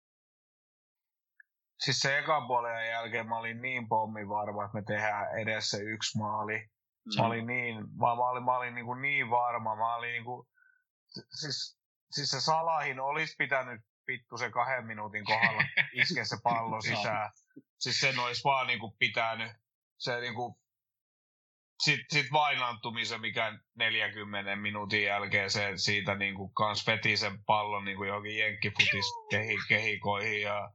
Siis 1.84 2.00
se 2.00 2.18
ekan 2.18 2.46
puolen 2.46 2.88
jälkeen 2.88 3.28
mä 3.28 3.38
olin 3.38 3.62
niin 3.62 3.88
pommi 3.88 4.28
varma, 4.28 4.64
että 4.64 4.78
me 4.78 4.82
tehdään 4.86 5.38
edessä 5.38 5.78
yksi 5.78 6.18
maali. 6.18 6.58
Mm. 6.58 7.12
Mä 7.18 7.26
olin 7.26 7.46
niin, 7.46 7.76
mä, 7.76 8.16
mä 8.16 8.28
olin, 8.30 8.44
mä 8.44 8.56
olin 8.56 8.74
niin, 8.74 8.86
kuin 8.86 9.02
niin 9.02 9.30
varma. 9.30 9.76
Mä 9.76 9.96
olin 9.96 10.12
niin 10.12 10.24
kuin, 10.24 10.46
siis, 11.40 11.78
siis 12.10 12.30
se 12.30 12.40
Salahin 12.40 13.00
olisi 13.00 13.34
pitänyt 13.38 13.80
vittu 14.08 14.38
se 14.38 14.50
kahden 14.50 14.86
minuutin 14.86 15.24
kohdalla 15.24 15.62
iskeä 16.02 16.24
se 16.24 16.36
pallo 16.42 16.80
sisään. 16.80 17.30
siis 17.78 18.00
sen 18.00 18.18
olisi 18.18 18.44
vaan 18.44 18.66
niin 18.66 18.80
kuin 18.80 18.92
pitänyt. 18.98 19.52
Se 19.98 20.20
niin 20.20 20.34
kuin, 20.34 20.54
sitten 21.84 22.22
sit 22.22 22.32
vainantumisen, 22.32 23.20
mikä 23.20 23.58
40 23.74 24.56
minuutin 24.56 25.02
jälkeen 25.02 25.50
se 25.50 25.72
siitä 25.76 26.14
niin 26.14 26.34
kuin 26.34 26.54
kans 26.54 26.86
veti 26.86 27.16
sen 27.16 27.44
pallon 27.44 27.84
niin 27.84 27.96
kuin 27.96 28.08
johonkin 28.08 28.38
jenkkifutis 28.38 29.06
kehi, 29.30 29.56
kehikoihin 29.68 30.42
ja 30.42 30.70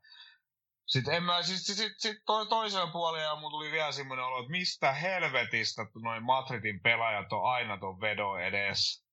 sitten 0.88 1.14
en 1.14 1.24
mä, 1.24 1.44
siis, 1.44 1.66
sit, 1.66 1.78
sit, 1.78 1.94
sit 1.98 2.18
to, 2.26 2.46
toisella 2.46 2.92
puolella 2.92 3.40
mun 3.40 3.52
tuli 3.52 3.72
vielä 3.72 3.92
semmoinen 3.92 4.26
olo, 4.26 4.40
että 4.40 4.52
mistä 4.52 4.92
helvetistä 4.92 5.86
noin 6.04 6.24
Madridin 6.24 6.80
pelaajat 6.82 7.34
on 7.34 7.46
aina 7.46 7.78
ton 7.78 8.02
vedon 8.02 8.42
edes. 8.42 9.08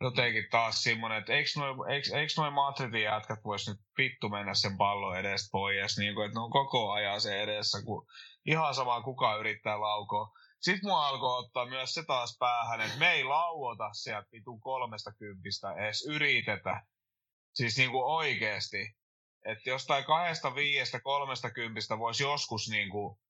Jotenkin 0.00 0.44
taas 0.50 0.82
semmoinen, 0.82 1.18
että 1.18 1.32
eikö 1.32 1.50
noin, 1.56 1.90
eikö 1.90 2.32
noin 2.36 2.52
Madridin 2.52 3.02
jätkät 3.02 3.38
vois 3.44 3.68
nyt 3.68 3.78
vittu 3.98 4.28
mennä 4.28 4.54
sen 4.54 4.76
pallon 4.76 5.18
edestä 5.18 5.48
pois, 5.52 5.98
niin 5.98 6.14
kuin, 6.14 6.26
että 6.26 6.38
ne 6.38 6.42
on 6.42 6.50
koko 6.50 6.92
ajan 6.92 7.20
se 7.20 7.42
edessä, 7.42 7.78
kun 7.84 8.06
ihan 8.46 8.74
sama 8.74 9.02
kuka 9.02 9.36
yrittää 9.36 9.80
laukoa. 9.80 10.32
Sitten 10.60 10.90
mua 10.90 11.06
alkoi 11.06 11.38
ottaa 11.38 11.66
myös 11.66 11.94
se 11.94 12.04
taas 12.06 12.36
päähän, 12.38 12.80
että 12.80 12.98
me 12.98 13.12
ei 13.12 13.24
lauota 13.24 13.92
sieltä 13.92 14.28
vitun 14.32 14.60
kolmesta 14.60 15.12
kympistä 15.18 15.72
edes 15.72 16.06
yritetä. 16.06 16.82
Siis 17.54 17.76
niinku 17.76 18.14
oikeesti. 18.14 18.94
Että 19.44 19.70
jostain 19.70 20.04
kahdesta, 20.04 20.54
viiestä, 20.54 21.00
kolmesta 21.00 21.50
kympistä 21.50 21.98
voisi 21.98 22.22
joskus 22.22 22.68
niinku 22.68 23.20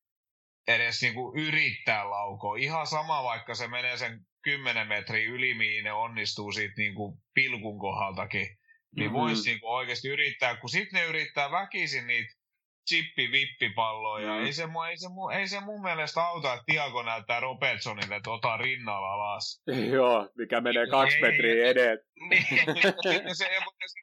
edes 0.68 1.02
niinku 1.02 1.32
yrittää 1.36 2.10
laukoa. 2.10 2.56
Ihan 2.56 2.86
sama, 2.86 3.22
vaikka 3.22 3.54
se 3.54 3.68
menee 3.68 3.96
sen 3.96 4.26
10 4.42 4.88
metriä 4.88 5.28
yli, 5.28 5.54
mihin 5.54 5.84
ne 5.84 5.92
onnistuu 5.92 6.52
siitä 6.52 6.74
niinku 6.76 7.18
pilkun 7.34 7.78
kohdaltakin. 7.78 8.46
Niin 8.96 9.06
mm-hmm. 9.06 9.12
voisi 9.12 9.50
niinku 9.50 9.68
oikeasti 9.68 10.08
yrittää, 10.08 10.56
kun 10.56 10.70
sitten 10.70 11.00
ne 11.00 11.06
yrittää 11.06 11.50
väkisin 11.50 12.06
niitä 12.06 12.34
chippi 12.88 13.32
vippipalloja. 13.32 14.32
Mm. 14.32 14.44
Ei, 14.44 14.52
se, 14.52 14.62
ei, 14.88 14.98
se, 14.98 15.08
ei 15.38 15.48
se 15.48 15.60
mun 15.60 15.82
mielestä 15.82 16.22
auta, 16.22 16.52
että 16.52 16.64
Tiago 16.66 17.02
näyttää 17.02 17.40
Robertsonille, 17.40 18.16
että 18.16 18.30
ota 18.30 18.56
rinnalla 18.56 19.12
alas. 19.12 19.62
Joo, 19.94 20.28
mikä 20.38 20.60
menee 20.60 20.86
kaksi 20.86 21.16
ei, 21.16 21.22
metriä 21.22 21.68
edet. 21.68 22.00
Niin, 22.30 22.44
se, 23.36 23.48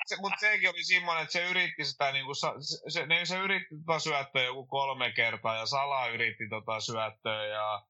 se, 0.07 0.15
mutta 0.21 0.39
sekin 0.39 0.69
oli 0.69 0.83
semmoinen, 0.83 1.23
että 1.23 1.33
se 1.33 1.49
yritti 1.49 1.85
sitä, 1.85 2.11
niin 2.11 2.25
kuin, 2.25 2.35
se, 2.35 2.47
se, 2.87 3.05
ne, 3.05 3.25
se 3.25 3.37
yritti 3.37 3.75
tota 3.85 3.99
syöttöä 3.99 4.43
joku 4.43 4.65
kolme 4.65 5.11
kertaa, 5.11 5.55
ja 5.55 5.65
Sala 5.65 6.07
yritti 6.07 6.49
tota 6.49 6.79
syöttöä, 6.79 7.45
ja 7.45 7.81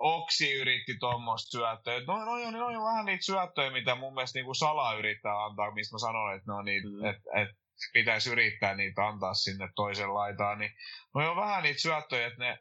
Oksi 0.00 0.52
yritti 0.52 0.96
tuommoista 1.00 1.58
syöttöä. 1.58 2.00
No, 2.06 2.24
no, 2.24 2.24
no, 2.24 2.50
no, 2.50 2.70
no, 2.70 2.84
vähän 2.84 3.06
niitä 3.06 3.24
syöttöjä, 3.24 3.70
mitä 3.70 3.94
mun 3.94 4.14
mielestä 4.14 4.38
niin 4.38 4.44
kuin 4.44 4.54
Sala 4.54 4.94
yrittää 4.94 5.44
antaa, 5.44 5.74
mistä 5.74 5.94
mä 5.94 5.98
sanoin, 5.98 6.36
että 6.36 6.52
no 6.52 6.62
niin, 6.62 6.82
mm. 6.82 7.04
että 7.04 7.22
et, 7.34 7.48
pitäisi 7.92 8.30
yrittää 8.30 8.74
niitä 8.74 9.06
antaa 9.06 9.34
sinne 9.34 9.68
toisen 9.76 10.14
laitaan, 10.14 10.58
niin 10.58 10.70
no 11.14 11.30
on 11.30 11.36
vähän 11.36 11.62
niitä 11.62 11.80
syöttöjä, 11.80 12.26
että 12.26 12.44
ne, 12.44 12.58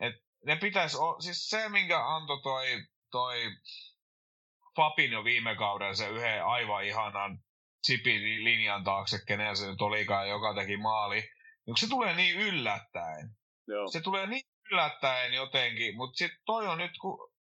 että 0.00 0.20
ne 0.46 0.56
pitäisi, 0.56 0.96
siis 1.20 1.48
se 1.48 1.68
minkä 1.68 2.06
antoi 2.06 2.42
toi, 2.42 2.66
toi 3.10 3.36
Fabin 4.76 5.12
jo 5.12 5.24
viime 5.24 5.56
kauden 5.56 5.96
se 5.96 6.08
yhden 6.08 6.44
aivan 6.44 6.84
ihanan 6.84 7.38
chipin 7.86 8.44
linjan 8.44 8.84
taakse, 8.84 9.18
kenen 9.26 9.56
se 9.56 9.66
nyt 9.66 9.80
olikaan, 9.80 10.28
joka 10.28 10.54
teki 10.54 10.76
maali, 10.76 11.30
niin 11.66 11.76
se 11.76 11.88
tulee 11.88 12.14
niin 12.14 12.36
yllättäen. 12.36 13.30
Joo. 13.68 13.88
Se 13.88 14.00
tulee 14.00 14.26
niin 14.26 14.44
yllättäen 14.70 15.32
jotenkin, 15.32 15.96
mutta 15.96 16.16
sitten 16.16 16.38
toi 16.46 16.66
on 16.66 16.78
nyt, 16.78 16.92
kun 17.00 17.33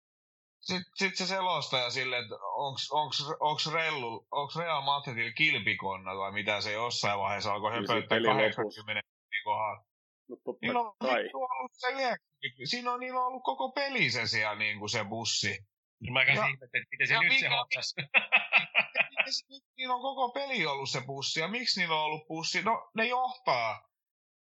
sitten 0.63 0.91
sit 0.95 1.15
se 1.15 1.25
selostaja 1.25 1.89
sille, 1.89 2.17
että 2.17 2.35
onks, 2.55 2.91
onks, 2.91 3.23
onks, 3.39 3.73
Rellu, 3.73 4.27
onks 4.31 4.55
Real 4.55 4.81
Madridilla 4.81 5.31
kilpikonna 5.31 6.17
vai 6.17 6.31
mitä 6.31 6.61
se 6.61 6.71
jossain 6.71 7.19
vaiheessa 7.19 7.53
alkoi 7.53 7.71
höpöttää 7.71 8.19
80 8.21 9.01
kohdalla. 9.43 9.83
No 10.29 10.55
niillä 10.61 10.79
on, 10.79 10.95
ollut 11.33 11.71
se 11.73 11.87
90, 11.87 12.65
siinä 12.65 12.91
on, 12.91 12.99
niillä 12.99 13.19
on 13.19 13.27
ollut 13.27 13.43
koko 13.43 13.71
peli 13.71 14.11
se 14.11 14.27
siellä 14.27 14.55
niin 14.55 14.79
kuin 14.79 14.89
se 14.89 15.05
bussi. 15.05 15.57
No 15.99 16.13
mä 16.13 16.25
käsin 16.25 16.43
ihmettä, 16.43 16.77
että 16.77 16.87
miten 16.91 17.07
se 17.07 17.19
nyt 17.19 17.39
se 17.39 17.47
hoitas. 17.47 17.95
niillä 19.77 19.95
on 19.95 20.01
koko 20.01 20.31
peli 20.31 20.65
ollut 20.65 20.89
se 20.89 21.01
bussi, 21.01 21.39
ja 21.39 21.47
miksi 21.47 21.79
niillä 21.79 21.95
on 21.95 22.01
ollut 22.01 22.27
bussi? 22.27 22.61
No, 22.61 22.89
ne 22.95 23.07
johtaa 23.07 23.92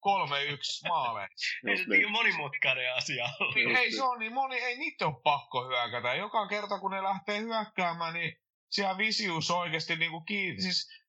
3-1 0.05 0.89
maaleiksi. 0.89 1.47
ei 1.68 1.76
se 1.76 1.85
niin 1.89 2.10
monimutkainen 2.10 2.94
asia 2.94 3.28
Niin, 3.55 3.76
ei 3.76 3.93
se 3.93 4.02
on 4.02 4.18
niin 4.18 4.32
moni, 4.32 4.56
ei 4.56 4.78
niitä 4.78 5.06
ole 5.06 5.22
pakko 5.22 5.68
hyökätä. 5.68 6.14
Joka 6.14 6.47
kerta 6.47 6.78
kun 6.78 6.90
ne 6.90 7.02
lähtee 7.02 7.40
hyökkäämään, 7.40 8.14
niin 8.14 8.36
siellä 8.70 8.98
Visius 8.98 9.51
oikeasti 9.51 9.97
niin 9.97 10.10
kuin 10.10 10.24
kiinni, 10.24 10.62
siis 10.62 11.05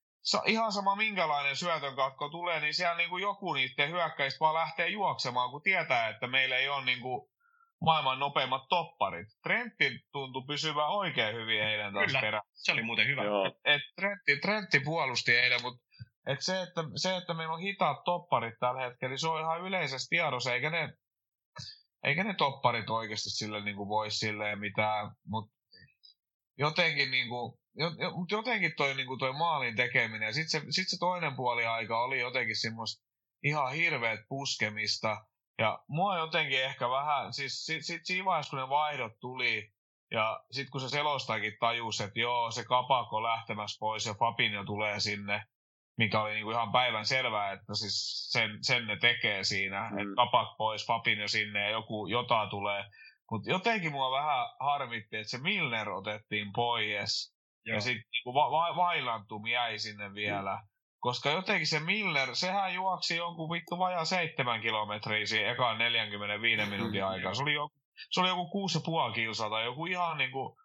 ihan 0.45 0.71
sama 0.71 0.95
minkälainen 0.95 1.55
syötön 1.55 1.95
katko 1.95 2.29
tulee, 2.29 2.59
niin 2.59 2.73
siellä 2.73 2.97
niin 2.97 3.09
kuin 3.09 3.21
joku 3.21 3.53
niiden 3.53 3.89
hyökkäistä 3.89 4.39
vaan 4.39 4.53
lähtee 4.53 4.87
juoksemaan, 4.87 5.49
kun 5.51 5.61
tietää, 5.61 6.09
että 6.09 6.27
meillä 6.27 6.57
ei 6.57 6.69
ole 6.69 6.85
niin 6.85 6.99
kuin 6.99 7.29
maailman 7.81 8.19
nopeimmat 8.19 8.61
topparit. 8.69 9.27
Trentti 9.43 9.99
tuntui 10.11 10.43
pysyvän 10.47 10.87
oikein 10.87 11.35
hyvin 11.35 11.61
eilen 11.61 11.93
taas 11.93 12.05
Kyllä, 12.05 12.21
perä. 12.21 12.41
se 12.53 12.71
oli 12.71 12.81
muuten 12.81 13.07
hyvä. 13.07 13.21
Et, 13.47 13.53
et 13.65 13.81
Trentti, 13.95 14.37
Trentti 14.37 14.79
puolusti 14.79 15.35
eilen, 15.35 15.61
mutta 15.61 15.84
et 16.27 16.41
se, 16.41 16.61
että, 16.61 16.81
se, 16.95 17.17
että 17.17 17.33
meillä 17.33 17.53
on 17.53 17.59
hitaat 17.59 18.03
topparit 18.05 18.59
tällä 18.59 18.81
hetkellä, 18.81 19.11
niin 19.11 19.19
se 19.19 19.27
on 19.27 19.41
ihan 19.41 19.61
yleisesti 19.61 20.07
tiedossa, 20.09 20.53
eikä 20.53 20.69
ne, 20.69 20.93
eikä 22.03 22.23
ne 22.23 22.33
topparit 22.33 22.89
oikeasti 22.89 23.29
sille 23.29 23.63
niin 23.63 23.75
kuin 23.75 23.89
voi 23.89 24.11
silleen 24.11 24.59
mitään, 24.59 25.11
mutta 25.27 25.55
jotenkin, 26.57 27.11
niin 27.11 27.29
kuin, 27.29 27.59
jotenkin 28.31 28.73
toi, 28.77 28.95
niin 28.95 29.07
kuin 29.07 29.19
toi 29.19 29.33
maalin 29.33 29.75
tekeminen, 29.75 30.25
ja 30.25 30.33
sitten 30.33 30.61
se, 30.61 30.67
sit 30.69 30.89
se 30.89 30.97
toinen 30.99 31.35
puoli 31.35 31.65
aika 31.65 32.03
oli 32.03 32.19
jotenkin 32.19 32.61
semmoista 32.61 33.05
ihan 33.43 33.73
hirveät 33.73 34.19
puskemista, 34.29 35.25
ja 35.57 35.79
mua 35.87 36.17
jotenkin 36.17 36.63
ehkä 36.63 36.89
vähän, 36.89 37.33
siis 37.33 37.65
sit, 37.65 37.85
sit 37.85 38.05
siinä 38.05 38.25
vaiheessa, 38.25 38.49
kun 38.49 38.59
ne 38.59 38.69
vaihdot 38.69 39.19
tuli, 39.19 39.71
ja 40.11 40.43
sitten 40.51 40.71
kun 40.71 40.81
se 40.81 40.89
selostakin 40.89 41.57
tajusi, 41.59 42.03
että 42.03 42.19
joo, 42.19 42.51
se 42.51 42.63
kapako 42.63 43.23
lähtemässä 43.23 43.77
pois 43.79 44.05
ja 44.05 44.13
Fabinho 44.13 44.63
tulee 44.63 44.99
sinne, 44.99 45.43
mikä 45.97 46.21
oli 46.21 46.33
niinku 46.33 46.51
ihan 46.51 46.71
päivän 46.71 47.05
selvää, 47.05 47.51
että 47.51 47.73
siis 47.73 48.29
sen, 48.31 48.57
sen 48.61 48.87
ne 48.87 48.97
tekee 48.97 49.43
siinä, 49.43 49.89
mm. 49.91 49.97
että 49.97 50.15
kapak 50.15 50.57
pois, 50.57 50.85
papin 50.85 51.19
jo 51.19 51.27
sinne 51.27 51.63
ja 51.63 51.69
joku 51.69 52.07
jota 52.07 52.47
tulee. 52.49 52.83
Mutta 53.31 53.49
jotenkin 53.49 53.91
mua 53.91 54.11
vähän 54.11 54.45
harmitti, 54.59 55.17
että 55.17 55.31
se 55.31 55.37
Milner 55.37 55.89
otettiin 55.89 56.53
pois 56.55 57.35
Joo. 57.65 57.75
ja 57.75 57.81
sitten 57.81 58.03
niinku 58.11 58.33
va- 58.33 58.51
va- 58.51 58.75
Vailantum 58.75 59.47
jäi 59.47 59.79
sinne 59.79 60.13
vielä. 60.13 60.55
Mm. 60.55 60.67
Koska 60.99 61.29
jotenkin 61.29 61.67
se 61.67 61.79
Milner, 61.79 62.35
sehän 62.35 62.73
juoksi 62.73 63.15
jonkun 63.15 63.49
vittu 63.49 63.79
vajaa 63.79 64.05
seitsemän 64.05 64.61
kilometriä 64.61 65.25
siinä 65.25 65.51
ekaan 65.51 65.77
45 65.77 66.65
minuutin 66.69 67.01
mm, 67.01 67.07
aikaa. 67.07 67.33
Se 67.33 67.43
oli 67.43 67.53
joku, 67.53 67.75
se 68.11 68.19
oli 68.19 68.29
joku 68.29 68.49
kuusi 68.49 68.77
ja 68.77 69.13
kilsaa 69.15 69.49
tai 69.49 69.65
joku 69.65 69.85
ihan 69.85 70.17
niinku, 70.17 70.57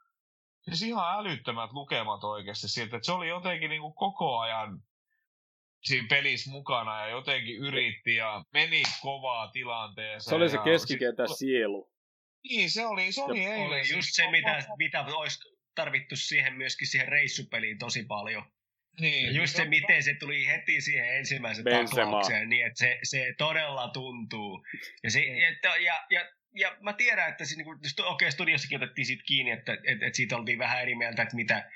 siis 0.63 0.83
ihan 0.83 1.19
älyttömät 1.19 1.73
lukemat 1.73 2.25
oikeasti 2.25 2.69
siltä, 2.69 2.97
että 2.97 3.07
se 3.07 3.13
oli 3.13 3.29
jotenkin 3.29 3.71
niinku 3.71 3.93
koko 3.93 4.39
ajan 4.39 4.79
siinä 5.83 6.07
pelissä 6.11 6.51
mukana 6.51 7.01
ja 7.01 7.09
jotenkin 7.09 7.57
yritti 7.57 8.15
ja 8.15 8.45
meni 8.53 8.83
kovaa 9.03 9.49
tilanteeseen. 9.49 10.21
Se 10.21 10.35
oli 10.35 10.51
se 10.51 10.59
keskikentän 10.65 11.29
sit... 11.29 11.37
sielu. 11.37 11.91
Niin, 12.49 12.71
se 12.71 12.87
oli, 12.87 13.13
se 13.13 13.23
oli 13.23 13.45
eilen. 13.45 13.61
Oli 13.61 13.95
just 13.95 14.09
se, 14.11 14.31
mitä, 14.31 14.65
mitä 14.79 15.01
olisi 15.01 15.39
tarvittu 15.75 16.17
siihen 16.17 16.55
myöskin 16.55 16.87
siihen 16.87 17.09
reissupeliin 17.09 17.79
tosi 17.79 18.03
paljon. 18.03 18.43
Niin, 19.01 19.27
ja 19.27 19.33
just 19.33 19.57
se, 19.57 19.65
miten 19.65 20.03
se 20.03 20.15
tuli 20.15 20.47
heti 20.47 20.81
siihen 20.81 21.17
ensimmäisen 21.17 21.65
taklaukseen, 21.65 22.49
niin 22.49 22.67
että 22.67 22.79
se, 22.79 22.99
se 23.03 23.35
todella 23.39 23.89
tuntuu. 23.89 24.67
Ja, 25.03 25.11
se, 25.11 25.21
ja, 25.21 25.77
ja, 25.81 26.07
ja, 26.11 26.29
ja 26.55 26.77
mä 26.81 26.93
tiedän, 26.93 27.29
että 27.29 27.45
siis, 27.45 27.57
niin 27.57 27.69
okei, 27.71 28.05
okay, 28.07 28.31
studiossakin 28.31 28.83
otettiin 28.83 29.07
siitä 29.07 29.23
kiinni, 29.27 29.51
että, 29.51 29.73
että, 29.73 30.07
että 30.07 30.17
siitä 30.17 30.37
oltiin 30.37 30.59
vähän 30.59 30.83
eri 30.83 30.95
mieltä, 30.95 31.23
että 31.23 31.37
mitä, 31.37 31.71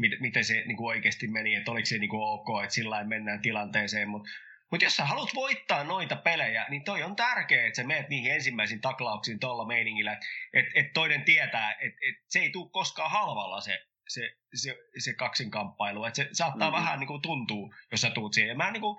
miten, 0.00 0.18
miten 0.20 0.44
se 0.44 0.62
niin 0.66 0.76
kuin 0.76 0.88
oikeasti 0.88 1.26
meni, 1.26 1.54
että 1.54 1.70
oliko 1.70 1.86
se 1.86 1.98
niin 1.98 2.10
kuin 2.10 2.22
ok, 2.22 2.64
että 2.64 2.74
sillä 2.74 3.04
mennään 3.04 3.42
tilanteeseen, 3.42 4.08
mutta 4.08 4.30
mutta 4.70 4.84
jos 4.84 4.96
sä 4.96 5.04
haluat 5.04 5.34
voittaa 5.34 5.84
noita 5.84 6.16
pelejä, 6.16 6.66
niin 6.68 6.84
toi 6.84 7.02
on 7.02 7.16
tärkeää, 7.16 7.66
että 7.66 7.76
sä 7.76 7.86
meet 7.86 8.08
niihin 8.08 8.32
ensimmäisiin 8.32 8.80
taklauksiin 8.80 9.40
tuolla 9.40 9.66
meiningillä, 9.66 10.12
että 10.12 10.26
et, 10.52 10.66
et 10.74 10.92
toinen 10.92 11.24
tietää, 11.24 11.72
että 11.72 11.98
et 12.08 12.16
se 12.28 12.38
ei 12.38 12.50
tule 12.50 12.70
koskaan 12.72 13.10
halvalla 13.10 13.60
se, 13.60 13.86
se, 14.08 14.36
se, 14.54 14.76
se 14.98 15.14
kaksinkamppailu. 15.14 16.04
Että 16.04 16.16
se 16.16 16.28
saattaa 16.32 16.70
mm-hmm. 16.70 16.84
vähän 16.84 17.00
niin 17.00 17.08
kuin 17.08 17.22
tuntua, 17.22 17.74
jos 17.92 18.00
sä 18.00 18.10
tuut 18.10 18.34
siihen. 18.34 18.48
Ja 18.48 18.54
mä 18.54 18.66
en, 18.66 18.72
niin 18.72 18.80
kuin, 18.80 18.96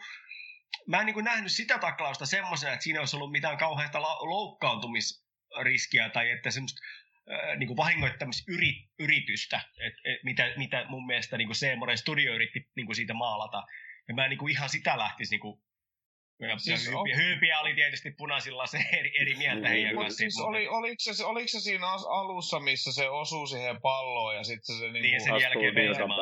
mä 0.88 0.99
en 0.99 1.06
niin 1.06 1.14
kuin 1.14 1.23
nähnyt 1.23 1.52
sitä 1.52 1.78
taklausta 1.78 2.26
semmoisena, 2.26 2.73
että 2.73 2.84
siinä 2.84 2.99
olisi 2.99 3.15
ollut 3.15 3.32
mitään 3.32 3.57
kauheasta 3.57 4.02
loukkaantumisriskiä 4.02 6.10
tai 6.10 6.32
että 6.32 6.52
semmoista 6.52 6.82
niin 7.58 7.68
kuin 7.68 7.78
vahingoittamisyritystä, 7.78 9.62
et, 9.80 9.94
et, 10.06 10.24
mitä, 10.24 10.53
mitä 10.58 10.86
mun 10.90 11.06
mielestä 11.06 11.38
niin 11.38 11.56
Seemoren 11.56 11.98
studio 11.98 12.34
yritti 12.34 12.70
niin 12.76 12.86
kuin 12.86 12.95
siitä 12.95 13.14
maalata. 13.14 13.64
Ja 14.08 14.14
mä 14.14 14.28
niin 14.28 14.40
kuin 14.40 14.52
ihan 14.52 14.70
sitä 14.70 14.98
lähtisi 14.98 15.34
niin 15.34 15.40
kuin, 15.40 15.62
ja, 16.40 16.58
siis 16.58 16.86
ja 16.86 16.91
hyypiä, 16.91 17.16
hyypiä, 17.16 17.60
oli 17.60 17.74
tietysti 17.74 18.12
punaisilla 18.12 18.68
se 18.68 18.78
eri, 18.99 19.22
eri 19.22 19.36
mieltä 19.36 19.62
mm, 19.62 19.68
heidän 19.68 19.95
kanssa. 19.95 20.18
Siis 20.18 20.40
oli, 20.40 20.68
oliko, 20.68 20.95
se, 20.98 21.26
oliko 21.26 21.48
se 21.48 21.60
siinä 21.60 21.88
alussa, 22.10 22.60
missä 22.60 22.91
se 22.91 23.10
osuu 23.10 23.48
siihen 23.48 23.82
palloon 23.82 24.36
ja 24.36 24.44
sitten 24.44 24.76
se 24.76 24.91
niin, 24.91 25.02
niin 25.02 25.22
sen 25.22 25.41
jälkeen 25.41 25.76
Benzema. 25.76 26.16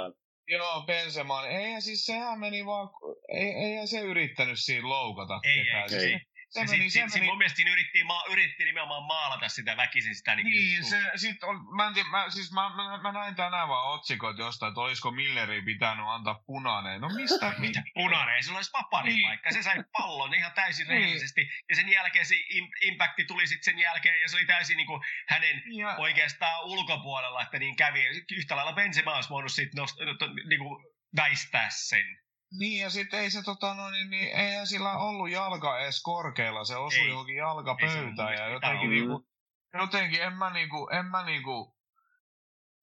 Joo, 0.47 0.83
Benzema. 0.87 1.47
Eihän 1.47 1.81
siis 1.81 2.05
sehän 2.05 2.39
meni 2.39 2.65
vaan, 2.65 2.89
ei, 3.33 3.51
eihän 3.51 3.87
se 3.87 3.99
yrittänyt 3.99 4.59
siinä 4.59 4.89
loukata 4.89 5.39
ei, 5.43 5.57
ketään. 5.57 5.83
Ei, 5.83 5.89
siis 5.89 6.03
ei. 6.03 6.19
Se, 6.49 6.67
se, 6.67 6.77
meni, 6.77 6.89
sit, 6.89 7.09
se 7.09 7.19
meni... 7.19 7.29
mun 7.29 7.37
mielestä 7.37 7.55
siinä 7.55 7.71
yritti, 7.71 8.03
ma, 8.03 8.23
yritti 8.29 8.63
nimenomaan 8.63 9.03
maalata 9.03 9.49
sitä 9.49 9.77
väkisin 9.77 10.15
sitä. 10.15 10.35
Niin, 10.35 10.47
niin 10.47 10.83
se, 10.83 11.01
sit 11.15 11.43
on, 11.43 11.75
mä, 11.75 11.87
en 11.87 11.93
tiedä, 11.93 12.09
mä, 12.09 12.29
siis 12.29 12.51
mä, 12.51 12.69
mä, 12.75 12.97
mä, 12.97 13.11
näin 13.11 13.35
tänään 13.35 13.67
vaan 13.67 13.93
otsikot 13.93 14.37
jostain, 14.37 14.71
että 14.71 14.81
olisiko 14.81 15.11
Milleri 15.11 15.61
pitänyt 15.61 16.05
antaa 16.07 16.43
punainen. 16.45 17.01
No 17.01 17.09
mistä? 17.09 17.53
Mitä 17.65 17.83
punainen? 17.93 18.43
Se 18.43 18.53
olisi 18.53 18.71
vaparipaikka. 18.73 19.49
Niin. 19.49 19.63
Se 19.63 19.63
sai 19.63 19.83
pallon 19.91 20.33
ihan 20.33 20.51
täysin 20.51 20.87
niin. 20.87 21.01
rehellisesti. 21.01 21.49
Ja 21.69 21.75
sen 21.75 21.89
jälkeen 21.89 22.25
se 22.25 22.35
impacti 22.81 23.25
tuli 23.25 23.47
sitten 23.47 23.73
sen 23.73 23.79
jälkeen 23.79 24.21
ja 24.21 24.29
se 24.29 24.37
oli 24.37 24.45
täysin 24.45 24.77
niin 24.77 24.87
kuin 24.87 25.01
hänen 25.27 25.63
ja... 25.65 25.95
oikeastaan 25.95 26.65
ulkopuolella, 26.65 27.41
että 27.41 27.59
niin 27.59 27.75
kävi. 27.75 28.03
Yhtä 28.31 28.55
lailla 28.55 28.73
Benzema 28.73 29.15
olisi 29.15 29.29
voinut 29.29 29.51
sitten 29.51 29.77
nost, 29.81 29.99
no, 29.99 30.33
niin 30.49 30.59
kuin 30.59 30.85
väistää 31.15 31.69
sen. 31.69 32.19
Niin, 32.51 32.81
ja 32.81 32.89
sitten 32.89 33.19
ei 33.19 33.31
se 33.31 33.43
tota, 33.43 33.73
no, 33.73 33.89
niin, 33.89 34.09
niin, 34.09 34.27
eihän 34.27 34.67
sillä 34.67 34.97
ollut 34.97 35.29
jalka 35.29 35.79
edes 35.79 36.01
korkealla, 36.03 36.65
se 36.65 36.75
osui 36.75 36.99
ei. 36.99 37.09
johonkin 37.09 37.35
jalkapöytään 37.35 38.33
ja 38.33 38.47
jotenkin, 38.47 38.89
niinku, 38.89 39.27
jotenkin 39.73 40.23
en 40.23 40.33
mä 40.33 40.49
niinku, 40.49 40.89
en 40.91 41.05
mä 41.05 41.25
niinku, 41.25 41.77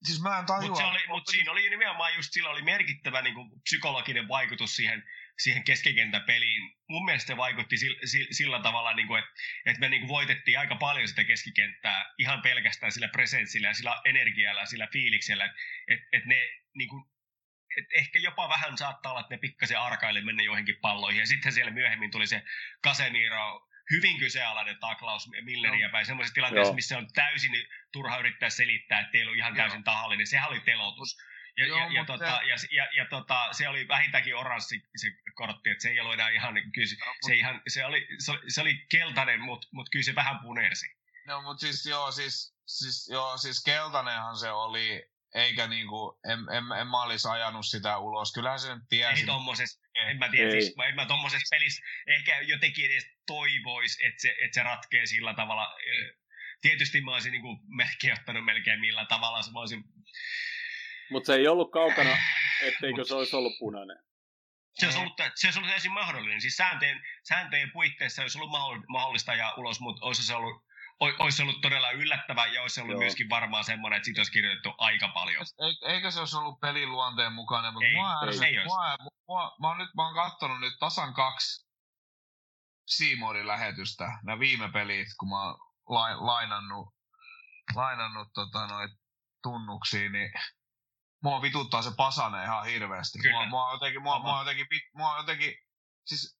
siis 0.03 0.21
mä 0.21 0.39
en 0.39 0.45
tajua. 0.45 0.69
Mutta 0.69 0.99
mut 1.07 1.27
siinä 1.27 1.51
oli 1.51 1.69
nimenomaan 1.69 2.15
just 2.15 2.33
sillä 2.33 2.49
oli 2.49 2.61
merkittävä 2.61 3.21
niinku, 3.21 3.61
psykologinen 3.63 4.27
vaikutus 4.27 4.75
siihen, 4.75 5.03
siihen 5.39 5.63
keskikentäpeliin. 5.63 6.77
Mun 6.89 7.05
mielestä 7.05 7.27
se 7.27 7.37
vaikutti 7.37 7.77
sillä, 7.77 7.99
sillä 8.31 8.61
tavalla, 8.61 8.93
niin 8.93 9.07
kuin, 9.07 9.19
että, 9.19 9.31
että 9.65 9.79
me 9.79 9.89
niin 9.89 10.01
kuin 10.01 10.09
voitettiin 10.09 10.59
aika 10.59 10.75
paljon 10.75 11.07
sitä 11.07 11.23
keskikenttää 11.23 12.13
ihan 12.17 12.41
pelkästään 12.41 12.91
sillä 12.91 13.07
presenssillä 13.07 13.67
ja 13.67 13.73
sillä 13.73 14.01
energialla 14.05 14.61
ja 14.61 14.65
sillä 14.65 14.87
fiiliksellä, 14.93 15.45
että, 15.87 16.05
että 16.11 16.29
ne 16.29 16.35
niin 16.73 16.89
kuin, 16.89 17.03
et 17.77 17.85
ehkä 17.93 18.19
jopa 18.19 18.49
vähän 18.49 18.77
saattaa 18.77 19.11
olla, 19.11 19.21
että 19.21 19.33
ne 19.33 19.39
pikkasen 19.39 19.79
arkaille 19.79 20.21
mennä 20.21 20.43
joihinkin 20.43 20.77
palloihin. 20.81 21.19
Ja 21.19 21.27
sitten 21.27 21.51
siellä 21.51 21.71
myöhemmin 21.71 22.11
tuli 22.11 22.27
se 22.27 22.43
Casemiro, 22.83 23.67
hyvin 23.91 24.19
kyseenalainen 24.19 24.79
taklaus 24.79 25.29
Milleriä 25.41 25.87
no. 25.87 25.91
päin 25.91 26.05
semmoisessa 26.05 26.33
tilanteessa, 26.33 26.69
Joo. 26.69 26.75
missä 26.75 26.97
on 26.97 27.07
täysin 27.13 27.51
turha 27.91 28.17
yrittää 28.17 28.49
selittää, 28.49 28.99
että 28.99 29.17
ei 29.17 29.23
ollut 29.23 29.37
ihan 29.37 29.55
täysin 29.55 29.77
Joo. 29.77 29.83
tahallinen. 29.83 30.27
Sehän 30.27 30.49
oli 30.49 30.59
telotus. 30.59 31.17
Ja, 31.57 31.67
Joo, 31.67 31.79
ja, 31.79 31.91
ja, 31.91 32.05
tota, 32.05 32.25
ja, 32.25 32.55
ja, 32.71 32.87
ja 32.95 33.05
tota, 33.05 33.47
se 33.51 33.67
oli 33.67 33.87
vähintäänkin 33.87 34.35
oranssi 34.35 34.81
se 34.95 35.07
kortti, 35.35 35.69
että 35.69 35.81
se 35.81 35.89
ei 35.89 35.99
ollut 35.99 36.13
enää 36.13 36.29
ihan, 36.29 36.53
kyllä, 36.73 36.87
se, 36.87 36.95
se, 37.25 37.35
ihan, 37.35 37.61
se, 37.67 37.85
oli, 37.85 38.07
se, 38.19 38.31
se 38.47 38.61
oli 38.61 38.85
keltainen, 38.91 39.41
mutta 39.41 39.67
mut 39.71 39.89
kyllä 39.91 40.03
se 40.03 40.15
vähän 40.15 40.39
punersi. 40.39 40.85
No, 41.27 41.41
mutta 41.41 41.61
siis 41.61 41.85
joo, 41.85 42.11
siis, 42.11 42.55
siis, 42.67 43.09
joo, 43.11 43.37
siis 43.37 43.63
keltainenhan 43.63 44.37
se 44.37 44.51
oli, 44.51 45.09
eikä 45.37 45.67
niinku, 45.67 46.19
en, 46.31 46.39
en, 46.39 46.79
en 46.81 46.87
mä 46.87 47.03
olisi 47.03 47.27
ajanut 47.27 47.65
sitä 47.65 47.97
ulos. 47.97 48.33
Kyllähän 48.33 48.59
se 48.59 48.67
tiesi. 48.89 49.21
Ei 49.21 49.25
tommosessa, 49.25 49.81
en 49.95 50.17
mä 50.17 50.29
tiedä, 50.29 50.51
siis, 50.51 50.75
en 50.89 50.95
mä 50.95 51.05
tommosessa 51.05 51.55
pelissä 51.55 51.83
ehkä 52.07 52.39
jotenkin 52.41 52.91
edes 52.91 53.05
toivois, 53.27 53.97
että 54.03 54.21
se, 54.21 54.29
että 54.29 54.55
se 54.55 54.63
ratkee 54.63 55.05
sillä 55.05 55.33
tavalla. 55.33 55.67
Tietysti 56.61 57.01
mä 57.01 57.13
olisin 57.13 57.31
niinku 57.31 57.59
melkein 57.67 58.13
ottanut 58.13 58.45
melkein 58.45 58.79
millä 58.79 59.05
tavalla. 59.05 59.51
Mä 59.53 59.59
olisin... 59.59 59.83
Mutta 61.09 61.27
se 61.27 61.35
ei 61.35 61.47
ollut 61.47 61.71
kaukana, 61.71 62.17
etteikö 62.61 63.03
se 63.03 63.15
olisi 63.15 63.35
ollut 63.35 63.59
punainen. 63.59 63.97
Se 64.73 64.85
olisi 64.85 64.99
ollut, 64.99 65.13
se 65.35 65.47
olisi 65.47 65.59
ollut 65.59 65.71
täysin 65.71 65.91
mahdollinen. 65.91 66.41
Siis 66.41 66.55
sääntöjen, 66.55 67.01
sääntöjen 67.27 67.71
puitteissa 67.71 68.21
olisi 68.21 68.37
ollut 68.37 68.51
mahdollista 68.87 69.33
ja 69.33 69.53
ulos, 69.57 69.79
mutta 69.79 70.05
olisi 70.05 70.23
se 70.23 70.35
ollut 70.35 70.66
olisi 70.99 71.41
ollut 71.41 71.61
todella 71.61 71.91
yllättävä 71.91 72.45
ja 72.45 72.61
olisi 72.61 72.81
ollut 72.81 72.93
Joo. 72.93 72.99
myöskin 72.99 73.29
varmaan 73.29 73.63
semmoinen, 73.63 73.97
että 73.97 74.05
siitä 74.05 74.19
olisi 74.19 74.31
kirjoitettu 74.31 74.73
aika 74.77 75.07
paljon. 75.07 75.45
Eikä 75.81 76.11
se 76.11 76.19
olisi 76.19 76.37
ollut 76.37 76.59
pelin 76.59 76.91
luonteen 76.91 77.33
mukainen, 77.33 77.73
mutta 77.73 77.87
ei, 77.87 77.95
mua, 77.95 78.21
ei, 78.45 78.57
ei 78.57 78.65
mua, 78.65 78.97
mua, 79.27 79.55
mä, 79.61 79.67
oon 79.67 79.77
nyt, 79.77 79.89
mä 79.95 80.05
oon 80.05 80.15
katsonut 80.15 80.59
nyt 80.59 80.73
tasan 80.79 81.13
kaksi 81.13 81.67
Seamorin 82.87 83.47
lähetystä, 83.47 84.19
nämä 84.23 84.39
viime 84.39 84.71
pelit, 84.71 85.07
kun 85.19 85.29
mä 85.29 85.43
oon 85.43 85.57
la, 85.89 86.25
lainannut, 86.25 86.87
lainannut 87.75 88.27
tota, 88.33 88.67
noit 88.67 88.91
tunnuksia, 89.43 90.09
niin 90.09 90.31
mua 91.23 91.41
vituttaa 91.41 91.81
se 91.81 91.91
pasane 91.97 92.43
ihan 92.43 92.65
hirveästi. 92.65 93.19
Kyllä. 93.19 93.37
Mua, 93.37 93.45
mua, 93.45 93.71
jotenkin, 93.71 94.01
mua, 94.01 94.19
mua, 94.19 94.39
jotenkin, 94.39 94.67
mua 94.93 95.17
jotenkin, 95.17 95.53
siis 96.05 96.36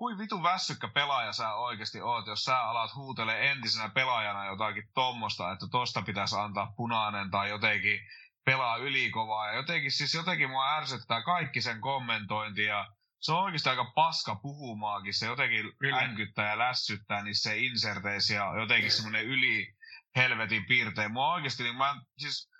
kuin 0.00 0.18
vitu 0.18 0.42
väsykkä 0.42 0.88
pelaaja 0.88 1.32
sä 1.32 1.54
oikeasti 1.54 2.00
oot, 2.00 2.26
jos 2.26 2.44
sä 2.44 2.60
alat 2.60 2.94
huutele 2.94 3.50
entisenä 3.50 3.88
pelaajana 3.88 4.46
jotakin 4.46 4.88
tommosta, 4.94 5.52
että 5.52 5.66
tosta 5.70 6.02
pitäisi 6.02 6.36
antaa 6.36 6.72
punainen 6.76 7.30
tai 7.30 7.50
jotenkin 7.50 8.00
pelaa 8.44 8.76
ylikovaa. 8.76 9.48
Ja 9.48 9.54
jotenkin, 9.54 9.92
siis 9.92 10.14
jotenkin 10.14 10.50
mua 10.50 10.76
ärsyttää 10.76 11.22
kaikki 11.22 11.60
sen 11.60 11.80
kommentointi 11.80 12.64
ja 12.64 12.88
se 13.20 13.32
on 13.32 13.42
oikeasti 13.42 13.68
aika 13.68 13.92
paska 13.94 14.34
puhumaakin. 14.34 15.14
Se 15.14 15.26
jotenkin 15.26 15.72
Kyllä. 15.78 15.98
änkyttää 15.98 16.50
ja 16.50 16.58
lässyttää 16.58 17.22
niissä 17.22 17.52
inserteissä 17.52 18.34
ja 18.34 18.60
jotenkin 18.60 18.90
semmoinen 18.90 19.24
yli 19.24 19.74
helvetin 20.16 20.66
piirtein. 20.66 21.12
Mua 21.12 21.32
oikeasti, 21.32 21.62
niin 21.62 21.76
mä 21.76 22.00
siis 22.18 22.50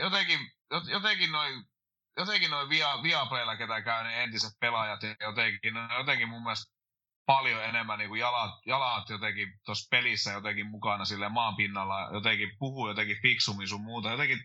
jotenkin, 0.00 0.38
jotenkin 0.86 1.32
noin 1.32 1.64
jotenkin 2.18 2.50
noin 2.50 2.68
via, 2.68 3.02
Viaplaylla, 3.02 3.56
ketä 3.56 3.82
käy, 3.82 4.04
niin 4.04 4.18
entiset 4.18 4.52
pelaajat 4.60 5.02
ja 5.02 5.14
jotenkin, 5.20 5.74
no, 5.74 5.98
jotenkin 5.98 6.28
mun 6.28 6.42
mielestä 6.42 6.72
paljon 7.26 7.64
enemmän 7.64 7.98
niin 7.98 8.08
kuin 8.08 8.20
jalat, 8.20 8.50
jalat 8.66 9.10
jotenkin 9.10 9.48
tuossa 9.64 9.88
pelissä 9.90 10.32
jotenkin 10.32 10.66
mukana 10.66 11.04
sille 11.04 11.28
maan 11.28 11.56
pinnalla, 11.56 12.08
jotenkin 12.12 12.50
puhuu 12.58 12.88
jotenkin 12.88 13.22
fiksummin 13.22 13.68
sun 13.68 13.80
muuta. 13.80 14.10
Jotenkin 14.10 14.38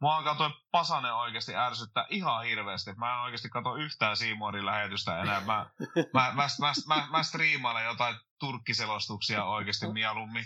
mua 0.00 0.16
alkaa 0.16 0.34
toi 0.34 0.50
Pasanen 0.70 1.14
oikeasti 1.14 1.56
ärsyttää 1.56 2.06
ihan 2.10 2.44
hirveästi. 2.44 2.92
Mä 2.92 3.14
en 3.14 3.20
oikeasti 3.20 3.48
katso 3.48 3.74
yhtään 3.74 4.16
Siimorin 4.16 4.66
lähetystä 4.66 5.20
enää. 5.20 5.40
Mä, 5.40 5.66
mä, 6.14 6.32
mä, 6.34 6.48
mä, 6.60 6.72
mä, 6.86 7.06
mä 7.10 7.22
striimailen 7.22 7.84
jotain 7.84 8.16
turkkiselostuksia 8.40 9.44
oikeasti 9.44 9.92
mieluummin. 9.92 10.44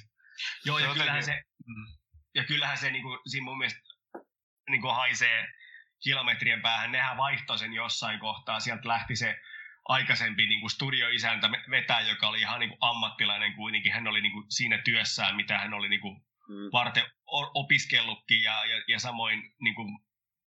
Joo, 0.64 0.78
ja 0.78 0.84
jotenkin... 0.84 1.02
kyllähän 1.02 1.24
se, 1.24 1.42
mm. 1.66 1.86
ja 2.34 2.44
kyllähän 2.44 2.78
se 2.78 2.90
niin 2.90 3.02
kuin, 3.02 3.18
siinä 3.26 3.44
mun 3.44 3.58
mielestä 3.58 3.80
niin 4.70 4.80
kuin 4.80 4.94
haisee 4.94 5.46
kilometrien 6.00 6.62
päähän, 6.62 6.92
nehän 6.92 7.16
vaihtoi 7.16 7.58
sen 7.58 7.72
jossain 7.72 8.20
kohtaa, 8.20 8.60
sieltä 8.60 8.88
lähti 8.88 9.16
se 9.16 9.40
aikaisempi 9.88 10.46
niin 10.46 10.60
kuin 10.60 10.70
studioisäntä 10.70 11.50
vetää, 11.50 12.00
joka 12.00 12.28
oli 12.28 12.40
ihan 12.40 12.60
niin 12.60 12.68
kuin 12.68 12.78
ammattilainen 12.80 13.54
kuitenkin, 13.54 13.92
hän 13.92 14.08
oli 14.08 14.20
niin 14.20 14.32
kuin 14.32 14.46
siinä 14.48 14.78
työssään, 14.78 15.36
mitä 15.36 15.58
hän 15.58 15.74
oli 15.74 15.88
niin 15.88 16.00
kuin 16.00 16.16
mm. 16.48 16.68
varten 16.72 17.04
opiskellutkin 17.54 18.42
ja, 18.42 18.64
ja, 18.64 18.84
ja 18.88 18.98
samoin 18.98 19.54
niin 19.60 19.74
kuin 19.74 19.98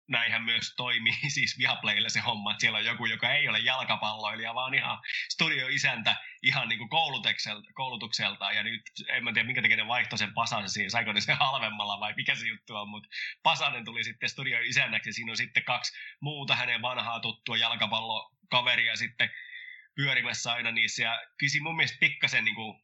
näinhän 0.08 0.42
myös 0.42 0.74
toimii 0.76 1.30
siis 1.34 1.58
Viaplaylla 1.58 2.08
se 2.08 2.20
homma, 2.20 2.50
että 2.50 2.60
siellä 2.60 2.78
on 2.78 2.84
joku, 2.84 3.06
joka 3.06 3.32
ei 3.32 3.48
ole 3.48 3.58
jalkapalloilija, 3.58 4.54
vaan 4.54 4.74
ihan 4.74 4.98
studioisäntä 5.32 6.16
ihan 6.42 6.68
niin 6.68 6.78
kuin 6.78 6.90
koulutukselta. 7.74 8.52
Ja 8.52 8.62
nyt 8.62 8.82
en 9.08 9.24
mä 9.24 9.32
tiedä, 9.32 9.46
minkä 9.46 9.62
takia 9.62 9.76
ne 9.76 9.86
vaihtoi 9.86 10.18
sen 10.18 10.34
Pasasen 10.34 10.68
siihen, 10.68 10.90
saiko 10.90 11.12
ne 11.12 11.20
sen 11.20 11.36
halvemmalla 11.36 12.00
vai 12.00 12.14
mikä 12.16 12.34
se 12.34 12.46
juttu 12.46 12.76
on, 12.76 12.88
mutta 12.88 13.08
Pasanen 13.42 13.84
tuli 13.84 14.04
sitten 14.04 14.28
studioisännäksi 14.28 15.08
ja 15.08 15.14
siinä 15.14 15.32
on 15.32 15.36
sitten 15.36 15.64
kaksi 15.64 15.92
muuta 16.20 16.56
hänen 16.56 16.82
vanhaa 16.82 17.20
tuttua 17.20 17.56
jalkapallokaveria 17.56 18.96
sitten 18.96 19.30
pyörimässä 19.96 20.52
aina 20.52 20.70
niissä. 20.70 21.02
Ja 21.02 21.22
kyllä 21.38 21.62
mun 21.62 21.76
mielestä 21.76 21.98
pikkasen 22.00 22.44
niin 22.44 22.54
kuin, 22.54 22.80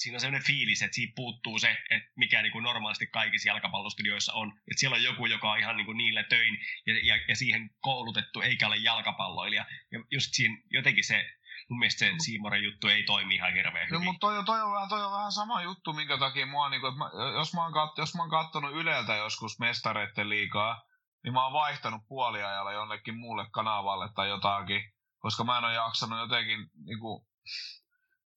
siinä 0.00 0.16
on 0.16 0.20
sellainen 0.20 0.46
fiilis, 0.46 0.82
että 0.82 0.94
siitä 0.94 1.12
puuttuu 1.16 1.58
se, 1.58 1.76
että 1.90 2.10
mikä 2.16 2.42
niin 2.42 2.52
kuin 2.52 2.62
normaalisti 2.62 3.06
kaikissa 3.06 3.48
jalkapallostudioissa 3.48 4.32
on. 4.32 4.48
Että 4.48 4.80
siellä 4.80 4.94
on 4.94 5.02
joku, 5.02 5.26
joka 5.26 5.52
on 5.52 5.58
ihan 5.58 5.76
niin 5.76 5.86
kuin 5.86 5.96
niillä 5.96 6.22
töin 6.22 6.58
ja, 6.86 6.94
ja, 7.02 7.20
ja 7.28 7.36
siihen 7.36 7.70
koulutettu, 7.80 8.40
eikä 8.40 8.66
ole 8.66 8.76
jalkapalloilija. 8.76 9.66
Ja 9.92 9.98
just 10.10 10.28
siinä 10.32 10.56
jotenkin 10.70 11.04
se, 11.04 11.24
mun 11.70 11.78
mielestä 11.78 11.98
se 11.98 12.12
Siimoren 12.18 12.64
juttu 12.64 12.88
ei 12.88 13.02
toimi 13.02 13.34
ihan 13.34 13.54
hirveän 13.54 13.88
hyvin. 13.88 14.00
No, 14.00 14.04
mutta 14.04 14.20
toi, 14.20 14.44
toi, 14.44 14.62
on, 14.62 14.88
toi 14.88 15.04
on 15.04 15.12
vähän 15.12 15.32
sama 15.32 15.62
juttu, 15.62 15.92
minkä 15.92 16.18
takia 16.18 16.46
mua, 16.46 16.68
niin 16.68 16.80
kuin, 16.80 16.98
mä, 16.98 17.10
jos, 17.34 17.54
mä 17.54 17.62
oon 17.62 17.72
kat, 17.72 17.98
jos 17.98 18.14
mä 18.14 18.22
oon 18.22 18.30
kattonut 18.30 18.74
Yleltä 18.74 19.14
joskus 19.14 19.58
mestareiden 19.58 20.28
liikaa, 20.28 20.82
niin 21.24 21.32
mä 21.32 21.44
oon 21.44 21.52
vaihtanut 21.52 22.02
puoliajalla 22.08 22.72
jonnekin 22.72 23.16
muulle 23.16 23.46
kanavalle 23.50 24.08
tai 24.14 24.28
jotakin, 24.28 24.82
koska 25.18 25.44
mä 25.44 25.58
en 25.58 25.64
ole 25.64 25.74
jaksanut 25.74 26.18
jotenkin 26.18 26.70
niinku, 26.86 27.26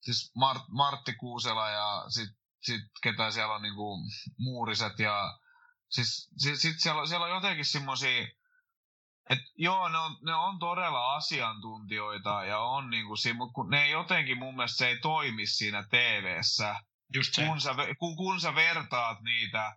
siis 0.04 0.32
Mart, 0.36 0.62
Martti 0.68 1.12
Kuusela 1.14 1.70
ja 1.70 2.04
sit, 2.08 2.30
sit 2.62 2.84
ketä 3.02 3.30
siellä 3.30 3.54
on 3.54 3.62
niinku 3.62 3.98
muuriset 4.38 4.98
ja 4.98 5.38
siis 5.88 6.30
sit, 6.36 6.60
sit 6.60 6.80
siellä, 6.80 7.06
siellä 7.06 7.26
on 7.26 7.32
jotenkin 7.34 7.64
semmosia, 7.64 8.26
et 9.30 9.38
joo, 9.56 9.88
ne 9.88 9.98
on, 9.98 10.18
ne 10.24 10.34
on 10.34 10.58
todella 10.58 11.14
asiantuntijoita 11.14 12.44
ja 12.44 12.58
on 12.58 12.90
niinku, 12.90 13.14
mutta 13.34 13.52
kun 13.52 13.70
ne 13.70 13.90
jotenkin 13.90 14.38
mun 14.38 14.56
mielestä 14.56 14.76
se 14.76 14.88
ei 14.88 14.98
toimi 14.98 15.46
siinä 15.46 15.84
TV-ssä. 15.90 16.80
Just 17.14 17.34
se. 17.34 17.46
Kun 17.46 17.60
sä, 17.60 17.74
kun, 17.98 18.16
kun 18.16 18.40
sä 18.40 18.54
vertaat 18.54 19.20
niitä 19.20 19.76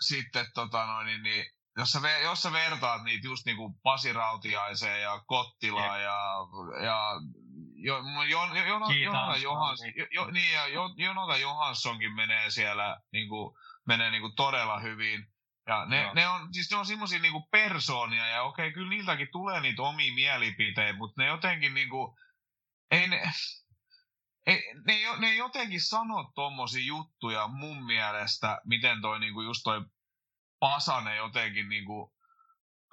sitten 0.00 0.46
tota 0.54 0.86
noin, 0.86 1.06
niin, 1.06 1.22
niin 1.22 1.44
jos 1.76 1.90
sä, 1.90 2.18
jos 2.22 2.42
sä 2.42 2.52
vertaat 2.52 3.02
niitä 3.02 3.26
just 3.26 3.46
niinku 3.46 3.78
Pasi 3.82 4.12
Rautiaiseen 4.12 5.02
ja 5.02 5.22
Kottilaan 5.26 6.02
ja, 6.02 6.18
ja 6.84 7.10
jo, 7.84 8.02
jo, 8.28 8.40
Johans, 9.42 9.80
niin, 10.32 10.52
ja 10.52 10.66
Jonata 10.96 11.36
Johanssonkin 11.36 12.14
menee 12.14 12.50
siellä 12.50 13.00
niinku, 13.12 13.58
menee 13.86 14.10
niinku 14.10 14.32
todella 14.36 14.80
hyvin. 14.80 15.26
Ja 15.66 15.84
ne, 15.84 16.02
no. 16.02 16.14
ne 16.14 16.28
on, 16.28 16.54
siis 16.54 16.70
ne 16.70 16.76
on 16.76 16.86
semmosia 16.86 17.18
niinku 17.18 17.48
persoonia, 17.50 18.26
ja 18.26 18.42
okei, 18.42 18.72
kyllä 18.72 18.88
niiltäkin 18.88 19.28
tulee 19.32 19.60
niitä 19.60 19.82
omia 19.82 20.14
mielipiteitä, 20.14 20.98
mutta 20.98 21.22
ne 21.22 21.28
jotenkin 21.28 21.74
niinku, 21.74 22.18
ei 22.90 23.08
ne, 23.08 23.22
ei, 24.46 24.74
ne, 24.86 24.94
ne 25.18 25.34
jotenkin 25.34 25.80
sano 25.80 26.32
tommosia 26.34 26.84
juttuja 26.84 27.48
mun 27.48 27.84
mielestä, 27.84 28.60
miten 28.64 29.00
toi 29.00 29.20
niinku 29.20 29.42
just 29.42 29.60
toi 29.64 29.84
Pasanen 30.60 31.16
jotenkin 31.16 31.68
niinku, 31.68 32.14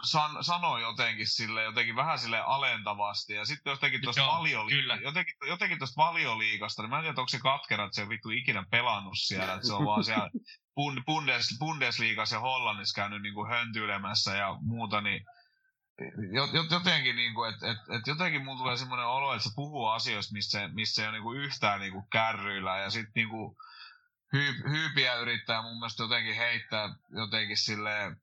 san, 0.04 0.44
sanoi 0.44 0.82
jotenkin 0.82 1.28
sille 1.28 1.64
jotenkin 1.64 1.96
vähän 1.96 2.20
sille 2.20 2.40
alentavasti. 2.40 3.34
Ja 3.34 3.46
sitten 3.46 3.72
jotenkin 3.72 4.02
tuosta 4.02 4.28
valioliikasta, 4.28 5.04
jotenkin, 5.04 5.36
jotenkin 5.48 5.78
tuosta 5.78 6.02
valioliikasta, 6.02 6.82
niin 6.82 6.90
mä 6.90 6.98
en 6.98 7.04
tiedä, 7.04 7.22
onko 7.22 7.28
se 7.28 7.40
katkera, 7.40 7.84
että 7.84 7.96
se 7.96 8.02
on 8.02 8.10
vittu 8.10 8.30
ikinä 8.30 8.66
pelannut 8.72 9.18
siellä, 9.18 9.54
että 9.54 9.68
se 9.68 9.74
on 9.74 9.86
vaan 9.86 10.04
siellä 10.04 10.30
Bundes, 11.06 11.58
Bundesliigassa 11.60 12.36
ja 12.36 12.40
Hollannissa 12.40 12.96
käynyt 12.96 13.22
niin 13.22 13.34
kuin 13.34 13.50
höntyilemässä 13.50 14.36
ja 14.36 14.58
muuta, 14.62 15.02
niin 15.02 15.26
jotenkin, 16.72 17.16
niin 17.16 17.34
kuin, 17.34 17.54
että, 17.54 17.72
että, 17.72 17.96
että 17.96 18.10
jotenkin 18.10 18.46
mulla 18.46 18.60
tulee 18.60 18.78
semmoinen 18.78 19.06
olo, 19.06 19.34
että 19.34 19.50
se 19.50 19.56
puhuu 19.56 19.88
asioista, 19.88 20.34
missä, 20.34 20.68
missä 20.68 21.02
ei 21.02 21.08
ole 21.08 21.16
niin 21.16 21.24
kuin 21.24 21.40
yhtään 21.40 21.80
niin 21.80 21.94
kuin 21.94 22.06
kärryillä, 22.12 22.78
ja 22.78 22.90
sitten 22.90 23.12
niin 23.16 23.30
kuin, 23.30 23.56
hyyp, 24.34 24.56
hyypiä 24.70 25.16
yrittää 25.16 25.62
mun 25.62 25.76
mielestä 25.80 26.04
jotenkin 26.04 26.36
heittää 26.36 26.96
jotenkin 27.10 27.58
silleen, 27.58 28.22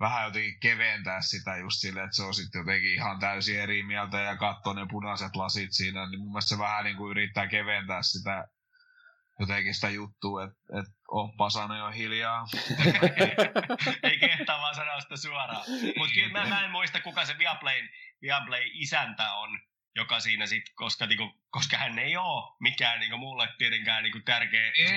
vähän 0.00 0.24
jotenkin 0.24 0.60
keventää 0.60 1.20
sitä 1.20 1.56
just 1.56 1.80
silleen, 1.80 2.04
että 2.04 2.16
se 2.16 2.22
on 2.22 2.34
sitten 2.34 2.58
jotenkin 2.58 2.94
ihan 2.94 3.18
täysin 3.18 3.60
eri 3.60 3.82
mieltä 3.82 4.20
ja 4.20 4.36
katsoo 4.36 4.72
ne 4.72 4.86
punaiset 4.90 5.36
lasit 5.36 5.72
siinä, 5.72 6.10
niin 6.10 6.20
mun 6.20 6.28
mielestä 6.28 6.48
se 6.48 6.58
vähän 6.58 6.84
niin 6.84 6.96
kuin 6.96 7.10
yrittää 7.10 7.46
keventää 7.46 8.02
sitä 8.02 8.48
jotenkin 9.40 9.74
sitä 9.74 9.90
juttua, 9.90 10.44
että 10.44 10.80
et 10.80 10.86
oppa 11.08 11.50
sanoi 11.50 11.78
jo 11.78 11.90
hiljaa. 11.90 12.46
ei 14.02 14.18
kehtaa 14.18 14.60
vaan 14.60 14.74
sanoa 14.74 15.00
sitä 15.00 15.16
suoraan. 15.16 15.64
Mutta 15.98 16.14
kyllä 16.14 16.32
mä, 16.32 16.46
mä, 16.46 16.64
en 16.64 16.70
muista, 16.70 17.00
kuka 17.00 17.24
se 17.24 17.38
Viaplayn, 17.38 17.88
Viaplay 18.22 18.62
isäntä 18.72 19.32
on, 19.34 19.60
joka 19.98 20.20
siinä 20.20 20.46
sitten, 20.46 20.74
koska, 20.74 21.06
niinku, 21.06 21.34
koska 21.50 21.76
hän 21.76 21.98
ei 21.98 22.16
ole 22.16 22.56
mikään 22.60 23.00
niinku, 23.00 23.16
mulle 23.16 23.48
tietenkään 23.58 24.02
niinku, 24.02 24.20
tärkeä 24.24 24.72
ei, 24.76 24.92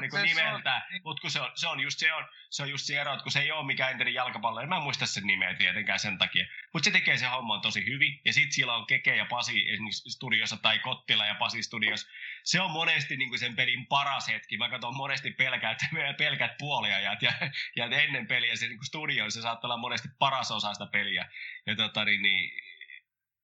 niinku, 0.00 0.16
nimeltä, 0.16 0.82
mutta 1.04 1.30
se 1.30 1.40
on, 1.40 1.50
se 1.54 1.68
on 1.68 1.80
just 1.80 1.98
se, 1.98 2.12
on, 2.12 2.24
se 2.50 2.62
on 2.62 2.70
just 2.70 2.84
se 2.84 3.00
ero, 3.00 3.12
että 3.12 3.22
kun 3.22 3.32
se 3.32 3.40
ei 3.40 3.52
ole 3.52 3.66
mikään 3.66 3.90
enterin 3.90 4.14
jalkapallo, 4.14 4.66
mä 4.66 4.76
en 4.76 4.82
muista 4.82 5.06
sen 5.06 5.26
nimeä 5.26 5.54
tietenkään 5.54 5.98
sen 5.98 6.18
takia, 6.18 6.46
mutta 6.72 6.84
se 6.84 6.90
tekee 6.90 7.16
sen 7.16 7.30
homman 7.30 7.60
tosi 7.60 7.86
hyvin, 7.86 8.20
ja 8.24 8.32
sitten 8.32 8.52
siellä 8.52 8.76
on 8.76 8.86
Keke 8.86 9.16
ja 9.16 9.24
Pasi 9.24 9.70
esimerkiksi 9.70 10.10
studiossa, 10.10 10.56
tai 10.56 10.78
Kottila 10.78 11.26
ja 11.26 11.34
Pasi 11.34 11.62
studiossa, 11.62 12.08
se 12.44 12.60
on 12.60 12.70
monesti 12.70 13.16
niin 13.16 13.28
kuin 13.28 13.38
sen 13.38 13.56
pelin 13.56 13.86
paras 13.86 14.28
hetki. 14.28 14.58
Mä 14.58 14.68
katson 14.68 14.96
monesti 14.96 15.30
pelkät, 15.30 15.78
pelkät 16.18 16.58
puoliajat 16.58 17.22
ja, 17.22 17.32
ja 17.76 17.84
ennen 17.84 18.26
peliä 18.26 18.56
se 18.56 18.68
niin 18.68 18.84
studioissa 18.84 19.42
saattaa 19.42 19.68
olla 19.68 19.76
monesti 19.76 20.08
paras 20.18 20.50
osa 20.50 20.72
sitä 20.72 20.86
peliä. 20.86 21.30
Ja 21.66 21.76
tota, 21.76 22.04
niin, 22.04 22.22
niin, 22.22 22.67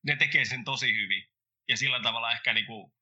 ne 0.06 0.16
tekee 0.16 0.44
sen 0.44 0.64
tosi 0.64 0.94
hyvin. 0.94 1.22
Ja 1.68 1.76
sillä 1.76 2.00
tavalla 2.02 2.32
ehkä 2.32 2.52
niin 2.52 2.66
kuin, 2.66 2.92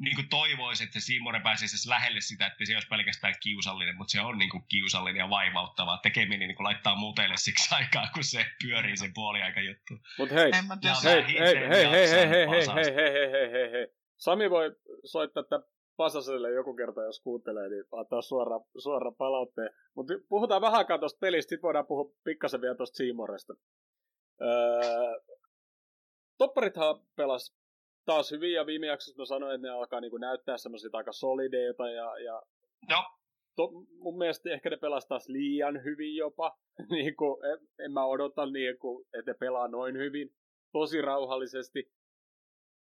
niin 0.00 0.16
kuin 0.16 0.28
toivoisi, 0.28 0.84
että 0.84 1.00
Simone 1.00 1.40
pääsisi 1.40 1.88
lähelle 1.88 2.20
sitä, 2.20 2.46
että 2.46 2.64
se 2.64 2.74
olisi 2.74 2.88
pelkästään 2.88 3.34
kiusallinen, 3.42 3.96
mutta 3.96 4.10
se 4.10 4.20
on 4.20 4.38
niin 4.38 4.50
kuin 4.50 4.62
kiusallinen 4.68 5.20
ja 5.20 5.30
vaivauttava. 5.30 5.98
Tekeminen 6.02 6.48
niin 6.48 6.56
kuin 6.56 6.64
laittaa 6.64 6.96
muteille 6.96 7.36
siksi 7.36 7.74
aikaa, 7.74 8.10
kun 8.14 8.24
se 8.24 8.46
pyörii 8.62 8.96
sen 8.96 9.12
puoliaika 9.14 9.60
juttu. 9.60 9.94
Mutta 10.18 10.34
hei, 10.34 10.50
hei, 11.04 11.24
hei, 11.28 11.68
hei, 11.68 11.68
hei, 11.68 11.90
hei, 11.90 12.10
hei, 12.10 12.28
hei, 12.28 12.48
hei, 12.50 12.74
hei, 12.76 12.94
hei, 12.94 13.30
hei, 13.32 13.52
hei, 13.52 13.72
hei, 13.72 13.86
Sami 14.16 14.50
voi 14.50 14.76
soittaa 15.04 15.40
että 15.40 15.60
Pasaselle 15.96 16.50
joku 16.50 16.74
kerta, 16.74 17.02
jos 17.02 17.20
kuuntelee, 17.20 17.68
niin 17.68 17.84
antaa 17.92 18.22
suora, 18.22 18.60
suora 18.78 19.12
palautteen. 19.12 19.70
Mutta 19.94 20.14
puhutaan 20.28 20.62
vähän 20.62 20.78
aikaa 20.78 20.98
tuosta 20.98 21.18
pelistä, 21.20 21.50
sitten 21.50 21.62
voidaan 21.62 21.86
puhua 21.86 22.14
pikkasen 22.24 22.60
vielä 22.60 22.74
tuosta 22.74 22.96
Seamoresta. 22.96 23.54
Öö, 24.40 25.20
topparithan 26.38 27.00
pelas 27.16 27.56
taas 28.04 28.30
hyvin, 28.30 28.52
ja 28.52 28.66
viime 28.66 28.86
jaksossa 28.86 29.22
mä 29.22 29.24
sanoin, 29.24 29.54
että 29.54 29.66
ne 29.66 29.72
alkaa 29.72 30.00
niinku 30.00 30.18
näyttää 30.18 30.58
semmoisia 30.58 30.90
aika 30.92 31.12
solideita, 31.12 31.90
ja, 31.90 32.18
ja 32.18 32.42
Joo. 32.90 33.02
To, 33.56 33.70
mun 33.98 34.18
mielestä 34.18 34.50
ehkä 34.50 34.70
ne 34.70 34.76
pelas 34.76 35.06
taas 35.06 35.28
liian 35.28 35.84
hyvin 35.84 36.16
jopa. 36.16 36.58
niin 36.90 37.16
kuin, 37.16 37.44
en, 37.44 37.58
en 37.78 37.92
mä 37.92 38.04
odota 38.04 38.46
niin 38.46 38.78
kuin, 38.78 39.06
että 39.18 39.30
ne 39.30 39.36
pelaa 39.40 39.68
noin 39.68 39.96
hyvin. 39.96 40.34
Tosi 40.72 41.02
rauhallisesti. 41.02 41.92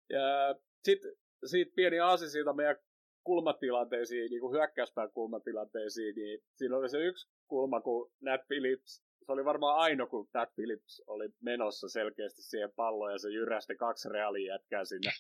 Ja 0.10 0.56
sitten 0.84 1.12
siitä 1.46 1.72
pieni 1.76 2.00
aasi 2.00 2.30
siitä 2.30 2.54
meidän 2.54 2.76
kulmatilanteisiin, 3.24 4.30
niin 4.30 4.42
kuin 4.42 4.54
hyökkäyspään 4.54 5.12
kulmatilanteisiin, 5.12 6.16
niin 6.16 6.40
siinä 6.56 6.78
oli 6.78 6.90
se 6.90 6.98
yksi 6.98 7.30
kulma, 7.48 7.82
kun 7.82 8.12
Nat 8.22 8.42
Phillips, 8.48 9.07
se 9.28 9.32
oli 9.32 9.46
varmaan 9.46 9.78
ainoa, 9.78 10.08
kun 10.08 10.30
Nat 10.34 10.56
Phillips 10.56 11.04
oli 11.08 11.30
menossa 11.42 11.90
selkeästi 11.90 12.42
siihen 12.42 12.72
palloon 12.76 13.12
ja 13.12 13.20
se 13.20 13.30
jyrästi 13.30 13.76
kaksi 13.76 14.10
reaalia 14.10 14.54
jätkää 14.54 14.86
sinne 14.86 15.12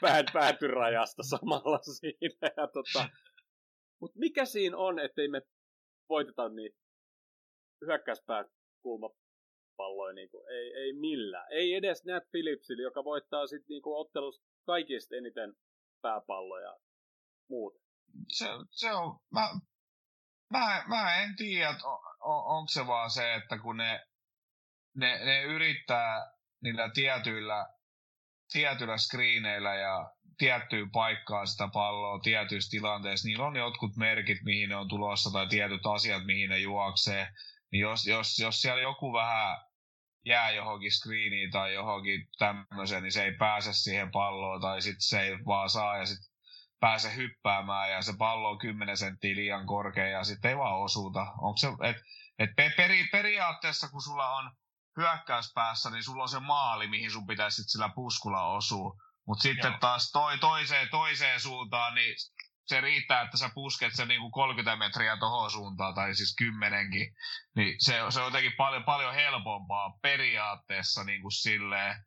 päätyrajasta 0.32 1.22
samalla 1.22 1.78
siinä. 1.82 2.50
Ja 2.56 2.66
tota, 2.66 3.08
mutta 4.00 4.18
mikä 4.18 4.44
siinä 4.44 4.76
on, 4.76 4.98
ettei 4.98 5.28
me 5.28 5.42
voiteta 6.08 6.48
niitä 6.48 6.78
hyökkäyspään 7.86 8.44
kulmapalloja, 8.82 10.14
niin 10.14 10.30
kuin, 10.30 10.48
ei, 10.48 10.72
ei 10.72 10.92
millään. 10.92 11.46
Ei 11.50 11.74
edes 11.74 12.04
Nat 12.04 12.30
Phillipsille, 12.30 12.82
joka 12.82 13.04
voittaa 13.04 13.46
sitten 13.46 13.68
niin 13.68 13.82
ottelussa 13.84 14.42
kaikista 14.66 15.16
eniten 15.16 15.54
pääpalloja 16.02 16.76
muuten. 17.50 17.80
Se, 18.28 18.46
se 18.70 18.92
on, 18.92 19.18
mä, 19.30 19.48
mä, 20.52 20.84
mä 20.88 21.22
en 21.22 21.36
tiedä, 21.36 21.74
on, 22.26 22.36
on, 22.36 22.56
onko 22.56 22.68
se 22.68 22.86
vaan 22.86 23.10
se, 23.10 23.34
että 23.34 23.58
kun 23.58 23.76
ne, 23.76 24.00
ne, 24.94 25.24
ne 25.24 25.42
yrittää 25.42 26.30
niillä 26.62 26.90
tietyillä, 26.94 27.66
tietyillä 28.52 28.98
screeneillä 28.98 29.74
ja 29.74 30.10
tiettyyn 30.38 30.90
paikkaan 30.90 31.46
sitä 31.46 31.68
palloa 31.72 32.20
tietyissä 32.20 32.70
tilanteissa, 32.70 33.28
niillä 33.28 33.46
on 33.46 33.56
jotkut 33.56 33.96
merkit, 33.96 34.38
mihin 34.44 34.68
ne 34.68 34.76
on 34.76 34.88
tulossa 34.88 35.30
tai 35.30 35.46
tietyt 35.46 35.86
asiat, 35.86 36.24
mihin 36.24 36.50
ne 36.50 36.58
juoksee. 36.58 37.28
Niin 37.72 37.80
jos, 37.80 38.06
jos, 38.06 38.38
jos 38.38 38.62
siellä 38.62 38.82
joku 38.82 39.12
vähän 39.12 39.56
jää 40.24 40.50
johonkin 40.50 40.92
screeniin 40.92 41.50
tai 41.50 41.74
johonkin 41.74 42.28
tämmöiseen, 42.38 43.02
niin 43.02 43.12
se 43.12 43.24
ei 43.24 43.32
pääse 43.32 43.72
siihen 43.72 44.10
palloon 44.10 44.60
tai 44.60 44.82
sitten 44.82 45.02
se 45.02 45.20
ei 45.20 45.44
vaan 45.46 45.70
saa 45.70 45.98
ja 45.98 46.06
sitten 46.06 46.35
pääse 46.80 47.16
hyppäämään 47.16 47.90
ja 47.90 48.02
se 48.02 48.12
pallo 48.18 48.50
on 48.50 48.58
10 48.58 48.96
senttiä 48.96 49.36
liian 49.36 49.66
korkea 49.66 50.08
ja 50.08 50.24
sitten 50.24 50.48
ei 50.48 50.56
vaan 50.56 50.78
osuuta. 50.78 51.20
Onko 51.20 51.56
se, 51.56 51.68
et, 51.82 51.96
et 52.38 52.50
peri, 52.76 53.08
periaatteessa 53.12 53.88
kun 53.88 54.02
sulla 54.02 54.30
on 54.30 54.50
hyökkäyspäässä, 54.96 55.90
niin 55.90 56.04
sulla 56.04 56.22
on 56.22 56.28
se 56.28 56.40
maali, 56.40 56.88
mihin 56.88 57.10
sun 57.10 57.26
pitäisi 57.26 57.56
sit 57.56 57.68
sillä 57.68 57.90
puskulla 57.94 58.46
osua. 58.46 58.96
Mutta 59.26 59.42
sitten 59.42 59.70
Joo. 59.70 59.78
taas 59.80 60.10
toi, 60.12 60.38
toiseen, 60.38 60.88
toiseen 60.88 61.40
suuntaan, 61.40 61.94
niin 61.94 62.14
se 62.66 62.80
riittää, 62.80 63.22
että 63.22 63.36
sä 63.36 63.50
pusket 63.54 63.92
sen 63.94 64.08
niin 64.08 64.20
kuin 64.20 64.32
30 64.32 64.76
metriä 64.76 65.16
tohon 65.16 65.50
suuntaan, 65.50 65.94
tai 65.94 66.14
siis 66.14 66.34
kymmenenkin, 66.38 67.14
niin 67.56 67.76
se, 67.78 68.00
se 68.08 68.20
on 68.20 68.26
jotenkin 68.26 68.56
paljon, 68.56 68.84
paljon 68.84 69.14
helpompaa 69.14 69.98
periaatteessa 70.02 71.04
niin 71.04 71.22
kuin 71.22 71.32
silleen. 71.32 72.04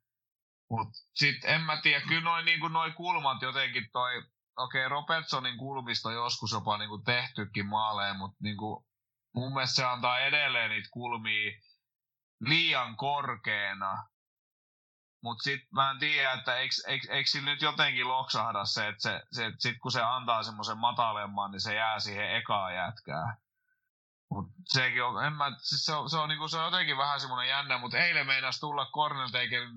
Mutta 0.70 1.00
sitten 1.14 1.50
en 1.50 1.62
mä 1.62 1.82
tiedä, 1.82 2.06
kyllä 2.06 2.22
noin 2.22 2.46
niin 2.46 2.60
noi 2.72 2.92
kulmat 2.92 3.42
jotenkin 3.42 3.90
toi, 3.92 4.24
okei, 4.64 4.86
okay, 4.86 4.90
Robertsonin 4.90 5.58
kulmista 5.58 6.12
joskus 6.12 6.52
jopa 6.52 6.78
niin 6.78 6.90
kuin 6.90 7.04
tehtykin 7.04 7.66
maaleen, 7.66 8.16
mutta 8.16 8.38
niin 8.42 8.58
kuin, 8.58 8.86
mun 9.36 9.54
mielestä 9.54 9.76
se 9.76 9.86
antaa 9.86 10.20
edelleen 10.20 10.70
niitä 10.70 10.90
kulmia 10.92 11.60
liian 12.40 12.98
korkeana 12.98 14.10
mutta 15.24 15.44
sitten 15.44 15.68
mä 15.72 15.92
en 15.92 16.00
tiedä, 16.00 16.32
että 16.32 16.58
eikö, 16.58 16.76
eikö, 16.88 17.30
sillä 17.30 17.52
nyt 17.52 17.62
jotenkin 17.62 18.08
loksahda 18.08 18.66
se, 18.66 18.88
että 18.88 19.02
se, 19.02 19.22
se, 19.32 19.52
sit 19.60 19.78
kun 19.82 19.92
se 19.92 20.02
antaa 20.02 20.44
semmoisen 20.44 20.78
matalemman, 20.78 21.52
niin 21.52 21.62
se 21.62 21.76
jää 21.76 22.00
siihen 22.00 22.36
ekaan 22.36 22.76
jätkään. 22.76 23.38
Mut 24.32 24.50
sekin 24.66 25.04
on, 25.04 25.26
en 25.26 25.34
mä, 25.34 25.52
siis 25.62 25.86
se 25.86 25.94
on, 25.94 26.10
se 26.10 26.18
on, 26.18 26.30
niinku, 26.30 26.48
se 26.48 26.58
on 26.58 26.66
jotenkin 26.66 26.98
vähän 26.98 27.20
semmoinen 27.20 27.50
jännä, 27.50 27.78
mutta 27.78 27.98
eilen 27.98 28.28
meinas 28.28 28.60
tulla 28.60 28.86
Cornell 28.86 29.30
Taker, 29.30 29.68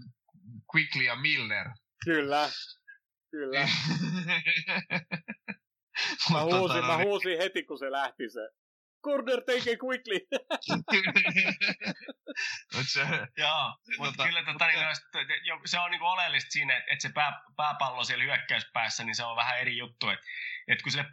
Quickly 0.75 1.03
ja 1.03 1.17
Milner. 1.17 1.71
Kyllä, 2.05 2.49
kyllä. 3.33 3.61
mä, 6.33 6.43
huusin, 6.43 6.81
tota, 6.81 6.87
mä 6.87 6.97
huusin 7.05 7.39
heti, 7.39 7.63
kun 7.63 7.79
se 7.79 7.91
lähti 7.91 8.31
se. 8.31 8.41
Corner 9.05 9.41
take 9.47 9.77
quickly. 9.85 10.19
se, 12.93 13.01
joo, 13.37 13.77
mutta 13.99 14.25
kyllä 14.25 14.43
tota, 14.43 14.67
niin, 14.67 14.79
se 15.65 15.79
on 15.79 15.91
niinku 15.91 16.07
oleellista 16.07 16.51
siinä, 16.51 16.77
että 16.77 17.09
se 17.09 17.13
pää, 17.15 17.43
pääpallo 17.57 18.05
siellä 18.05 18.25
hyökkäyspäässä, 18.25 19.05
niin 19.05 19.15
se 19.15 19.25
on 19.25 19.37
vähän 19.37 19.61
eri 19.61 19.77
juttu. 19.77 20.09
Että 20.09 20.27
et 20.69 20.83
kun 20.83 20.93
sille 20.93 21.07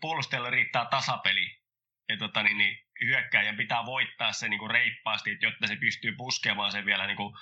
puolustajalle 0.00 0.50
riittää 0.50 0.86
tasapeli, 0.90 1.60
ja 2.08 2.16
tota, 2.16 2.42
niin, 2.42 2.58
niin, 2.58 2.86
hyökkäjän 3.04 3.56
pitää 3.56 3.86
voittaa 3.86 4.32
se 4.32 4.48
niin 4.48 4.58
kuin 4.58 4.70
reippaasti, 4.70 5.38
jotta 5.42 5.66
se 5.66 5.76
pystyy 5.76 6.12
puskemaan 6.12 6.72
sen 6.72 6.86
vielä 6.86 7.06
niin 7.06 7.16
kuin, 7.16 7.34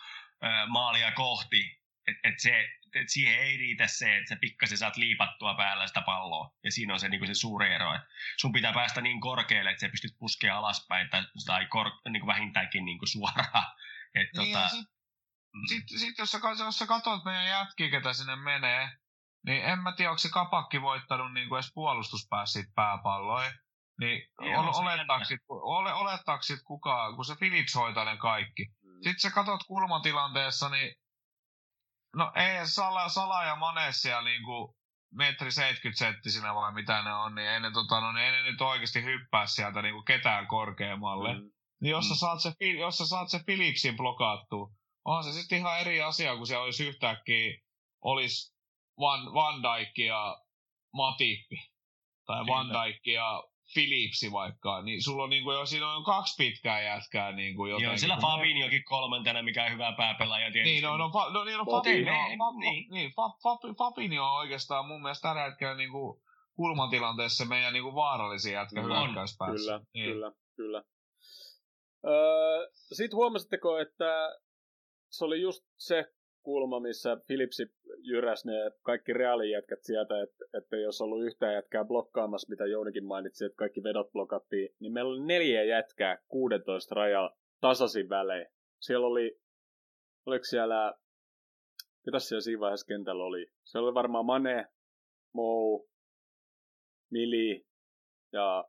ö, 0.45 0.47
maalia 0.67 1.13
kohti. 1.13 1.84
Et, 2.07 2.17
et 2.25 2.41
se, 2.41 2.69
et 2.95 3.09
siihen 3.09 3.39
ei 3.39 3.57
riitä 3.57 3.87
se, 3.87 4.17
että 4.17 4.29
sä 4.29 4.37
pikkasen 4.41 4.79
saat 4.79 4.97
liipattua 4.97 5.55
päällä 5.55 5.87
sitä 5.87 6.01
palloa. 6.01 6.55
Ja 6.65 6.73
siinä 6.73 6.93
on 6.93 7.01
se, 7.01 7.09
niin 7.09 7.21
kuin 7.21 7.35
se 7.35 7.41
suuri 7.41 7.75
ero. 7.75 7.95
Et 7.95 8.03
sun 8.37 8.53
pitää 8.53 8.73
päästä 8.73 9.01
niin 9.01 9.21
korkealle, 9.21 9.71
että 9.71 9.81
sä 9.81 9.89
pystyt 9.89 10.19
puskemaan 10.19 10.59
alaspäin 10.59 11.11
tai, 11.11 11.23
tai 11.47 11.67
kor, 11.67 11.91
niin 12.09 12.21
kuin 12.21 12.27
vähintäänkin 12.27 12.85
niin 12.85 12.99
kuin 12.99 13.09
suoraan. 13.09 13.67
Et, 14.15 14.29
niin, 14.37 14.53
tota, 14.53 14.69
sitten 14.69 14.95
mm. 15.55 15.67
sit, 15.69 15.99
sit, 16.01 16.19
jos, 16.19 16.31
sä, 16.33 16.41
jos 16.59 16.79
sä 16.79 16.87
katsot 16.87 17.25
meidän 17.25 17.49
jätkiä, 17.49 17.91
ketä 17.91 18.13
sinne 18.13 18.37
menee, 18.37 18.91
niin 19.47 19.65
en 19.65 19.79
mä 19.79 19.93
tiedä, 19.93 20.11
onko 20.11 20.19
se 20.19 20.29
kapakki 20.29 20.83
voittanut 20.83 21.33
niin 21.33 21.49
kuin 21.49 21.57
edes 21.57 21.71
puolustuspäässä 21.75 22.53
siitä 22.53 22.73
pääpalloa. 22.75 23.43
Niin 24.01 24.23
ole, 25.49 25.93
olettaako 25.93 26.43
sit 26.43 26.61
kuka, 26.65 27.13
kun 27.17 27.25
se 27.25 27.37
Philips 27.37 27.75
hoitaa 27.75 28.05
ne 28.05 28.17
kaikki. 28.17 28.67
Mm. 28.83 28.95
Sitten 28.95 29.21
sä 29.21 29.31
katot 29.31 29.61
kulmatilanteessa, 29.67 30.69
niin 30.69 30.95
no 32.15 32.33
ei 32.35 32.67
Sala, 32.67 33.09
Sala 33.09 33.45
ja 33.45 33.57
Mane 33.57 33.93
siellä 33.93 34.23
niinku 34.23 34.77
metri 35.15 35.53
70 35.53 35.99
senttisinä 35.99 36.55
vai 36.55 36.73
mitä 36.73 37.03
ne 37.03 37.15
on, 37.15 37.35
niin 37.35 37.49
ei 37.49 37.61
ne, 37.61 37.71
tota, 37.71 38.01
no, 38.01 38.13
niin 38.13 38.27
ei 38.27 38.33
ne 38.33 38.43
nyt 38.51 38.61
oikeasti 38.61 39.05
hyppää 39.05 39.47
sieltä 39.47 39.83
niinku 39.83 40.03
ketään 40.03 40.47
korkeammalle. 40.47 41.35
Mm. 41.35 41.51
Niin 41.81 41.91
jos, 41.91 42.05
mm. 42.05 42.09
sä 42.09 42.15
saat 42.15 42.41
se, 42.41 42.53
jos 42.79 42.99
sä 42.99 43.07
saat 43.07 43.31
se 43.31 43.41
Philipsin 43.47 43.97
blokattua, 43.97 44.69
on 45.05 45.25
se 45.25 45.33
sitten 45.33 45.59
ihan 45.59 45.81
eri 45.81 46.03
asia, 46.03 46.37
kun 46.37 46.47
se 46.47 46.57
olisi 46.57 46.87
yhtäkkiä, 46.87 47.61
olisi 48.01 48.55
Van, 49.01 49.35
Van 49.35 49.63
Dijk 49.63 49.99
ja 49.99 50.37
Matippi. 50.95 51.57
Tai 52.27 52.45
Kyllä. 52.45 52.57
Van 52.57 52.69
Dijk 52.69 53.07
ja 53.07 53.43
Philipsi 53.75 54.33
vaikka, 54.33 54.83
niin 54.83 55.03
sulla 55.03 55.23
on 55.23 55.31
niinku 55.31 55.53
jo, 55.53 55.67
siinä 55.67 55.93
on 55.93 56.05
kaksi 56.05 56.35
pitkää 56.39 56.83
jätkää 56.83 57.33
niinku 57.33 57.67
jotenkin. 57.67 57.87
Joo, 57.87 57.97
sillä 57.97 58.19
Fabinhokin 58.21 58.85
kolmantena, 58.85 59.43
mikä 59.43 59.65
on 59.65 59.73
hyvä 59.73 59.95
pääpelaaja 59.97 60.53
tietysti. 60.53 60.73
Niin, 60.73 60.85
no, 60.85 60.97
no, 60.97 61.11
fa, 61.11 61.31
no, 61.31 61.45
niin, 61.45 61.59
no 61.59 61.65
Fabinho, 61.65 62.29
niin, 62.29 62.39
fa, 62.39 62.59
niin. 62.59 62.91
niin 62.91 63.13
fa, 63.17 63.29
fa, 63.43 63.59
Fabinho 63.79 64.25
on 64.25 64.39
oikeastaan 64.39 64.87
mun 64.87 65.03
mielestä 65.03 65.29
tällä 65.29 65.43
hetkellä 65.43 65.75
niinku 65.75 66.23
kulmatilanteessa 66.57 67.45
meidän 67.45 67.73
niinku 67.73 67.95
vaarallisia 67.95 68.61
jätkä 68.61 68.83
no, 68.83 68.89
hyökkäyspäässä. 68.89 69.73
Kyllä, 69.73 69.85
niin. 69.95 70.13
kyllä, 70.13 70.33
kyllä. 70.57 70.83
Öö, 72.07 72.69
Sitten 72.93 73.17
huomasitteko, 73.17 73.79
että 73.79 74.39
se 75.11 75.25
oli 75.25 75.41
just 75.41 75.63
se 75.77 76.05
kulma, 76.43 76.81
missä 76.81 77.17
Philipsi 77.27 77.63
jyräs 78.05 78.45
ne 78.45 78.53
kaikki 78.83 79.13
reaalijätkät 79.13 79.79
sieltä, 79.83 80.23
että, 80.23 80.45
että 80.59 80.77
jos 80.77 81.01
ollut 81.01 81.25
yhtään 81.25 81.55
jätkää 81.55 81.85
blokkaamassa, 81.85 82.51
mitä 82.51 82.67
Jounikin 82.67 83.05
mainitsi, 83.05 83.45
että 83.45 83.57
kaikki 83.57 83.83
vedot 83.83 84.13
blokattiin, 84.13 84.69
niin 84.81 84.93
meillä 84.93 85.11
oli 85.11 85.27
neljä 85.27 85.63
jätkää 85.63 86.19
16 86.29 86.95
rajalla 86.95 87.37
tasaisin 87.61 88.09
välein. 88.09 88.47
Siellä 88.81 89.07
oli, 89.07 89.41
oliko 90.27 90.45
siellä, 90.45 90.95
ketäs 92.05 92.29
siellä 92.29 92.41
siinä 92.41 92.61
vaiheessa 92.61 92.87
kentällä 92.87 93.25
oli? 93.25 93.47
Siellä 93.65 93.87
oli 93.87 93.95
varmaan 93.95 94.27
Mane, 94.27 94.67
Mou, 95.35 95.89
Mili 97.11 97.67
ja 98.33 98.65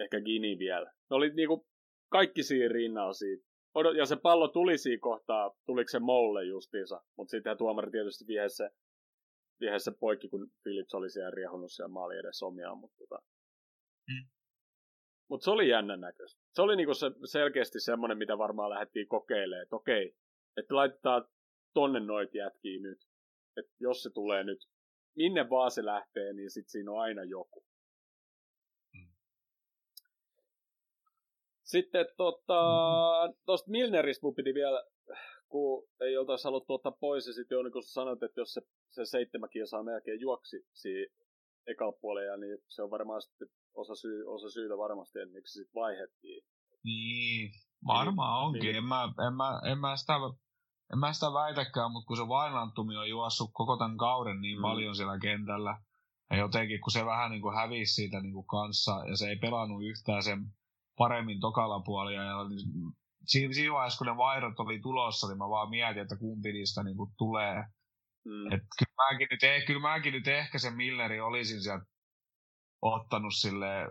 ehkä 0.00 0.20
Gini 0.20 0.58
vielä. 0.58 0.92
Ne 1.10 1.16
oli 1.16 1.30
niinku 1.30 1.66
kaikki 2.08 2.42
siinä 2.42 2.68
rinnalla 2.68 3.12
siitä 3.12 3.51
ja 3.96 4.06
se 4.06 4.16
pallo 4.16 4.48
tuli 4.48 4.78
siinä 4.78 5.00
kohtaa, 5.00 5.54
tuliko 5.66 5.88
se 5.88 5.98
Moulle 5.98 6.44
justiinsa, 6.44 7.02
mutta 7.16 7.30
sitten 7.30 7.58
tuomari 7.58 7.90
tietysti 7.90 8.26
viehessä, 8.26 8.70
viehessä 9.60 9.92
poikki, 10.00 10.28
kun 10.28 10.50
Philips 10.62 10.94
oli 10.94 11.10
siellä 11.10 11.30
riehunut 11.30 11.72
siellä 11.72 11.92
maali 11.92 12.16
edes 12.16 12.42
omiaan, 12.42 12.78
mutta 12.78 12.96
tota... 12.98 13.22
mm. 14.08 14.28
Mut 15.30 15.42
se 15.42 15.50
oli 15.50 15.68
jännän 15.68 16.00
näköistä. 16.00 16.40
Se 16.54 16.62
oli 16.62 16.76
niinku 16.76 16.94
se, 16.94 17.06
selkeästi 17.24 17.80
semmoinen, 17.80 18.18
mitä 18.18 18.38
varmaan 18.38 18.70
lähdettiin 18.70 19.08
kokeilemaan, 19.08 19.62
että 19.62 19.76
okei, 19.76 20.16
että 20.56 20.74
laitetaan 20.74 21.28
tonne 21.74 22.00
noit 22.00 22.34
jätkiä 22.34 22.80
nyt. 22.80 22.98
Että 23.56 23.72
jos 23.80 24.02
se 24.02 24.10
tulee 24.10 24.44
nyt, 24.44 24.58
minne 25.16 25.50
vaan 25.50 25.70
se 25.70 25.84
lähtee, 25.84 26.32
niin 26.32 26.50
sit 26.50 26.68
siinä 26.68 26.92
on 26.92 27.00
aina 27.00 27.24
joku. 27.24 27.64
Sitten 31.72 32.06
tota, 32.16 32.62
tuosta 33.46 33.70
Milneristä 33.70 34.26
mun 34.26 34.34
piti 34.34 34.54
vielä, 34.54 34.84
kun 35.48 35.88
ei 36.00 36.16
oltaisi 36.16 36.44
haluttu 36.44 36.72
ottaa 36.74 36.92
pois, 37.00 37.26
ja 37.26 37.32
sitten 37.32 37.72
kun 37.72 37.82
sä 37.82 37.92
sanoit, 37.92 38.22
että 38.22 38.40
jos 38.40 38.52
se, 38.54 38.60
se 38.90 39.04
seitsemän 39.04 39.50
kilsaa 39.52 39.82
melkein 39.82 40.20
juoksi 40.20 40.56
siinä 40.72 41.14
ekalla 41.66 41.98
puolella, 42.00 42.36
niin 42.36 42.58
se 42.68 42.82
on 42.82 42.90
varmaan 42.90 43.22
sitten 43.22 43.48
osa, 43.74 43.94
syy, 43.94 44.24
osa 44.26 44.50
syytä 44.50 44.78
varmasti, 44.78 45.18
että 45.18 45.34
miksi 45.34 45.52
sitten 45.52 45.80
vaihettiin. 45.80 46.44
Niin, 46.84 47.50
varmaan 47.86 48.38
niin, 48.38 48.46
onkin. 48.46 48.62
Niin. 48.62 48.76
En, 48.76 48.84
mä, 48.84 49.02
en, 49.26 49.34
mä, 49.34 49.60
en, 49.70 49.78
mä 49.78 49.96
sitä, 49.96 50.14
en 50.92 50.98
mä 50.98 51.12
sitä 51.12 51.26
väitäkään, 51.26 51.92
mutta 51.92 52.06
kun 52.06 52.16
se 52.16 52.28
vainantumi 52.28 52.96
on 52.96 53.08
juossut 53.08 53.50
koko 53.52 53.76
tämän 53.76 53.96
kauden 53.96 54.40
niin 54.40 54.58
mm. 54.58 54.62
paljon 54.62 54.96
siellä 54.96 55.18
kentällä, 55.18 55.78
ja 56.30 56.36
jotenkin 56.36 56.80
kun 56.80 56.92
se 56.92 57.04
vähän 57.04 57.30
niin 57.30 57.42
kuin 57.42 57.56
hävisi 57.56 57.94
siitä 57.94 58.20
niin 58.20 58.34
kuin 58.34 58.46
kanssa, 58.46 58.92
ja 59.10 59.16
se 59.16 59.28
ei 59.28 59.36
pelannut 59.36 59.82
yhtään 59.84 60.22
sen 60.22 60.38
paremmin 60.96 61.40
tokalla 61.40 61.80
puolia. 61.80 62.22
Ja 62.22 62.36
siinä, 63.24 63.54
siinä 63.54 63.74
vaiheessa, 63.74 63.98
kun 63.98 64.06
ne 64.06 64.16
vaihdot 64.16 64.60
oli 64.60 64.80
tulossa, 64.80 65.28
niin 65.28 65.38
mä 65.38 65.48
vaan 65.48 65.70
mietin, 65.70 66.02
että 66.02 66.16
kumpi 66.16 66.52
niistä 66.52 66.82
niin 66.82 66.96
kuin 66.96 67.10
tulee. 67.18 67.64
Mm. 68.24 68.52
Et 68.52 68.62
kyllä, 68.78 69.10
mäkin 69.10 69.28
nyt, 69.30 69.42
eh, 69.42 69.66
kyllä 69.66 69.80
mäkin 69.80 70.12
nyt 70.12 70.28
ehkä 70.28 70.58
sen 70.58 70.74
Milleri 70.74 71.20
olisin 71.20 71.62
sieltä 71.62 71.84
ottanut 72.82 73.34
sille 73.34 73.88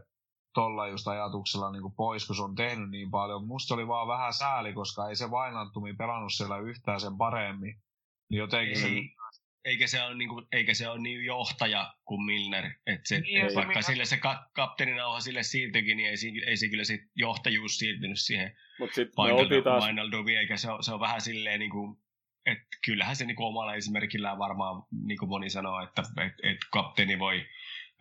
tuolla 0.53 0.87
just 0.87 1.07
ajatuksella 1.07 1.71
niin 1.71 1.81
kuin 1.81 1.95
pois, 1.95 2.27
kun 2.27 2.35
se 2.35 2.41
on 2.41 2.55
tehnyt 2.55 2.89
niin 2.89 3.11
paljon. 3.11 3.47
Musta 3.47 3.73
oli 3.73 3.87
vaan 3.87 4.07
vähän 4.07 4.33
sääli, 4.33 4.73
koska 4.73 5.09
ei 5.09 5.15
se 5.15 5.31
Vainantumi 5.31 5.93
pelannut 5.93 6.33
siellä 6.33 6.57
yhtään 6.57 6.99
sen 6.99 7.17
paremmin. 7.17 7.81
Niin 8.29 8.39
jotenkin 8.39 8.75
ei. 8.75 8.81
se 8.81 9.20
eikä 9.65 9.88
se 9.88 10.03
ole, 10.03 10.15
niin 10.15 10.29
kuin, 10.29 10.45
eikä 10.51 10.73
se 10.73 10.88
ole 10.88 11.01
niin 11.01 11.25
johtaja 11.25 11.93
kuin 12.05 12.25
Milner. 12.25 12.65
Että 12.65 13.07
se, 13.07 13.19
niin, 13.19 13.45
et 13.45 13.55
vaikka 13.55 13.81
sille 13.81 14.05
se 14.05 14.17
ka- 14.17 14.49
kapteeninauha 14.53 15.19
sille 15.19 15.43
siirtyikin, 15.43 15.97
niin 15.97 16.09
ei, 16.09 16.15
ei 16.47 16.57
se 16.57 16.69
kyllä 16.69 16.83
se 16.83 16.99
johtajuus 17.15 17.77
siirtynyt 17.77 18.19
siihen 18.19 18.57
Mut 18.79 18.93
sit 18.93 19.09
Final, 19.15 19.61
taas... 19.63 19.83
eikä 20.39 20.57
se 20.57 20.71
on, 20.71 20.83
se 20.83 20.93
on 20.93 20.99
vähän 20.99 21.21
silleen 21.21 21.59
niin 21.59 21.71
kuin, 21.71 21.97
että 22.45 22.67
kyllähän 22.85 23.15
se 23.15 23.25
niin 23.25 23.35
kuin 23.35 23.47
omalla 23.47 23.75
esimerkillään 23.75 24.38
varmaan, 24.38 24.83
niin 25.05 25.17
kuin 25.17 25.29
moni 25.29 25.49
sanoo, 25.49 25.83
että 25.83 26.03
et, 26.25 26.33
et 26.51 26.57
kapteeni 26.71 27.19
voi 27.19 27.45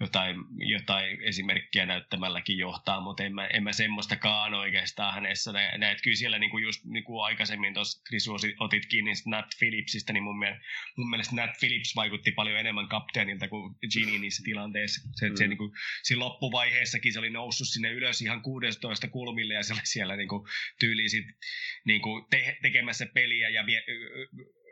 jotain, 0.01 0.37
jotain 0.57 1.23
esimerkkiä 1.23 1.87
näyttämälläkin 1.87 2.59
johtaa, 2.59 3.01
mutta 3.01 3.25
en 3.25 3.35
mä, 3.35 3.47
en 3.47 3.63
mä 3.63 3.73
semmoistakaan 3.73 4.55
oikeastaan 4.55 5.15
hänessä. 5.15 5.53
Näet 5.79 6.03
kyllä 6.03 6.17
siellä 6.17 6.39
niin 6.39 6.51
kuin 6.51 6.63
just 6.63 6.85
niin 6.85 7.05
kuin 7.05 7.25
aikaisemmin 7.25 7.75
tuossa 7.75 8.03
Krisu 8.09 8.37
otit 8.61 8.87
kiinni 8.87 9.13
Nat 9.27 9.47
Phillipsistä, 9.59 10.13
niin 10.13 10.23
mun 10.23 10.39
mielestä, 10.39 10.65
mun 10.97 11.11
mielestä 11.11 11.37
Nat 11.37 11.51
Phillips 11.61 11.97
vaikutti 11.97 12.33
paljon 12.33 12.59
enemmän 12.59 12.89
kapteenilta 12.89 13.49
kuin 13.49 13.75
Gini 13.93 14.19
niissä 14.19 14.43
tilanteissa. 14.45 15.09
Se, 15.13 15.29
mm. 15.29 15.37
se, 15.37 15.47
niin 15.47 15.59
kuin, 15.59 15.73
siinä 16.03 16.25
loppuvaiheessakin 16.25 17.13
se 17.13 17.19
oli 17.19 17.31
noussut 17.31 17.69
sinne 17.69 17.91
ylös 17.91 18.23
ihan 18.23 18.43
16 18.43 19.09
kulmille 19.09 19.55
ja 19.55 19.63
se 19.63 19.73
oli 19.73 19.81
siellä 19.85 20.17
niin 20.17 20.29
kuin, 20.29 20.49
tyyliin 20.81 21.11
sit, 21.11 21.27
niin 21.85 22.01
kuin 22.01 22.25
te, 22.31 22.59
tekemässä 22.63 23.07
peliä 23.15 23.49
ja 23.49 23.67
vie, 23.67 23.83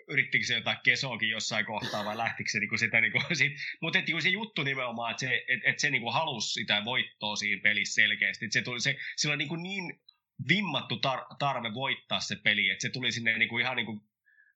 yrittikö 0.08 0.46
se 0.46 0.54
jotain 0.54 0.78
kesoakin 0.84 1.28
jossain 1.28 1.66
kohtaa 1.66 2.04
vai 2.04 2.16
lähtikö 2.16 2.50
se 2.50 2.58
niinku 2.58 2.78
sitä, 2.78 3.00
niinku, 3.00 3.20
sit, 3.34 3.52
mutta 3.80 3.98
niinku 3.98 4.20
se 4.20 4.28
juttu 4.28 4.62
nimenomaan, 4.62 5.10
että 5.10 5.20
se, 5.20 5.44
et, 5.48 5.60
et 5.64 5.78
se 5.78 5.90
niinku 5.90 6.10
halusi 6.10 6.52
sitä 6.52 6.84
voittoa 6.84 7.36
siinä 7.36 7.62
pelissä 7.62 7.94
selkeästi, 7.94 8.44
että 8.44 8.52
se 8.52 8.62
tuli, 8.62 8.80
se, 8.80 8.96
sillä 9.16 9.32
oli 9.32 9.38
niinku 9.38 9.56
niin 9.56 10.00
vimmattu 10.48 10.94
tar- 10.94 11.36
tarve 11.38 11.74
voittaa 11.74 12.20
se 12.20 12.36
peli, 12.36 12.70
että 12.70 12.82
se 12.82 12.90
tuli 12.90 13.12
sinne 13.12 13.38
niinku 13.38 13.58
ihan 13.58 13.76
niinku 13.76 14.08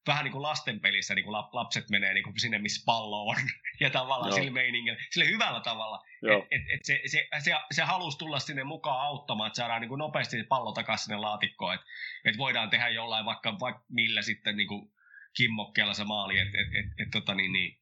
vähän 0.07 0.25
niin 0.25 0.33
kuin 0.33 0.43
lasten 0.43 0.81
pelissä 0.81 1.15
niin 1.15 1.25
kuin 1.25 1.35
lapset 1.53 1.91
menee 1.91 2.15
niin 2.15 2.25
kuin 2.25 2.41
sinne, 2.41 2.59
missä 2.59 2.83
pallo 2.87 3.27
on, 3.27 3.37
ja 3.81 3.91
tavallaan 3.91 4.31
Joo. 4.31 4.39
sillä 4.39 4.51
meiningillä, 4.51 4.99
sillä 5.11 5.27
hyvällä 5.27 5.61
tavalla, 5.61 6.03
että 6.23 6.47
et, 6.51 6.63
et 6.75 6.81
se, 6.85 7.01
se, 7.07 7.29
se, 7.39 7.53
se 7.73 7.83
halusi 7.83 8.19
tulla 8.19 8.39
sinne 8.39 8.65
mukaan 8.65 9.07
auttamaan, 9.07 9.47
että 9.47 9.57
saadaan 9.57 9.81
niin 9.81 9.89
kuin 9.89 9.99
nopeasti 9.99 10.43
pallo 10.43 10.73
takaisin 10.73 11.05
sinne 11.05 11.17
laatikkoon, 11.17 11.75
että 11.75 11.87
et 12.25 12.39
voidaan 12.39 12.71
tehdä 12.71 12.89
jollain 12.89 13.25
vaikka, 13.25 13.61
vaikka 13.61 13.85
millä 13.89 14.23
sitten 14.23 14.57
niin 14.57 14.69
kuin 14.69 14.93
kimmokkeella 15.37 15.95
se 15.95 16.05
maali, 16.05 16.39
että 16.39 16.59
et, 16.59 16.85
et, 16.85 17.07
et, 17.07 17.11
tota, 17.11 17.35
niin, 17.35 17.53
niin, 17.53 17.79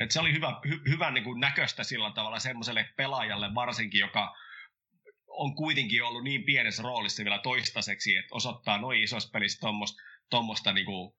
et 0.00 0.10
se 0.10 0.20
oli 0.20 0.32
hyvä, 0.32 0.60
hy, 0.68 0.80
hyvän 0.88 1.14
niin 1.14 1.24
kuin 1.24 1.40
näköistä 1.40 1.84
sillä 1.84 2.10
tavalla 2.10 2.38
semmoiselle 2.38 2.88
pelaajalle 2.96 3.54
varsinkin, 3.54 4.00
joka 4.00 4.34
on 5.26 5.54
kuitenkin 5.54 6.04
ollut 6.04 6.24
niin 6.24 6.44
pienessä 6.44 6.82
roolissa 6.82 7.24
vielä 7.24 7.38
toistaiseksi, 7.38 8.16
että 8.16 8.34
osoittaa 8.34 8.78
noin 8.78 9.02
isossa 9.02 9.30
pelissä 9.32 9.60
tuommoista 9.60 10.02
tommosta 10.30 10.72
niinku 10.72 11.16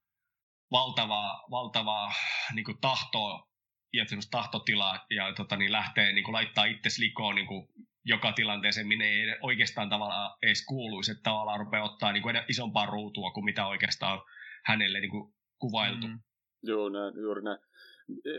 valtavaa, 0.71 1.43
valtavaa 1.51 2.13
niinku 2.53 2.73
tahtoa 2.73 3.49
ja 3.93 4.05
tahtotilaa 4.31 5.05
ja 5.09 5.33
tota, 5.33 5.55
niin 5.55 5.71
lähtee 5.71 6.11
niinku 6.11 6.31
laittaa 6.33 6.65
itse 6.65 6.89
likoon 6.99 7.35
niinku 7.35 7.73
joka 8.05 8.31
tilanteeseen, 8.31 8.87
minne 8.87 9.05
ei 9.05 9.23
oikeastaan 9.41 9.89
tavallaan 9.89 10.37
edes 10.43 10.65
kuuluisi, 10.65 11.11
että 11.11 11.23
tavallaan 11.23 11.59
rupeaa 11.59 11.83
ottaa 11.83 12.11
niinku 12.11 12.29
isompaa 12.47 12.85
ruutua 12.85 13.31
kuin 13.31 13.45
mitä 13.45 13.67
oikeastaan 13.67 14.21
hänelle 14.65 14.99
niinku 14.99 15.35
kuvailtu. 15.59 16.07
Mm. 16.07 16.19
Joo, 16.63 16.89
näin, 16.89 17.13
juuri 17.21 17.41
näin. 17.41 17.59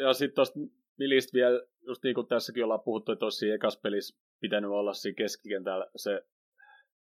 Ja 0.01 0.13
sitten 0.13 0.35
tuosta 0.35 0.61
Milistä 0.99 1.35
vielä, 1.35 1.61
just 1.87 2.03
niin 2.03 2.15
kuin 2.15 2.27
tässäkin 2.27 2.65
ollaan 2.65 2.81
puhuttu, 2.85 3.13
että 3.13 3.27
olisi 3.27 3.51
ekas 3.51 3.81
pelissä 3.83 4.21
pitänyt 4.41 4.71
olla 4.71 4.93
siinä 4.93 5.15
keskikentällä 5.15 5.87
se 5.97 6.23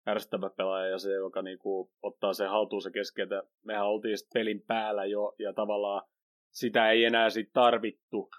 ärsyttävä 0.09 0.51
pelaaja 0.51 0.91
ja 0.91 0.99
se, 0.99 1.13
joka 1.13 1.43
niin 1.43 1.59
kuin, 1.59 1.91
ottaa 2.03 2.33
se 2.33 2.47
haltuun 2.47 2.83
se 2.83 2.91
keskikentä. 2.91 3.43
Mehän 3.65 3.87
oltiin 3.87 4.17
pelin 4.35 4.63
päällä 4.63 5.05
jo 5.05 5.35
ja 5.39 5.53
tavallaan 5.53 6.03
sitä 6.51 6.91
ei 6.91 7.05
enää 7.05 7.31
sit 7.31 7.53
tarvittu, 7.53 8.31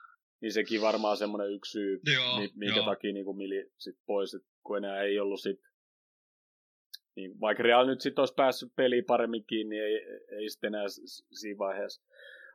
niin 0.41 0.53
sekin 0.53 0.81
varmaan 0.81 1.17
semmoinen 1.17 1.51
yksi 1.51 1.71
syy, 1.71 1.99
joo, 2.15 2.39
minkä 2.55 2.75
joo. 2.75 2.85
takia 2.85 3.13
niin 3.13 3.25
kuin 3.25 3.37
Mili 3.37 3.71
sit 3.77 3.95
pois, 4.05 4.33
että 4.33 4.47
kun 4.63 4.77
enää 4.77 5.01
ei 5.01 5.19
ollut 5.19 5.41
sit 5.41 5.59
niin 7.15 7.39
vaikka 7.39 7.63
Real 7.63 7.87
nyt 7.87 8.01
sitten 8.01 8.21
olisi 8.21 8.33
päässyt 8.33 8.75
peliin 8.75 9.05
paremmin 9.05 9.45
kiinni, 9.45 9.79
ei, 9.79 9.99
ei 10.31 10.49
sitten 10.49 10.75
enää 10.75 10.85
siinä 11.31 11.57
vaiheessa 11.57 12.01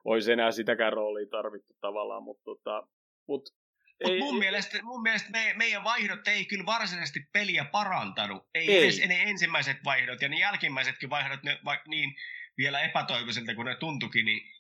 olisi 0.05 0.32
enää 0.32 0.51
sitäkään 0.51 0.93
roolia 0.93 1.27
tarvittu 1.31 1.74
tavallaan, 1.81 2.23
mutta 2.23 2.45
tota, 2.45 2.89
mut, 3.28 3.55
ei, 4.01 4.19
mun, 4.19 4.35
ei, 4.35 4.39
mielestä, 4.39 4.82
mun 4.82 5.03
mielestä 5.03 5.31
me, 5.31 5.55
meidän 5.57 5.85
vaihdot 5.85 6.28
ei 6.28 6.45
kyllä 6.45 6.66
varsinaisesti 6.66 7.20
peliä 7.32 7.65
parantanut. 7.65 8.47
Ei, 8.55 8.70
ei. 8.70 8.85
edes 8.85 9.09
ne 9.09 9.23
ensimmäiset 9.23 9.77
vaihdot 9.85 10.23
ja 10.23 10.28
ne 10.28 10.39
jälkimmäisetkin 10.39 11.11
vaihdot, 11.11 11.43
ne, 11.43 11.59
va, 11.65 11.78
niin 11.89 12.15
vielä 12.59 12.81
epätoivoisilta 12.81 13.55
kuin 13.55 13.66
ne 13.66 13.77
tuntukin, 13.77 14.24
niin, 14.24 14.53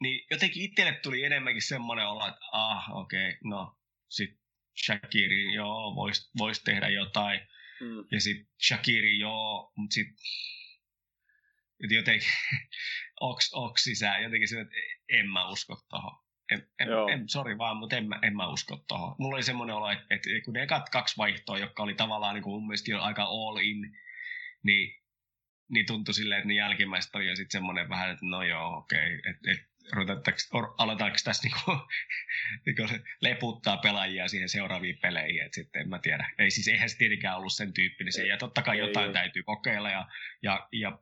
niin 0.00 0.26
jotenkin 0.30 0.62
itselle 0.62 0.98
tuli 1.02 1.24
enemmänkin 1.24 1.62
semmoinen 1.62 2.06
olo, 2.06 2.28
että 2.28 2.40
ah, 2.52 2.96
okei, 2.96 3.28
okay, 3.28 3.38
no, 3.44 3.76
sit 4.08 4.30
Shakirin, 4.84 5.54
joo, 5.54 5.94
voisi 5.94 6.30
vois 6.38 6.62
tehdä 6.62 6.88
jotain. 6.88 7.40
Mm. 7.80 8.04
Ja 8.10 8.20
sitten 8.20 8.46
Shakiri, 8.66 9.18
joo, 9.18 9.72
mutta 9.76 9.94
sitten 9.94 10.16
jotenkin 11.90 12.28
oks, 13.20 13.50
oks 13.52 13.84
sisään, 13.84 14.22
jotenkin 14.22 14.48
se, 14.48 14.60
että 14.60 14.74
en 15.08 15.30
mä 15.30 15.48
usko 15.48 15.86
tohon. 15.90 16.24
En, 16.50 16.68
en, 16.78 16.88
en, 17.12 17.28
sorry 17.28 17.58
vaan, 17.58 17.76
mutta 17.76 17.96
en, 17.96 18.06
en 18.22 18.36
mä 18.36 18.48
usko 18.48 18.84
tohon. 18.88 19.16
Mulla 19.18 19.36
oli 19.36 19.42
semmoinen 19.42 19.76
olo, 19.76 19.90
että, 19.90 20.06
että 20.10 20.28
kun 20.44 20.54
ne 20.54 20.62
ekat 20.62 20.88
kaksi 20.90 21.16
vaihtoa, 21.16 21.58
jotka 21.58 21.82
oli 21.82 21.94
tavallaan 21.94 22.34
niin 22.34 22.42
kuin 22.42 22.54
mun 22.54 22.66
mielestä 22.66 22.90
jo 22.90 23.02
aika 23.02 23.22
all 23.22 23.56
in, 23.56 23.96
niin, 24.62 25.02
niin 25.68 25.86
tuntui 25.86 26.14
silleen, 26.14 26.38
että 26.38 26.48
ne 26.48 26.54
jälkimmäiset 26.54 27.14
oli 27.14 27.26
jo 27.26 27.36
sitten 27.36 27.58
semmoinen 27.58 27.88
vähän, 27.88 28.10
että 28.10 28.26
no 28.26 28.42
joo, 28.42 28.76
okei, 28.76 29.18
okay, 29.18 29.30
että 29.30 29.50
et, 29.50 29.73
aletaanko 30.78 31.16
tässä 31.24 31.48
niinku, 31.48 31.70
niinku 32.66 32.82
leputtaa 33.20 33.76
pelaajia 33.76 34.28
siihen 34.28 34.48
seuraaviin 34.48 34.98
peleihin, 34.98 35.42
että 35.42 35.54
sitten 35.54 35.82
en 35.82 35.88
mä 35.88 35.98
tiedä. 35.98 36.30
Ei 36.38 36.50
siis 36.50 36.68
eihän 36.68 36.88
se 36.88 36.96
tietenkään 36.96 37.36
ollut 37.36 37.52
sen 37.52 37.72
tyyppinen 37.72 38.12
se, 38.12 38.26
ja 38.26 38.36
totta 38.38 38.62
kai 38.62 38.76
ei, 38.76 38.86
jotain 38.86 39.06
ei. 39.06 39.12
täytyy 39.12 39.42
kokeilla, 39.42 39.90
ja, 39.90 40.08
ja, 40.42 40.68
ja 40.72 40.98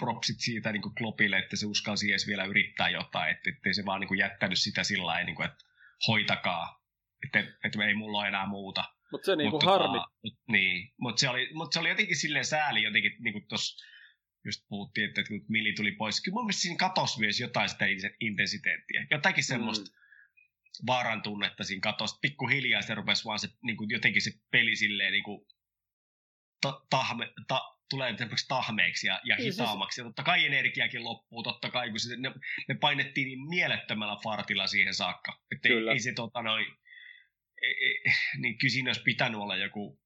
propsit 0.00 0.40
siitä 0.40 0.72
niin 0.72 0.82
kuin 0.82 0.94
Kloppille, 0.94 1.38
että 1.38 1.56
se 1.56 1.66
uskalsi 1.66 2.10
edes 2.10 2.26
vielä 2.26 2.44
yrittää 2.44 2.90
jotain, 2.90 3.30
että 3.30 3.50
ettei 3.50 3.74
se 3.74 3.84
vaan 3.84 4.00
niin 4.00 4.08
kuin 4.08 4.18
jättänyt 4.18 4.58
sitä 4.58 4.84
sillä 4.84 5.06
lailla, 5.06 5.26
niin 5.26 5.36
kuin, 5.36 5.46
että 5.46 5.64
hoitakaa, 6.08 6.84
että, 7.26 7.38
että 7.64 7.84
ei 7.84 7.94
mulla 7.94 8.18
ole 8.18 8.28
enää 8.28 8.46
muuta. 8.46 8.84
Mut 9.12 9.24
se 9.24 9.36
niinku 9.36 9.56
mut, 9.56 9.62
harmi. 9.62 9.98
Tota, 9.98 10.36
niin, 10.48 10.92
mutta 10.98 11.20
se, 11.20 11.28
oli, 11.28 11.50
mut 11.54 11.72
se 11.72 11.80
oli 11.80 11.88
jotenkin 11.88 12.16
silleen 12.16 12.44
sääli 12.44 12.82
jotenkin, 12.82 13.12
niin 13.18 13.32
kuin 13.32 13.48
tuossa 13.48 13.86
just 14.44 14.64
puhuttiin, 14.68 15.08
että 15.08 15.24
kun 15.28 15.44
Mili 15.48 15.72
tuli 15.72 15.92
pois, 15.92 16.22
kyllä 16.22 16.34
mun 16.34 16.44
mielestä 16.44 16.62
siinä 16.62 16.76
katosi 16.76 17.20
myös 17.20 17.40
jotain 17.40 17.68
sitä 17.68 17.86
intensiteettiä, 18.20 19.06
jotakin 19.10 19.44
semmoista 19.44 19.90
mm. 19.90 20.86
vaaran 20.86 21.22
tunnetta 21.22 21.64
siinä 21.64 21.80
katosi, 21.80 22.18
pikkuhiljaa 22.22 22.82
se 22.82 22.94
rupesi 22.94 23.24
vaan 23.24 23.38
se, 23.38 23.48
niin 23.62 23.76
kuin 23.76 23.90
jotenkin 23.90 24.22
se 24.22 24.30
peli 24.50 24.76
silleen 24.76 25.12
niin 25.12 25.24
kuin, 25.24 25.46
ta, 26.60 26.86
tahme, 26.90 27.32
ta, 27.48 27.60
tulee 27.90 28.14
tahmeeksi 28.48 29.06
ja, 29.06 29.20
ja 29.24 29.36
niin 29.36 29.52
hitaammaksi. 29.52 30.00
Ja 30.00 30.04
totta 30.04 30.22
kai 30.22 30.46
energiakin 30.46 31.04
loppuu, 31.04 31.42
totta 31.42 31.70
kai, 31.70 31.90
kun 31.90 32.00
se, 32.00 32.16
ne, 32.16 32.32
ne 32.68 32.74
painettiin 32.74 33.26
niin 33.26 33.48
mielettömällä 33.48 34.16
fartilla 34.24 34.66
siihen 34.66 34.94
saakka. 34.94 35.42
Että 35.54 35.68
ei, 35.68 35.88
ei, 35.92 36.00
se 36.00 36.12
tota 36.12 36.42
noin, 36.42 36.66
ei, 37.62 37.74
ei, 37.84 38.02
niin 38.40 38.58
kyllä 38.58 38.72
siinä 38.72 38.88
olisi 38.88 39.02
pitänyt 39.02 39.40
olla 39.40 39.56
joku 39.56 40.00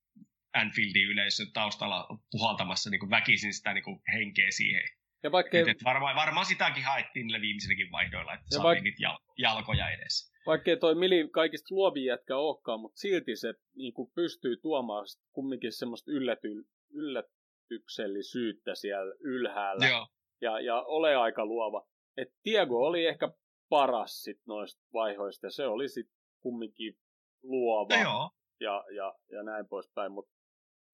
Anfieldin 0.55 1.07
yleisö 1.07 1.43
taustalla 1.53 2.07
puhaltamassa 2.31 2.89
niin 2.89 2.99
kuin 2.99 3.09
väkisin 3.09 3.53
sitä 3.53 3.73
niin 3.73 3.83
kuin 3.83 3.99
henkeä 4.13 4.51
siihen. 4.51 4.83
Ja 5.23 5.31
vaikkei... 5.31 5.61
et, 5.61 5.67
et 5.67 5.83
varmaan, 5.83 6.15
varmaan 6.15 6.45
sitäkin 6.45 6.83
haettiin 6.83 7.27
niillä 7.27 7.41
viimeisilläkin 7.41 7.91
vaihdoilla, 7.91 8.33
että 8.33 8.45
ja 8.45 8.57
saatiin 8.57 8.63
vaik... 8.63 8.83
niitä 8.83 9.01
jal- 9.01 9.33
jalkoja 9.37 9.89
edes. 9.89 10.31
Vaikkei 10.45 10.77
toi 10.77 10.95
Mili 10.95 11.29
kaikista 11.31 11.75
luovin 11.75 12.05
jätkä 12.05 12.37
olekaan, 12.37 12.79
mutta 12.79 12.99
silti 12.99 13.35
se 13.35 13.53
niin 13.75 13.93
kuin 13.93 14.11
pystyy 14.15 14.57
tuomaan 14.57 15.05
kumminkin 15.31 15.71
semmoista 15.71 16.11
ylläty, 16.11 16.67
yllätyksellisyyttä 16.93 18.75
siellä 18.75 19.15
ylhäällä. 19.19 19.87
Joo. 19.87 20.07
Ja, 20.41 20.59
ja 20.59 20.81
ole 20.81 21.15
aika 21.15 21.45
luova. 21.45 21.87
Et 22.17 22.29
Diego 22.45 22.87
oli 22.87 23.05
ehkä 23.05 23.29
paras 23.69 24.21
sit 24.21 24.41
noista 24.47 24.83
vaihoista, 24.93 25.49
se 25.49 25.67
oli 25.67 25.87
sitten 25.89 26.15
kumminkin 26.39 26.97
luova. 27.43 27.95
joo. 28.03 28.31
Ja, 28.59 28.83
ja, 28.95 29.13
ja 29.31 29.43
näin 29.43 29.67
poispäin, 29.67 30.11
mutta 30.11 30.34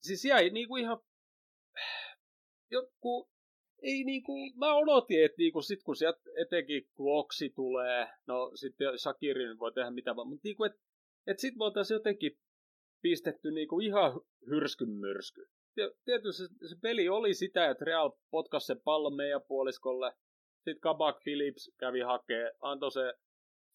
siis 0.02 0.26
jäi 0.26 0.50
niinku 0.50 0.76
ihan 0.76 1.00
joku, 2.72 3.30
ei 3.82 4.04
niinku, 4.04 4.34
mä 4.56 4.76
odotin, 4.76 5.26
että 5.26 5.38
niinku 5.38 5.62
sit 5.62 5.84
kun 5.84 5.96
sieltä 5.96 6.20
etenkin 6.42 6.88
Kloksi 6.98 7.50
tulee, 7.50 8.08
no 8.28 8.52
sitten 8.56 9.00
Shakirin 9.00 9.60
voi 9.60 9.72
tehdä 9.74 9.92
mitä 9.92 10.16
vaan, 10.16 10.28
mutta 10.28 10.42
niinku, 10.44 10.64
että 10.64 10.80
et 11.28 11.40
sit 11.40 11.58
voitaisiin 11.58 11.96
jotenkin 11.96 12.38
pistetty 13.02 13.52
niinku 13.52 13.80
ihan 13.80 14.22
hyrskyn 14.50 14.90
myrsky. 14.90 15.48
Tietysti 16.06 16.44
se, 16.44 16.68
se, 16.70 16.76
peli 16.82 17.10
oli 17.10 17.34
sitä, 17.34 17.70
että 17.70 17.86
Real 17.86 18.12
potkasi 18.32 18.66
sen 18.66 18.82
pallon 18.84 19.16
meidän 19.16 19.42
puoliskolle, 19.48 20.14
sitten 20.56 20.80
Kabak 20.80 21.24
Phillips 21.24 21.72
kävi 21.78 22.00
hakee, 22.00 22.52
antoi 22.62 22.92
se 22.92 23.14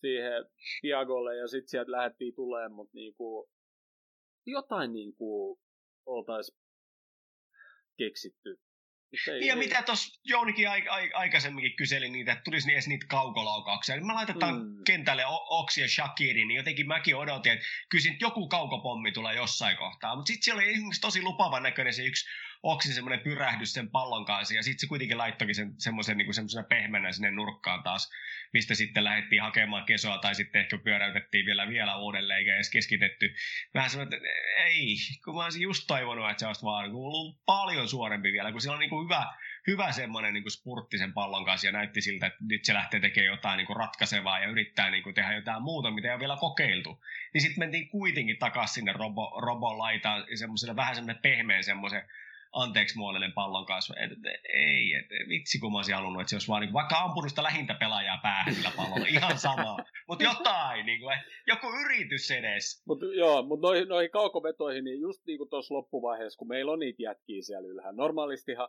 siihen 0.01 0.45
Tiagolle 0.81 1.37
ja 1.37 1.49
sitten 1.49 1.69
sieltä 1.69 1.93
lähdettiin 1.93 2.35
tulemaan, 2.35 2.73
mutta 2.73 2.95
niinku, 2.95 3.51
jotain 4.47 4.93
niinku, 4.93 5.59
oltaisiin 6.07 6.59
keksitty. 7.99 8.61
Ei, 9.29 9.39
niin 9.39 9.47
ja 9.47 9.55
ei. 9.55 9.59
mitä 9.59 9.83
tuossa 9.83 10.21
Jounikin 10.25 10.71
ai, 10.71 10.89
ai, 10.89 11.11
aikaisemminkin 11.13 11.77
kyseli 11.77 12.09
niitä, 12.09 12.33
että 12.33 12.43
tulisi 12.45 12.73
edes 12.73 12.89
niitä 12.89 13.07
kaukolaukauksia. 13.07 13.97
Niin 13.97 14.07
me 14.07 14.13
laitetaan 14.13 14.55
mm. 14.55 14.85
kentälle 14.87 15.23
Oksi 15.51 15.81
ja 15.81 15.89
Shakiri, 15.89 16.45
niin 16.45 16.57
jotenkin 16.57 16.89
mäkin 16.89 17.17
odotin, 17.17 17.53
että 17.53 17.65
kysin 17.89 18.17
joku 18.21 18.49
kaukopommi 18.49 19.13
tulee 19.13 19.35
jossain 19.37 19.77
kohtaa. 19.77 20.17
Mutta 20.17 20.27
sitten 20.29 20.45
siellä 20.45 20.63
oli 20.63 21.01
tosi 21.01 21.23
lupavan 21.23 21.63
näköinen 21.63 21.95
se 21.95 22.05
yksi 22.05 22.29
Oksin 22.67 22.95
semmoinen 22.95 23.21
pyrähdys 23.21 23.73
sen 23.73 23.91
pallon 23.91 24.25
kanssa, 24.25 24.55
ja 24.55 24.63
sitten 24.63 24.81
se 24.81 24.87
kuitenkin 24.87 25.19
laittokin 25.19 25.55
sen, 25.55 25.75
semmoisen 25.79 26.17
niin 26.17 26.29
pehmeänä 26.69 27.13
sinne 27.13 27.31
nurkkaan 27.31 27.83
taas, 27.83 28.11
mistä 28.53 28.75
sitten 28.75 29.05
lähdettiin 29.05 29.43
hakemaan 29.43 29.85
kesoa, 29.85 30.19
tai 30.19 30.35
sitten 30.35 30.61
ehkä 30.61 30.79
pyöräytettiin 30.79 31.47
vielä, 31.47 31.69
vielä 31.69 31.97
uudelleen, 31.97 32.39
eikä 32.39 32.55
edes 32.55 32.71
keskitetty. 32.71 33.35
Vähän 33.75 33.91
semmoinen, 33.91 34.17
että 34.17 34.29
ei, 34.65 34.97
kun 35.25 35.35
mä 35.35 35.45
olisin 35.45 35.63
just 35.63 35.85
toivonut, 35.87 36.31
että 36.31 36.41
se 36.41 36.47
olisi 36.47 36.63
vaan 36.63 36.91
ollut 36.95 37.45
paljon 37.47 37.89
suorempi 37.89 38.33
vielä, 38.33 38.53
kun 38.53 38.61
siellä 38.61 38.75
on 38.75 38.81
niin 38.81 38.91
kuin 38.91 39.05
hyvä, 39.05 39.27
hyvä 39.67 39.93
semmoinen 39.93 40.35
niin 40.35 40.51
spurtti 40.51 40.99
sen 40.99 41.13
pallon 41.13 41.45
kanssa, 41.45 41.67
ja 41.67 41.73
näytti 41.73 42.01
siltä, 42.01 42.27
että 42.27 42.39
nyt 42.41 42.65
se 42.65 42.75
lähtee 42.75 43.01
tekemään 43.01 43.37
jotain 43.37 43.57
niin 43.57 43.67
kuin 43.67 43.77
ratkaisevaa, 43.77 44.39
ja 44.39 44.49
yrittää 44.49 44.91
niin 44.91 45.03
kuin 45.03 45.15
tehdä 45.15 45.35
jotain 45.35 45.63
muuta, 45.63 45.91
mitä 45.91 46.09
ei 46.09 46.15
ole 46.15 46.21
vielä 46.21 46.37
kokeiltu. 46.41 47.05
Niin 47.35 47.43
sitten 47.43 47.63
mentiin 47.63 47.89
kuitenkin 47.89 48.39
takaisin 48.39 48.75
sinne 48.75 48.93
robo, 48.93 49.41
robon 49.41 49.79
laitaan, 49.79 50.25
semmoiselle 50.35 50.77
vähän 50.77 50.95
semmoinen 50.95 51.23
pehmeän 51.23 51.65
semmoisen 51.65 52.03
anteeksi 52.53 52.99
muodollinen 52.99 53.33
pallon 53.33 53.67
kanssa. 53.67 53.95
Et, 53.97 54.13
et, 54.13 54.41
ei, 54.49 54.95
et, 54.95 55.29
vitsi 55.29 55.59
kun 55.59 55.73
mä 55.73 55.79
olisin 55.79 55.95
halunnut, 55.95 56.21
että 56.21 56.31
se 56.31 56.37
olisi 56.37 56.49
vaan 56.49 56.63
niin, 56.63 56.73
vaikka 56.73 56.99
ampunut 56.99 57.31
sitä 57.31 57.43
lähintä 57.43 57.75
pelaajaa 57.75 58.19
päähän 58.23 58.55
sillä 58.55 58.73
pallolla, 58.77 59.07
ihan 59.09 59.39
sama. 59.39 59.77
Mutta 60.09 60.25
jotain, 60.25 60.87
niin 60.87 61.01
kuin, 61.01 61.17
joku 61.47 61.67
yritys 61.85 62.31
edes. 62.31 62.83
Mut, 62.87 62.99
joo, 63.17 63.43
mutta 63.43 63.67
noihin, 63.67 63.89
noihin 63.89 64.11
kaukovetoihin, 64.11 64.85
niin 64.85 65.01
just 65.01 65.27
niin 65.27 65.39
kuin 65.39 65.51
tuossa 65.51 65.75
loppuvaiheessa, 65.75 66.39
kun 66.39 66.49
meillä 66.49 66.73
on 66.73 66.79
niitä 66.79 67.03
jätkiä 67.03 67.43
siellä 67.43 67.69
ylhäällä. 67.69 67.97
Normaalistihan 67.97 68.69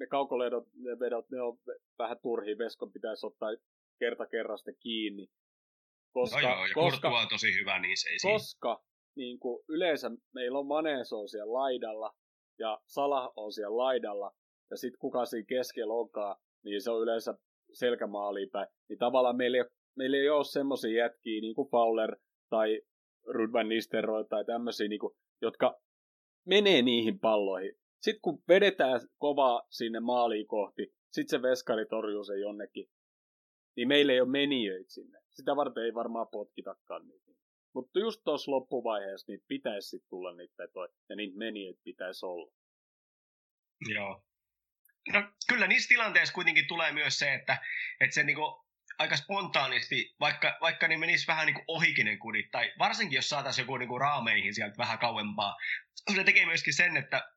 ne 0.00 0.06
kaukoledot, 0.06 0.64
ne 0.74 0.98
vedot, 0.98 1.30
ne 1.30 1.42
on 1.42 1.58
vähän 1.98 2.18
turhi, 2.22 2.58
Veskon 2.58 2.92
pitäisi 2.92 3.26
ottaa 3.26 3.50
kerta 3.98 4.26
kerrasta 4.26 4.72
kiinni. 4.72 5.28
Koska, 6.12 6.40
no 6.40 6.48
joo, 6.48 6.66
ja 6.66 6.74
koska, 6.74 7.08
on 7.08 7.28
tosi 7.28 7.54
hyvä, 7.54 7.78
niin 7.78 7.96
se 7.96 8.08
ei 8.08 8.32
Koska 8.32 8.84
niin 9.16 9.38
kuin 9.38 9.64
yleensä 9.68 10.10
meillä 10.34 10.58
on 10.58 10.66
Maneso 10.66 11.26
siellä 11.26 11.52
laidalla, 11.52 12.14
ja 12.58 12.80
Sala 12.86 13.32
on 13.36 13.52
siellä 13.52 13.76
laidalla, 13.76 14.32
ja 14.70 14.76
sitten 14.76 14.98
kuka 14.98 15.26
siinä 15.26 15.46
keskellä 15.46 15.94
onkaan, 15.94 16.36
niin 16.64 16.82
se 16.82 16.90
on 16.90 17.02
yleensä 17.02 17.34
selkämaaliin 17.72 18.50
päin. 18.50 18.68
Niin 18.88 18.98
tavallaan 18.98 19.36
meillä 19.36 19.56
ei, 19.56 19.64
meillä 19.94 20.16
ei 20.16 20.30
ole 20.30 20.44
semmoisia 20.44 21.04
jätkiä, 21.04 21.40
niin 21.40 21.54
kuin 21.54 21.68
Fowler 21.70 22.16
tai 22.50 22.82
Rudvan 23.26 23.68
Nisteroi 23.68 24.24
tai 24.24 24.44
tämmöisiä, 24.44 24.88
niin 24.88 25.00
kuin, 25.00 25.16
jotka 25.42 25.80
menee 26.44 26.82
niihin 26.82 27.18
palloihin. 27.18 27.72
Sitten 28.02 28.22
kun 28.22 28.42
vedetään 28.48 29.00
kovaa 29.18 29.62
sinne 29.70 30.00
maaliin 30.00 30.46
kohti, 30.46 30.94
sitten 31.10 31.28
se 31.28 31.42
veskari 31.42 31.86
torjuu 31.86 32.24
sen 32.24 32.40
jonnekin, 32.40 32.88
niin 33.76 33.88
meillä 33.88 34.12
ei 34.12 34.20
ole 34.20 34.28
menijöitä 34.28 34.90
sinne. 34.92 35.18
Sitä 35.30 35.56
varten 35.56 35.84
ei 35.84 35.94
varmaan 35.94 36.28
potkitakaan 36.28 37.08
niitä. 37.08 37.26
Mutta 37.76 37.98
just 37.98 38.20
tuossa 38.24 38.50
loppuvaiheessa 38.50 39.32
niitä 39.32 39.44
pitäisi 39.48 39.88
sit 39.88 40.08
tulla 40.08 40.32
niitä 40.32 40.54
petoja, 40.56 40.92
ja 41.08 41.16
niitä 41.16 41.38
menijöitä 41.38 41.80
pitäisi 41.84 42.26
olla. 42.26 42.52
Joo. 43.88 44.24
No, 45.12 45.32
kyllä 45.48 45.66
niissä 45.66 45.88
tilanteissa 45.88 46.34
kuitenkin 46.34 46.68
tulee 46.68 46.92
myös 46.92 47.18
se, 47.18 47.34
että, 47.34 47.58
että 48.00 48.14
se 48.14 48.22
niinku 48.22 48.66
aika 48.98 49.16
spontaanisti, 49.16 50.14
vaikka, 50.20 50.58
vaikka 50.60 50.88
niin 50.88 51.00
menisi 51.00 51.26
vähän 51.26 51.46
niin 51.46 51.64
ohikinen 51.68 52.18
kudit, 52.18 52.50
tai 52.50 52.72
varsinkin 52.78 53.16
jos 53.16 53.28
saataisiin 53.28 53.62
joku 53.62 53.76
niin 53.76 53.88
kuin 53.88 54.00
raameihin 54.00 54.54
sieltä 54.54 54.78
vähän 54.78 54.98
kauempaa, 54.98 55.56
se 56.14 56.24
tekee 56.24 56.46
myöskin 56.46 56.74
sen, 56.74 56.96
että 56.96 57.32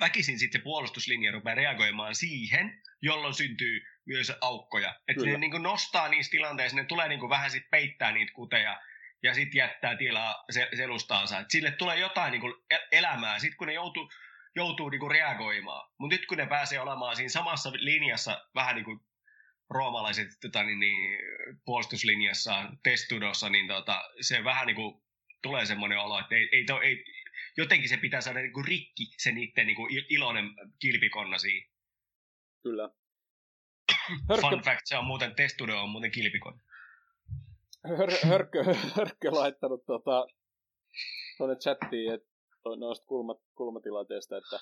väkisin 0.00 0.38
sitten 0.38 0.60
se 0.60 0.64
puolustuslinja 0.64 1.32
rupeaa 1.32 1.54
reagoimaan 1.54 2.14
siihen, 2.14 2.82
jolloin 3.02 3.34
syntyy 3.34 3.80
myös 4.06 4.32
aukkoja. 4.40 4.94
Että 5.08 5.24
ne 5.24 5.38
niin 5.38 5.50
kuin 5.50 5.62
nostaa 5.62 6.08
niissä 6.08 6.30
tilanteissa, 6.30 6.76
ne 6.76 6.84
tulee 6.84 7.08
niin 7.08 7.20
kuin 7.20 7.30
vähän 7.30 7.50
sitten 7.50 7.70
peittää 7.70 8.12
niitä 8.12 8.32
kuteja, 8.32 8.80
ja 9.22 9.34
sitten 9.34 9.58
jättää 9.58 9.96
tilaa 9.96 10.44
selustaansa. 10.76 11.38
Et 11.38 11.50
sille 11.50 11.70
tulee 11.70 11.98
jotain 11.98 12.30
niin 12.30 12.40
kuin 12.40 12.54
elämää, 12.92 13.38
sitten 13.38 13.56
kun 13.56 13.66
ne 13.66 13.72
joutuu, 13.72 14.10
joutuu 14.56 14.88
niin 14.88 15.00
kuin 15.00 15.10
reagoimaan. 15.10 15.90
Mutta 15.98 16.16
nyt 16.16 16.26
kun 16.26 16.38
ne 16.38 16.46
pääsee 16.46 16.80
olemaan 16.80 17.16
siinä 17.16 17.28
samassa 17.28 17.72
linjassa 17.72 18.46
vähän 18.54 18.74
niin 18.74 18.84
kuin 18.84 19.00
roomalaiset 19.70 20.28
tota, 20.40 20.62
niin, 20.62 20.80
niin, 20.80 21.18
puolustuslinjassa, 21.64 22.72
testudossa, 22.82 23.48
niin 23.48 23.68
tota, 23.68 24.04
se 24.20 24.44
vähän 24.44 24.66
niin 24.66 24.76
kuin 24.76 25.02
tulee 25.42 25.66
semmoinen 25.66 25.98
olo, 25.98 26.18
että 26.18 26.34
ei, 26.34 26.48
ei, 26.52 26.64
to, 26.64 26.80
ei, 26.80 27.04
jotenkin 27.56 27.88
se 27.88 27.96
pitää 27.96 28.20
saada 28.20 28.40
niin 28.40 28.52
kuin 28.52 28.66
rikki 28.66 29.06
se 29.16 29.32
niiden 29.32 29.66
niin 29.66 29.76
kuin 29.76 30.04
iloinen 30.08 30.50
kilpikonna 30.78 31.38
siinä. 31.38 31.70
Kyllä. 32.62 32.90
Hörkkö... 34.28 34.48
Fun 34.48 34.62
fact, 34.62 34.80
se 34.84 34.96
on 34.96 35.04
muuten, 35.04 35.34
testudo 35.34 35.82
on 35.82 35.90
muuten 35.90 36.10
kilpikonna. 36.10 36.62
Hör, 37.88 38.10
hörkkö, 38.26 38.64
hörkkö 38.96 39.30
laittanut 39.30 39.86
tota, 39.86 40.26
tuonne 41.38 41.56
chattiin, 41.56 42.14
että 42.14 42.28
noista 42.78 43.06
kulmat, 43.06 43.38
kulmatilanteista, 43.54 44.36
että 44.36 44.60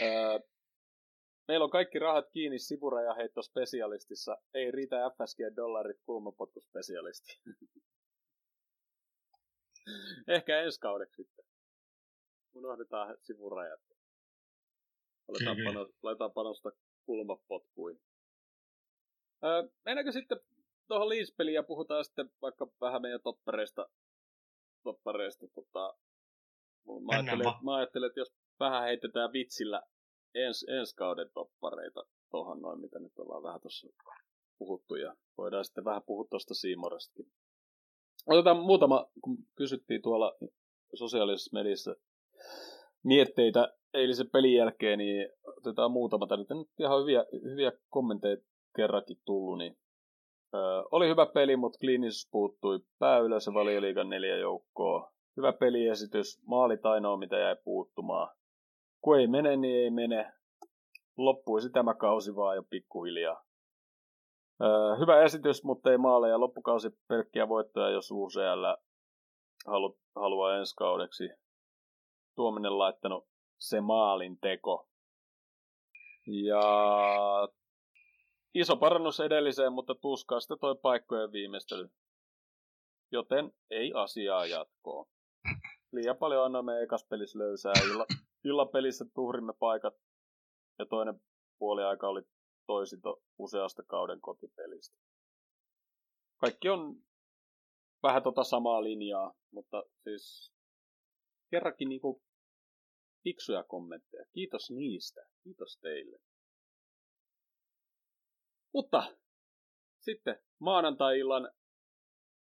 ää, 0.00 0.40
Meillä 1.48 1.64
on 1.64 1.70
kaikki 1.70 1.98
rahat 1.98 2.30
kiinni 2.32 2.58
spesialistissa. 3.42 4.36
Ei 4.54 4.70
riitä 4.70 4.96
FSG-dollarit 4.96 6.00
kulmapotkuspesialisti. 6.06 7.40
Ehkä 10.28 10.60
ensi 10.60 10.80
kaudeksi 10.80 11.22
sitten. 11.22 11.44
Unohdetaan 12.54 13.16
sivurajat. 13.22 13.80
Aletaan, 15.28 15.56
panos, 15.64 15.88
laitetaan 16.02 16.32
panosta 16.32 16.70
kulmapotkuihin. 17.06 18.00
Öö, 19.44 19.62
mennäänkö 19.84 20.12
sitten 20.12 20.40
tuohon 20.88 21.08
liispeliin 21.08 21.54
ja 21.54 21.62
puhutaan 21.62 22.04
sitten 22.04 22.30
vaikka 22.42 22.68
vähän 22.80 23.02
meidän 23.02 23.20
toppareista. 23.22 23.88
toppareista 24.82 25.46
tota, 25.54 25.94
mä, 26.86 27.12
ajattelin, 27.12 27.46
mä 27.64 27.74
ajattelin, 27.76 28.06
että 28.06 28.20
jos 28.20 28.34
vähän 28.60 28.82
heitetään 28.82 29.32
vitsillä 29.32 29.82
ens, 30.34 30.66
ensi 30.68 30.96
kauden 30.96 31.30
toppareita 31.34 32.04
tuohon 32.30 32.60
noin, 32.60 32.80
mitä 32.80 32.98
nyt 32.98 33.18
ollaan 33.18 33.42
vähän 33.42 33.60
tuossa 33.60 33.88
puhuttu 34.58 34.94
ja 34.94 35.16
voidaan 35.38 35.64
sitten 35.64 35.84
vähän 35.84 36.02
puhua 36.06 36.26
tuosta 36.30 36.54
Siimorestakin. 36.54 37.32
Otetaan 38.26 38.56
muutama, 38.56 39.06
kun 39.22 39.36
kysyttiin 39.54 40.02
tuolla 40.02 40.36
sosiaalisessa 40.94 41.58
mediassa 41.58 41.96
mietteitä 43.02 43.74
eilisen 43.94 44.30
pelin 44.30 44.54
jälkeen, 44.54 44.98
niin 44.98 45.28
otetaan 45.56 45.90
muutama. 45.90 46.26
Tänne 46.26 46.44
nyt 46.54 46.68
ihan 46.78 47.00
hyviä, 47.00 47.24
hyviä 47.44 47.72
kommentteja 47.90 48.36
kerrankin 48.76 49.20
tullut, 49.24 49.58
niin 49.58 49.78
oli 50.92 51.08
hyvä 51.08 51.26
peli, 51.26 51.56
mutta 51.56 51.78
kliinis 51.78 52.28
puuttui 52.30 52.80
pääyleisö 52.98 53.54
valioliigan 53.54 54.08
neljä 54.08 54.36
joukkoa. 54.36 55.12
Hyvä 55.36 55.52
peliesitys, 55.52 56.42
maalit 56.46 56.86
ainoa 56.86 57.16
mitä 57.16 57.38
jäi 57.38 57.56
puuttumaan 57.64 58.28
kun 59.04 59.18
ei 59.20 59.26
mene, 59.26 59.56
niin 59.56 59.76
ei 59.76 59.90
mene. 59.90 60.32
Loppuisi 61.16 61.70
tämä 61.70 61.94
kausi 61.94 62.36
vaan 62.36 62.56
jo 62.56 62.62
pikkuhiljaa. 62.70 63.44
Öö, 64.62 64.96
hyvä 64.98 65.22
esitys, 65.22 65.64
mutta 65.64 65.90
ei 65.90 65.98
maaleja. 65.98 66.40
Loppukausi 66.40 66.90
pelkkiä 67.08 67.48
voittoja, 67.48 67.90
jos 67.90 68.10
UCL 68.10 68.64
halu, 69.66 69.98
haluaa 70.16 70.58
ensi 70.58 70.74
kaudeksi. 70.76 71.28
Tuominen 72.36 72.78
laittanut 72.78 73.24
se 73.58 73.80
maalin 73.80 74.38
teko. 74.40 74.88
Ja 76.26 76.62
iso 78.54 78.76
parannus 78.76 79.20
edelliseen, 79.20 79.72
mutta 79.72 79.94
tuskaista 79.94 80.56
toi 80.56 80.76
paikkojen 80.82 81.32
viimeistely. 81.32 81.90
Joten 83.12 83.52
ei 83.70 83.92
asiaa 83.94 84.46
jatkoa. 84.46 85.06
Liian 85.92 86.16
paljon 86.16 86.44
annoimme 86.44 86.82
ekas 86.82 87.06
pelissä 87.10 87.38
löysää 87.38 87.72
illa, 87.84 88.06
illapelissä 88.44 89.04
tuhrimme 89.14 89.52
paikat 89.58 89.94
ja 90.78 90.86
toinen 90.86 91.20
puoli 91.58 91.82
aika 91.82 92.08
oli 92.08 92.22
toisinto 92.66 93.22
useasta 93.38 93.82
kauden 93.82 94.20
kotipelistä. 94.20 94.98
Kaikki 96.36 96.68
on 96.68 96.96
vähän 98.02 98.22
tota 98.22 98.44
samaa 98.44 98.82
linjaa, 98.82 99.34
mutta 99.50 99.82
siis 100.04 100.52
kerrankin 101.50 101.88
niinku 101.88 102.22
fiksuja 103.24 103.64
kommentteja. 103.64 104.24
Kiitos 104.32 104.70
niistä. 104.70 105.20
Kiitos 105.44 105.78
teille. 105.78 106.18
Mutta 108.74 109.16
sitten 110.00 110.42
maanantai-illan 110.58 111.50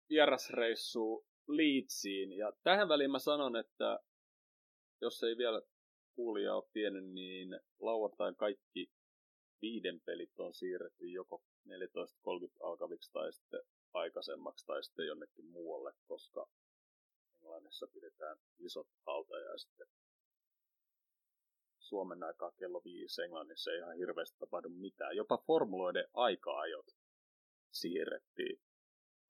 vierasreissu 0.09 1.27
Leedsiin. 1.49 2.33
Ja 2.33 2.53
tähän 2.63 2.89
väliin 2.89 3.11
mä 3.11 3.19
sanon, 3.19 3.57
että 3.57 3.99
jos 5.01 5.23
ei 5.23 5.37
vielä 5.37 5.63
kuulija 6.15 6.55
ole 6.55 6.69
tiennyt, 6.73 7.05
niin 7.05 7.61
lauantain 7.81 8.37
kaikki 8.37 8.91
viiden 9.63 10.01
pelit 10.01 10.41
on 10.41 10.55
siirretty 10.55 11.11
joko 11.11 11.43
14.30 11.69 11.73
alkaviksi 12.61 13.13
tai 13.13 13.33
sitten 13.33 13.61
aikaisemmaksi 13.93 14.67
tai 14.67 14.83
sitten 14.83 15.07
jonnekin 15.07 15.47
muualle, 15.47 15.93
koska 16.07 16.47
Englannissa 17.37 17.87
pidetään 17.87 18.37
isot 18.59 18.89
hautajaiset. 19.07 19.71
Suomen 21.91 22.23
aikaa 22.23 22.51
kello 22.51 22.83
viisi 22.85 23.23
Englannissa 23.23 23.71
ei 23.71 23.79
ihan 23.79 23.97
hirveästi 23.97 24.39
tapahdu 24.39 24.69
mitään. 24.69 25.17
Jopa 25.17 25.39
formuloiden 25.39 26.05
aika-ajot 26.15 26.87
siirrettiin 27.71 28.61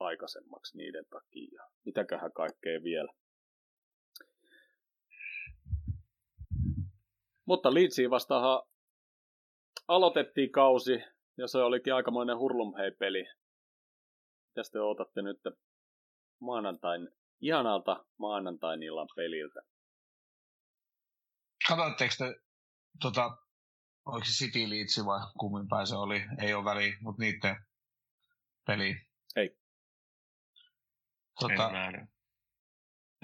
aikaisemmaksi 0.00 0.76
niiden 0.76 1.04
takia. 1.10 1.62
Mitäköhän 1.84 2.32
kaikkea 2.32 2.82
vielä. 2.82 3.12
Mutta 7.44 7.74
Leedsiin 7.74 8.10
vastaan 8.10 8.62
aloitettiin 9.88 10.52
kausi, 10.52 11.02
ja 11.36 11.46
se 11.48 11.58
olikin 11.58 11.94
aikamoinen 11.94 12.38
hurlumhei-peli. 12.38 13.28
Tästä 14.54 14.72
te 14.72 14.80
otatte 14.80 15.22
nyt 15.22 15.40
maanantain, 16.40 17.08
ihanalta 17.40 18.04
maanantain 18.18 18.82
illan 18.82 19.08
peliltä? 19.16 19.62
Katsotteko 21.68 22.14
te, 22.18 22.49
tota, 23.00 23.36
oliko 24.04 24.24
se 24.24 24.32
City 24.32 24.70
Leeds 24.70 25.04
vai 25.04 25.20
kummin 25.38 25.68
päin 25.68 25.86
se 25.86 25.96
oli, 25.96 26.24
ei 26.38 26.54
ole 26.54 26.64
väliä, 26.64 26.96
mutta 27.00 27.22
niiden 27.22 27.66
peli. 28.66 29.06
Ei. 29.36 29.58
Tota, 31.40 31.70
en 31.70 32.08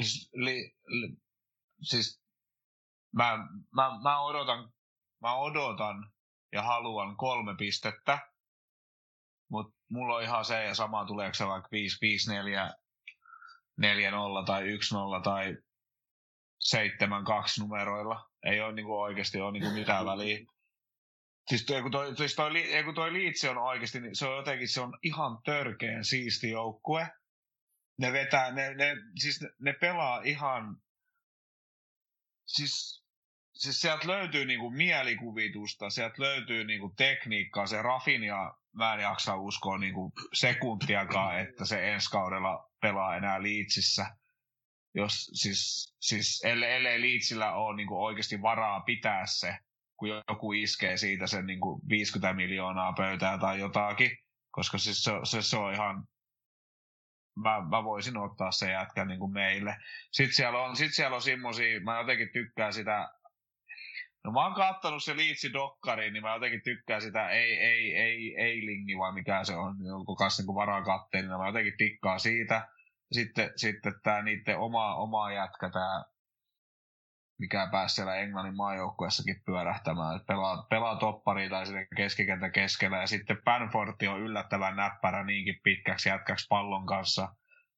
siis, 0.04 0.30
li, 0.32 0.76
li, 0.86 1.16
siis 1.82 2.22
mä, 3.12 3.38
mä, 3.74 3.90
mä, 4.02 4.20
odotan, 4.20 4.72
mä 5.20 5.36
odotan 5.36 6.12
ja 6.52 6.62
haluan 6.62 7.16
kolme 7.16 7.54
pistettä, 7.58 8.18
mutta 9.48 9.76
mulla 9.90 10.16
on 10.16 10.22
ihan 10.22 10.44
se 10.44 10.64
ja 10.64 10.74
sama 10.74 11.06
tuleeko 11.06 11.34
se 11.34 11.46
vaikka 11.46 11.68
5, 11.72 11.98
5 12.00 12.30
4, 12.30 12.74
4 13.76 14.10
0 14.10 14.44
tai 14.44 14.68
1 14.68 14.94
0 14.94 15.20
tai 15.20 15.56
7 16.60 17.24
2 17.24 17.60
numeroilla. 17.60 18.30
Ei 18.50 18.60
ole 18.60 18.72
niinku 18.72 19.00
oikeasti 19.00 19.40
ole 19.40 19.52
niinku 19.52 19.70
mitään 19.70 20.06
väliä. 20.12 20.38
Siis 21.48 21.64
toi, 21.64 21.82
kun 21.82 21.90
toi, 21.90 22.16
siis 22.16 22.34
toi, 22.34 22.50
kun 22.84 22.94
toi 22.94 23.12
Liitsi 23.12 23.48
on 23.48 23.58
oikeasti, 23.58 24.00
niin 24.00 24.16
se 24.16 24.26
on 24.26 24.36
jotenkin 24.36 24.68
se 24.68 24.80
on 24.80 24.98
ihan 25.02 25.38
törkeen 25.44 26.04
siisti 26.04 26.50
joukkue. 26.50 27.08
Ne 27.98 28.12
vetää, 28.12 28.52
ne, 28.52 28.74
ne, 28.74 28.96
siis 29.20 29.40
ne, 29.40 29.48
ne 29.60 29.72
pelaa 29.72 30.20
ihan, 30.24 30.76
siis 32.46 33.06
siis 33.56 33.80
sieltä 33.80 34.08
löytyy 34.08 34.44
niinku 34.44 34.70
mielikuvitusta, 34.70 35.90
sieltä 35.90 36.22
löytyy 36.22 36.64
niinku 36.64 36.94
tekniikkaa, 36.96 37.66
se 37.66 37.82
Rafinia, 37.82 38.54
mä 38.72 38.94
en 38.94 39.00
jaksa 39.00 39.36
uskoa 39.36 39.78
niinku 39.78 40.12
sekuntiakaan, 40.32 41.40
että 41.40 41.64
se 41.64 41.92
ensi 41.92 42.10
kaudella 42.10 42.70
pelaa 42.80 43.16
enää 43.16 43.42
liitsissä. 43.42 44.06
Jos 44.96 45.30
siis, 45.32 45.94
siis 46.00 46.44
ellei, 46.44 46.72
ellei 46.72 47.00
Leedsillä 47.00 47.52
ole 47.52 47.76
niin 47.76 47.88
kuin 47.88 48.00
oikeasti 48.00 48.42
varaa 48.42 48.80
pitää 48.80 49.26
se, 49.26 49.56
kun 49.96 50.08
joku 50.28 50.52
iskee 50.52 50.96
siitä 50.96 51.26
sen 51.26 51.46
niin 51.46 51.60
kuin 51.60 51.80
50 51.88 52.32
miljoonaa 52.32 52.92
pöytää 52.92 53.38
tai 53.38 53.58
jotakin, 53.58 54.10
koska 54.50 54.78
siis 54.78 55.04
se, 55.04 55.12
se, 55.24 55.42
se 55.42 55.56
on 55.56 55.72
ihan, 55.72 56.04
mä, 57.42 57.60
mä 57.70 57.84
voisin 57.84 58.16
ottaa 58.16 58.50
se 58.50 58.72
jätkä 58.72 59.04
niin 59.04 59.18
kuin 59.18 59.32
meille. 59.32 59.76
Sitten 60.12 60.36
siellä 60.36 60.58
on, 60.58 60.76
sit 60.76 60.94
siellä 60.94 61.16
on 61.16 61.22
semmosia, 61.22 61.80
mä 61.80 61.98
jotenkin 61.98 62.32
tykkään 62.32 62.72
sitä, 62.72 63.08
no 64.24 64.32
mä 64.32 64.44
oon 64.44 64.54
kattonut 64.54 65.04
se 65.04 65.16
Liitsi 65.16 65.52
Dokkari, 65.52 66.10
niin 66.10 66.22
mä 66.22 66.34
jotenkin 66.34 66.62
tykkään 66.64 67.02
sitä, 67.02 67.28
ei, 67.28 67.58
ei, 67.58 67.96
ei, 67.96 68.34
ei 68.38 68.66
lingi, 68.66 68.98
vai 68.98 69.12
mikä 69.12 69.44
se 69.44 69.56
on, 69.56 69.76
joku 69.86 70.16
kanssa 70.16 70.42
niin 70.42 70.54
varakatteellinen, 70.54 71.30
niin 71.30 71.40
mä 71.40 71.48
jotenkin 71.48 71.76
tikkaan 71.78 72.20
siitä. 72.20 72.68
Sitten, 73.12 73.50
sitten 73.56 73.92
tämä 74.02 74.22
niiden 74.22 74.58
oma, 74.58 74.94
oma 74.94 75.32
jätkä, 75.32 75.70
tämä 75.70 76.04
mikä 77.38 77.68
pääsi 77.72 77.94
siellä 77.94 78.16
Englannin 78.16 78.56
maajoukkuessakin 78.56 79.42
pyörähtämään. 79.46 80.16
että 80.16 80.26
pelaa, 80.26 80.66
pelaa 80.70 80.96
toppari 80.96 81.48
tai 81.48 81.66
sinne 81.66 81.86
keskikentän 81.96 82.52
keskellä. 82.52 83.00
Ja 83.00 83.06
sitten 83.06 83.42
Banforti 83.44 84.08
on 84.08 84.20
yllättävän 84.20 84.76
näppärä 84.76 85.24
niinkin 85.24 85.60
pitkäksi 85.62 86.08
jätkäksi 86.08 86.46
pallon 86.48 86.86
kanssa 86.86 87.34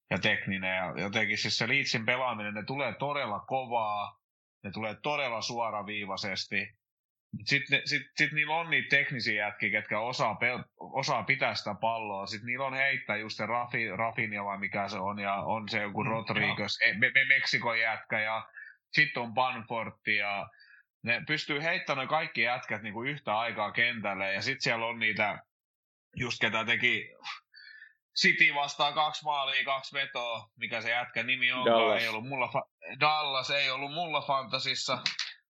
ja 0.09 0.19
tekninen. 0.19 0.75
Ja 0.75 0.93
jotenkin 1.01 1.37
siis 1.37 1.57
se 1.57 1.67
Leedsin 1.67 2.05
pelaaminen, 2.05 2.53
ne 2.53 2.63
tulee 2.63 2.93
todella 2.93 3.39
kovaa, 3.39 4.19
ne 4.63 4.71
tulee 4.71 4.95
todella 5.03 5.41
suoraviivaisesti. 5.41 6.78
Sitten 7.45 7.81
sit, 7.85 8.01
sit 8.15 8.31
niillä 8.31 8.55
on 8.55 8.69
niitä 8.69 8.95
teknisiä 8.95 9.45
jätkiä, 9.45 9.69
ketkä 9.69 9.99
osaa, 9.99 10.33
pel- 10.33 10.69
osaa 10.79 11.23
pitää 11.23 11.55
sitä 11.55 11.75
palloa. 11.81 12.25
Sitten 12.25 12.47
niillä 12.47 12.65
on 12.65 12.73
heittää 12.73 13.17
just 13.17 13.37
se 13.37 13.45
Rafi, 13.45 13.89
Rafinha 13.89 14.45
vai 14.45 14.57
mikä 14.57 14.87
se 14.87 14.97
on, 14.97 15.19
ja 15.19 15.33
on 15.33 15.69
se 15.69 15.81
joku 15.81 16.03
mm, 16.03 16.09
Rodriguez, 16.09 16.77
mm, 16.93 16.99
me, 16.99 17.11
me, 17.13 17.25
Meksikon 17.25 17.79
jätkä, 17.79 18.19
ja 18.19 18.47
sitten 18.91 19.23
on 19.23 19.33
Banfortti 19.33 20.15
ja 20.15 20.49
ne 21.03 21.21
pystyy 21.27 21.63
heittämään 21.63 22.07
kaikki 22.07 22.41
jätkät 22.41 22.81
niin 22.81 22.93
kuin 22.93 23.09
yhtä 23.09 23.39
aikaa 23.39 23.71
kentälle 23.71 24.33
ja 24.33 24.41
sitten 24.41 24.61
siellä 24.61 24.85
on 24.85 24.99
niitä, 24.99 25.39
just 26.15 26.41
ketä 26.41 26.65
teki 26.65 27.09
City 28.21 28.55
vastaan 28.55 28.93
kaksi 28.93 29.23
maalia, 29.23 29.65
kaksi 29.65 29.93
vetoa, 29.93 30.49
mikä 30.55 30.81
se 30.81 30.89
jätkä 30.89 31.23
nimi 31.23 31.51
on, 31.51 31.65
Dallas. 31.65 32.01
ei 32.01 32.07
ollut 32.07 32.27
mulla, 32.27 32.47
fa- 32.47 32.99
Dallas 32.99 33.49
ei 33.49 33.69
ollut 33.69 33.93
mulla 33.93 34.21
fantasissa, 34.21 35.01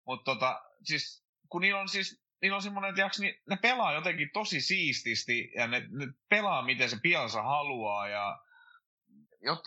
mutta 0.06 0.34
tota, 0.34 0.62
siis 0.82 1.23
kun 1.54 1.62
niillä 1.62 1.80
on 1.80 1.88
siis 1.88 2.24
niillä 2.42 2.56
on 2.56 2.62
semmoinen, 2.62 2.90
että 2.90 3.20
niin 3.20 3.34
ne 3.50 3.56
pelaa 3.62 3.92
jotenkin 3.92 4.30
tosi 4.32 4.60
siististi 4.60 5.52
ja 5.56 5.66
ne, 5.66 5.80
ne 5.80 6.06
pelaa 6.28 6.62
miten 6.62 6.90
se 6.90 6.96
piansa 7.02 7.42
haluaa 7.42 8.08
ja 8.08 8.38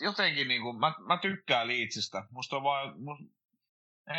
jotenkin 0.01 0.47
niin 0.47 0.61
kuin, 0.61 0.80
mä, 0.80 0.93
mä 1.07 1.18
tykkään 1.18 1.68
Liitsistä. 1.68 2.23
Musta 2.31 2.55
on 2.55 2.64
vaan, 2.64 3.01
musta, 3.01 3.26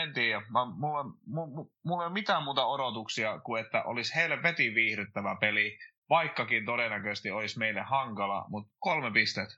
en 0.02 0.12
tiedä. 0.12 0.40
Mä, 0.40 0.64
mulla, 0.64 1.04
mulla, 1.26 1.70
mulla 1.84 2.02
ei 2.02 2.06
ole 2.06 2.12
mitään 2.12 2.42
muuta 2.42 2.66
odotuksia 2.66 3.38
kuin, 3.38 3.64
että 3.64 3.82
olisi 3.82 4.14
helvetin 4.14 4.74
viihdyttävä 4.74 5.36
peli, 5.40 5.78
vaikkakin 6.08 6.64
todennäköisesti 6.64 7.30
olisi 7.30 7.58
meille 7.58 7.80
hankala, 7.80 8.44
mutta 8.48 8.74
kolme 8.78 9.10
pistet. 9.10 9.48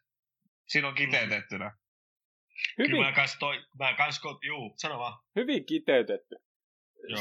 Siinä 0.66 0.88
on 0.88 0.94
kiteytettynä. 0.94 1.76
Hyvin. 2.78 2.90
Kyllä 2.90 3.06
mä 3.06 3.12
kans 3.12 3.36
toi, 3.38 3.64
mä 3.78 3.94
kans, 3.94 4.20
juu, 4.42 4.74
sano 4.76 4.98
vaan. 4.98 5.18
Hyvin 5.36 5.66
kiteytetty. 5.66 6.36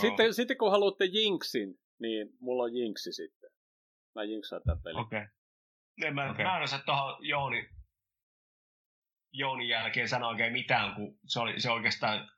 Sitten, 0.01 0.34
sitten 0.34 0.57
kun 0.57 0.72
haluatte 0.72 1.06
jinksin, 1.06 1.80
niin 1.99 2.30
mulla 2.39 2.64
on 2.64 2.76
jinksi 2.76 3.14
sitten. 3.14 3.49
Mä 4.15 4.23
jinksaan 4.23 4.61
tämän 4.65 4.81
pelin. 4.84 4.99
Okei. 4.99 5.22
Okay. 5.99 6.14
Mä, 6.14 6.31
okay. 6.31 6.45
mä 6.45 6.57
en 6.57 6.64
osaa 6.64 6.80
tuohon 6.80 7.18
Jouni, 7.19 7.69
Jounin 9.31 9.68
jälkeen 9.68 10.07
sanoa 10.07 10.30
oikein 10.30 10.53
mitään, 10.53 10.95
kun 10.95 11.19
se, 11.26 11.39
oli, 11.39 11.60
se 11.60 11.72
oikeastaan 11.72 12.31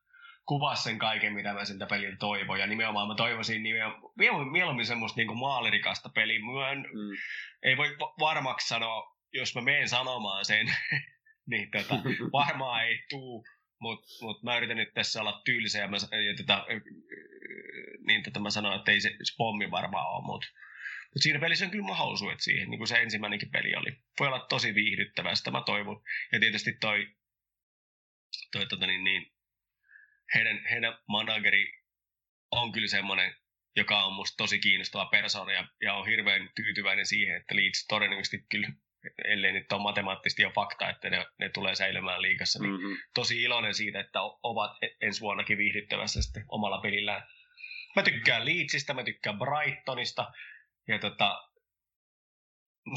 kuvasi 0.46 0.84
sen 0.84 1.00
kaiken, 1.00 1.34
mitä 1.34 1.54
mä 1.54 1.66
siltä 1.66 1.86
peliltä 1.86 2.18
toivon. 2.20 2.60
Ja 2.60 2.68
nimenomaan 2.68 3.08
mä 3.08 3.16
toivoisin 3.16 3.64
nimenomaan, 3.64 4.52
mieluummin 4.52 4.86
semmoista 4.86 5.18
niin 5.18 5.38
maalirikasta 5.38 6.10
peliä. 6.10 6.40
Mä 6.40 6.72
en, 6.72 6.78
mm. 6.78 7.18
ei 7.64 7.78
voi 7.78 7.98
varmaksi 8.20 8.68
sanoa, 8.68 9.18
jos 9.34 9.56
mä 9.56 9.62
menen 9.62 9.90
sanomaan 9.90 10.46
sen, 10.46 10.68
niin 11.52 11.72
tota, 11.72 11.96
varmaan 12.44 12.86
ei 12.86 13.00
tuu. 13.10 13.46
Mutta 13.82 14.08
mut 14.22 14.44
mä 14.44 14.58
yritän 14.58 14.78
nyt 14.78 14.94
tässä 14.94 15.22
olla 15.22 15.42
tyylisen 15.46 15.82
ja, 15.82 15.88
mä, 15.88 15.98
ja 15.98 16.36
tota, 16.38 16.66
niin 18.08 18.24
tota 18.24 18.40
mä 18.40 18.50
sanon, 18.50 18.76
että 18.76 18.92
ei 18.92 19.02
se, 19.02 19.10
se 19.10 19.34
pommi 19.38 19.72
varmaan 19.72 20.08
ole, 20.08 20.26
mutta 20.26 20.48
mut 21.16 21.22
siinä 21.22 21.40
pelissä 21.40 21.66
on 21.66 21.72
kyllä 21.72 21.88
mahdollisuudet 21.88 22.42
siihen, 22.42 22.70
niin 22.70 22.78
kuin 22.78 22.88
se 22.88 23.02
ensimmäinenkin 23.02 23.52
peli 23.52 23.76
oli. 23.76 23.92
Voi 24.20 24.28
olla 24.28 24.46
tosi 24.50 24.76
viihdyttävää, 24.76 25.36
sitä 25.36 25.52
mä 25.52 25.64
toivon. 25.66 26.04
Ja 26.32 26.40
tietysti 26.40 26.74
toi, 26.74 27.08
toi 28.52 28.68
tota 28.68 28.88
niin, 28.88 29.04
niin, 29.04 29.34
heidän, 30.36 30.66
heidän 30.72 30.98
manageri 31.08 31.74
on 32.52 32.72
kyllä 32.72 32.88
semmoinen, 32.88 33.36
joka 33.76 34.04
on 34.04 34.14
musta 34.14 34.38
tosi 34.38 34.60
kiinnostava 34.60 35.06
persoona 35.06 35.52
ja, 35.52 35.68
ja 35.82 35.94
on 35.94 36.08
hirveän 36.08 36.50
tyytyväinen 36.56 37.06
siihen, 37.06 37.36
että 37.36 37.56
Leeds 37.56 37.86
todennäköisesti 37.88 38.46
kyllä, 38.50 38.68
ellei 39.26 39.52
nyt 39.52 39.72
ole 39.72 39.82
matemaattisesti 39.82 40.42
jo 40.42 40.52
fakta, 40.56 40.90
että 40.90 41.10
ne, 41.10 41.26
ne 41.40 41.50
tulee 41.50 41.76
säilymään 41.76 42.22
liikassa, 42.22 42.60
niin 42.60 42.72
mm-hmm. 42.72 42.98
tosi 43.16 43.44
iloinen 43.44 43.74
siitä, 43.74 44.00
että 44.00 44.20
ovat 44.22 44.72
e, 44.84 44.88
ensi 45.02 45.22
vuonnakin 45.22 45.58
viihdyttävässä 45.58 46.22
sitten 46.22 46.46
omalla 46.48 46.82
pelillään. 46.82 47.28
Mä 47.96 48.04
tykkään 48.04 48.46
Leedsistä, 48.46 48.94
mä 48.94 49.04
tykkään 49.04 49.40
Brightonista 49.40 50.32
ja 50.88 51.00
tota, 51.00 51.50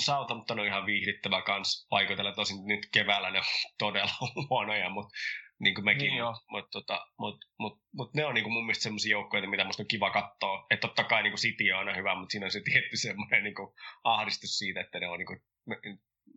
Southampton 0.05 0.61
on 0.61 0.67
ihan 0.67 0.87
viihdyttävä 0.87 1.43
kans 1.43 1.87
paikoitella, 1.91 2.33
tosin 2.33 2.67
nyt 2.67 2.89
keväällä 2.93 3.31
ne 3.31 3.39
on 3.39 3.45
todella 3.79 4.13
huonoja, 4.51 4.91
mutta 4.91 5.15
niin 5.59 5.75
kuin 5.75 5.85
mekin, 5.85 6.11
niin 6.11 6.25
mutta 6.25 6.45
mut, 6.51 6.71
tota, 6.71 7.07
mut, 7.19 7.45
mut, 7.59 7.83
mut, 7.93 8.15
ne 8.15 8.25
on 8.25 8.35
niin 8.35 8.43
kuin 8.43 8.53
mun 8.53 8.67
mielestä 8.67 8.83
semmoisia 8.83 9.11
joukkoja, 9.11 9.49
mitä 9.49 9.65
musta 9.65 9.83
on 9.83 9.89
kiva 9.89 10.11
katsoa. 10.11 10.67
Että 10.71 10.89
totta 10.89 11.05
kai 11.05 11.23
niin 11.23 11.33
kuin 11.33 11.41
City 11.41 11.73
on 11.73 11.79
aina 11.79 11.95
hyvä, 11.95 12.15
mutta 12.15 12.33
siinä 12.33 12.47
on 12.47 12.51
se 12.51 12.61
tietty 12.73 12.97
semmoinen 12.97 13.45
niin 13.45 13.55
kuin 13.55 13.75
ahdistus 14.05 14.59
siitä, 14.59 14.81
että 14.81 15.01
ne 15.01 15.09
on 15.09 15.19
niin 15.19 15.27
kuin, 15.27 15.41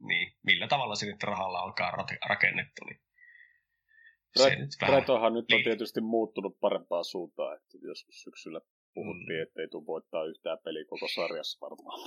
niin, 0.07 0.33
millä 0.43 0.67
tavalla 0.67 0.95
se 0.95 1.05
nyt 1.05 1.23
rahalla 1.23 1.59
alkaa 1.59 1.91
rakennettu. 2.29 2.85
Niin 2.85 3.01
Bretohan 4.85 5.33
nyt 5.33 5.51
on 5.51 5.63
tietysti 5.63 6.01
muuttunut 6.01 6.59
parempaan 6.59 7.05
suuntaan, 7.05 7.55
että 7.55 7.77
joskus 7.81 8.21
syksyllä 8.21 8.61
puhuttiin, 8.93 9.39
mm. 9.39 9.43
että 9.43 9.61
ei 9.61 9.67
tule 9.67 9.85
voittaa 9.85 10.25
yhtään 10.25 10.57
peliä 10.63 10.85
koko 10.85 11.07
sarjassa 11.15 11.57
varmaan. 11.61 11.99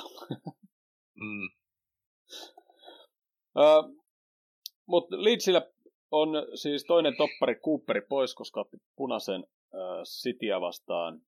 mm. 1.24 1.48
uh, 3.56 4.04
Mutta 4.86 5.24
Leedsillä 5.24 5.70
on 6.10 6.28
siis 6.54 6.84
toinen 6.84 7.16
toppari 7.16 7.54
Cooperi 7.54 8.00
pois, 8.00 8.34
koska 8.34 8.60
otti 8.60 8.76
punaisen 8.96 9.44
äh, 9.74 10.02
Cityä 10.22 10.60
vastaan. 10.60 11.20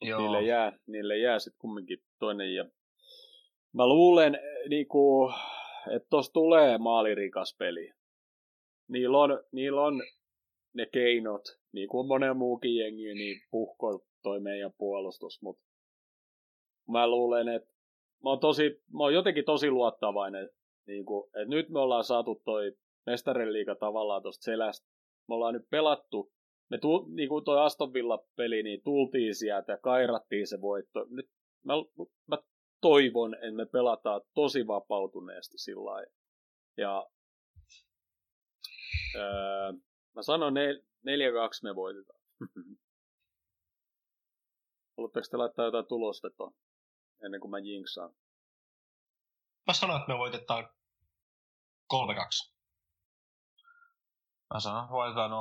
Joo. 0.00 0.20
Niille 0.20 0.42
jää, 0.42 0.72
niille 0.86 1.18
jää 1.18 1.38
sitten 1.38 1.60
kumminkin 1.60 1.98
toinen. 2.18 2.54
Ja 2.54 2.64
mä 3.76 3.88
luulen, 3.88 4.38
niinku, 4.68 5.30
että 5.90 6.08
tuossa 6.10 6.32
tulee 6.32 6.78
maalirikas 6.78 7.56
peli. 7.58 7.92
Niillä 8.88 9.18
on, 9.18 9.40
niillä 9.52 9.82
on 9.82 10.02
ne 10.74 10.86
keinot, 10.86 11.42
niin 11.72 11.88
kuin 11.88 12.08
monen 12.08 12.36
muukin 12.36 12.76
jengi, 12.76 13.14
niin 13.14 13.40
puhko 13.50 14.06
toi 14.22 14.40
meidän 14.40 14.72
puolustus, 14.78 15.42
mutta 15.42 15.62
mä 16.88 17.10
luulen, 17.10 17.48
että 17.48 17.68
mä 18.24 18.30
oon, 18.30 18.40
tosi, 18.40 18.82
mä 18.92 19.02
oon 19.02 19.14
jotenkin 19.14 19.44
tosi 19.44 19.70
luottavainen, 19.70 20.50
niin 20.86 21.04
kuin, 21.04 21.26
että 21.26 21.48
nyt 21.48 21.68
me 21.68 21.80
ollaan 21.80 22.04
saatu 22.04 22.42
toi 22.44 22.72
mestarien 23.06 23.52
liiga 23.52 23.74
tavallaan 23.74 24.22
tuosta 24.22 24.44
selästä. 24.44 24.88
Me 25.28 25.34
ollaan 25.34 25.54
nyt 25.54 25.70
pelattu, 25.70 26.32
me 26.70 26.78
tu, 26.78 27.06
niin 27.14 27.28
kuin 27.28 27.44
toi 27.44 27.60
Aston 27.60 27.92
Villa-peli, 27.92 28.62
niin 28.62 28.80
tultiin 28.84 29.34
sieltä 29.34 29.72
ja 29.72 29.78
kairattiin 29.78 30.46
se 30.46 30.60
voitto. 30.60 31.06
Nyt 31.10 31.26
mä, 31.64 31.72
mä 32.26 32.38
toivon, 32.80 33.34
että 33.34 33.52
me 33.52 33.66
pelataan 33.66 34.20
tosi 34.34 34.66
vapautuneesti 34.66 35.58
sillä 35.58 35.84
lailla. 35.84 36.12
Ja 36.76 37.06
öö, 39.14 39.72
mä 40.14 40.22
sanon 40.22 40.54
4-2 40.54 40.56
me 41.62 41.74
voitetaan. 41.74 42.20
Haluatteko 44.96 45.26
te 45.30 45.36
laittaa 45.36 45.64
jotain 45.64 45.86
tulostetta 45.86 46.52
ennen 47.24 47.40
kuin 47.40 47.50
mä 47.50 47.58
jinksaan? 47.58 48.14
Mä 49.66 49.72
sanon, 49.72 50.00
että 50.00 50.12
me 50.12 50.18
voitetaan 50.18 50.68
3-2. 51.94 52.56
Mä 54.54 54.60
sanon, 54.60 54.88
voitetaan 54.88 55.30
0-1. 55.30 55.34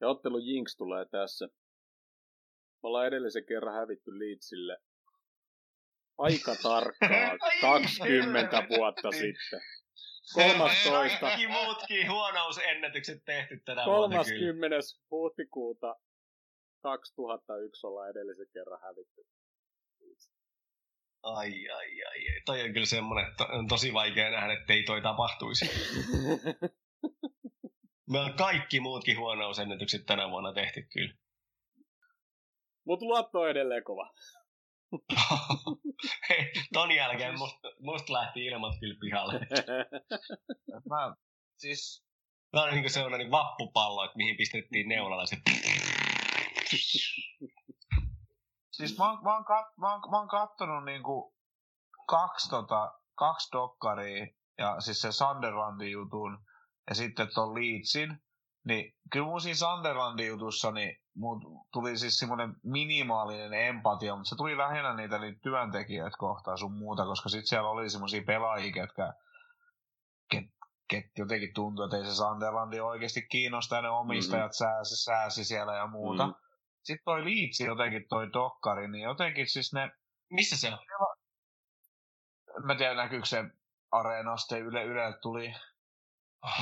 Ja 0.00 0.08
ottelu 0.08 0.38
Jinx 0.38 0.76
tulee 0.76 1.04
tässä. 1.04 1.46
Me 2.82 2.86
ollaan 2.88 3.06
edellisen 3.06 3.46
kerran 3.46 3.74
hävitty 3.74 4.18
Leedsille 4.18 4.76
aika 6.20 6.54
tarkkaan 6.62 7.38
20 7.60 8.66
vuotta 8.68 9.12
sitten. 9.12 9.60
13. 10.34 11.18
Kaikki 11.20 11.46
muutkin 11.46 12.10
huonousennätykset 12.10 13.24
tehty 13.24 13.62
tänä 13.64 13.84
30. 13.84 14.76
huhtikuuta 15.10 15.96
2001 16.82 17.86
ollaan 17.86 18.10
edellisen 18.10 18.46
kerran 18.52 18.80
hävitty. 18.82 19.26
Ai, 21.22 21.68
ai, 21.68 22.04
ai. 22.04 22.18
Toi 22.44 22.62
on 22.62 22.72
kyllä 22.72 22.86
semmonen, 22.86 23.28
että 23.28 23.44
on 23.44 23.68
tosi 23.68 23.92
vaikea 23.92 24.30
nähdä, 24.30 24.52
että 24.52 24.72
ei 24.72 24.82
toi 24.82 25.02
tapahtuisi. 25.02 25.70
Me 28.10 28.18
on 28.18 28.34
kaikki 28.34 28.80
muutkin 28.80 29.18
huonousennätykset 29.18 30.06
tänä 30.06 30.30
vuonna 30.30 30.52
tehty 30.52 30.82
kyllä. 30.92 31.14
Mutta 32.84 33.06
luotto 33.06 33.40
on 33.40 33.50
edelleen 33.50 33.84
kova. 33.84 34.12
Ton 36.72 36.92
jälkeen 36.92 37.38
musta 37.38 37.68
must 37.80 38.08
lähti 38.08 38.44
ilmat 38.44 38.74
kyllä 38.80 38.96
pihalle. 39.00 39.40
Mä, 40.90 41.14
siis... 41.56 42.04
Tämä 42.50 42.64
on 42.64 42.70
niin 42.70 42.90
sellainen 42.90 43.18
niin 43.18 43.30
vappupallo, 43.30 44.04
että 44.04 44.16
mihin 44.16 44.36
pistettiin 44.36 44.88
neulalla 44.88 45.26
se... 45.26 45.36
Siis 48.72 48.98
mä 48.98 49.10
oon, 49.10 49.24
mä 49.24 49.34
oon, 49.34 49.44
kat, 49.44 49.66
mä 49.76 49.92
oon, 49.92 50.10
mä 50.10 50.18
oon 50.18 50.28
kattonut 50.28 50.84
niinku 50.84 51.34
kaksi, 52.06 52.50
tota, 52.50 52.92
kaksi 53.14 53.48
dokkaria, 53.52 54.26
ja 54.58 54.80
siis 54.80 55.00
se 55.00 55.12
Sunderlandin 55.12 55.90
jutun, 55.90 56.38
ja 56.88 56.94
sitten 56.94 57.28
ton 57.34 57.54
Leedsin, 57.54 58.22
niin 58.64 58.94
kyllä 59.12 59.26
mun 59.26 59.40
siinä 59.40 59.56
Sunderlandin 59.56 60.26
jutussa, 60.26 60.70
niin 60.70 60.96
mun 61.14 61.66
tuli 61.72 61.98
siis 61.98 62.18
semmoinen 62.18 62.54
minimaalinen 62.64 63.52
empatia, 63.52 64.16
mutta 64.16 64.28
se 64.28 64.36
tuli 64.36 64.56
lähinnä 64.56 64.94
niitä, 64.94 65.18
niitä 65.18 65.40
työntekijöitä 65.42 66.16
kohtaan 66.18 66.58
sun 66.58 66.72
muuta, 66.72 67.04
koska 67.04 67.28
sitten 67.28 67.46
siellä 67.46 67.70
oli 67.70 67.90
semmoisia 67.90 68.22
pelaajia, 68.26 68.72
ketkä 68.72 69.12
ket, 70.30 70.44
ket 70.90 71.04
jotenkin 71.18 71.54
tuntui, 71.54 71.84
että 71.84 71.96
ei 71.96 72.04
se 72.04 72.14
Sunderlandi 72.14 72.80
oikeasti 72.80 73.22
kiinnosta, 73.22 73.82
ne 73.82 73.88
omistajat 73.88 74.44
mm-hmm. 74.44 74.74
sääsi, 74.74 75.04
sääsi 75.04 75.44
siellä 75.44 75.76
ja 75.76 75.86
muuta. 75.86 76.26
Mm-hmm. 76.26 76.40
Sitten 76.82 77.04
toi 77.04 77.24
Liitsi 77.24 77.64
jotenkin 77.64 78.08
toi 78.08 78.32
dokkari, 78.32 78.88
niin 78.88 79.02
jotenkin 79.02 79.48
siis 79.48 79.72
ne... 79.72 79.90
Missä 80.30 80.56
se 80.56 80.68
on? 80.68 80.78
Mä 82.64 82.74
tiedän, 82.74 82.96
näkyykö 82.96 83.26
se 83.26 83.44
areenasta, 83.90 84.56
Yle, 84.56 84.84
Yle 84.84 85.18
tuli 85.22 85.54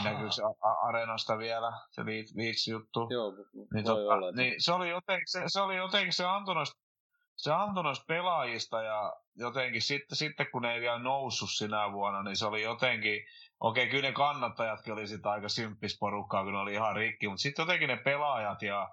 Näkyykö 0.05 0.33
se 0.33 0.43
Areenasta 0.83 1.39
vielä, 1.39 1.73
se 1.91 2.03
Leeds-juttu? 2.05 3.09
Joo, 3.11 3.33
niin, 3.75 3.85
tota, 3.85 4.15
olla, 4.15 4.33
niin 4.33 4.55
se 4.59 4.73
oli 4.73 4.89
jotenkin, 4.89 5.29
se, 5.29 5.43
se, 5.47 5.61
oli 5.61 5.77
jotenkin, 5.77 6.13
se 6.13 6.25
antoi 6.25 6.55
noista, 6.55 6.81
se 7.37 7.53
antoi 7.53 7.85
noista 7.85 8.05
pelaajista 8.09 8.83
ja 8.83 9.13
jotenkin 9.37 9.83
sitten, 9.83 10.17
sitten 10.17 10.47
kun 10.53 10.63
ne 10.63 10.75
ei 10.75 10.81
vielä 10.81 10.99
noussut 10.99 11.51
sinä 11.51 11.93
vuonna, 11.93 12.23
niin 12.23 12.37
se 12.37 12.47
oli 12.47 12.63
jotenkin, 12.63 13.25
okei 13.61 13.85
okay, 13.85 13.91
kyllä 13.91 14.09
ne 14.09 14.13
kannattajatkin 14.13 14.93
oli 14.93 15.07
sitä 15.07 15.31
aika 15.31 15.49
symppis 15.49 15.99
porukkaa, 16.01 16.45
kun 16.45 16.53
ne 16.53 16.59
oli 16.59 16.73
ihan 16.73 16.97
rikki, 16.97 17.29
mutta 17.29 17.43
sitten 17.43 17.63
jotenkin 17.63 17.89
ne 17.89 17.97
pelaajat 17.97 18.63
ja 18.63 18.89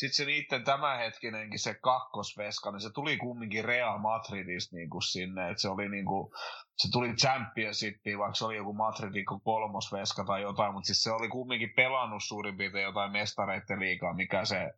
sitten 0.00 0.14
se 0.14 0.24
niiden 0.24 0.64
tämänhetkinenkin 0.64 1.58
se 1.58 1.74
kakkosveska, 1.74 2.70
niin 2.70 2.80
se 2.80 2.90
tuli 2.94 3.16
kumminkin 3.16 3.64
Real 3.64 3.98
Madridista 3.98 4.76
niin 4.76 4.90
kuin 4.90 5.02
sinne, 5.02 5.50
että 5.50 5.60
se 5.60 5.68
oli 5.68 5.88
niin 5.88 6.04
kuin, 6.04 6.32
se 6.76 6.88
tuli 6.92 7.14
Championshipiin, 7.14 8.18
vaikka 8.18 8.34
se 8.34 8.44
oli 8.44 8.56
joku 8.56 8.72
Madridin 8.72 9.24
kolmosveska 9.44 10.24
tai 10.24 10.42
jotain, 10.42 10.72
mutta 10.72 10.86
siis 10.86 11.02
se 11.02 11.12
oli 11.12 11.28
kumminkin 11.28 11.72
pelannut 11.76 12.24
suurin 12.24 12.56
piirtein 12.56 12.84
jotain 12.84 13.12
mestareiden 13.12 13.80
liikaa, 13.80 14.14
mikä 14.14 14.44
se, 14.44 14.70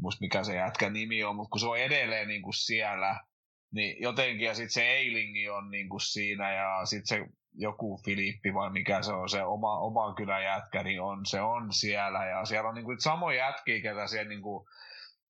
musta 0.00 0.20
mikä 0.20 0.44
se 0.44 0.56
jätkä 0.56 0.90
nimi 0.90 1.24
on, 1.24 1.36
mutta 1.36 1.50
kun 1.50 1.60
se 1.60 1.66
on 1.66 1.78
edelleen 1.78 2.28
niin 2.28 2.42
kuin 2.42 2.54
siellä, 2.54 3.20
niin 3.72 3.96
jotenkin, 4.02 4.46
ja 4.46 4.54
sitten 4.54 4.70
se 4.70 4.82
Eilingi 4.82 5.48
on 5.48 5.70
niin 5.70 5.88
kuin 5.88 6.00
siinä, 6.00 6.52
ja 6.52 6.86
sitten 6.86 7.06
se 7.06 7.26
joku 7.54 8.00
Filippi 8.04 8.54
vai 8.54 8.70
mikä 8.70 9.02
se 9.02 9.12
on, 9.12 9.28
se 9.28 9.44
oma, 9.44 9.78
oma 9.78 10.14
kylän 10.14 10.44
jätkä, 10.44 10.82
niin 10.82 11.00
on, 11.00 11.26
se 11.26 11.40
on 11.40 11.72
siellä. 11.72 12.26
Ja 12.26 12.44
siellä 12.44 12.68
on 12.68 12.74
niinku 12.74 12.94
samoja 12.98 13.46
jätkiä, 13.46 13.82
ketä 13.82 14.06
siellä 14.06 14.28
niinku, 14.28 14.68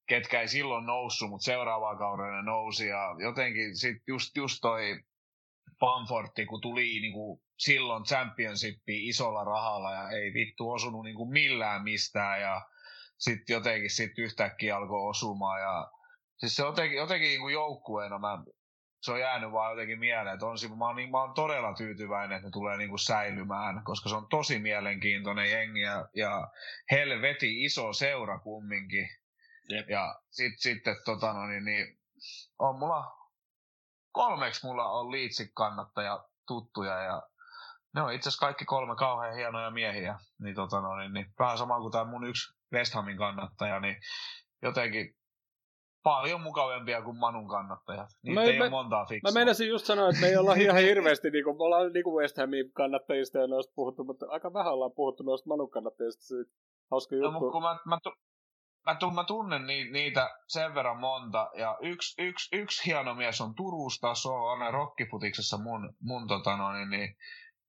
ketkä 0.06 0.40
ei 0.40 0.48
silloin 0.48 0.86
noussut, 0.86 1.30
mutta 1.30 1.44
seuraavaan 1.44 1.98
kauden 1.98 2.32
ne 2.32 2.42
nousi. 2.42 2.86
Ja 2.86 3.16
jotenkin 3.18 3.76
sit 3.76 4.02
just, 4.06 4.36
just 4.36 4.58
toi 4.60 5.00
Pamfortti, 5.78 6.46
kun 6.46 6.60
tuli 6.60 7.00
niinku 7.00 7.42
silloin 7.58 8.04
championshipiin 8.04 9.08
isolla 9.08 9.44
rahalla 9.44 9.92
ja 9.92 10.10
ei 10.10 10.34
vittu 10.34 10.70
osunut 10.70 11.04
niinku 11.04 11.26
millään 11.26 11.82
mistään. 11.82 12.40
Ja 12.40 12.62
sitten 13.18 13.54
jotenkin 13.54 13.90
sit 13.90 14.18
yhtäkkiä 14.18 14.76
alkoi 14.76 15.08
osumaan. 15.08 15.60
Ja 15.60 15.90
siis 16.36 16.56
se 16.56 16.62
jotenkin, 16.62 16.98
jotenkin 16.98 17.28
niinku 17.28 17.48
joukkueena 17.48 18.18
mä 18.18 18.38
se 19.04 19.12
on 19.12 19.20
jäänyt 19.20 19.52
vaan 19.52 19.70
jotenkin 19.70 19.98
mieleen, 19.98 20.34
että 20.34 20.46
on, 20.46 20.56
mä, 20.78 20.86
oon, 20.86 20.96
niin, 20.96 21.10
mä 21.10 21.20
oon 21.20 21.34
todella 21.34 21.74
tyytyväinen, 21.74 22.36
että 22.36 22.46
ne 22.48 22.50
tulee 22.50 22.76
niin 22.76 22.88
kuin 22.88 22.98
säilymään, 22.98 23.84
koska 23.84 24.08
se 24.08 24.14
on 24.14 24.28
tosi 24.28 24.58
mielenkiintoinen 24.58 25.50
jengi 25.50 25.80
ja, 25.80 26.08
ja 26.14 26.48
helveti 26.90 27.64
iso 27.64 27.92
seura 27.92 28.38
kumminkin. 28.38 29.08
Jep. 29.68 29.88
Ja 29.88 30.20
sitten 30.30 30.58
sit, 30.58 30.82
tota, 31.04 31.32
no, 31.32 31.46
niin, 31.46 31.64
niin, 31.64 31.98
on 32.58 32.78
mulla, 32.78 33.16
kolmeksi 34.12 34.66
mulla 34.66 34.88
on 34.88 35.10
liitsi 35.10 35.50
kannattaja 35.54 36.24
tuttuja 36.46 37.02
ja 37.02 37.22
ne 37.94 38.02
on 38.02 38.12
itse 38.12 38.28
asiassa 38.28 38.46
kaikki 38.46 38.64
kolme 38.64 38.96
kauhean 38.96 39.34
hienoja 39.34 39.70
miehiä. 39.70 40.18
Niin, 40.38 40.54
tota, 40.54 40.80
no, 40.80 40.96
niin, 40.96 41.12
niin, 41.12 41.26
vähän 41.38 41.58
sama 41.58 41.80
kuin 41.80 41.92
tämä 41.92 42.04
mun 42.04 42.28
yksi 42.28 42.54
West 42.72 42.94
Hamin 42.94 43.16
kannattaja, 43.16 43.80
niin 43.80 43.96
jotenkin 44.62 45.16
paljon 46.04 46.40
mukavempia 46.40 47.02
kuin 47.02 47.16
Manun 47.16 47.48
kannattajat. 47.48 48.08
Niitä 48.22 48.42
ei 48.42 48.58
me, 48.58 48.62
ole 48.62 48.70
montaa 48.70 49.06
fiksua. 49.06 49.30
Mä 49.30 49.34
meinasin 49.34 49.68
just 49.68 49.86
sanoa, 49.86 50.08
että 50.08 50.20
me 50.20 50.26
ei 50.26 50.36
olla 50.36 50.54
ihan 50.64 50.82
hirveästi, 50.82 51.30
niin 51.30 51.44
kuin, 51.44 51.56
me 51.56 51.64
ollaan 51.64 51.92
niin 51.92 52.04
kuin 52.04 52.22
West 52.22 52.36
Hamin 52.36 52.72
kannattajista 52.72 53.38
ja 53.38 53.46
noista 53.46 53.72
puhuttu, 53.76 54.04
mutta 54.04 54.26
aika 54.28 54.52
vähän 54.52 54.72
ollaan 54.72 54.92
puhuttu 54.96 55.22
noista 55.22 55.48
Manun 55.48 55.70
kannattajista. 55.70 56.22
Siitä 56.24 56.50
hauska 56.90 57.14
juttu. 57.14 57.30
No, 57.30 57.40
mutta 57.40 57.52
kun 57.52 57.62
mä, 57.62 57.78
mä, 57.86 57.98
mä, 58.86 58.96
mä, 59.02 59.12
mä 59.14 59.24
tunnen 59.24 59.66
ni, 59.66 59.90
niitä 59.90 60.30
sen 60.46 60.74
verran 60.74 61.00
monta, 61.00 61.50
ja 61.58 61.78
yksi, 61.82 62.22
yksi, 62.22 62.56
yksi 62.56 62.86
hieno 62.86 63.14
mies 63.14 63.40
on 63.40 63.54
Turusta, 63.54 64.14
se 64.14 64.28
on 64.28 64.72
rockifutiksessa 64.72 65.58
mun, 65.58 65.94
mun 66.00 66.28
tota 66.28 66.56
noin, 66.56 66.90
niin, 66.90 67.16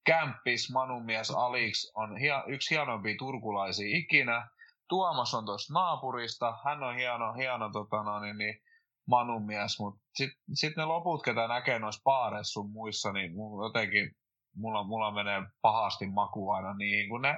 Kämppis, 0.05 0.71
Manun 0.73 1.05
mies 1.05 1.31
Alix 1.31 1.91
on 1.95 2.17
hia, 2.17 2.43
yksi 2.47 2.75
hienompia 2.75 3.15
turkulaisia 3.19 3.97
ikinä. 3.97 4.47
Tuomas 4.89 5.33
on 5.33 5.45
tuosta 5.45 5.73
naapurista, 5.73 6.57
hän 6.65 6.83
on 6.83 6.95
hieno, 6.95 7.33
hieno 7.33 7.69
tota, 7.73 8.03
no, 8.03 8.19
niin, 8.19 8.37
niin, 8.37 8.61
Manun 9.07 9.45
mies, 9.45 9.79
mutta 9.79 10.01
sitten 10.15 10.41
sit 10.53 10.77
ne 10.77 10.85
loput, 10.85 11.23
ketä 11.23 11.47
näkee 11.47 11.79
noissa 11.79 12.01
paareissa 12.03 12.53
sun 12.53 12.71
muissa, 12.71 13.11
niin 13.11 13.35
mulla 13.35 13.65
jotenkin, 13.65 14.11
mulla, 14.55 14.83
mulla 14.83 15.11
menee 15.11 15.41
pahasti 15.61 16.07
maku 16.07 16.51
aina 16.51 16.73
niihin, 16.73 17.09
kun 17.09 17.21
ne, 17.21 17.37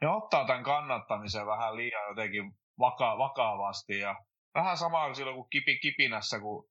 ne 0.00 0.08
ottaa 0.08 0.46
tämän 0.46 0.64
kannattamisen 0.64 1.46
vähän 1.46 1.76
liian 1.76 2.08
jotenkin 2.08 2.52
vaka, 2.78 3.18
vakavasti 3.18 3.98
ja 3.98 4.16
vähän 4.54 4.76
samaa 4.76 5.04
kuin 5.04 5.16
silloin 5.16 5.36
kuin 5.36 5.50
kipi, 5.50 5.78
kipinässä, 5.78 6.40
kun 6.40 6.68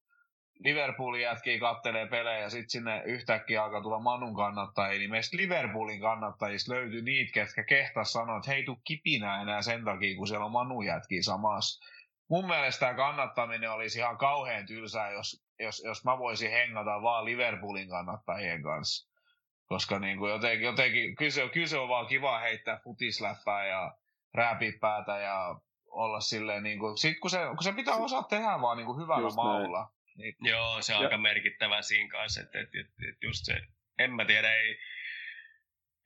Liverpoolin 0.59 1.21
jätkiä 1.21 1.59
kattelee 1.59 2.07
pelejä 2.07 2.39
ja 2.39 2.49
sitten 2.49 2.69
sinne 2.69 3.03
yhtäkkiä 3.05 3.63
alkaa 3.63 3.81
tulla 3.81 3.99
Manun 3.99 4.35
kannattajia, 4.35 4.99
niin 4.99 5.09
meistä 5.09 5.37
Liverpoolin 5.37 6.01
kannattajista 6.01 6.73
löytyy 6.73 7.01
niitä, 7.01 7.31
ketkä 7.33 7.63
kehtas 7.63 8.13
sanoa, 8.13 8.37
että 8.37 8.51
hei 8.51 8.63
tuu 8.63 8.81
kipinä 8.83 9.41
enää 9.41 9.61
sen 9.61 9.85
takia, 9.85 10.17
kun 10.17 10.27
siellä 10.27 10.45
on 10.45 10.51
Manun 10.51 10.85
jätkiä 10.85 11.23
samassa. 11.23 11.85
Mun 12.29 12.47
mielestä 12.47 12.79
tämä 12.79 12.93
kannattaminen 12.93 13.71
olisi 13.71 13.99
ihan 13.99 14.17
kauhean 14.17 14.65
tylsää, 14.65 15.11
jos, 15.11 15.43
jos, 15.59 15.83
jos 15.85 16.05
mä 16.05 16.17
voisin 16.17 16.51
hengata 16.51 17.01
vaan 17.01 17.25
Liverpoolin 17.25 17.89
kannattajien 17.89 18.63
kanssa. 18.63 19.17
Koska 19.65 19.99
niin 19.99 20.17
kuin 20.17 20.31
jotenkin, 20.31 20.65
jotenkin 20.65 21.15
kyllä, 21.15 21.31
se, 21.31 21.49
kyllä 21.49 21.67
se 21.67 21.77
on 21.77 21.89
vaan 21.89 22.07
kiva 22.07 22.39
heittää 22.39 22.79
futisläppää 22.83 23.65
ja 23.65 23.95
rääpiä 24.33 24.71
päätä 24.81 25.17
ja 25.17 25.55
olla 25.91 26.19
silleen 26.19 26.63
niin 26.63 26.79
kuin, 26.79 26.97
sit 26.97 27.19
kun 27.19 27.29
se, 27.29 27.39
kun 27.45 27.63
se 27.63 27.73
pitää 27.73 27.95
osaa 27.95 28.23
tehdä 28.23 28.61
vaan 28.61 28.77
niin 28.77 28.85
kuin 28.85 29.01
hyvällä 29.01 29.29
maulla. 29.35 29.79
Näin 29.79 29.96
niin, 30.17 30.35
Joo, 30.41 30.81
se 30.81 30.95
on 30.95 31.01
ja. 31.01 31.07
aika 31.07 31.17
merkittävä 31.17 31.81
siinä 31.81 32.09
kanssa, 32.09 32.41
että, 32.41 32.59
että, 32.59 32.79
että, 32.79 32.93
että 33.09 33.25
just 33.25 33.45
se, 33.45 33.61
en 33.99 34.13
mä 34.13 34.25
tiedä, 34.25 34.55
ei, 34.55 34.79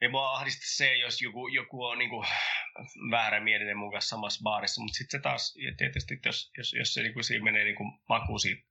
ei 0.01 0.09
mua 0.09 0.31
ahdista 0.31 0.65
se, 0.65 0.95
jos 0.95 1.21
joku, 1.21 1.47
joku 1.47 1.83
on 1.83 1.97
niinku 1.97 2.25
väärä 3.11 3.39
mielinen 3.39 3.77
mun 3.77 3.91
kanssa 3.91 4.09
samassa 4.09 4.43
baarissa, 4.43 4.81
mutta 4.81 4.97
sitten 4.97 5.19
se 5.19 5.23
taas, 5.23 5.55
ja 5.55 5.75
tietysti 5.77 6.19
jos, 6.25 6.51
jos, 6.57 6.73
jos 6.73 6.93
se 6.93 7.01
niinku, 7.03 7.23
siinä 7.23 7.43
menee 7.43 7.63
niinku 7.63 7.83
maku 8.09 8.39
siitä 8.39 8.63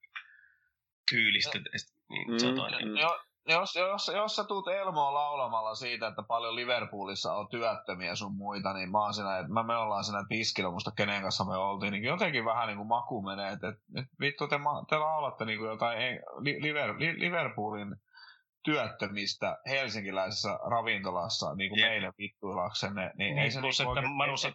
tyylistä, 1.10 1.58
niin 2.10 2.30
mm, 2.30 2.38
se 2.38 2.46
on 2.46 2.54
toinen. 2.54 2.88
Mm. 2.88 2.94
Jo, 3.50 3.60
jos, 3.60 3.76
jos, 3.76 4.10
jos 4.14 4.36
sä 4.36 4.44
tuut 4.44 4.68
Elmoa 4.68 5.14
laulamalla 5.14 5.74
siitä, 5.74 6.06
että 6.06 6.22
paljon 6.22 6.56
Liverpoolissa 6.56 7.34
on 7.34 7.48
työttömiä 7.48 8.14
sun 8.14 8.34
muita, 8.34 8.72
niin 8.72 8.90
mä 8.90 8.98
oon 8.98 9.14
siinä, 9.14 9.38
että 9.38 9.52
mä 9.52 9.62
me 9.62 9.76
ollaan 9.76 10.04
siinä 10.04 10.24
tiskillä, 10.28 10.70
musta 10.70 10.90
kenen 10.96 11.22
kanssa 11.22 11.44
me 11.44 11.56
oltiin, 11.56 11.92
niin 11.92 12.04
jotenkin 12.04 12.44
vähän 12.44 12.66
niin 12.66 12.76
kuin 12.76 12.88
maku 12.88 13.22
menee, 13.22 13.52
että, 13.52 13.68
että, 13.68 13.82
että 13.96 14.16
vittu 14.20 14.48
te, 14.48 14.56
te 14.90 14.96
laulatte 14.96 15.44
niin 15.44 15.58
kuin 15.58 15.68
jotain 15.68 15.98
ei, 15.98 16.20
Liver, 16.38 16.94
Liverpoolin 16.98 17.96
työttömistä 18.64 19.58
helsinkiläisessä 19.68 20.58
ravintolassa 20.70 21.54
niin 21.54 21.70
kuin 21.70 21.80
meille 21.80 22.12
vittuilaksenne, 22.18 23.02
niin, 23.02 23.34
niin 23.34 23.38
ei 23.38 23.50
se 23.50 23.60
plus, 23.60 23.78
niin 23.78 23.98
että 23.98 24.10
Manussa, 24.10 24.52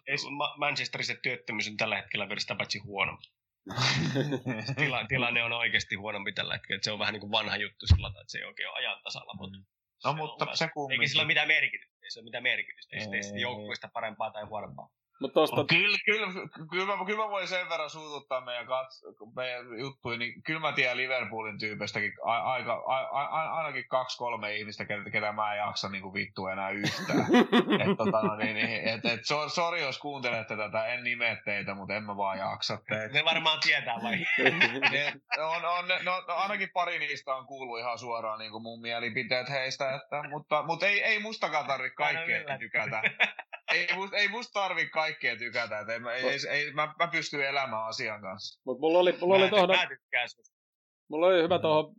Manchesterissa 0.58 1.14
työttömyys 1.24 1.68
on 1.68 1.78
tällä 1.78 1.96
hetkellä 1.96 2.28
vielä 2.28 2.40
sitä 2.40 2.56
paitsi 2.56 2.80
huono. 2.80 3.18
Tila, 4.78 5.06
tilanne 5.08 5.44
on 5.44 5.54
oikeasti 5.54 5.96
huonompi 5.96 6.34
tällä 6.34 6.54
hetkellä. 6.54 6.80
Se 6.84 6.92
on 6.92 7.00
vähän 7.00 7.14
niin 7.14 7.22
kuin 7.22 7.32
vanha 7.32 7.58
juttu 7.58 7.88
sillä 7.88 8.08
että 8.08 8.24
se 8.28 8.38
ei 8.38 8.44
oikein 8.44 8.70
ole 8.70 8.78
ajan 8.78 9.02
tasalla. 9.04 9.34
Mutta 9.38 9.58
no, 10.04 10.12
se 10.12 10.18
mutta 10.18 10.56
se 10.56 10.70
kumminkin. 10.74 11.02
Eikä 11.02 11.10
sillä 11.10 11.22
ole 11.22 11.28
mitään 11.28 11.48
merkitystä. 11.48 11.96
Ei 12.04 12.12
se 12.12 12.20
ole 12.20 12.24
mitään 12.24 12.44
merkitystä. 12.44 12.96
Ei, 12.96 13.02
ei, 13.02 13.36
ei 13.36 13.42
joukkueesta 13.42 13.90
parempaa 13.94 14.32
tai 14.32 14.44
huonompaa. 14.44 14.90
Mut 15.22 15.34
tosta... 15.34 15.62
Oh, 15.62 15.68
kyllä, 15.68 15.98
kyllä, 16.06 16.28
kyllä, 16.72 16.86
mä, 16.86 17.06
kyllä 17.06 17.24
mä 17.24 17.30
voin 17.30 17.48
sen 17.48 17.70
verran 17.70 17.90
suututtaa 17.90 18.42
meidän, 18.42 18.68
kats, 18.68 19.04
meidän 19.36 19.80
juttuja, 19.80 20.18
niin 20.18 20.44
kyllä 20.44 20.60
mä 20.60 20.72
tiedän 20.72 20.98
Liverpoolin 20.98 21.60
tyypestäkin 21.60 22.14
a, 22.26 22.38
aika, 22.38 22.84
a, 22.88 22.98
a, 22.98 23.58
ainakin 23.58 23.88
kaksi-kolme 23.88 24.56
ihmistä, 24.56 24.86
ketä, 24.86 25.10
ketä 25.10 25.32
mä 25.32 25.54
en 25.54 25.58
jaksa 25.58 25.90
niin 25.90 26.14
vittua 26.14 26.52
enää 26.52 26.70
yhtään. 26.70 27.20
et, 27.82 27.98
tota, 27.98 28.22
no, 28.22 28.36
niin, 28.36 28.56
niin, 28.56 28.88
et, 28.88 29.06
et, 29.06 29.20
so, 29.26 29.50
sori 29.50 29.82
jos 29.82 30.00
kuuntelette 30.00 30.58
tätä, 30.58 30.86
en 30.86 31.04
nimeä 31.04 31.38
teitä, 31.46 31.74
mutta 31.74 31.96
en 31.96 32.04
mä 32.04 32.18
vaan 32.18 32.38
jaksa 32.38 32.78
teitä. 32.90 33.14
Ne 33.14 33.26
varmaan 33.26 33.60
tietää 33.60 33.96
vai? 34.04 34.18
ne, 34.92 35.14
on, 35.38 35.66
on, 35.66 35.88
no, 35.88 35.96
no, 36.04 36.24
ainakin 36.28 36.70
pari 36.74 37.00
niistä 37.00 37.36
on 37.36 37.48
kuullut 37.48 37.80
ihan 37.80 38.00
suoraan 38.00 38.40
niin 38.40 38.52
kuin 38.52 38.64
mun 38.64 38.82
mielipiteet 38.82 39.50
heistä, 39.50 39.96
että, 39.96 40.30
mutta, 40.30 40.64
mutta 40.64 40.88
ei, 40.88 41.04
ei 41.04 41.20
mustakaan 41.20 41.68
tarvitse 41.68 41.96
kaikkea 41.96 42.58
tykätä 42.60 43.02
ei, 43.76 43.88
must, 43.96 44.14
ei 44.14 44.28
musta 44.28 44.60
tarvi 44.60 44.90
kaikkea 45.06 45.36
tykätä, 45.38 45.80
että 45.80 45.94
ei, 45.94 46.24
ei, 46.24 46.30
ei, 46.30 46.40
ei, 46.50 46.74
mä, 46.74 46.94
mä 47.00 47.08
pystyn 47.12 47.42
elämään 47.42 47.88
asian 47.88 48.22
kanssa. 48.22 48.62
Mut 48.66 48.80
mulla 48.80 49.00
oli, 49.00 49.16
mulla 49.22 49.36
oli 49.36 49.50
tohon, 49.50 49.70
mulla 51.10 51.28
oli 51.28 51.44
hyvä 51.44 51.60
tuohon, 51.60 51.94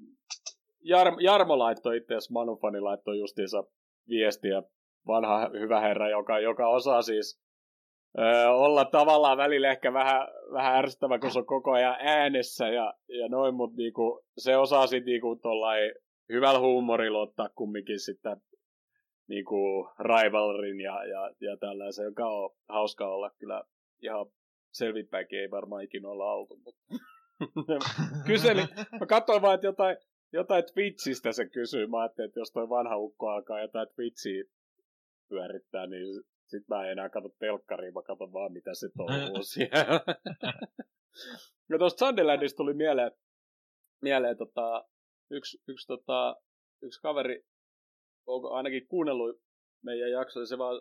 Jar, 0.85 1.13
Jarmo 1.21 1.59
laittoi 1.59 1.97
itse 1.97 2.15
asiassa, 2.15 2.33
Manufani 2.33 2.81
laittoi 2.81 3.19
justiinsa 3.19 3.65
viestiä, 4.09 4.63
vanha 5.07 5.51
hyvä 5.61 5.81
herra, 5.81 6.11
joka, 6.11 6.39
joka 6.39 6.69
osaa 6.69 7.03
siis 7.03 7.41
ö, 8.19 8.51
olla 8.51 8.85
tavallaan 8.85 9.39
välillä 9.39 9.71
ehkä 9.71 9.93
vähän, 9.93 10.29
vähän 10.53 10.77
ärsyttävä, 10.77 11.19
kun 11.19 11.31
se 11.31 11.39
on 11.39 11.47
koko 11.47 11.73
ajan 11.73 11.97
äänessä 11.99 12.69
ja, 12.69 12.95
ja 13.09 13.29
noin, 13.29 13.55
mutta 13.55 13.77
niinku, 13.77 14.25
se 14.39 14.57
osaa 14.57 14.87
sitten 14.87 15.13
niinku 15.13 15.41
hyvällä 16.33 16.61
huumorilla 16.61 17.21
ottaa 17.21 17.49
kumminkin 17.55 18.01
sitten 19.27 19.35
niinku 19.35 19.89
rivalrin 19.99 20.81
ja, 20.81 21.05
ja, 21.05 21.31
ja 21.41 21.57
tällaisen, 21.57 22.05
joka 22.05 22.29
on 22.29 22.51
hauska 22.69 23.09
olla 23.09 23.31
kyllä 23.39 23.63
ihan 24.03 24.27
selvinpäinkin 24.73 25.39
ei 25.39 25.51
varmaan 25.51 25.83
ikinä 25.83 26.09
olla 26.09 26.33
oltu, 26.33 26.57
mutta 26.57 26.83
kyselin, 28.27 28.69
mä 29.01 29.07
katsoin 29.07 29.43
vaan, 29.43 29.55
että 29.55 29.67
jotain, 29.67 29.97
jotain 30.33 30.65
Twitchistä 30.75 31.33
se 31.33 31.49
kysyy, 31.49 31.87
mä 31.87 32.01
ajattelin, 32.01 32.29
että 32.29 32.41
jos 32.41 32.53
toi 32.53 32.69
vanha 32.69 32.97
ukko 32.97 33.29
alkaa 33.29 33.61
jotain 33.61 33.89
Twitchiä 33.95 34.45
pyörittää, 35.29 35.87
niin 35.87 36.07
sit 36.47 36.69
mä 36.69 36.85
en 36.85 36.93
enää 36.93 37.09
katso 37.09 37.29
telkkariin, 37.39 37.95
mä 37.95 38.03
katson 38.03 38.33
vaan 38.33 38.53
mitä 38.53 38.71
se 38.75 38.89
touhuu 38.97 39.43
siellä. 39.55 40.01
ja 41.71 41.79
tuosta 41.79 42.07
Sunderlandista 42.07 42.57
tuli 42.57 42.75
mieleen, 42.75 43.13
mieleen 44.03 44.37
tota, 44.37 44.85
yksi, 45.31 45.59
yksi, 45.69 45.87
tota, 45.87 46.37
yksi 46.83 47.01
kaveri 47.01 47.45
onko 48.27 48.51
ainakin 48.51 48.89
kuunnellut 48.89 49.37
meidän 49.83 50.11
jaksoja, 50.11 50.47
se 50.47 50.59
vaan 50.59 50.81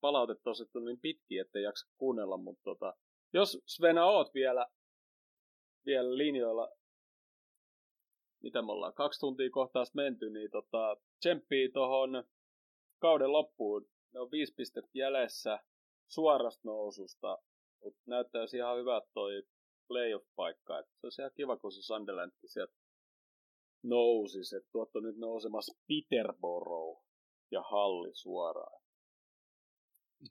palautet 0.00 0.42
tosiaan 0.42 0.84
niin 0.84 1.00
pitki, 1.00 1.38
ettei 1.38 1.62
jaksa 1.62 1.90
kuunnella, 1.96 2.36
mutta 2.36 2.62
tota, 2.64 2.94
jos 3.32 3.62
Svena 3.66 4.06
oot 4.06 4.34
vielä, 4.34 4.66
vielä 5.86 6.16
linjoilla, 6.16 6.68
mitä 8.42 8.62
me 8.62 8.72
ollaan, 8.72 8.94
kaksi 8.94 9.20
tuntia 9.20 9.50
kohtaa 9.50 9.84
menty, 9.94 10.30
niin 10.30 10.50
tota, 10.50 10.96
tsemppii 11.20 11.72
tuohon 11.72 12.24
kauden 12.98 13.32
loppuun. 13.32 13.88
Ne 14.12 14.20
on 14.20 14.30
viisi 14.30 14.54
pistettä 14.54 14.90
jäljessä 14.94 15.58
suorasta 16.08 16.60
noususta, 16.64 17.38
mutta 17.84 18.00
näyttäisi 18.06 18.56
ihan 18.56 18.78
hyvät 18.78 19.04
toi 19.14 19.42
playoff-paikka. 19.88 20.78
Et 20.78 20.86
se 20.86 21.06
olisi 21.06 21.22
ihan 21.22 21.32
kiva, 21.34 21.56
kun 21.56 21.72
se 21.72 21.82
Sunderlandkin 21.82 22.48
sieltä 22.48 22.74
nousisi. 23.82 24.56
Että 24.56 24.68
tuot 24.72 24.96
on 24.96 25.02
nyt 25.02 25.16
nousemassa 25.16 25.72
Peterborough 25.88 27.06
ja 27.50 27.62
Halli 27.62 28.10
suoraan. 28.14 28.82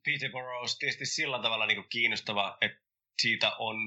Peterborough 0.06 0.62
on 0.62 0.68
tietysti 0.80 1.06
sillä 1.06 1.42
tavalla 1.42 1.66
niin 1.66 1.90
kiinnostava, 1.90 2.58
että 2.62 2.82
siitä 3.22 3.52
on, 3.60 3.78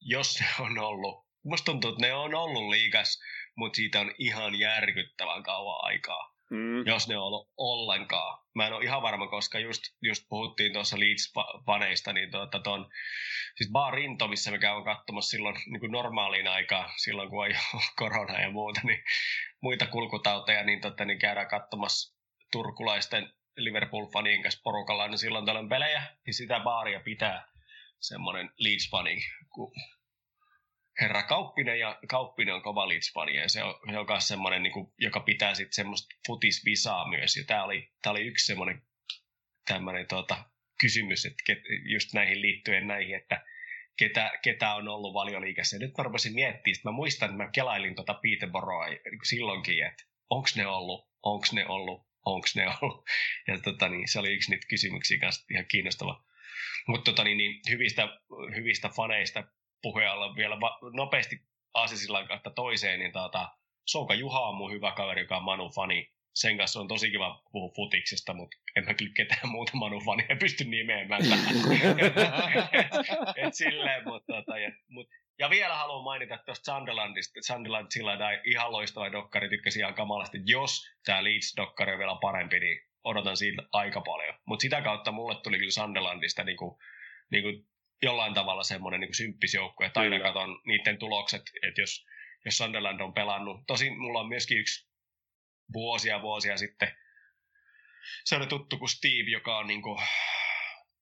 jos 0.00 0.34
se 0.34 0.44
on 0.60 0.78
ollut, 0.78 1.26
musta 1.44 1.64
tuntuu, 1.64 1.90
että 1.90 2.06
ne 2.06 2.14
on 2.14 2.34
ollut 2.34 2.68
liikas, 2.68 3.20
mutta 3.56 3.76
siitä 3.76 4.00
on 4.00 4.14
ihan 4.18 4.58
järkyttävän 4.58 5.42
kauan 5.42 5.84
aikaa. 5.84 6.33
Mm. 6.54 6.86
jos 6.86 7.08
ne 7.08 7.16
on 7.16 7.22
ollut 7.22 7.48
ollenkaan. 7.56 8.38
Mä 8.54 8.66
en 8.66 8.72
ole 8.72 8.84
ihan 8.84 9.02
varma, 9.02 9.26
koska 9.26 9.58
just, 9.58 9.82
just 10.02 10.24
puhuttiin 10.28 10.72
tuossa 10.72 10.96
Leeds-paneista, 10.96 12.12
niin 12.12 12.30
tuota, 12.30 12.58
ton, 12.58 12.90
siis 13.56 13.70
Bar 13.72 13.94
missä 14.28 14.50
me 14.50 14.58
käyn 14.58 14.84
katsomassa 14.84 15.30
silloin 15.30 15.56
niin 15.66 15.80
kuin 15.80 15.92
normaaliin 15.92 16.48
aikaan, 16.48 16.90
silloin 16.96 17.30
kun 17.30 17.44
on 17.44 17.50
jo 17.50 17.80
korona 17.96 18.40
ja 18.40 18.50
muuta, 18.50 18.80
niin 18.84 19.04
muita 19.62 19.86
kulkutauteja, 19.86 20.64
niin, 20.64 20.80
tota, 20.80 21.04
niin 21.04 21.18
käydään 21.18 21.48
katsomassa 21.48 22.14
turkulaisten 22.52 23.32
Liverpool-fanien 23.56 24.42
kanssa 24.42 24.60
porukalla, 24.64 25.08
niin 25.08 25.18
silloin 25.18 25.46
tällöin 25.46 25.68
pelejä, 25.68 26.02
niin 26.26 26.34
sitä 26.34 26.60
baaria 26.60 27.00
pitää 27.00 27.48
semmoinen 28.00 28.50
Leeds-fani, 28.58 29.16
kun 29.54 29.72
herra 31.00 31.22
Kauppinen, 31.22 31.78
ja 31.78 31.98
Kauppinen 32.08 32.54
on 32.54 32.62
kova 32.62 32.88
leeds 32.88 33.12
ja 33.34 33.48
se 33.48 33.62
on, 33.62 33.74
se 33.90 33.98
on 33.98 34.06
myös 34.08 34.28
semmoinen, 34.28 34.62
niin 34.62 34.72
kuin, 34.72 34.86
joka 34.98 35.20
pitää 35.20 35.54
sitten 35.54 35.74
semmoista 35.74 36.14
futisvisaa 36.26 37.08
myös, 37.08 37.36
ja 37.36 37.44
tämä 37.46 37.64
oli, 37.64 37.92
tämä 38.02 38.10
oli 38.10 38.26
yksi 38.26 38.46
semmoinen 38.46 38.82
tämmöinen 39.64 40.06
tuota, 40.08 40.44
kysymys, 40.80 41.26
että 41.26 41.42
ket, 41.46 41.58
just 41.92 42.12
näihin 42.14 42.42
liittyen 42.42 42.86
näihin, 42.86 43.16
että 43.16 43.44
ketä, 43.96 44.30
ketä 44.42 44.74
on 44.74 44.88
ollut 44.88 45.14
valioliikassa. 45.14 45.76
Ja 45.76 45.80
nyt 45.80 45.92
mä 45.98 46.04
rupesin 46.04 46.34
miettimään, 46.34 46.76
että 46.76 46.88
mä 46.88 46.92
muistan, 46.92 47.30
että 47.30 47.42
mä 47.44 47.50
kelailin 47.50 47.94
tuota 47.94 48.14
Peterboroa 48.14 48.86
silloinkin, 49.24 49.86
että 49.86 50.04
onko 50.30 50.48
ne 50.56 50.66
ollut, 50.66 51.08
onko 51.22 51.46
ne 51.52 51.66
ollut, 51.66 52.06
onko 52.24 52.46
ne 52.54 52.66
ollut. 52.80 53.04
Ja 53.48 53.58
tota, 53.58 53.88
niin, 53.88 54.08
se 54.08 54.18
oli 54.18 54.34
yksi 54.34 54.50
niitä 54.50 54.66
kysymyksiä 54.68 55.18
kanssa 55.18 55.46
ihan 55.50 55.66
kiinnostava. 55.66 56.24
Mutta 56.88 57.10
tota, 57.10 57.24
niin, 57.24 57.38
niin, 57.38 57.60
hyvistä, 57.70 58.08
hyvistä 58.54 58.88
faneista 58.88 59.44
puheella 59.84 60.36
vielä 60.36 60.60
va- 60.60 60.78
nopeasti 60.92 61.36
Aasisillan 61.74 62.28
kautta 62.28 62.50
toiseen, 62.50 62.98
niin 62.98 63.12
tota, 63.12 63.48
Souka 63.86 64.14
Juha 64.14 64.40
on 64.40 64.54
mun 64.54 64.72
hyvä 64.72 64.92
kaveri, 64.92 65.20
joka 65.20 65.36
on 65.36 65.42
Manu-fani. 65.42 66.14
Sen 66.34 66.56
kanssa 66.56 66.80
on 66.80 66.88
tosi 66.88 67.10
kiva 67.10 67.42
puhua 67.52 67.72
futiksesta, 67.76 68.34
mutta 68.34 68.56
en 68.76 68.84
mä 68.84 68.94
kyllä 68.94 69.12
ketään 69.16 69.48
muuta 69.48 69.72
Manu-fania 69.72 70.36
pysty 70.44 70.64
nimeämään. 70.64 71.22
et, 72.72 72.92
et, 73.46 73.54
silleen, 73.54 74.04
mutta 74.04 74.32
tota, 74.32 74.58
ja, 74.58 74.70
mut, 74.88 75.06
ja 75.38 75.50
vielä 75.50 75.74
haluan 75.74 76.04
mainita 76.04 76.38
tuosta 76.38 76.74
Sunderlandista. 76.74 77.40
Sunderland 77.46 77.86
sillä 77.90 78.40
ihan 78.44 78.72
loistava 78.72 79.12
dokkari, 79.12 79.48
tykkäsin 79.48 79.80
ihan 79.80 79.94
kamalasti. 79.94 80.38
Jos 80.44 80.82
tämä 81.04 81.24
Leeds-dokkari 81.24 81.92
on 81.92 81.98
vielä 81.98 82.18
parempi, 82.20 82.60
niin 82.60 82.80
odotan 83.04 83.36
siitä 83.36 83.62
aika 83.72 84.00
paljon. 84.00 84.34
Mutta 84.46 84.62
sitä 84.62 84.82
kautta 84.82 85.12
mulle 85.12 85.40
tuli 85.42 85.58
kyllä 85.58 85.70
Sunderlandista 85.70 86.44
niinku, 86.44 86.78
niinku 87.30 87.48
jollain 88.04 88.34
tavalla 88.34 88.62
semmoinen 88.62 89.00
niin 89.00 89.14
symppis 89.14 89.54
joukkue, 89.54 89.86
että 89.86 90.00
aina 90.00 90.20
katson 90.20 90.60
niiden 90.66 90.98
tulokset, 90.98 91.42
että 91.68 91.80
jos, 91.80 92.06
jos 92.44 92.56
Sunderland 92.56 93.00
on 93.00 93.14
pelannut. 93.14 93.66
Tosin 93.66 93.98
mulla 93.98 94.20
on 94.20 94.28
myöskin 94.28 94.58
yksi 94.58 94.88
vuosia 95.72 96.22
vuosia 96.22 96.56
sitten 96.56 96.92
sellainen 98.24 98.48
tuttu 98.48 98.78
kuin 98.78 98.88
Steve, 98.88 99.30
joka 99.30 99.58
on 99.58 99.66
niin 99.66 99.82
kuin 99.82 100.02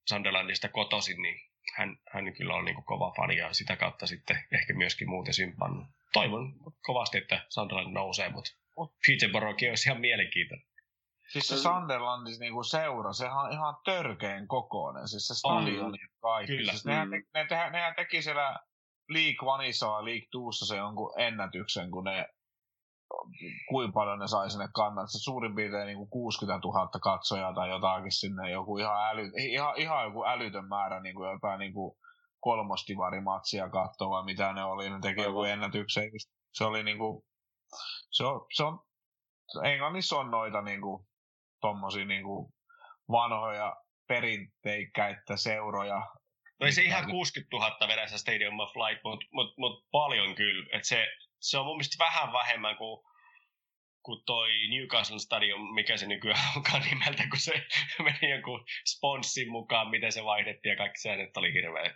Sunderlandista 0.09 0.69
kotoisin, 0.69 1.23
niin 1.23 1.41
hän, 1.77 1.99
hän 2.13 2.35
kyllä 2.35 2.55
on 2.55 2.65
niin 2.65 2.75
kuin 2.75 2.85
kova 2.85 3.13
fani 3.17 3.37
ja 3.37 3.53
sitä 3.53 3.77
kautta 3.77 4.07
sitten 4.07 4.45
ehkä 4.53 4.75
myöskin 4.75 5.09
muuten 5.09 5.35
sympannut. 5.35 5.87
Toivon 6.13 6.55
kovasti, 6.83 7.19
että 7.19 7.47
Sunderland 7.49 7.93
nousee, 7.93 8.29
mutta 8.29 8.51
Peterborough 9.07 9.63
olisi 9.69 9.89
ihan 9.89 10.01
mielenkiintoinen. 10.01 10.72
Siis 11.33 11.49
se 11.49 11.57
Sunderlandis 11.57 12.39
niinku 12.39 12.63
seura, 12.63 13.13
sehän 13.13 13.37
on 13.37 13.53
ihan 13.53 13.77
törkeen 13.85 14.49
kokoinen. 14.49 15.09
Siis 15.09 15.27
se 15.27 15.35
stadion 15.35 15.93
ja 15.93 16.09
kaikki. 16.23 16.57
Kyllä. 16.57 16.73
Siis 16.73 16.85
nehän, 16.85 17.09
mm. 17.09 17.13
ne, 17.35 17.47
ne, 17.51 17.71
nehän 17.71 17.95
teki 17.97 18.23
siellä 18.23 18.59
League 19.09 19.53
Oneissa 19.53 19.87
ja 19.87 20.05
League 20.05 20.27
Twossa 20.31 20.67
se 20.67 20.77
jonkun 20.77 21.13
ennätyksen, 21.17 21.91
kun 21.91 22.05
ne 22.05 22.29
kuinka 23.69 23.93
paljon 23.93 24.19
ne 24.19 24.29
sai 24.29 24.51
sinne 24.51 24.69
kannat. 24.75 25.11
Se 25.11 25.19
suurin 25.19 25.55
piirtein 25.55 25.87
niin 25.87 25.99
kuin 25.99 26.11
60 26.11 26.69
000 26.69 26.89
katsojaa 26.89 27.55
tai 27.55 27.69
jotakin 27.69 28.13
sinne, 28.13 28.51
joku 28.51 28.79
ihan, 28.79 29.11
äly, 29.11 29.31
ihan, 29.37 29.75
ihan 29.77 30.05
joku 30.05 30.25
älytön 30.25 30.69
määrä 30.69 31.01
niin 31.01 31.15
kuin 31.15 31.31
jotain 31.31 31.59
niin 31.59 31.73
kuin 31.75 31.97
kolmostivarimatsia 32.41 33.69
katsoa 33.69 34.11
vai 34.11 34.25
mitä 34.25 34.53
ne 34.53 34.65
oli, 34.65 34.91
ne 34.91 34.99
teki 35.03 35.23
joku 35.23 35.43
ennätyksen. 35.43 36.11
Se 36.53 36.65
oli 36.65 36.83
niin 36.83 36.99
kuin, 36.99 37.23
se 38.11 38.25
on, 38.25 38.47
se 38.53 38.65
on 38.65 38.79
Englannissa 39.65 40.19
on 40.19 40.31
noita 40.31 40.63
niin 40.63 40.81
kuin, 40.81 41.07
tommosia 41.63 42.05
niinku 42.05 42.55
vanhoja 43.11 43.77
perinteikkäitä 44.09 45.37
seuroja. 45.37 46.07
No 46.61 46.67
ei 46.67 46.73
se 46.73 46.83
ihan 46.83 47.11
60 47.11 47.57
000 47.57 47.89
vedä 47.89 48.07
Stadium 48.07 48.61
of 48.61 48.77
Light, 48.77 49.05
mutta 49.05 49.27
mut, 49.33 49.55
mut 49.59 49.85
paljon 49.91 50.35
kyllä. 50.35 50.67
Et 50.73 50.85
se, 50.85 51.09
se 51.41 51.59
on 51.59 51.67
mun 51.67 51.77
mielestä 51.77 52.05
vähän 52.05 52.33
vähemmän 52.33 52.77
kuin 52.77 53.03
kuin 54.03 54.23
toi 54.27 54.51
Newcastle 54.69 55.19
Stadium, 55.19 55.75
mikä 55.75 55.97
se 55.97 56.07
nykyään 56.07 56.49
onkaan 56.57 56.83
nimeltä, 56.83 57.23
kun 57.31 57.41
se 57.41 57.53
meni 58.05 58.31
jonkun 58.31 58.65
sponssin 58.87 59.51
mukaan, 59.51 59.91
miten 59.91 60.13
se 60.13 60.25
vaihdettiin 60.25 60.71
ja 60.71 60.77
kaikki 60.77 61.09
että 61.09 61.41
oli 61.41 61.53
hirveä 61.53 61.95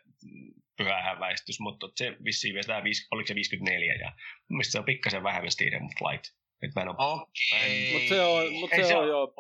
pyhä 0.77 1.17
väistys, 1.21 1.61
mutta 1.61 1.89
se 1.97 2.17
vissiin 2.25 2.55
vielä, 2.55 2.83
oliko 3.11 3.27
se 3.27 3.35
54 3.35 3.95
ja 3.95 4.09
mun 4.09 4.57
mielestä 4.57 4.73
se 4.73 4.79
on 4.79 4.85
pikkasen 4.85 5.23
vähemmän 5.23 5.51
Stadium 5.51 5.87
of 5.87 6.11
Light. 6.11 6.25
Nyt 6.63 6.75
mä 6.75 6.83
en 6.83 6.89
ole... 6.89 6.97
Okay. 6.99 7.93
Mutta 7.93 8.09
se 8.09 8.21
on, 8.21 8.53
mut 8.53 8.71
se, 8.71 8.85
se 8.85 8.97
on, 8.97 9.03
on 9.03 9.09
jo... 9.09 9.35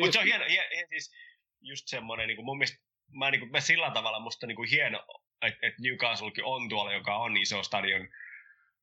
Mutta 0.00 0.12
se 0.12 0.18
on 0.18 0.24
hieno, 0.24 0.44
hieno, 0.48 0.68
hieno 0.70 0.88
siis 0.88 1.14
just 1.60 1.88
semmoinen, 1.88 2.28
niin 2.28 2.36
kuin 2.36 2.44
mun 2.46 2.58
mielestä 2.58 2.78
mä, 3.12 3.30
niin 3.30 3.40
kuin, 3.40 3.50
mä 3.50 3.60
sillä 3.60 3.90
tavalla 3.90 4.20
musta 4.20 4.46
niin 4.46 4.56
kuin 4.56 4.70
hieno, 4.70 5.04
että 5.42 5.66
et 5.66 5.74
Newcastlekin 5.80 6.44
on 6.44 6.68
tuolla, 6.68 6.92
joka 6.92 7.16
on 7.16 7.36
iso 7.36 7.62
stadion 7.62 8.08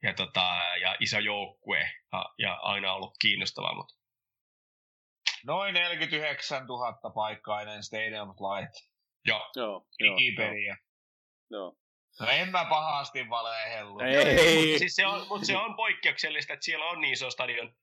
ja, 0.03 0.13
tota, 0.13 0.61
ja 0.81 0.95
iso 0.99 1.19
joukkue 1.19 1.79
ja, 2.11 2.25
ja 2.37 2.53
aina 2.53 2.93
ollut 2.93 3.13
kiinnostava, 3.21 3.75
mutta 3.75 4.03
Noin 5.45 5.73
49 5.73 6.67
000 6.67 7.11
paikkainen 7.15 7.83
Stadium 7.83 8.29
Light. 8.29 8.73
Joo. 9.25 9.51
Joo, 9.55 9.87
Digiperiä. 9.99 10.77
Joo. 11.49 11.77
No 12.19 12.27
en 12.27 12.49
mä 12.49 12.65
pahasti 12.69 13.29
valehellu. 13.29 13.99
Ei. 13.99 14.79
Siis 14.79 14.95
se 14.95 15.05
on, 15.05 15.27
mutta 15.27 15.45
se 15.45 15.57
on 15.57 15.75
poikkeuksellista, 15.75 16.53
että 16.53 16.65
siellä 16.65 16.85
on 16.85 17.01
niin 17.01 17.13
iso 17.13 17.29
stadion 17.29 17.75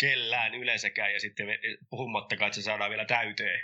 kellään 0.00 0.54
yleensäkään, 0.54 1.12
ja 1.12 1.20
sitten 1.20 1.46
puhumattakaan, 1.90 2.46
että 2.46 2.56
se 2.56 2.62
saadaan 2.62 2.90
vielä 2.90 3.04
täyteen. 3.04 3.60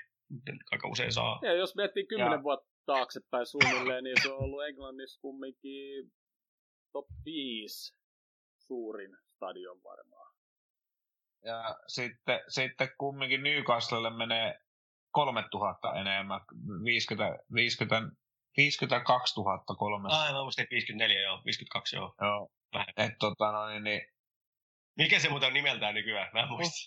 Aika 0.72 0.88
usein 0.88 1.12
saa. 1.12 1.38
Ja 1.42 1.52
jos 1.52 1.76
miettii 1.76 2.06
kymmenen 2.06 2.42
vuotta 2.42 2.70
taaksepäin 2.86 3.46
suunnilleen, 3.46 4.04
niin 4.04 4.16
se 4.22 4.32
on 4.32 4.38
ollut 4.38 4.64
Englannissa 4.64 5.20
kumminkin 5.20 6.12
top 6.92 7.06
5 7.24 7.94
suurin 8.58 9.16
stadion 9.26 9.82
varmaan. 9.82 10.34
Ja 11.44 11.76
sitten, 11.86 12.40
sitten 12.48 12.88
kumminkin 12.98 13.42
Newcastlelle 13.42 14.10
menee 14.10 14.60
3000 15.10 15.94
enemmän, 15.94 16.40
50, 16.84 17.38
50, 17.54 18.16
52 18.60 19.34
300. 19.78 20.22
Aivan, 20.22 20.44
muistin 20.44 20.66
54, 20.70 21.20
joo, 21.20 21.42
52, 21.44 21.96
joo. 21.96 22.14
Joo. 22.20 22.48
Vähän. 22.74 22.94
Et, 22.96 23.14
tota, 23.18 23.52
no, 23.52 23.68
niin, 23.68 23.84
niin, 23.84 24.02
Mikä 24.98 25.18
se 25.18 25.28
muuten 25.28 25.46
on 25.46 25.54
nimeltään 25.54 25.94
nykyään? 25.94 26.30
Mä 26.32 26.40
en 26.40 26.48
muista. 26.48 26.78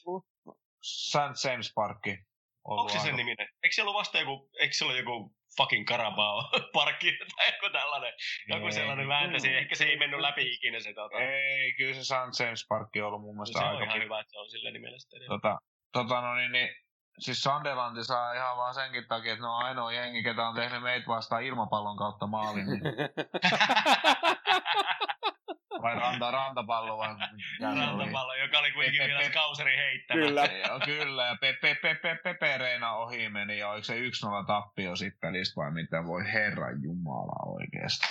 St. 0.84 1.46
James 1.46 1.72
Parkki. 1.76 2.18
Onko 2.64 2.90
se 2.90 3.00
sen 3.00 3.16
niminen? 3.16 3.48
Eikö 3.64 3.74
se 3.76 3.82
ollut 3.82 3.96
vasta 3.96 4.20
joku, 4.20 4.50
eikö 4.60 4.74
se 4.76 4.86
ollut 4.86 4.98
joku 4.98 5.36
fucking 5.58 5.88
Carabao 5.88 6.50
parkki 6.74 7.12
tai 7.36 7.48
joku 7.54 7.70
tällainen, 7.74 8.14
joku 8.48 8.66
Ei. 8.66 8.72
sellainen 8.72 9.08
vääntäsi, 9.08 9.54
ehkä 9.54 9.76
se 9.76 9.86
ei 9.86 9.98
mennyt 9.98 10.20
läpi 10.20 10.54
ikinä 10.54 10.80
se 10.80 10.94
tota. 10.94 11.18
Ei, 11.18 11.74
kyllä 11.74 11.94
se 11.94 12.04
St. 12.04 12.40
James 12.40 12.66
Parkki 12.70 13.02
on 13.02 13.08
ollut 13.08 13.22
mun 13.22 13.36
mielestä 13.36 13.60
se 13.60 13.66
on 13.66 13.72
aika 13.72 13.84
ihan 13.84 13.94
pitkä. 13.94 14.04
hyvä, 14.04 14.20
että 14.20 14.32
se 14.32 14.40
on 14.40 14.50
sillä 14.50 14.72
nimellä 14.72 15.00
sitten. 15.00 15.22
Tota, 15.28 15.60
tota 15.92 16.22
no 16.22 16.36
niin, 16.36 16.52
niin 16.52 16.70
siis 17.20 17.44
Sunderland 17.44 18.04
saa 18.04 18.34
ihan 18.34 18.58
vaan 18.58 18.74
senkin 18.74 19.08
takia, 19.08 19.34
että 19.34 19.46
ne 19.46 19.50
on 19.50 19.66
ainoa 19.66 19.92
jengi, 19.92 20.24
ketä 20.24 20.48
on 20.48 20.56
tehnyt 20.56 20.84
meitä 20.84 21.08
vastaan 21.08 21.44
ilmapallon 21.44 21.98
kautta 21.98 22.28
maalin. 22.28 22.66
Niin, 22.66 22.82
vai 25.84 25.96
ranta, 25.96 26.32
rantapallo 26.32 26.98
vai? 26.98 27.16
Rantapallo, 27.62 28.34
joka 28.34 28.60
oli 28.60 28.72
kuitenkin 28.72 29.02
Pe- 29.02 29.08
pe- 29.08 29.14
vielä 29.14 29.30
kauseri 29.30 29.78
heittämä. 29.78 30.22
Kyllä. 30.22 30.46
Joo, 30.68 30.80
kyllä. 30.86 31.26
Ja 31.26 31.36
pe, 31.42 31.58
pe, 31.62 31.76
pe, 31.82 31.96
pe, 31.96 32.16
Pepe 32.24 32.58
Reina 32.58 32.96
ohi 32.96 33.30
meni 33.30 33.58
ja 33.58 33.70
oliko 33.70 33.84
se 33.84 33.94
1-0 33.94 34.00
tappio 34.48 34.96
sitten 34.96 35.20
pelistä 35.20 35.56
vai 35.56 35.72
mitä? 35.72 36.06
Voi 36.06 36.34
herran 36.34 36.84
jumala 36.84 37.54
oikeesti. 37.54 38.08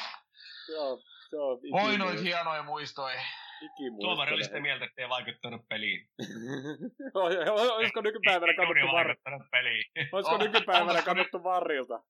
Joo, 0.73 0.99
se 1.31 1.37
on 1.37 1.59
Oi 1.73 1.99
noit 1.99 2.23
hienoja 2.23 2.63
muistoja. 2.63 3.21
Tuomari 4.01 4.35
oli 4.35 4.45
sitä 4.45 4.61
mieltä, 4.61 4.85
että 4.85 5.03
ei 5.03 5.09
vaikuttanut 5.09 5.69
peliin. 5.69 6.09
Olisiko 7.77 8.01
nykypäivänä 8.01 8.55
katsottu 8.55 8.87
var... 8.87 9.07
vaikuttanut 9.07 9.43
peliin. 9.51 9.85
Olisiko 10.13 10.39
nykypäivänä 10.47 11.03
katsottu 11.03 11.43
varrilta? 11.45 12.03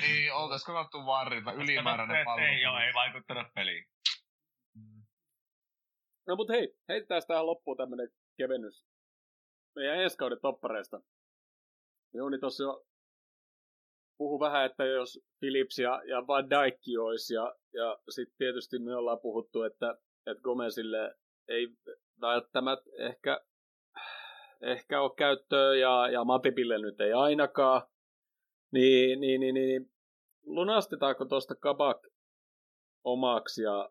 Niin, 0.00 0.32
oltais 0.32 0.64
katsottu 0.64 1.06
varrilta. 1.06 1.52
Ylimääräinen 1.52 2.24
pallo. 2.24 2.46
Ei, 2.46 2.62
joo, 2.62 2.78
ei 2.78 2.94
vaikuttanut 2.94 3.46
peliin. 3.54 3.84
Mm. 4.74 5.02
No 6.26 6.36
mut 6.36 6.48
hei, 6.48 6.74
heitetään 6.88 7.22
tähän 7.28 7.46
loppuun 7.46 7.76
tämmönen 7.76 8.08
kevennys. 8.36 8.86
Meidän 9.76 10.00
ensi 10.00 10.16
kauden 10.16 10.40
toppareista. 10.42 11.00
Jouni 12.14 12.38
tossa 12.38 12.62
jo 12.62 12.86
puhu 14.18 14.40
vähän, 14.40 14.66
että 14.66 14.84
jos 14.84 15.20
Philips 15.40 15.78
ja, 15.78 16.02
ja 16.06 16.26
Van 16.26 16.50
Dijk 16.50 16.80
olisi, 17.00 17.34
ja, 17.34 17.54
ja 17.72 17.98
sitten 18.10 18.36
tietysti 18.38 18.78
me 18.78 18.96
ollaan 18.96 19.20
puhuttu, 19.20 19.62
että, 19.62 19.98
että 20.26 20.42
Gomezille 20.42 21.14
ei 21.48 21.68
välttämättä 22.20 22.90
ehkä, 22.98 23.40
ehkä 24.62 25.00
ole 25.00 25.12
käyttöä, 25.16 25.74
ja, 25.74 26.08
ja 26.08 26.24
Matipille 26.24 26.78
nyt 26.78 27.00
ei 27.00 27.12
ainakaan. 27.12 27.82
Niin, 28.72 29.20
niin, 29.20 29.40
niin, 29.40 29.54
niin 29.54 29.90
lunastetaanko 30.46 31.24
tuosta 31.24 31.54
Kabak 31.54 32.06
omaksi, 33.04 33.62
ja, 33.62 33.90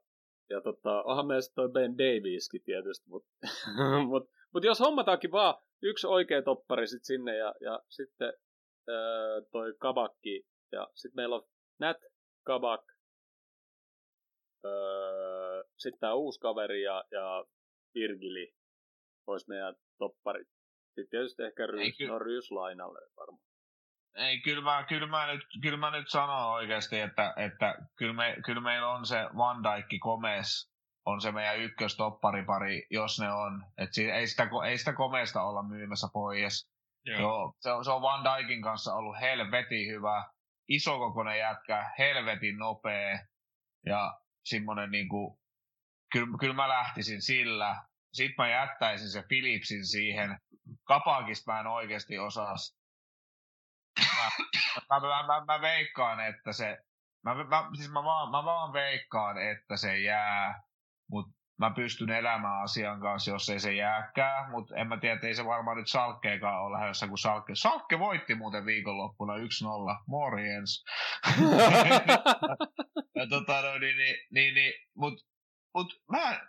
ja 0.49 0.61
tota, 0.61 1.03
onhan 1.03 1.27
meistä 1.27 1.55
toi 1.55 1.69
Ben 1.69 1.97
Davieskin 1.97 2.63
tietysti, 2.63 3.09
mutta 3.09 3.29
mut, 4.09 4.29
mut 4.53 4.63
jos 4.63 4.79
hommataankin 4.79 5.31
vaan 5.31 5.55
yksi 5.81 6.07
oikea 6.07 6.41
toppari 6.41 6.87
sit 6.87 7.03
sinne 7.03 7.37
ja, 7.37 7.53
ja 7.61 7.79
sitten 7.89 8.33
öö, 8.89 9.41
toi 9.51 9.73
Kabakki 9.79 10.45
ja 10.71 10.87
sitten 10.93 11.15
meillä 11.15 11.35
on 11.35 11.43
Nat 11.79 11.97
Kabak, 12.43 12.92
öö, 14.65 15.63
sitten 15.77 15.99
tämä 15.99 16.13
uusi 16.13 16.39
kaveri 16.39 16.81
ja, 16.81 17.03
ja 17.11 17.45
Virgili 17.95 18.53
olisi 19.27 19.49
meidän 19.49 19.75
topparit. 19.97 20.47
Sitten 20.85 21.09
tietysti 21.09 21.43
ehkä 21.43 21.63
Ei 21.63 21.67
Ryys, 21.67 21.97
ky- 21.97 22.07
no 22.07 22.19
Ryys 22.19 22.51
lainalle 22.51 22.99
varmaan. 23.17 23.43
Ei, 24.15 24.41
kyllä 24.41 24.63
mä, 24.63 24.85
kyllä 24.89 25.07
mä, 25.07 25.33
nyt, 25.33 25.41
kyllä 25.61 25.77
mä 25.77 25.91
nyt 25.91 26.09
sanon 26.09 26.53
oikeasti, 26.53 26.99
että, 26.99 27.33
että 27.37 27.75
kyllä, 27.95 28.13
me, 28.13 28.37
kyllä 28.45 28.61
meillä 28.61 28.87
on 28.87 29.05
se 29.05 29.17
Van 29.37 29.63
Dijk 29.63 30.01
Gomez, 30.01 30.47
on 31.05 31.21
se 31.21 31.31
meidän 31.31 31.59
ykköstopparipari, 31.59 32.87
jos 32.89 33.19
ne 33.19 33.31
on. 33.31 33.65
Et 33.77 33.93
si, 33.93 34.11
ei, 34.11 34.27
sitä, 34.27 34.47
ei 34.67 34.77
sitä 34.77 34.93
Gomesta 34.93 35.43
olla 35.43 35.63
myymässä 35.63 36.07
pois. 36.13 36.69
Joo. 37.05 37.19
Joo, 37.19 37.53
se, 37.59 37.71
on, 37.71 37.85
se 37.85 37.91
on 37.91 38.01
Van 38.01 38.23
Dijkin 38.23 38.61
kanssa 38.61 38.93
ollut 38.93 39.19
helvetin 39.21 39.91
hyvä, 39.91 40.25
isokokoinen 40.67 41.39
jätkä, 41.39 41.91
helvetin 41.97 42.57
nopea 42.57 43.19
ja 43.85 44.13
semmoinen 44.43 44.91
niinku, 44.91 45.39
kyllä, 46.11 46.37
kyllä 46.39 46.53
mä 46.53 46.69
lähtisin 46.69 47.21
sillä. 47.21 47.83
Sitten 48.13 48.35
mä 48.37 48.49
jättäisin 48.49 49.09
se 49.09 49.23
Philipsin 49.27 49.85
siihen. 49.85 50.39
Kapakista 50.83 51.51
mä 51.51 51.59
en 51.59 51.67
oikeasti 51.67 52.19
osaa. 52.19 52.55
Mä, 53.99 54.31
mä, 54.89 54.99
mä, 54.99 55.27
mä, 55.27 55.45
mä 55.45 55.61
veikkaan, 55.61 56.19
että 56.19 56.53
se, 56.53 56.77
mä, 57.23 57.35
mä, 57.43 57.69
siis 57.75 57.91
mä, 57.91 58.03
vaan, 58.03 58.31
mä 58.31 58.43
vaan 58.43 58.73
veikkaan, 58.73 59.37
että 59.37 59.77
se 59.77 59.99
jää, 59.99 60.63
mutta 61.11 61.42
mä 61.57 61.71
pystyn 61.75 62.09
elämään 62.09 62.63
asian 62.63 62.99
kanssa, 62.99 63.31
jos 63.31 63.49
ei 63.49 63.59
se 63.59 63.73
jääkään, 63.73 64.51
mutta 64.51 64.75
en 64.75 64.87
mä 64.87 64.97
tiedä, 64.97 65.19
ei 65.23 65.35
se 65.35 65.45
varmaan 65.45 65.77
nyt 65.77 65.87
Salkkeekaan 65.87 66.61
ole 66.61 66.77
lähdössä, 66.77 67.07
kun 67.07 67.17
Salkke, 67.17 67.55
Salkke 67.55 67.99
voitti 67.99 68.35
muuten 68.35 68.65
viikonloppuna 68.65 69.33
1-0, 69.33 69.39
morjens. 70.07 70.85
ja 73.19 73.27
tota, 73.29 73.61
no, 73.61 73.77
niin, 73.77 73.97
niin, 73.97 74.15
niin, 74.31 74.53
niin 74.53 74.73
mut, 74.95 75.13
mut 75.73 76.01
mä, 76.11 76.41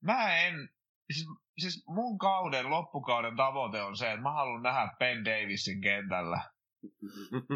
mä 0.00 0.36
en, 0.36 0.68
siis, 1.12 1.26
siis 1.58 1.84
mun 1.86 2.18
kauden, 2.18 2.70
loppukauden 2.70 3.36
tavoite 3.36 3.82
on 3.82 3.96
se, 3.96 4.10
että 4.10 4.22
mä 4.22 4.32
haluan 4.32 4.62
nähdä 4.62 4.88
Ben 4.98 5.24
Davisin 5.24 5.80
kentällä. 5.80 6.40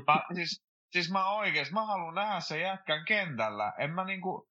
Mä, 0.07 0.23
siis, 0.35 0.65
siis 0.93 1.11
mä 1.11 1.31
oikeesti, 1.31 1.75
mä 1.75 1.87
haluan 1.87 2.15
nähdä 2.15 2.41
sen 2.41 2.61
jätkän 2.61 3.05
kentällä. 3.05 3.73
En 3.79 3.91
mä 3.91 4.05
niinku, 4.05 4.49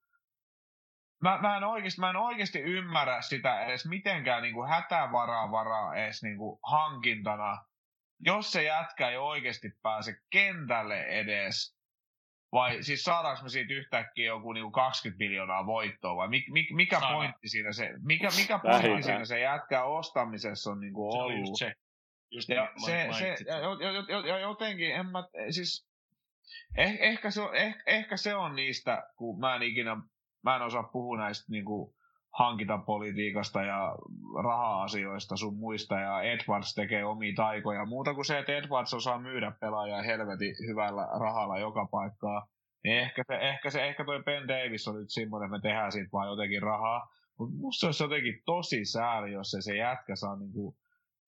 mä, 1.22 1.38
mä, 1.42 1.56
en 1.56 1.64
oikeasti, 1.64 2.00
mä 2.00 2.10
en 2.10 2.16
oikeasti 2.16 2.58
ymmärrä 2.60 3.22
sitä 3.22 3.64
edes 3.64 3.86
mitenkään 3.86 4.42
niinku 4.42 4.66
hätävaraa 4.66 5.50
varaa 5.50 5.94
edes 5.94 6.22
niinku 6.22 6.60
hankintana, 6.62 7.64
jos 8.20 8.52
se 8.52 8.62
jätkä 8.62 9.08
ei 9.10 9.16
oikeasti 9.16 9.70
pääse 9.82 10.16
kentälle 10.30 11.02
edes. 11.02 11.76
Vai 12.52 12.82
siis 12.82 13.04
saadaanko 13.04 13.42
me 13.42 13.48
siitä 13.48 13.74
yhtäkkiä 13.74 14.26
joku 14.26 14.52
niinku 14.52 14.70
20 14.70 15.24
miljoonaa 15.24 15.66
voittoa 15.66 16.16
vai 16.16 16.28
mik, 16.28 16.44
mik, 16.50 16.70
mikä 16.70 16.96
Saadaan. 17.00 17.14
pointti 17.16 17.48
siinä 17.48 17.72
se, 17.72 17.90
mikä, 18.02 18.28
mikä 18.36 18.54
Vähintään. 18.62 18.82
pointti 18.82 19.02
siinä 19.02 19.24
se 19.24 19.40
jätkä 19.40 19.84
ostamisessa 19.84 20.70
on 20.70 20.80
niinku 20.80 21.12
Se 21.12 21.18
ollut? 21.18 21.38
just 21.48 21.58
se. 21.58 21.72
Just 22.30 22.48
Ja, 22.48 22.64
niin, 22.64 22.84
se, 22.86 22.86
se, 22.86 22.96
ja, 23.28 23.36
sen. 23.36 23.62
jo- 23.62 23.92
jo- 23.92 24.04
jo- 24.08 24.26
ja 24.26 24.38
jotenkin, 24.38 24.94
en 24.94 25.06
mä, 25.06 25.24
siis, 25.50 25.86
eh, 26.76 26.96
ehkä, 27.00 27.30
se 27.30 27.40
on, 27.40 27.56
eh, 27.56 27.76
ehkä 27.86 28.16
se 28.16 28.34
on 28.34 28.56
niistä, 28.56 29.02
kun 29.16 29.40
mä 29.40 29.56
en 29.56 29.62
ikinä, 29.62 29.96
mä 30.50 30.56
en 30.56 30.62
osaa 30.62 30.82
puhua 30.82 31.18
näistä 31.18 31.52
niinku, 31.52 31.94
hankintapolitiikasta 32.38 33.62
ja 33.62 33.96
raha-asioista 34.42 35.36
sun 35.36 35.56
muista, 35.56 36.00
ja 36.00 36.22
Edwards 36.22 36.74
tekee 36.74 37.04
omia 37.04 37.32
taikoja. 37.36 37.86
Muuta 37.86 38.14
kuin 38.14 38.24
se, 38.24 38.38
että 38.38 38.52
Edwards 38.52 38.94
osaa 38.94 39.18
myydä 39.18 39.52
pelaajaa 39.60 40.02
helvetin 40.02 40.54
hyvällä 40.66 41.08
rahalla 41.20 41.58
joka 41.58 41.88
paikkaa, 41.90 42.46
niin 42.84 42.98
ehkä, 42.98 43.22
se, 43.26 43.34
ehkä, 43.34 43.70
se, 43.70 43.86
ehkä 43.86 44.04
toi 44.04 44.22
Ben 44.22 44.48
Davis 44.48 44.88
on 44.88 44.94
nyt 44.94 45.10
semmoinen, 45.10 45.46
että 45.46 45.56
me 45.56 45.60
tehdään 45.68 45.92
siitä 45.92 46.08
vaan 46.12 46.28
jotenkin 46.28 46.62
rahaa. 46.62 47.08
Mutta 47.38 47.56
musta 47.56 47.80
se 47.80 47.86
olisi 47.86 48.04
jotenkin 48.04 48.42
tosi 48.44 48.84
sääli, 48.84 49.32
jos 49.32 49.50
se, 49.50 49.62
se 49.62 49.76
jätkä 49.76 50.16
saa 50.16 50.36
niinku 50.36 50.76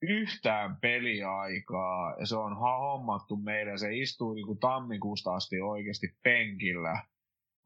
yhtään 0.03 0.77
peliaikaa 0.81 2.15
ja 2.21 2.27
se 2.27 2.37
on 2.37 2.57
hommattu 2.57 3.37
meille. 3.37 3.79
Se 3.79 3.97
istuu 3.97 4.35
niinku 4.35 4.57
tammikuusta 4.57 5.35
asti 5.35 5.61
oikeasti 5.61 6.07
penkillä. 6.23 7.03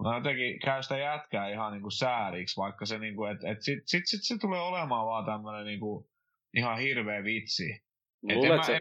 Mä 0.02 0.16
jotenkin 0.16 0.60
käy 0.60 0.82
sitä 0.82 0.98
jätkää 0.98 1.48
ihan 1.48 1.72
niinku 1.72 1.90
sääliksi, 1.90 2.56
vaikka 2.56 2.86
se 2.86 2.98
niinku, 2.98 3.24
et, 3.24 3.44
et 3.44 3.62
sit, 3.62 3.78
sit, 3.86 4.02
sit, 4.06 4.20
se 4.22 4.38
tulee 4.40 4.60
olemaan 4.60 5.06
vaan 5.06 5.24
tämmönen 5.24 5.66
niinku 5.66 6.10
ihan 6.56 6.78
hirveä 6.78 7.24
vitsi. 7.24 7.70
Et 7.72 7.82
en 8.28 8.36
Luulet 8.36 8.56
mä- 8.56 8.62
sä, 8.62 8.76
en- 8.76 8.80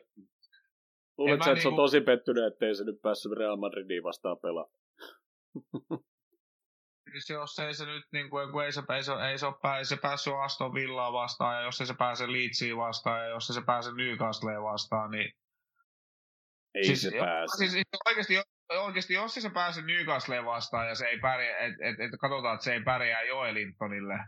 Luuletko 1.17 1.43
että 1.43 1.45
niinku... 1.45 1.61
se 1.61 1.67
on 1.67 1.71
niinku- 1.71 1.81
tosi 1.81 2.01
pettynyt, 2.01 2.53
ettei 2.53 2.75
se 2.75 2.83
nyt 2.83 3.01
päässyt 3.01 3.31
Real 3.31 3.57
Madridiin 3.57 4.03
vastaan 4.03 4.37
pelaa? 4.41 4.67
Siis 7.11 7.29
jos 7.29 7.59
ei 7.59 7.73
se 7.73 7.85
nyt, 7.85 8.03
niin 8.13 8.29
kuin, 8.29 8.65
ei, 8.65 8.71
se, 8.71 8.83
ei, 8.95 9.03
se, 9.03 9.13
ei, 9.29 9.37
se 9.37 9.45
ole, 9.45 9.77
ei 9.77 9.85
se 9.85 9.97
päässyt 9.97 10.33
Aston 10.33 10.73
Villaa 10.73 11.13
vastaan, 11.13 11.55
ja 11.55 11.61
jos 11.61 11.81
ei 11.81 11.87
se 11.87 11.93
pääse 11.93 12.31
Leedsiin 12.31 12.77
vastaan, 12.77 13.19
ja 13.19 13.25
jos 13.25 13.49
ei 13.49 13.53
se 13.53 13.61
pääse 13.65 13.91
Newcastleen 13.91 14.63
vastaan, 14.63 15.11
niin... 15.11 15.33
Ei 16.75 16.85
siis, 16.85 17.01
se 17.01 17.11
pääse. 17.19 17.57
Siis 17.57 17.83
oikeasti, 18.05 18.33
oikeasti, 18.79 19.13
jos 19.13 19.33
se 19.33 19.49
pääse 19.49 19.81
Newcastleen 19.81 20.45
vastaan, 20.45 20.87
ja 20.87 20.95
se 20.95 21.05
ei 21.05 21.19
pärjää, 21.19 21.57
että 21.57 21.85
et, 21.85 21.99
et, 21.99 22.11
katsotaan, 22.21 22.55
että 22.55 22.63
se 22.63 22.73
ei 22.73 22.83
pärjää 22.83 23.23
Joelintonille, 23.23 24.19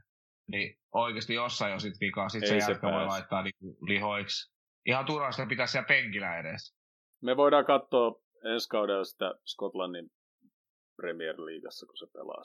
niin 0.47 0.79
oikeasti 0.93 1.33
jossain 1.33 1.71
jo 1.73 1.79
sit 1.79 1.99
vikaa, 2.01 2.29
sit 2.29 2.43
ei 2.43 2.61
se, 2.61 2.73
se 2.73 2.81
voi 2.81 3.05
laittaa 3.05 3.43
niin 3.43 3.55
lihoiksi. 3.87 4.53
Ihan 4.85 5.05
turhaan 5.05 5.33
sitä 5.33 5.47
pitää 5.49 5.67
siellä 5.67 5.87
penkillä 5.87 6.39
edes. 6.39 6.75
Me 7.21 7.37
voidaan 7.37 7.65
katsoa 7.65 8.21
ensi 8.53 8.69
kaudella 8.69 9.03
sitä 9.03 9.33
Skotlannin 9.45 10.09
Premier 10.95 11.35
Leagueassa, 11.37 11.85
kun 11.85 11.97
se 11.97 12.07
pelaa. 12.13 12.43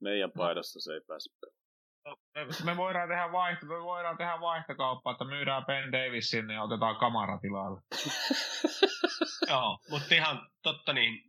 Meidän 0.00 0.30
no. 0.34 0.42
paidassa 0.42 0.80
se 0.80 0.92
ei 0.92 1.00
pääse 1.06 1.30
pelaamaan. 1.40 1.57
Me 2.64 2.76
voidaan 2.76 3.08
tehdä, 3.08 3.32
vaihto, 3.32 3.66
me 3.66 3.82
voidaan 3.82 4.16
tehdä 4.16 4.40
vaihtokauppaa, 4.40 5.12
että 5.12 5.24
myydään 5.24 5.66
Ben 5.66 5.92
Davis 5.92 6.30
sinne 6.30 6.54
ja 6.54 6.62
otetaan 6.62 6.96
kamera 6.96 7.38
tilalle. 7.38 7.80
Joo, 9.50 9.78
mutta 9.90 10.14
ihan 10.14 10.50
totta 10.62 10.92
niin, 10.92 11.24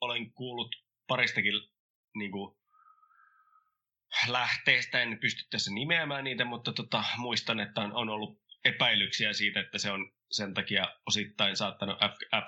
olen 0.00 0.32
kuullut 0.32 0.76
paristakin 1.06 1.52
niin 2.14 2.32
kuin, 2.32 2.56
lähteestä, 4.28 5.02
en 5.02 5.18
pysty 5.20 5.44
tässä 5.50 5.70
nimeämään 5.74 6.24
niitä, 6.24 6.44
mutta 6.44 6.72
tota, 6.72 7.04
muistan, 7.16 7.60
että 7.60 7.80
on, 7.80 7.92
on 7.92 8.08
ollut 8.08 8.40
epäilyksiä 8.64 9.32
siitä, 9.32 9.60
että 9.60 9.78
se 9.78 9.90
on 9.90 10.12
sen 10.30 10.54
takia 10.54 10.88
osittain 11.06 11.56
saattanut 11.56 11.98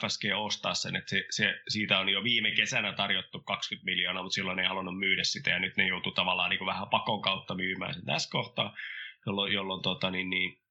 FSG 0.00 0.24
ostaa 0.36 0.74
sen, 0.74 0.96
että 0.96 1.10
se, 1.10 1.24
se, 1.30 1.54
siitä 1.68 1.98
on 1.98 2.08
jo 2.08 2.24
viime 2.24 2.50
kesänä 2.50 2.92
tarjottu 2.92 3.40
20 3.40 3.84
miljoonaa, 3.84 4.22
mutta 4.22 4.34
silloin 4.34 4.58
ei 4.58 4.66
halunnut 4.66 4.98
myydä 4.98 5.24
sitä 5.24 5.50
ja 5.50 5.58
nyt 5.58 5.76
ne 5.76 5.86
joutuu 5.86 6.12
tavallaan 6.12 6.50
niin 6.50 6.58
kuin 6.58 6.66
vähän 6.66 6.88
pakon 6.88 7.22
kautta 7.22 7.54
myymään 7.54 7.94
sen 7.94 8.04
tässä 8.04 8.28
kohtaa, 8.32 8.76
jolloin, 9.26 9.52
jolloin 9.52 9.82
tota, 9.82 10.10
niin, 10.10 10.30
niin, 10.30 10.62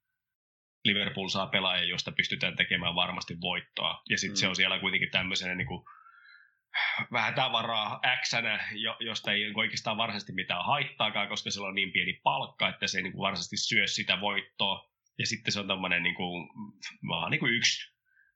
Liverpool 0.86 1.28
saa 1.28 1.48
pelaajan, 1.48 1.90
josta 1.90 2.12
pystytään 2.12 2.56
tekemään 2.56 2.96
varmasti 2.96 3.38
voittoa. 3.42 4.04
Ja 4.10 4.18
sitten 4.18 4.36
mm. 4.36 4.40
se 4.40 4.48
on 4.48 4.56
siellä 4.56 4.80
kuitenkin 4.80 5.12
tämmöisenä 5.12 5.56
niin 5.56 5.68
kuin, 5.68 5.84
vähän 7.12 7.34
tavaraa 7.34 8.00
x 8.22 8.32
josta 9.00 9.32
ei 9.32 9.54
oikeastaan 9.56 9.98
varsinaisesti 9.98 10.34
mitään 10.34 10.66
haittaakaan, 10.66 11.30
koska 11.30 11.52
se 11.52 11.62
on 11.62 11.76
niin 11.76 11.92
pieni 11.92 12.14
palkka, 12.24 12.70
että 12.70 12.88
se 12.88 12.98
ei 12.98 13.04
niin 13.04 13.14
kuin 13.14 13.22
varsinaisesti 13.22 13.58
syö 13.58 13.88
sitä 13.88 14.22
voittoa. 14.22 14.91
Ja 15.22 15.28
sitten 15.28 15.52
se 15.52 15.60
on 15.60 15.68
tämmöinen 15.68 16.04
niin 16.04 16.16
kuin, 16.16 16.50
vaan 17.08 17.32
niin 17.32 17.40
kuin 17.40 17.54
yksi 17.54 17.92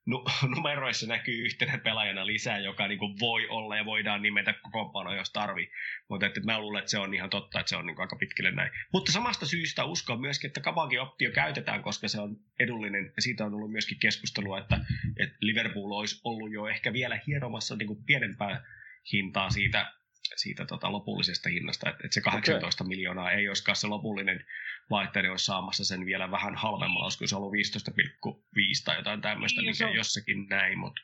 numeroissa 0.55 1.07
näkyy 1.07 1.45
yhtenä 1.45 1.77
pelaajana 1.77 2.25
lisää, 2.25 2.59
joka 2.59 2.87
niin 2.87 2.99
kuin 2.99 3.19
voi 3.19 3.47
olla 3.47 3.77
ja 3.77 3.85
voidaan 3.85 4.21
nimetä 4.21 4.53
kokoonpano, 4.53 5.15
jos 5.15 5.31
tarvii. 5.31 5.71
Mutta 6.09 6.25
että 6.25 6.41
mä 6.43 6.59
luulen, 6.59 6.79
että 6.79 6.91
se 6.91 6.99
on 6.99 7.13
ihan 7.13 7.29
totta, 7.29 7.59
että 7.59 7.69
se 7.69 7.75
on 7.75 7.85
niin 7.85 7.95
kuin 7.95 8.03
aika 8.03 8.15
pitkälle 8.15 8.51
näin. 8.51 8.71
Mutta 8.93 9.11
samasta 9.11 9.45
syystä 9.45 9.85
uskon 9.85 10.21
myöskin, 10.21 10.47
että 10.47 10.61
Kabankin 10.61 11.01
optio 11.01 11.31
käytetään, 11.31 11.81
koska 11.81 12.07
se 12.07 12.19
on 12.19 12.37
edullinen. 12.59 13.13
Ja 13.15 13.21
siitä 13.21 13.45
on 13.45 13.53
ollut 13.53 13.71
myöskin 13.71 13.99
keskustelua, 13.99 14.59
että, 14.59 14.79
että 15.19 15.37
Liverpool 15.41 15.91
olisi 15.91 16.21
ollut 16.23 16.51
jo 16.51 16.67
ehkä 16.67 16.93
vielä 16.93 17.19
hieromassa 17.27 17.75
niin 17.75 17.87
kuin 17.87 18.03
pienempää 18.05 18.65
hintaa 19.13 19.49
siitä 19.49 19.93
siitä 20.35 20.65
tota 20.65 20.91
lopullisesta 20.91 21.49
hinnasta, 21.49 21.89
että, 21.89 22.01
että 22.05 22.13
se 22.13 22.21
18 22.21 22.83
okay. 22.83 22.89
miljoonaa 22.89 23.31
ei 23.31 23.47
olisikaan 23.47 23.75
se 23.75 23.87
lopullinen 23.87 24.45
laitteeni 24.89 25.29
olisi 25.29 25.45
saamassa 25.45 25.85
sen 25.85 26.05
vielä 26.05 26.31
vähän 26.31 26.55
halvemmalla, 26.55 27.05
olisiko 27.05 27.27
se 27.27 27.35
ollut 27.35 27.53
15,5 27.53 28.39
tai 28.85 28.95
jotain 28.95 29.21
tämmöistä, 29.21 29.61
niin, 29.61 29.71
mikä 29.71 29.87
on... 29.87 29.95
jossakin 29.95 30.47
näin, 30.49 30.79
mutta 30.79 31.01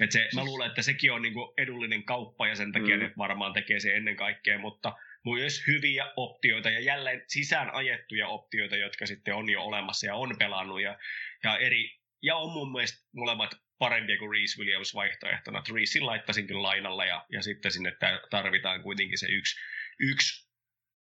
et 0.00 0.12
se, 0.12 0.28
mä 0.34 0.44
luulen, 0.44 0.68
että 0.68 0.82
sekin 0.82 1.12
on 1.12 1.22
niinku 1.22 1.54
edullinen 1.58 2.04
kauppa 2.04 2.48
ja 2.48 2.56
sen 2.56 2.72
takia 2.72 2.96
mm. 2.96 3.02
ne 3.02 3.12
varmaan 3.18 3.52
tekee 3.52 3.80
se 3.80 3.96
ennen 3.96 4.16
kaikkea, 4.16 4.58
mutta 4.58 4.96
myös 5.24 5.66
hyviä 5.66 6.12
optioita 6.16 6.70
ja 6.70 6.80
jälleen 6.80 7.22
sisään 7.26 7.74
ajettuja 7.74 8.28
optioita, 8.28 8.76
jotka 8.76 9.06
sitten 9.06 9.34
on 9.34 9.50
jo 9.50 9.62
olemassa 9.62 10.06
ja 10.06 10.14
on 10.14 10.36
pelannut 10.38 10.82
ja, 10.82 10.98
ja 11.44 11.58
eri 11.58 12.00
ja 12.22 12.36
on 12.36 12.52
mun 12.52 12.72
mielestä 12.72 13.08
molemmat 13.12 13.50
parempia 13.80 14.18
kuin 14.18 14.30
Reese 14.30 14.58
Williams 14.58 14.94
vaihtoehtona. 14.94 15.62
Reesein 15.74 16.06
laittaisin 16.06 16.46
kyllä 16.46 16.62
lainalla 16.62 17.04
ja, 17.04 17.26
ja 17.32 17.42
sitten 17.42 17.72
sinne 17.72 17.96
tarvitaan 18.30 18.82
kuitenkin 18.82 19.18
se 19.18 19.26
yksi, 19.26 19.60
yksi 20.00 20.48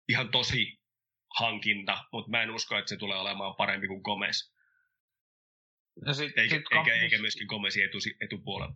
ihan 0.09 0.29
tosi 0.29 0.81
hankinta, 1.39 2.05
mutta 2.13 2.31
mä 2.31 2.43
en 2.43 2.51
usko, 2.51 2.79
että 2.79 2.89
se 2.89 2.97
tulee 2.97 3.19
olemaan 3.19 3.55
parempi 3.55 3.87
kuin 3.87 4.01
Gomez. 4.05 4.51
Ja 6.07 6.13
sit, 6.15 6.39
eikä, 6.39 6.57
sit 6.57 6.65
eikä, 6.79 6.95
eikä 6.95 7.19
myöskin 7.19 7.47
Gomezin 7.47 7.85
etu, 7.85 7.99
etupuolella. 8.21 8.75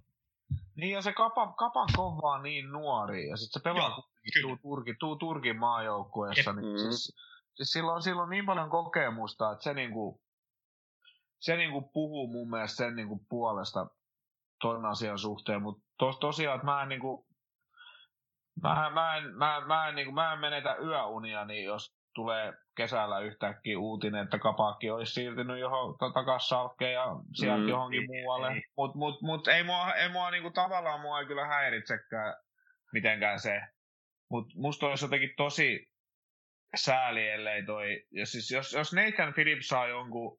Niin 0.77 0.93
ja 0.93 1.03
se 1.03 1.13
Kapa, 1.13 1.53
Kapan 1.53 1.89
kova 1.97 2.33
on 2.33 2.43
niin 2.43 2.73
nuori 2.73 3.29
ja 3.29 3.37
sitten 3.37 3.61
se 3.61 3.65
pelaa 3.65 3.89
Joo, 3.89 4.43
tuu, 4.43 4.57
Turki, 4.57 4.95
tuu 4.95 5.17
Turkin 5.17 5.57
maajoukkueessa. 5.57 6.53
Niin 6.53 6.79
siis, 6.79 7.17
siis 7.55 7.73
sillä, 7.73 7.93
on, 7.93 8.03
sillä 8.03 8.23
on 8.23 8.31
niin 8.31 8.47
paljon 8.47 8.71
kokemusta, 8.71 9.53
että 9.53 9.65
se 9.65 9.75
niinku, 9.75 10.23
se 11.41 11.57
niinku 11.57 11.91
puhuu 11.93 12.33
mun 12.33 12.51
mielestä 12.51 12.77
sen 12.77 12.97
niinku 12.97 13.25
puolesta 13.29 13.87
toinen 14.61 14.91
asian 14.91 15.19
suhteen, 15.19 15.63
mutta 15.63 15.83
tos, 15.99 16.19
tosiaan, 16.19 16.57
että 16.57 16.67
mä 16.67 16.83
en 16.83 16.89
niinku, 16.89 17.27
mä, 18.63 18.91
mä, 18.91 19.17
en, 19.17 19.25
mä, 19.25 19.63
mä, 19.67 19.89
en, 19.89 19.95
niinku, 19.95 20.13
mä 20.13 20.33
en 20.33 20.39
menetä 20.39 20.77
yöunia, 20.77 21.45
niin 21.45 21.65
jos 21.65 21.99
tulee 22.15 22.53
kesällä 22.77 23.19
yhtäkkiä 23.19 23.79
uutinen, 23.79 24.25
että 24.25 24.39
kapakki 24.39 24.91
olisi 24.91 25.13
siirtynyt 25.13 25.59
johon 25.59 25.97
takas 26.15 26.49
Salkkeen 26.49 26.93
ja 26.93 27.07
sieltä 27.35 27.63
mm, 27.63 27.69
johonkin 27.69 28.01
ei, 28.01 28.07
muualle. 28.07 28.63
Mutta 28.77 28.99
mut, 28.99 29.23
mut, 29.23 29.49
ei 29.49 29.63
mua, 29.63 29.95
ei 29.95 30.09
mua 30.09 30.31
niinku, 30.31 30.51
tavallaan 30.51 31.01
mua 31.01 31.21
ei 31.21 31.27
kyllä 31.27 31.47
häiritsekään 31.47 32.35
mitenkään 32.93 33.41
se. 33.41 33.61
Mutta 34.31 34.55
musta 34.57 34.87
olisi 34.87 35.05
jotenkin 35.05 35.35
tosi 35.37 35.89
sääli, 36.77 37.29
ellei 37.29 37.67
toi, 37.67 38.03
jos, 38.11 38.33
siis, 38.33 38.51
jos, 38.51 38.73
jos 38.73 38.93
Nathan 38.93 39.35
Phillips 39.35 39.69
saa 39.69 39.89
jonkun, 39.89 40.39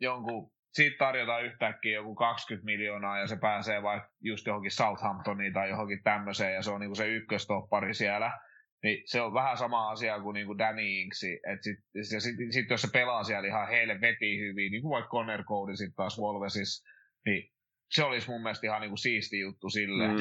jonkun 0.00 0.52
siitä 0.72 0.96
tarjotaan 0.98 1.44
yhtäkkiä 1.44 1.94
joku 1.94 2.14
20 2.14 2.64
miljoonaa 2.64 3.18
ja 3.18 3.26
se 3.26 3.36
pääsee 3.36 3.82
vaikka 3.82 4.10
just 4.20 4.46
johonkin 4.46 4.70
Southamptoniin 4.70 5.52
tai 5.52 5.68
johonkin 5.68 6.02
tämmöiseen 6.02 6.54
ja 6.54 6.62
se 6.62 6.70
on 6.70 6.80
niinku 6.80 6.94
se 6.94 7.06
ykköstoppari 7.06 7.94
siellä, 7.94 8.38
niin 8.82 9.02
se 9.06 9.20
on 9.20 9.34
vähän 9.34 9.56
sama 9.56 9.90
asia 9.90 10.20
kuin 10.20 10.34
niinku 10.34 10.58
Danny 10.58 10.82
Ingsi. 10.82 11.32
Et 11.32 11.62
sit, 11.62 11.78
ja 12.12 12.20
sitten 12.20 12.52
sit, 12.52 12.70
jos 12.70 12.82
se 12.82 12.88
pelaa 12.92 13.24
siellä 13.24 13.48
ihan 13.48 13.68
heille 13.68 14.00
veti 14.00 14.38
hyvin, 14.38 14.72
niin 14.72 14.82
kuin 14.82 14.90
vaikka 14.90 15.10
Connor 15.10 15.44
Cody 15.44 15.76
sitten 15.76 15.94
taas 15.94 16.18
Wolvesis, 16.20 16.84
niin 17.26 17.52
se 17.90 18.04
olisi 18.04 18.30
mun 18.30 18.42
mielestä 18.42 18.66
ihan 18.66 18.80
niinku 18.80 18.96
siisti 18.96 19.40
juttu 19.40 19.70
sille. 19.70 20.08
Mm. 20.08 20.14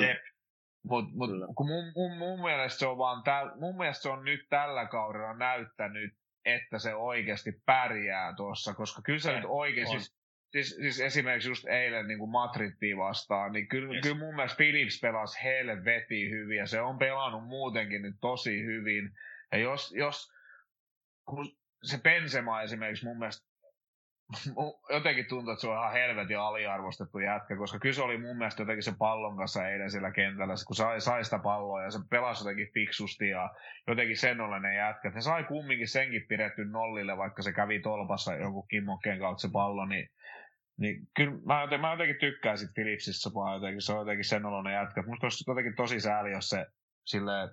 Mutta 0.84 1.12
mut, 1.16 1.30
kun 1.56 1.68
mun, 1.68 1.92
mun, 1.96 2.18
mun, 2.18 2.42
mielestä 2.42 2.80
se 2.80 2.88
on 2.88 2.98
vaan 2.98 3.24
täl, 3.24 3.52
mun 3.60 3.78
mielestä 3.78 4.02
se 4.02 4.10
on 4.10 4.26
nyt 4.26 4.40
tällä 4.50 4.86
kaudella 4.86 5.34
näyttänyt, 5.34 6.14
että 6.48 6.80
se 6.80 6.96
oikeasti 6.96 7.52
pärjää 7.66 8.34
tuossa, 8.34 8.74
koska 8.74 9.02
kyllä 9.02 9.20
se, 9.20 9.30
se 9.30 9.36
nyt 9.36 9.46
oikeasti, 9.48 10.00
siis, 10.52 10.76
siis 10.76 11.00
esimerkiksi 11.00 11.50
just 11.50 11.68
eilen 11.68 12.08
niin 12.08 12.20
kuin 12.20 12.32
Madridia 12.32 12.98
vastaan, 12.98 13.52
niin 13.52 13.68
kyllä, 13.68 13.94
yes. 13.94 14.04
kyllä 14.04 14.18
mun 14.18 14.36
mielestä 14.36 14.58
Philips 14.58 15.00
pelasi 15.02 15.44
helvetin 15.44 16.32
hyvin, 16.32 16.58
ja 16.58 16.68
se 16.68 16.82
on 16.82 16.98
pelannut 16.98 17.48
muutenkin 17.48 18.02
nyt 18.02 18.16
tosi 18.22 18.66
hyvin. 18.66 19.12
Ja 19.52 19.58
jos, 19.58 19.94
jos 19.96 20.32
kun 21.26 21.58
se 21.84 21.98
Benzema 21.98 22.62
esimerkiksi 22.62 23.06
mun 23.06 23.20
mielestä 23.20 23.47
jotenkin 24.90 25.26
tuntuu, 25.30 25.54
että 25.54 25.62
se 25.62 25.68
on 25.68 25.78
ihan 25.78 25.92
helvetin 25.92 26.40
aliarvostettu 26.40 27.20
jätkä, 27.20 27.58
koska 27.58 27.80
kyse 27.80 28.02
oli 28.02 28.18
mun 28.18 28.38
mielestä 28.38 28.62
jotenkin 28.62 28.84
se 28.84 28.94
pallon 29.00 29.38
kanssa 29.38 29.70
eilen 29.70 29.92
sillä 29.92 30.12
kentällä, 30.12 30.54
kun 30.68 30.76
sai, 30.76 31.02
sai 31.02 31.24
sitä 31.24 31.40
palloa 31.40 31.84
ja 31.84 31.92
se 31.92 32.00
pelasi 32.10 32.44
jotenkin 32.44 32.74
fiksusti 32.74 33.30
ja 33.30 33.50
jotenkin 33.88 34.18
sen 34.18 34.38
ne 34.62 34.76
jätkä. 34.76 35.10
Ne 35.10 35.22
sai 35.22 35.44
kumminkin 35.44 35.88
senkin 35.88 36.26
pidetty 36.30 36.66
nollille, 36.66 37.18
vaikka 37.18 37.42
se 37.42 37.54
kävi 37.54 37.80
tolpassa 37.80 38.36
jonkun 38.36 38.68
kimmokkeen 38.68 39.20
kautta 39.20 39.42
se 39.42 39.50
pallo, 39.52 39.86
niin 39.86 40.10
niin 40.78 41.08
kyllä 41.16 41.38
mä, 41.46 41.62
joten, 41.62 41.82
mä 41.82 41.92
jotenkin 41.92 42.20
tykkään 42.20 42.58
sit 42.58 42.74
Philipsissa 42.74 43.34
vaan 43.34 43.54
jotenkin, 43.54 43.82
se 43.82 43.94
on 43.94 44.00
jotenkin 44.00 44.26
sen 44.26 44.46
oloinen 44.46 44.74
jätkä. 44.74 45.04
Musta 45.08 45.26
olisi 45.26 45.44
jotenkin 45.48 45.76
tosi 45.76 46.00
sääli, 46.00 46.32
jos 46.32 46.50
se 46.50 46.66
silleen 47.06 47.50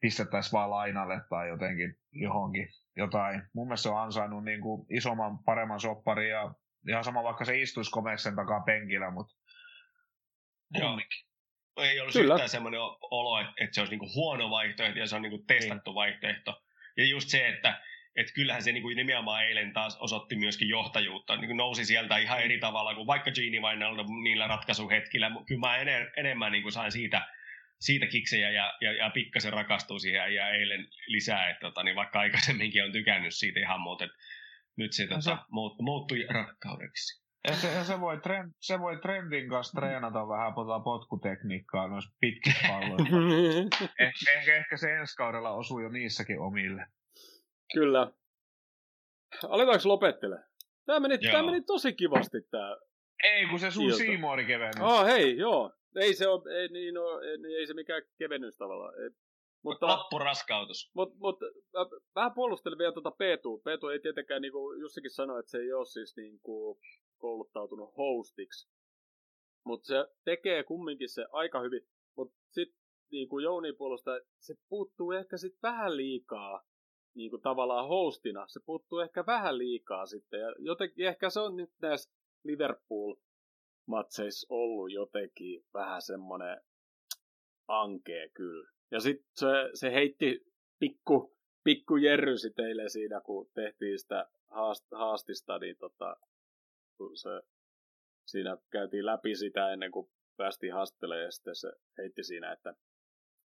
pistettäisiin 0.00 0.52
vaan 0.52 0.70
lainalle 0.70 1.20
tai 1.28 1.48
jotenkin 1.48 1.94
johonkin 2.12 2.68
jotain. 2.96 3.42
Mun 3.54 3.66
mielestä 3.66 3.82
se 3.82 3.88
on 3.88 4.00
ansainnut 4.00 4.44
niin 4.44 4.60
kuin 4.60 4.86
isomman, 4.90 5.38
paremman 5.38 5.80
sopparin 5.80 6.30
ja 6.30 6.54
ihan 6.88 7.04
sama 7.04 7.22
vaikka 7.22 7.44
se 7.44 7.60
istuisi 7.60 7.90
komeksen 7.90 8.36
takaa 8.36 8.60
penkillä, 8.60 9.10
mutta 9.10 9.34
kumminkin. 10.80 11.26
Ei 11.76 12.00
olisi 12.00 12.18
Kyllä. 12.18 12.34
yhtään 12.34 12.48
semmoinen 12.48 12.80
olo, 13.10 13.40
että, 13.40 13.68
se 13.72 13.80
olisi 13.80 13.92
niin 13.92 13.98
kuin 13.98 14.14
huono 14.14 14.50
vaihtoehto 14.50 14.98
ja 14.98 15.06
se 15.06 15.16
on 15.16 15.22
niin 15.22 15.30
kuin 15.30 15.46
testattu 15.46 15.90
niin. 15.90 15.94
vaihtoehto. 15.94 16.62
Ja 16.96 17.04
just 17.04 17.28
se, 17.28 17.48
että 17.48 17.82
että 18.16 18.32
kyllähän 18.32 18.62
se 18.62 18.72
niin 18.72 18.82
kuin 18.82 18.96
nimenomaan 18.96 19.44
eilen 19.44 19.72
taas 19.72 19.96
osoitti 20.00 20.36
myöskin 20.36 20.68
johtajuutta, 20.68 21.36
niin 21.36 21.46
kuin 21.46 21.56
nousi 21.56 21.84
sieltä 21.84 22.16
ihan 22.16 22.40
eri 22.40 22.58
tavalla 22.58 22.94
kuin 22.94 23.06
vaikka 23.06 23.30
Gini 23.30 23.62
Vainaldo 23.62 24.04
niillä 24.22 24.46
ratkaisuhetkillä. 24.46 25.30
Kyllä 25.46 25.60
mä 25.60 25.76
enem, 25.76 26.06
enemmän 26.16 26.52
niin 26.52 26.62
kuin 26.62 26.72
sain 26.72 26.92
siitä, 26.92 27.28
siitä 27.80 28.06
kiksejä 28.06 28.50
ja, 28.50 28.72
ja, 28.80 28.92
ja 28.92 29.10
pikkasen 29.10 29.52
rakastuu 29.52 29.98
siihen 29.98 30.34
ja 30.34 30.50
eilen 30.50 30.88
lisää, 31.06 31.50
että 31.50 31.60
tota, 31.60 31.82
niin 31.82 31.96
vaikka 31.96 32.20
aikaisemminkin 32.20 32.84
on 32.84 32.92
tykännyt 32.92 33.34
siitä 33.34 33.60
ihan 33.60 33.80
muuta. 33.80 34.08
nyt 34.76 34.92
se, 34.92 35.06
tota, 35.06 35.20
se... 35.20 35.32
muuttui 35.80 36.26
rakkaudeksi. 36.28 37.26
Ja 37.48 37.54
se, 37.54 37.72
ja 37.72 37.84
se, 37.84 38.00
voi 38.00 38.20
trend, 38.20 38.52
se 38.60 38.80
voi 38.80 38.96
trendin 38.96 39.48
kanssa 39.48 39.80
treenata 39.80 40.28
vähän 40.28 40.54
tota 40.54 40.80
potkutekniikkaa 40.80 41.88
noissa 41.88 42.16
pitkissä 42.20 42.68
palloissa. 42.68 43.16
eh, 44.00 44.12
ehkä, 44.38 44.56
ehkä 44.56 44.76
se 44.76 44.96
ensi 44.96 45.16
kaudella 45.16 45.50
osuu 45.50 45.80
jo 45.80 45.88
niissäkin 45.88 46.40
omille. 46.40 46.86
Kyllä. 47.72 48.12
Aletaanko 49.48 49.88
lopettele? 49.88 50.36
Tämä 50.86 51.00
meni, 51.00 51.18
tämä 51.18 51.42
meni 51.42 51.62
tosi 51.62 51.92
kivasti 51.92 52.38
tämä. 52.50 52.76
Ei, 53.22 53.46
kun 53.46 53.58
se 53.58 53.70
sun 53.70 53.92
Siimoori 53.92 54.44
kevennys. 54.44 54.80
Oh, 54.80 55.06
hei, 55.06 55.36
joo. 55.36 55.72
Ei 55.96 56.14
se 56.14 56.28
ole, 56.28 56.60
ei, 56.60 56.68
niin, 56.68 56.94
no, 56.94 57.20
ei, 57.20 57.54
ei 57.54 57.66
se 57.66 57.74
mikään 57.74 58.02
kevennys 58.18 58.56
tavallaan. 58.56 59.02
Ei. 59.02 59.10
Mutta, 59.62 59.86
Loppuraskautus. 59.86 60.90
Mutta 60.94 61.16
mut, 61.18 61.40
mä 61.72 61.86
vähän 62.14 62.34
puolustelen 62.34 62.78
vielä 62.78 62.92
tuota 62.92 63.10
Peetu. 63.10 63.58
Peetu 63.64 63.88
ei 63.88 64.00
tietenkään, 64.00 64.42
niin 64.42 64.52
kuin 64.52 64.80
Jussikin 64.80 65.10
sanoi, 65.10 65.40
että 65.40 65.50
se 65.50 65.58
ei 65.58 65.72
ole 65.72 65.86
siis 65.86 66.16
niin 66.16 66.40
kuin, 66.40 66.78
kouluttautunut 67.18 67.96
hostiksi. 67.96 68.68
Mutta 69.64 69.86
se 69.86 70.06
tekee 70.24 70.64
kumminkin 70.64 71.08
se 71.08 71.26
aika 71.32 71.60
hyvin. 71.60 71.88
Mutta 72.16 72.36
sitten 72.50 72.80
niin 73.10 73.28
kuin 73.28 73.44
Jouni 73.44 73.72
puolusta, 73.72 74.10
se 74.38 74.54
puuttuu 74.68 75.12
ehkä 75.12 75.36
sitten 75.36 75.62
vähän 75.62 75.96
liikaa 75.96 76.62
niin 77.14 77.30
kuin 77.30 77.42
tavallaan 77.42 77.88
hostina. 77.88 78.46
Se 78.48 78.60
puuttuu 78.66 78.98
ehkä 78.98 79.26
vähän 79.26 79.58
liikaa 79.58 80.06
sitten. 80.06 80.40
Ja 80.40 80.54
jotenkin 80.58 81.06
ehkä 81.06 81.30
se 81.30 81.40
on 81.40 81.56
nyt 81.56 81.70
näissä 81.82 82.10
Liverpool-matseissa 83.86 84.46
ollut 84.50 84.92
jotenkin 84.92 85.64
vähän 85.74 86.02
semmoinen 86.02 86.60
ankee 87.68 88.28
kyllä. 88.28 88.70
Ja 88.90 89.00
sitten 89.00 89.30
se, 89.34 89.46
se 89.74 89.92
heitti 89.92 90.46
pikku, 90.78 91.36
pikku 91.64 91.96
jerrysi 91.96 92.50
teille 92.50 92.88
siinä, 92.88 93.20
kun 93.20 93.50
tehtiin 93.54 93.98
sitä 93.98 94.28
haast, 94.50 94.86
haastista, 94.92 95.58
niin 95.58 95.76
tota, 95.76 96.16
kun 96.96 97.16
se, 97.16 97.30
siinä 98.26 98.58
käytiin 98.70 99.06
läpi 99.06 99.34
sitä 99.34 99.72
ennen 99.72 99.90
kuin 99.90 100.10
päästiin 100.36 100.72
haastattelemaan, 100.72 101.24
ja 101.24 101.30
sitten 101.30 101.56
se 101.56 101.72
heitti 101.98 102.24
siinä, 102.24 102.52
että 102.52 102.74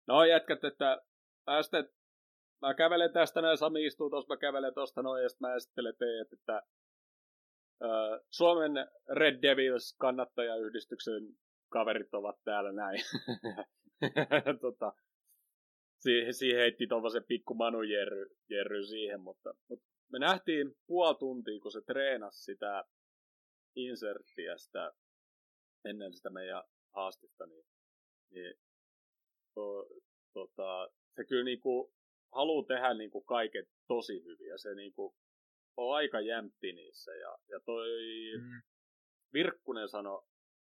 no 0.07 0.25
jätkät, 0.25 0.65
että 0.65 1.03
mä, 1.47 1.63
sitten, 1.63 1.89
mä 2.63 2.75
kävelen 2.75 3.13
tästä 3.13 3.43
näin, 3.43 3.59
Sami 3.59 3.87
istuu 3.87 4.11
tuossa, 4.11 4.35
mä 4.35 4.37
kävelen 4.37 4.75
tuosta 4.75 5.03
noin, 5.03 5.23
ja 5.23 5.29
sitten 5.29 5.49
mä 5.49 5.55
esittelen 5.55 5.97
teidät, 5.99 6.33
että 6.33 6.63
Suomen 8.31 8.73
Red 9.09 9.43
Devils 9.43 9.97
kannattajayhdistyksen 9.99 11.37
kaverit 11.69 12.15
ovat 12.15 12.37
täällä 12.45 12.73
näin. 12.73 13.01
tota, 14.61 14.93
siihen, 15.99 16.35
siihen 16.35 16.61
heitti 16.61 16.87
tuollaisen 16.87 17.25
pikku 17.25 17.55
Manu 17.55 17.83
Jerry, 17.83 18.27
Jerry 18.49 18.85
siihen, 18.85 19.21
mutta, 19.21 19.55
mutta 19.69 19.87
me 20.13 20.19
nähtiin 20.19 20.77
puoli 20.87 21.19
tuntia, 21.19 21.61
kun 21.61 21.73
se 21.73 21.81
treenasi 21.81 22.45
sitä 22.45 22.85
inserttiä 23.77 24.57
sitä, 24.57 24.93
ennen 25.85 26.15
sitä 26.15 26.31
meidän 26.31 26.63
haastista, 26.95 27.47
niin, 27.47 27.65
niin 28.31 28.55
to, 29.55 29.87
tota, 30.33 30.89
se 31.17 31.25
kyllä 31.25 31.45
niinku 31.45 31.95
haluaa 32.33 32.67
tehdä 32.67 32.95
niinku 32.95 33.21
kaiken 33.21 33.67
tosi 33.89 34.25
hyvin 34.25 34.49
ja 34.49 34.59
se 34.59 34.75
niinku 34.75 35.15
on 35.77 35.97
aika 35.97 36.21
jämpti 36.21 36.73
niissä. 36.73 37.15
Ja, 37.15 37.39
ja 37.49 37.61
toi 37.61 37.89
mm. 38.41 38.63
Virkkunen 39.33 39.89
sanoi 39.89 40.23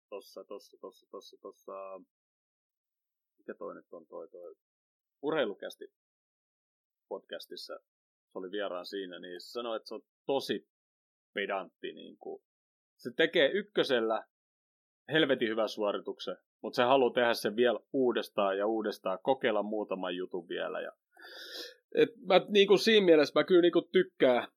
tossa, 0.09 0.43
tossa, 0.43 0.77
tossa, 0.81 1.07
tossa, 1.11 1.37
tossa, 1.41 2.01
mikä 3.37 3.53
toi 3.57 3.75
nyt 3.75 3.93
on 3.93 4.07
toi, 4.07 4.29
toi 4.29 4.55
urheilukästi 5.21 5.85
podcastissa, 7.09 7.79
se 8.31 8.37
oli 8.37 8.51
vieraan 8.51 8.85
siinä, 8.85 9.19
niin 9.19 9.41
se 9.41 9.51
sanoi, 9.51 9.75
että 9.75 9.87
se 9.87 9.95
on 9.95 10.01
tosi 10.25 10.67
pedantti. 11.33 11.93
Niin 11.93 12.17
kuin. 12.17 12.43
Se 12.97 13.11
tekee 13.17 13.51
ykkösellä 13.51 14.25
helvetin 15.11 15.49
hyvän 15.49 15.69
suorituksen, 15.69 16.37
mutta 16.61 16.75
se 16.75 16.83
haluaa 16.83 17.13
tehdä 17.13 17.33
sen 17.33 17.55
vielä 17.55 17.79
uudestaan 17.93 18.57
ja 18.57 18.67
uudestaan, 18.67 19.19
kokeilla 19.23 19.63
muutaman 19.63 20.15
jutun 20.15 20.47
vielä. 20.47 20.81
Ja, 20.81 20.91
et 21.95 22.09
mä, 22.25 22.41
niin 22.47 22.67
kuin 22.67 22.79
siinä 22.79 23.05
mielessä 23.05 23.39
mä 23.39 23.43
kyllä 23.43 23.61
niin 23.61 23.71
kuin 23.71 23.89
tykkään 23.91 24.47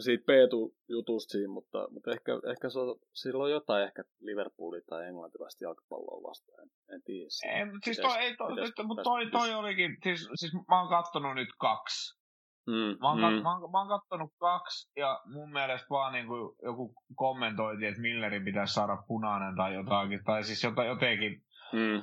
siitä 0.00 0.24
Peetu-jutusta 0.26 1.32
siinä, 1.32 1.52
mutta, 1.52 1.88
mutta 1.90 2.10
ehkä, 2.10 2.32
ehkä 2.50 2.70
se 2.70 2.78
on, 2.78 2.96
sillä 3.14 3.44
on 3.44 3.50
jotain 3.50 3.84
ehkä 3.84 4.02
Liverpoolia 4.20 4.80
tai 4.88 5.06
englantilaista 5.06 5.64
jalkapalloa 5.64 6.28
vastaan, 6.30 6.62
en, 6.62 6.94
en 6.94 7.02
tiedä. 7.02 7.28
Ei, 7.54 7.64
mutta 7.64 7.84
siis 7.84 7.98
toi, 7.98 8.18
ei, 8.18 8.36
toi, 8.36 8.48
pitäis, 8.48 8.72
mutta 8.84 9.02
toi, 9.02 9.30
toi, 9.30 9.54
olikin, 9.54 9.96
siis, 10.02 10.28
siis 10.34 10.52
mä 10.68 10.80
oon 10.80 10.88
kattonut 10.88 11.34
nyt 11.34 11.48
kaksi. 11.58 12.20
Mm, 12.66 12.96
mä, 13.00 13.08
oon, 13.08 13.18
mm. 13.18 13.42
mä, 13.42 13.52
oon, 13.52 13.70
mä 13.70 13.78
oon 13.78 13.88
kattonut 13.88 14.32
kaksi 14.38 14.90
ja 14.96 15.20
mun 15.24 15.52
mielestä 15.52 15.86
vaan 15.90 16.12
niin 16.12 16.26
kuin 16.26 16.56
joku 16.62 16.94
kommentoiti, 17.14 17.86
että 17.86 18.00
Millerin 18.00 18.44
pitäisi 18.44 18.74
saada 18.74 19.02
punainen 19.08 19.56
tai 19.56 19.74
jotakin, 19.74 20.24
tai 20.24 20.44
siis 20.44 20.62
jotenkin, 20.86 21.42
mm. 21.72 22.02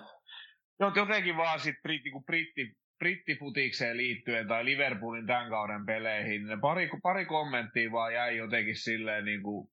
jotenkin 0.95 1.37
vaan 1.37 1.59
sit 1.59 1.75
britti, 1.81 2.09
niin 2.09 2.25
britti, 2.25 2.77
brittifutikseen 2.99 3.97
liittyen 3.97 4.47
tai 4.47 4.65
Liverpoolin 4.65 5.27
tämän 5.27 5.49
kauden 5.49 5.85
peleihin, 5.85 6.47
ne 6.47 6.57
pari, 6.61 6.89
pari 7.03 7.25
kommenttia 7.25 7.91
vaan 7.91 8.13
jäi 8.13 8.37
jotenkin 8.37 8.75
silleen 8.75 9.25
niin 9.25 9.43
kuin, 9.43 9.69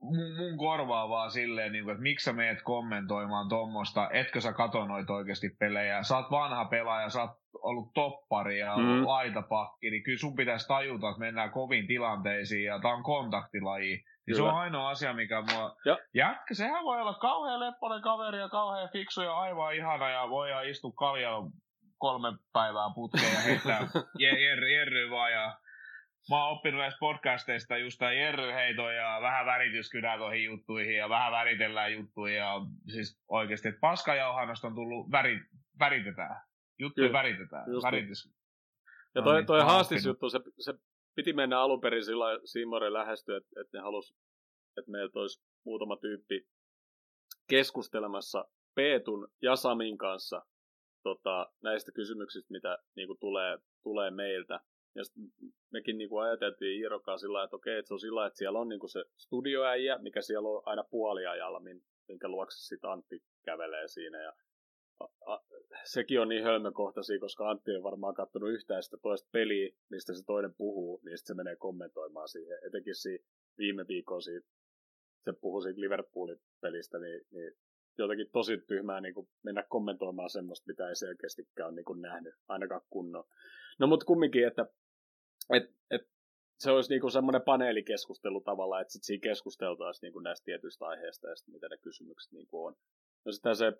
mun, 0.00 0.36
mun 0.36 0.58
korvaa 0.58 1.08
vaan 1.08 1.30
silleen, 1.30 1.72
niin 1.72 1.84
kuin, 1.84 1.92
että 1.92 2.02
miksi 2.02 2.24
sä 2.24 2.32
meet 2.32 2.62
kommentoimaan 2.62 3.48
tuommoista, 3.48 4.10
etkö 4.12 4.40
sä 4.40 4.52
katonoit 4.52 5.10
oikeasti 5.10 5.48
pelejä, 5.60 6.02
sä 6.02 6.16
oot 6.16 6.30
vanha 6.30 6.64
pelaaja, 6.64 7.08
sä 7.08 7.22
oot 7.22 7.30
ollut 7.62 7.94
toppari 7.94 8.58
ja 8.58 8.74
ollut 8.74 9.00
mm. 9.00 9.08
aitapakki, 9.08 9.90
niin 9.90 10.02
kyllä 10.02 10.18
sun 10.18 10.36
pitäisi 10.36 10.68
tajuta, 10.68 11.08
että 11.08 11.20
mennään 11.20 11.50
kovin 11.50 11.86
tilanteisiin 11.86 12.64
ja 12.64 12.78
tää 12.80 12.90
on 12.90 13.02
kontaktilaji. 13.02 14.04
Niin 14.26 14.36
se 14.36 14.42
on 14.42 14.54
ainoa 14.54 14.88
asia, 14.88 15.14
mikä 15.14 15.42
mua... 15.52 15.76
Ja. 15.84 15.98
Jätkä, 16.14 16.54
sehän 16.54 16.84
voi 16.84 17.00
olla 17.00 17.14
kauhean 17.14 17.60
lepponen 17.60 18.02
kaveri 18.02 18.38
ja 18.38 18.48
kauhean 18.48 18.88
fiksu 18.92 19.22
ja 19.22 19.36
aivan 19.36 19.74
ihana 19.74 20.08
ja 20.10 20.28
voi 20.28 20.70
istua 20.70 20.92
kaljalla 20.98 21.50
kolme 21.98 22.28
päivää 22.52 22.90
putkeen 22.94 23.32
ja 23.32 23.40
heittää 23.40 23.88
Jerry, 24.18 24.70
Jerry 24.72 25.10
vaan 25.10 25.32
ja 25.32 25.58
mä 26.30 26.44
oon 26.44 26.56
oppinut 26.56 26.80
näistä 26.80 26.98
podcasteista 27.00 27.76
just 27.76 27.98
tämä 27.98 28.12
Jerry 28.12 28.52
heito 28.52 28.90
ja 28.90 29.18
vähän 29.22 29.46
värityskynää 29.46 30.16
tuohon 30.18 30.42
juttuihin 30.42 30.96
ja 30.96 31.08
vähän 31.08 31.32
väritellään 31.32 31.92
juttuja 31.92 32.34
ja 32.34 32.60
siis 32.92 33.22
oikeasti, 33.28 33.68
että 33.68 33.80
paskajauhannasta 33.80 34.66
on 34.66 34.74
tullut 34.74 35.10
väri, 35.10 35.40
väritetään. 35.78 36.42
Juttuja 36.78 37.08
Kyllä, 37.08 37.18
väritetään. 37.18 37.66
Väritys. 37.82 38.32
Ja 39.14 39.22
toi, 39.22 39.44
toi 39.44 39.60
no, 39.60 39.66
haastisjuttu, 39.66 40.30
se, 40.30 40.38
se 40.58 40.74
piti 41.14 41.32
mennä 41.32 41.60
alun 41.60 41.80
perin 41.80 42.04
sillä 42.04 42.24
Siimorin 42.44 42.92
lähestyä, 42.92 43.36
että, 43.36 43.60
että 43.60 43.78
ne 43.78 43.82
halus, 43.82 44.14
että 44.78 44.90
meiltä 44.90 45.18
olisi 45.18 45.44
muutama 45.64 45.96
tyyppi 45.96 46.46
keskustelemassa 47.48 48.44
Peetun 48.74 49.28
ja 49.42 49.56
Samin 49.56 49.98
kanssa 49.98 50.42
tota, 51.06 51.52
näistä 51.62 51.92
kysymyksistä, 51.92 52.52
mitä 52.52 52.78
niin 52.96 53.06
kuin, 53.08 53.18
tulee, 53.18 53.58
tulee 53.82 54.10
meiltä. 54.10 54.60
Ja 54.94 55.02
mekin 55.70 55.98
niin 55.98 56.08
kuin, 56.08 56.24
ajateltiin 56.24 56.80
Iirokaa 56.80 57.18
sillä 57.18 57.44
että 57.44 57.56
okei, 57.56 57.78
että 57.78 57.88
se 57.88 57.94
on 57.94 58.00
sillä 58.00 58.26
että 58.26 58.38
siellä 58.38 58.58
on 58.58 58.68
niin 58.68 58.80
kuin, 58.80 58.90
se 58.90 59.04
studioäijä, 59.16 59.98
mikä 59.98 60.20
siellä 60.22 60.48
on 60.48 60.62
aina 60.66 60.84
puoliajalla, 60.90 61.60
minkä 62.08 62.28
luokse 62.28 62.58
sitten 62.58 62.90
Antti 62.90 63.22
kävelee 63.44 63.88
siinä. 63.88 64.22
Ja 64.22 64.32
a, 65.00 65.04
a, 65.32 65.40
sekin 65.84 66.20
on 66.20 66.28
niin 66.28 66.44
hölmökohtaisia, 66.44 67.20
koska 67.20 67.50
Antti 67.50 67.76
on 67.76 67.82
varmaan 67.82 68.14
katsonut 68.14 68.50
yhtään 68.50 68.82
sitä 68.82 68.96
toista 69.02 69.28
peliä, 69.32 69.74
mistä 69.90 70.14
se 70.14 70.24
toinen 70.26 70.54
puhuu, 70.54 71.00
niin 71.04 71.18
sitten 71.18 71.34
se 71.34 71.42
menee 71.42 71.56
kommentoimaan 71.56 72.28
siihen. 72.28 72.58
Etenkin 72.66 72.94
siinä 72.94 73.24
viime 73.58 73.84
viikolla 73.88 74.20
siitä, 74.20 74.48
se 75.24 75.32
puhuu 75.40 75.60
siitä 75.60 75.80
Liverpoolin 75.80 76.40
pelistä, 76.60 76.98
niin, 76.98 77.20
niin 77.30 77.52
jotenkin 77.98 78.30
tosi 78.32 78.58
tyhmää 78.58 79.00
niin 79.00 79.14
kuin 79.14 79.28
mennä 79.42 79.64
kommentoimaan 79.68 80.30
semmoista, 80.30 80.66
mitä 80.66 80.88
ei 80.88 80.96
selkeästikään 80.96 81.68
ole 81.68 81.74
niin 81.74 81.84
kuin 81.84 82.02
nähnyt, 82.02 82.34
ainakaan 82.48 82.80
kunnon. 82.90 83.24
No 83.78 83.86
mutta 83.86 84.06
kumminkin, 84.06 84.46
että 84.46 84.66
et, 85.54 85.62
et, 85.90 86.02
se 86.58 86.70
olisi 86.70 86.90
niin 86.90 87.00
kuin 87.00 87.10
semmoinen 87.10 87.42
paneelikeskustelu 87.42 88.40
tavallaan, 88.40 88.82
että 88.82 88.92
sitten 88.92 89.06
siinä 89.06 89.22
keskusteltaisiin 89.22 90.00
niin 90.06 90.12
kuin 90.12 90.22
näistä 90.22 90.44
tietyistä 90.44 90.86
aiheista 90.86 91.28
ja 91.28 91.36
sitten 91.36 91.52
mitä 91.54 91.68
ne 91.68 91.78
kysymykset 91.78 92.32
niin 92.32 92.48
kuin 92.48 92.66
on. 92.66 92.74
No 93.24 93.32
sitten 93.32 93.56
se 93.56 93.72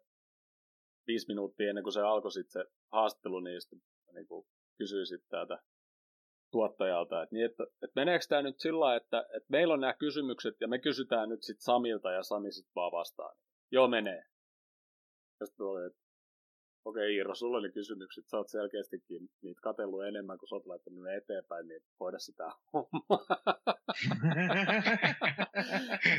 viisi 1.07 1.29
minuuttia 1.29 1.69
ennen 1.69 1.85
kuin 1.85 1.93
se 1.93 2.01
alkoi 2.01 2.33
sitten 2.33 2.63
se 2.63 2.71
haastattelu, 2.93 3.41
niin 3.41 3.61
sitten 3.61 3.83
niin 4.15 4.27
kuin 4.27 4.47
kysyi 4.79 5.07
sitten 5.07 5.29
täältä 5.31 5.59
tuottajalta, 6.51 7.23
että, 7.23 7.35
niin, 7.35 7.45
että, 7.45 7.65
että 7.65 8.01
meneekö 8.01 8.25
tämä 8.29 8.43
nyt 8.43 8.61
sillä 8.61 8.97
että, 8.97 9.21
että 9.21 9.47
meillä 9.49 9.75
on 9.75 9.81
nämä 9.81 9.95
kysymykset 9.95 10.55
ja 10.61 10.69
me 10.69 10.79
kysytään 10.79 11.29
nyt 11.29 11.43
sitten 11.43 11.65
Samilta 11.65 12.11
ja 12.11 12.23
Sami 12.23 12.53
sitten 12.53 12.73
vaan 12.75 12.93
vastaan. 12.93 13.37
Joo, 13.73 13.89
menee. 13.89 14.23
Ja 15.41 15.47
sitten 15.47 15.67
oli, 15.67 15.87
että 15.87 15.99
okei 16.85 17.03
okay, 17.03 17.13
Iiro, 17.13 17.35
sulla 17.35 17.59
oli 17.59 17.73
kysymykset, 17.73 18.29
sä 18.29 18.37
oot 18.37 18.49
selkeästikin 18.49 19.29
niitä 19.43 19.61
katellut 19.61 20.05
enemmän 20.05 20.39
kuin 20.39 20.49
sä 20.49 20.55
oot 20.55 20.67
laittanut 20.67 21.05
ne 21.05 21.17
eteenpäin, 21.17 21.69
niin 21.69 21.81
hoida 22.01 22.19
sitä 22.19 22.45
hommaa. 22.73 23.27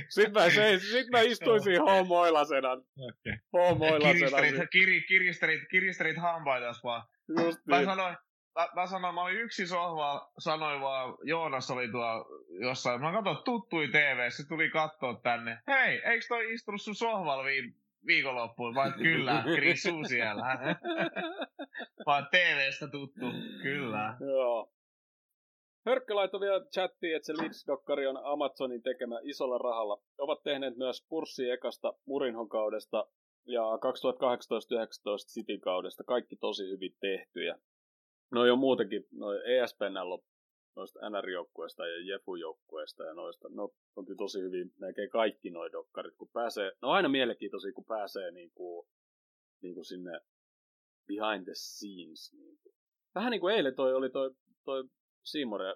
sitten, 0.10 0.34
mä, 0.34 0.50
se, 0.50 0.80
sit 0.80 1.08
mä 1.12 1.22
istuin 1.22 1.64
siinä 1.64 1.84
homoilasena. 1.84 2.72
Okay. 2.72 3.38
Homoilasena. 3.54 4.14
Kiristerit, 4.14 4.70
kir, 4.72 4.90
kiristerit, 5.08 5.62
kiristerit 5.72 6.18
hampaitas 6.18 6.84
vaan. 6.84 7.08
Just 7.40 7.60
mä 7.66 7.78
niin. 7.78 7.86
sanoin, 7.86 8.18
mä, 8.58 8.68
mä 8.76 8.88
sanoin, 8.88 9.16
mä 9.16 9.22
olin 9.22 9.42
yksi 9.42 9.68
sohva, 9.68 10.32
sanoin 10.40 10.82
vaan, 10.82 11.18
Joonas 11.24 11.72
oli 11.72 11.88
tuo 11.92 12.28
jossain, 12.50 13.02
mä 13.02 13.12
katsoin, 13.12 13.38
tuttui 13.46 13.88
TV, 13.88 14.30
se 14.30 14.48
tuli 14.48 14.70
katsoa 14.70 15.20
tänne. 15.24 15.60
Hei, 15.68 16.02
eikö 16.06 16.26
toi 16.28 16.54
istunut 16.54 16.82
sun 16.82 16.96
sohvalla 16.96 17.44
viin, 17.44 17.76
viikonloppuun? 18.06 18.76
Vai 18.76 18.92
kyllä, 18.92 19.44
Krisu 19.56 20.04
siellä. 20.08 20.44
vaan 22.06 22.28
TVstä 22.32 22.88
tuttu, 22.88 23.26
kyllä. 23.62 24.18
Joo. 24.20 24.72
Hörkkö 25.86 26.16
laittoi 26.16 26.40
vielä 26.40 26.66
chattiin, 26.66 27.16
että 27.16 27.26
se 27.26 27.34
Leeds-dokkari 27.34 28.08
on 28.08 28.20
Amazonin 28.24 28.84
tekemä 28.84 29.20
isolla 29.24 29.58
rahalla. 29.58 30.02
Ovat 30.18 30.44
tehneet 30.44 30.78
myös 30.78 31.06
Purssi 31.10 31.50
ekasta 31.50 31.94
Murinhon 32.06 32.50
kaudesta 32.50 33.06
ja 33.46 33.62
2018-2019 33.62 33.68
City 35.34 35.58
kaudesta. 35.58 36.04
Kaikki 36.04 36.36
tosi 36.36 36.64
hyvin 36.70 36.96
tehtyjä. 37.02 37.56
No 38.32 38.46
jo 38.46 38.56
muutenkin, 38.56 39.04
no 39.12 39.34
ESPNL 39.34 40.18
noista 40.76 41.10
NR-joukkueista 41.10 41.88
ja 41.88 42.14
Jefu-joukkueista 42.14 43.04
ja 43.04 43.14
noista, 43.14 43.48
no 43.52 43.70
on 43.96 44.06
kyllä 44.06 44.18
tosi 44.18 44.42
hyvin 44.42 44.74
melkein 44.80 45.10
kaikki 45.10 45.50
noin 45.50 45.72
dokkarit, 45.72 46.16
kun 46.18 46.30
pääsee, 46.34 46.72
no 46.82 46.90
aina 46.90 47.10
mielenkiintoisia, 47.10 47.74
kun 47.74 47.86
pääsee 47.86 48.32
niin 48.32 48.52
kuin, 48.56 48.88
niin 49.62 49.74
kuin 49.74 49.86
sinne 49.86 50.20
behind 51.08 51.44
the 51.44 51.54
scenes. 51.56 52.34
Niin 52.34 52.58
kuin. 52.64 52.74
Vähän 53.16 53.32
niin 53.32 53.42
kuin 53.42 53.56
eilen 53.56 53.76
toi 53.76 53.94
oli 53.94 54.10
toi, 54.10 54.32
toi 54.64 54.84
Siimore 55.24 55.76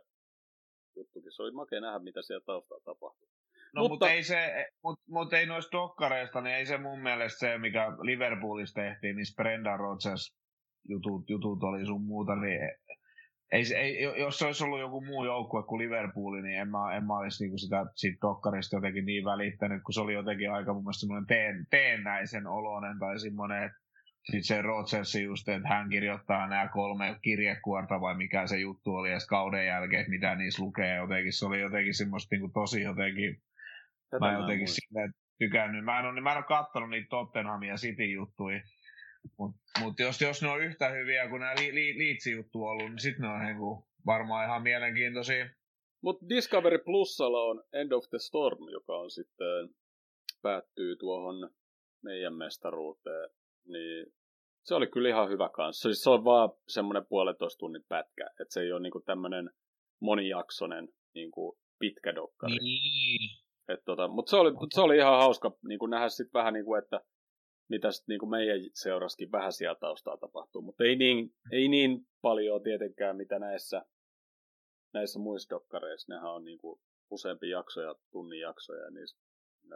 juttukin, 0.95 1.31
se 1.31 1.43
oli 1.43 1.51
makea 1.51 1.81
nähdä, 1.81 1.99
mitä 1.99 2.21
siellä 2.21 2.43
taustalla 2.45 2.83
tapahtui. 2.85 3.27
No 3.73 3.81
mutta, 3.81 3.93
mutta 3.93 4.11
ei, 4.11 4.23
se, 4.23 4.67
mut, 4.83 4.99
mut 5.07 5.33
ei 5.33 5.45
noista 5.45 5.77
dokkareista, 5.77 6.41
niin 6.41 6.55
ei 6.55 6.65
se 6.65 6.77
mun 6.77 6.99
mielestä 6.99 7.39
se, 7.39 7.57
mikä 7.57 7.87
Liverpoolissa 8.01 8.81
tehtiin, 8.81 9.15
niin 9.15 9.25
Brenda 9.35 9.77
Rodgers 9.77 10.40
jutut, 10.89 11.29
jutut 11.29 11.63
oli 11.63 11.85
sun 11.85 12.01
muuta, 12.01 12.35
niin 12.35 12.59
ei, 13.51 13.63
ei, 13.75 14.03
jos 14.19 14.39
se 14.39 14.45
olisi 14.45 14.63
ollut 14.63 14.79
joku 14.79 15.05
muu 15.05 15.25
joukkue 15.25 15.63
kuin 15.63 15.79
Liverpool, 15.79 16.41
niin 16.41 16.59
en 16.59 16.67
mä, 16.67 16.95
en 16.95 17.05
mä 17.05 17.17
olisi 17.17 17.43
niinku 17.43 17.57
sitä 17.57 17.85
siitä 17.95 18.17
dokkarista 18.21 18.75
jotenkin 18.75 19.05
niin 19.05 19.25
välittänyt, 19.25 19.83
kun 19.83 19.93
se 19.93 20.01
oli 20.01 20.13
jotenkin 20.13 20.51
aika 20.51 20.73
mun 20.73 20.83
mielestä 20.83 20.99
semmoinen 20.99 21.27
teen, 21.27 21.65
teennäisen 21.69 22.47
oloinen 22.47 22.99
tai 22.99 23.19
semmoinen, 23.19 23.63
että 23.63 23.77
sitten 24.23 24.43
se 24.43 24.61
Rodgers 24.61 25.15
just, 25.15 25.49
että 25.49 25.69
hän 25.69 25.89
kirjoittaa 25.89 26.47
nämä 26.47 26.67
kolme 26.67 27.15
kirjekuorta 27.21 28.01
vai 28.01 28.17
mikä 28.17 28.47
se 28.47 28.59
juttu 28.59 28.95
oli 28.95 29.11
edes 29.11 29.27
kauden 29.27 29.65
jälkeen, 29.65 29.99
että 29.99 30.09
mitä 30.09 30.35
niissä 30.35 30.63
lukee 30.63 30.95
jotenkin. 30.95 31.33
Se 31.33 31.45
oli 31.45 31.61
jotenkin 31.61 31.93
semmoista 31.93 32.35
niin 32.35 32.41
kuin 32.41 32.53
tosi 32.53 32.81
jotenkin, 32.81 33.41
Tätä 34.09 34.25
mä 34.25 34.33
jotenkin 34.33 34.67
silleen 34.67 35.13
tykännyt. 35.39 35.85
Mä 35.85 35.99
en 35.99 36.05
ole, 36.05 36.21
mä 36.21 36.31
en 36.31 36.37
ole 36.37 36.45
kattonut 36.45 36.89
niitä 36.89 37.07
Tottenhamia 37.09 37.73
ja 37.73 37.77
City 37.77 38.05
juttuja. 38.05 38.61
Mutta 39.37 39.59
mut 39.79 39.99
jos, 39.99 40.21
jos 40.21 40.41
ne 40.41 40.49
on 40.49 40.63
yhtä 40.63 40.89
hyviä 40.89 41.29
kuin 41.29 41.39
nämä 41.39 41.53
li, 41.59 41.75
li, 41.75 41.97
Leedsin-juttu 41.97 42.63
ollut, 42.63 42.89
niin 42.89 42.99
sitten 42.99 43.21
ne 43.21 43.27
on 43.27 43.45
niinku 43.45 43.87
varmaan 44.05 44.45
ihan 44.45 44.63
mielenkiintoisia. 44.63 45.49
Mutta 46.03 46.29
Discovery 46.29 46.77
Plusalla 46.77 47.43
on 47.43 47.63
End 47.73 47.91
of 47.91 48.09
the 48.09 48.19
Storm, 48.19 48.69
joka 48.71 48.97
on 48.97 49.11
sitten 49.11 49.69
päättyy 50.41 50.95
tuohon 50.95 51.49
meidän 52.03 52.33
mestaruuteen 52.33 53.29
niin 53.67 54.13
se 54.63 54.75
oli 54.75 54.87
kyllä 54.87 55.09
ihan 55.09 55.29
hyvä 55.29 55.49
kanssa. 55.49 55.89
Siis 55.89 56.03
se 56.03 56.09
on 56.09 56.23
vaan 56.23 56.49
semmoinen 56.67 57.05
puolentoista 57.09 57.59
tunnin 57.59 57.85
pätkä, 57.89 58.25
että 58.25 58.53
se 58.53 58.61
ei 58.61 58.71
ole 58.71 58.81
niinku 58.81 58.99
tämmöinen 58.99 59.49
monijaksoinen 59.99 60.89
niinku 61.15 61.59
pitkä 61.79 62.15
dokkari. 62.15 62.57
Niin. 62.57 63.29
tota, 63.85 64.07
Mutta 64.07 64.29
se 64.29 64.37
oli, 64.37 64.51
se 64.73 64.81
oli 64.81 64.97
ihan 64.97 65.17
hauska 65.17 65.51
niinku 65.67 65.85
nähdä 65.85 66.09
sitten 66.09 66.39
vähän, 66.39 66.53
niinku, 66.53 66.75
että 66.75 67.01
mitä 67.71 67.91
sit 67.91 68.07
niinku 68.07 68.25
meidän 68.25 68.59
seuraskin 68.73 69.31
vähän 69.31 69.53
siellä 69.53 69.75
taustaa 69.75 70.17
tapahtuu. 70.17 70.61
Mutta 70.61 70.83
ei 70.83 70.95
niin, 70.95 71.29
ei 71.51 71.67
niin 71.67 71.99
paljon 72.21 72.63
tietenkään, 72.63 73.17
mitä 73.17 73.39
näissä, 73.39 73.85
näissä 74.93 75.19
muissa 75.19 75.55
dokkareissa. 75.55 76.13
Nehän 76.13 76.31
on 76.31 76.43
niinku 76.43 76.79
useampi 77.09 77.49
jaksoja, 77.49 77.95
tunnin 78.11 78.39
jaksoja, 78.39 78.83
ja 78.83 78.91
niissä 78.91 79.17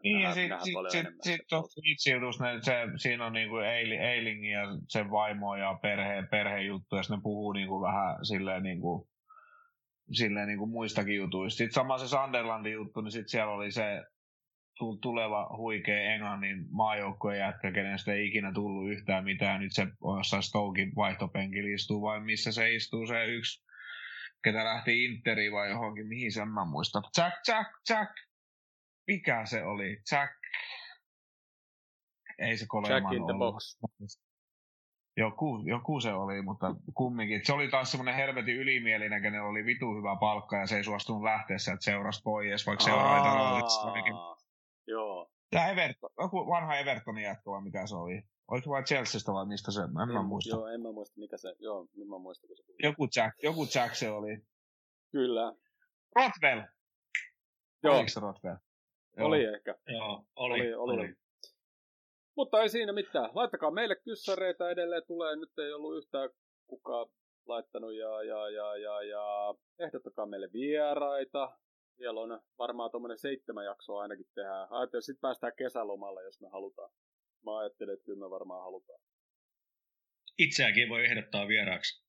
niin, 0.03 0.22
ja 0.22 0.34
sitten 0.34 0.59
sit, 0.61 0.73
sit, 0.89 1.07
sit 1.22 1.41
tuossa 1.49 1.81
vitsijutussa 1.81 2.45
se, 2.61 2.73
siinä 2.97 3.26
on 3.26 3.34
niinku 3.34 3.55
Eiling 3.99 4.51
ja 4.51 4.61
sen 4.89 5.11
vaimo 5.11 5.55
ja 5.55 5.80
perhe, 5.81 6.23
perhejuttu, 6.31 6.95
ja 6.95 7.01
ne 7.09 7.17
puhuu 7.23 7.53
niinku 7.53 7.81
vähän 7.81 8.26
silleen 8.26 8.63
niinku, 8.63 9.09
silleen 10.11 10.47
niinku 10.47 10.65
muistakin 10.65 11.15
jutuista. 11.15 11.57
Sitten 11.57 11.73
sama 11.73 11.97
se 11.97 12.07
Sunderlandin 12.07 12.73
juttu, 12.73 13.01
niin 13.01 13.11
sitten 13.11 13.30
siellä 13.30 13.53
oli 13.53 13.72
se 13.72 14.03
tuleva 15.02 15.57
huikea 15.57 16.14
Englannin 16.14 16.65
maajoukkojen 16.72 17.39
jätkä, 17.39 17.72
kenestä 17.72 18.14
ei 18.14 18.27
ikinä 18.27 18.53
tullut 18.53 18.91
yhtään 18.91 19.23
mitään. 19.23 19.61
Nyt 19.61 19.73
se 19.73 19.88
on 20.02 20.19
jossain 20.19 20.43
Stokin 20.43 20.95
vaihtopenkillä 20.95 21.76
istuu, 21.76 22.02
vai 22.02 22.19
missä 22.19 22.52
se 22.52 22.73
istuu 22.73 23.07
se 23.07 23.26
yksi, 23.26 23.65
ketä 24.43 24.65
lähti 24.65 25.06
Interiin 25.06 25.52
vai 25.52 25.69
johonkin, 25.69 26.07
mihin 26.07 26.31
sen 26.31 26.49
mä 26.49 26.65
muistan. 26.65 27.03
Jack, 27.18 27.35
Jack, 27.47 27.69
Jack, 27.89 28.11
mikä 29.07 29.45
se 29.45 29.64
oli? 29.64 30.02
Jack... 30.11 30.34
Ei 32.39 32.57
se 32.57 32.65
Coleman 32.65 33.03
Jack 33.03 33.14
in 33.14 33.26
the 33.26 33.34
ollut. 33.34 33.53
box. 33.53 33.77
Joku, 35.18 35.64
joku 35.65 35.99
se 35.99 36.14
oli, 36.14 36.41
mutta 36.41 36.76
kumminkin. 36.93 37.41
Se 37.43 37.53
oli 37.53 37.68
taas 37.68 37.91
semmoinen 37.91 38.15
helvetin 38.15 38.56
ylimielinen, 38.56 39.22
kenellä 39.22 39.49
oli 39.49 39.65
vitu 39.65 39.97
hyvä 39.97 40.15
palkka 40.19 40.57
ja 40.57 40.68
se 40.68 40.77
ei 40.77 40.84
suostunut 40.84 41.23
lähteä 41.23 41.57
sieltä 41.57 41.84
seurasta 41.84 42.23
pois, 42.23 42.68
vaikka 42.68 42.84
seura 42.84 43.15
ei 43.15 44.03
Joo. 44.88 45.32
Tämä 45.49 45.70
Everton, 45.70 46.10
joku 46.22 46.38
vanha 46.38 46.78
Evertonin 46.78 47.24
jatko 47.24 47.52
vai 47.52 47.62
mikä 47.62 47.88
se 47.88 47.95
oli? 47.95 48.22
Oliko 48.48 48.70
vai 48.70 48.84
Chelseasta 48.84 49.34
vai 49.34 49.45
mistä 49.45 49.72
se? 49.72 49.82
En, 49.82 49.90
en 50.02 50.14
mä 50.14 50.24
muista. 50.24 50.56
Joo, 50.56 50.68
en 50.68 50.82
mä 50.82 50.91
muista 50.91 51.20
mikä 51.20 51.38
se, 51.38 51.56
joo, 51.60 51.88
nyt 51.95 52.07
mä 52.07 52.18
muistan, 52.18 52.48
kun 52.48 52.57
se 52.57 52.64
tuli. 52.64 52.78
Joku 52.84 53.07
Jack, 53.16 53.44
joku 53.44 53.68
Jack 53.76 53.95
se 53.95 54.10
oli. 54.10 54.38
Kyllä. 55.12 55.53
Rothwell. 56.16 56.62
Joo. 57.84 57.95
Oliko 57.95 58.10
se 58.10 58.20
Rothwell? 58.20 58.57
Joo. 59.18 59.28
Oli 59.28 59.44
ehkä. 59.44 59.76
Joo, 59.88 60.26
oli. 60.36 60.53
oli, 60.62 60.74
oli. 60.74 60.94
oli. 60.94 61.16
Mutta 62.38 62.62
ei 62.62 62.70
siinä 62.70 62.94
mitään. 62.94 63.30
Laittakaa 63.34 63.72
meille 63.72 63.95
kyssäreitä 63.95 64.70
edelleen 64.70 65.03
tulee. 65.07 65.36
Nyt 65.36 65.60
ei 65.60 65.74
ollut 65.74 65.98
yhtään 65.98 66.30
kukaan 66.68 67.07
laittanut 67.45 67.94
ja, 67.94 68.24
ja, 68.24 68.49
ja, 68.49 68.78
ja, 68.78 69.03
ja 69.03 69.56
ehdottakaa 69.80 70.26
meille 70.26 70.49
vieraita. 70.53 71.57
Vielä 71.99 72.19
on 72.19 72.41
varmaan 72.57 72.91
tuommoinen 72.91 73.17
seitsemän 73.17 73.65
jaksoa 73.65 74.01
ainakin 74.01 74.26
tehdään. 74.35 74.67
Ajattelin, 74.69 75.03
sitten 75.03 75.22
päästään 75.22 75.53
kesälomalle, 75.57 76.23
jos 76.23 76.41
me 76.41 76.47
halutaan. 76.49 76.91
Mä 77.45 77.57
ajattelin, 77.57 77.93
että 77.93 78.05
kyllä 78.05 78.26
me 78.26 78.30
varmaan 78.30 78.63
halutaan. 78.63 78.99
Itseäkin 80.38 80.89
voi 80.89 81.05
ehdottaa 81.05 81.47
vieraaksi. 81.47 82.05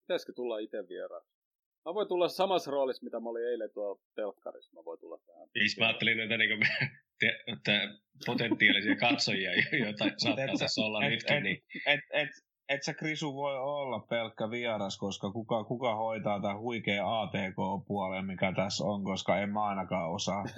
Pitäisikö 0.00 0.32
tulla 0.32 0.58
itse 0.58 0.88
vieraaksi? 0.88 1.36
Mä 1.84 1.94
voin 1.94 2.08
tulla 2.08 2.28
samassa 2.28 2.70
roolissa, 2.70 3.04
mitä 3.04 3.20
mä 3.20 3.28
olin 3.28 3.48
eilen 3.48 3.70
tuolla 3.74 4.00
telkkarissa. 4.14 4.72
Mä 4.74 4.84
voin 4.84 5.00
tulla 5.00 5.18
tähän. 5.26 5.48
Siis 5.52 5.78
mä 5.78 5.86
ajattelin 5.86 6.18
näitä 6.18 6.36
niin 6.36 6.60
te, 7.20 7.44
te, 7.64 7.72
potentiaalisia 8.26 8.96
katsojia, 8.96 9.50
joita 9.84 10.04
saattaisi 10.16 10.80
olla 10.80 11.08
nytkin. 11.08 11.36
Et, 11.36 11.42
niin. 11.42 11.62
et, 11.86 12.00
et, 12.12 12.28
et 12.68 12.82
sä 12.82 12.94
Krisu 12.94 13.34
voi 13.34 13.58
olla 13.58 14.00
pelkkä 14.00 14.50
vieras, 14.50 14.98
koska 14.98 15.30
kuka, 15.30 15.64
kuka 15.64 15.94
hoitaa 15.94 16.40
tämän 16.40 16.58
huikea 16.58 17.20
ATK-puolen, 17.20 18.24
mikä 18.24 18.52
tässä 18.56 18.84
on, 18.84 19.04
koska 19.04 19.38
en 19.38 19.50
mä 19.50 19.64
ainakaan 19.64 20.10
osaa. 20.10 20.44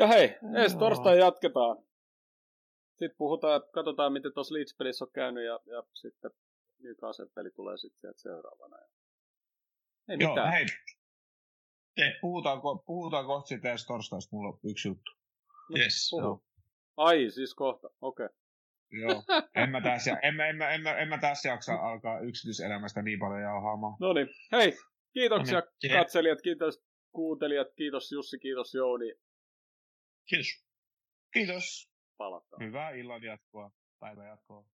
ja 0.00 0.06
hei, 0.06 0.36
ensi 0.54 0.78
torstai 0.78 1.18
jatketaan. 1.18 1.76
Sitten 2.90 3.18
puhutaan, 3.18 3.62
katsotaan 3.72 4.12
miten 4.12 4.32
tuossa 4.34 4.54
Leeds-pelissä 4.54 5.04
on 5.04 5.10
käynyt 5.12 5.44
ja, 5.44 5.60
ja 5.66 5.82
sitten 5.94 6.30
Newcastle-peli 6.82 7.50
tulee 7.50 7.76
sitten 7.76 8.00
sieltä 8.00 8.20
seuraavana. 8.20 8.76
Ei 10.08 10.16
Joo, 10.20 10.30
mitään. 10.30 10.52
hei. 10.52 10.66
Te. 11.94 12.18
Puhutaan, 12.20 12.60
puhutaan 12.86 13.26
kohta 13.26 13.48
sitten 13.48 13.70
ensi 13.70 13.86
torstaista, 13.86 14.36
mulla 14.36 14.48
on 14.48 14.58
yksi 14.64 14.88
juttu. 14.88 15.12
No, 15.70 15.76
yes. 15.78 16.08
Puhu. 16.10 16.42
Ai, 16.96 17.30
siis 17.30 17.54
kohta, 17.54 17.88
okei. 18.00 18.26
Okay. 18.26 18.36
Joo, 18.90 19.22
en 19.62 19.70
mä, 19.70 19.80
tässä, 19.80 20.18
en, 20.22 20.34
mä, 20.34 20.46
en, 20.46 20.56
mä, 20.56 20.70
en, 20.70 20.80
mä, 20.80 20.96
en 20.96 21.08
mä 21.08 21.18
tässä 21.18 21.48
jaksa 21.48 21.74
alkaa 21.74 22.20
yksityiselämästä 22.20 23.02
niin 23.02 23.18
paljon 23.18 23.42
jauhaamaan. 23.42 23.96
No 24.00 24.12
niin, 24.12 24.28
hei, 24.52 24.72
kiitoksia 25.12 25.58
no 25.58 25.66
niin. 25.82 25.92
katselijat, 25.92 26.42
kiitos 26.42 26.82
kuuntelijat, 27.12 27.68
kiitos 27.76 28.12
Jussi, 28.12 28.38
kiitos 28.38 28.74
Jouni. 28.74 29.12
Kiitos. 30.28 30.66
Kiitos. 31.32 31.90
Palataan. 32.16 32.64
Hyvää 32.64 32.90
illan 32.90 33.22
jatkoa, 33.22 33.70
päivän 34.00 34.26
jatkoa. 34.26 34.64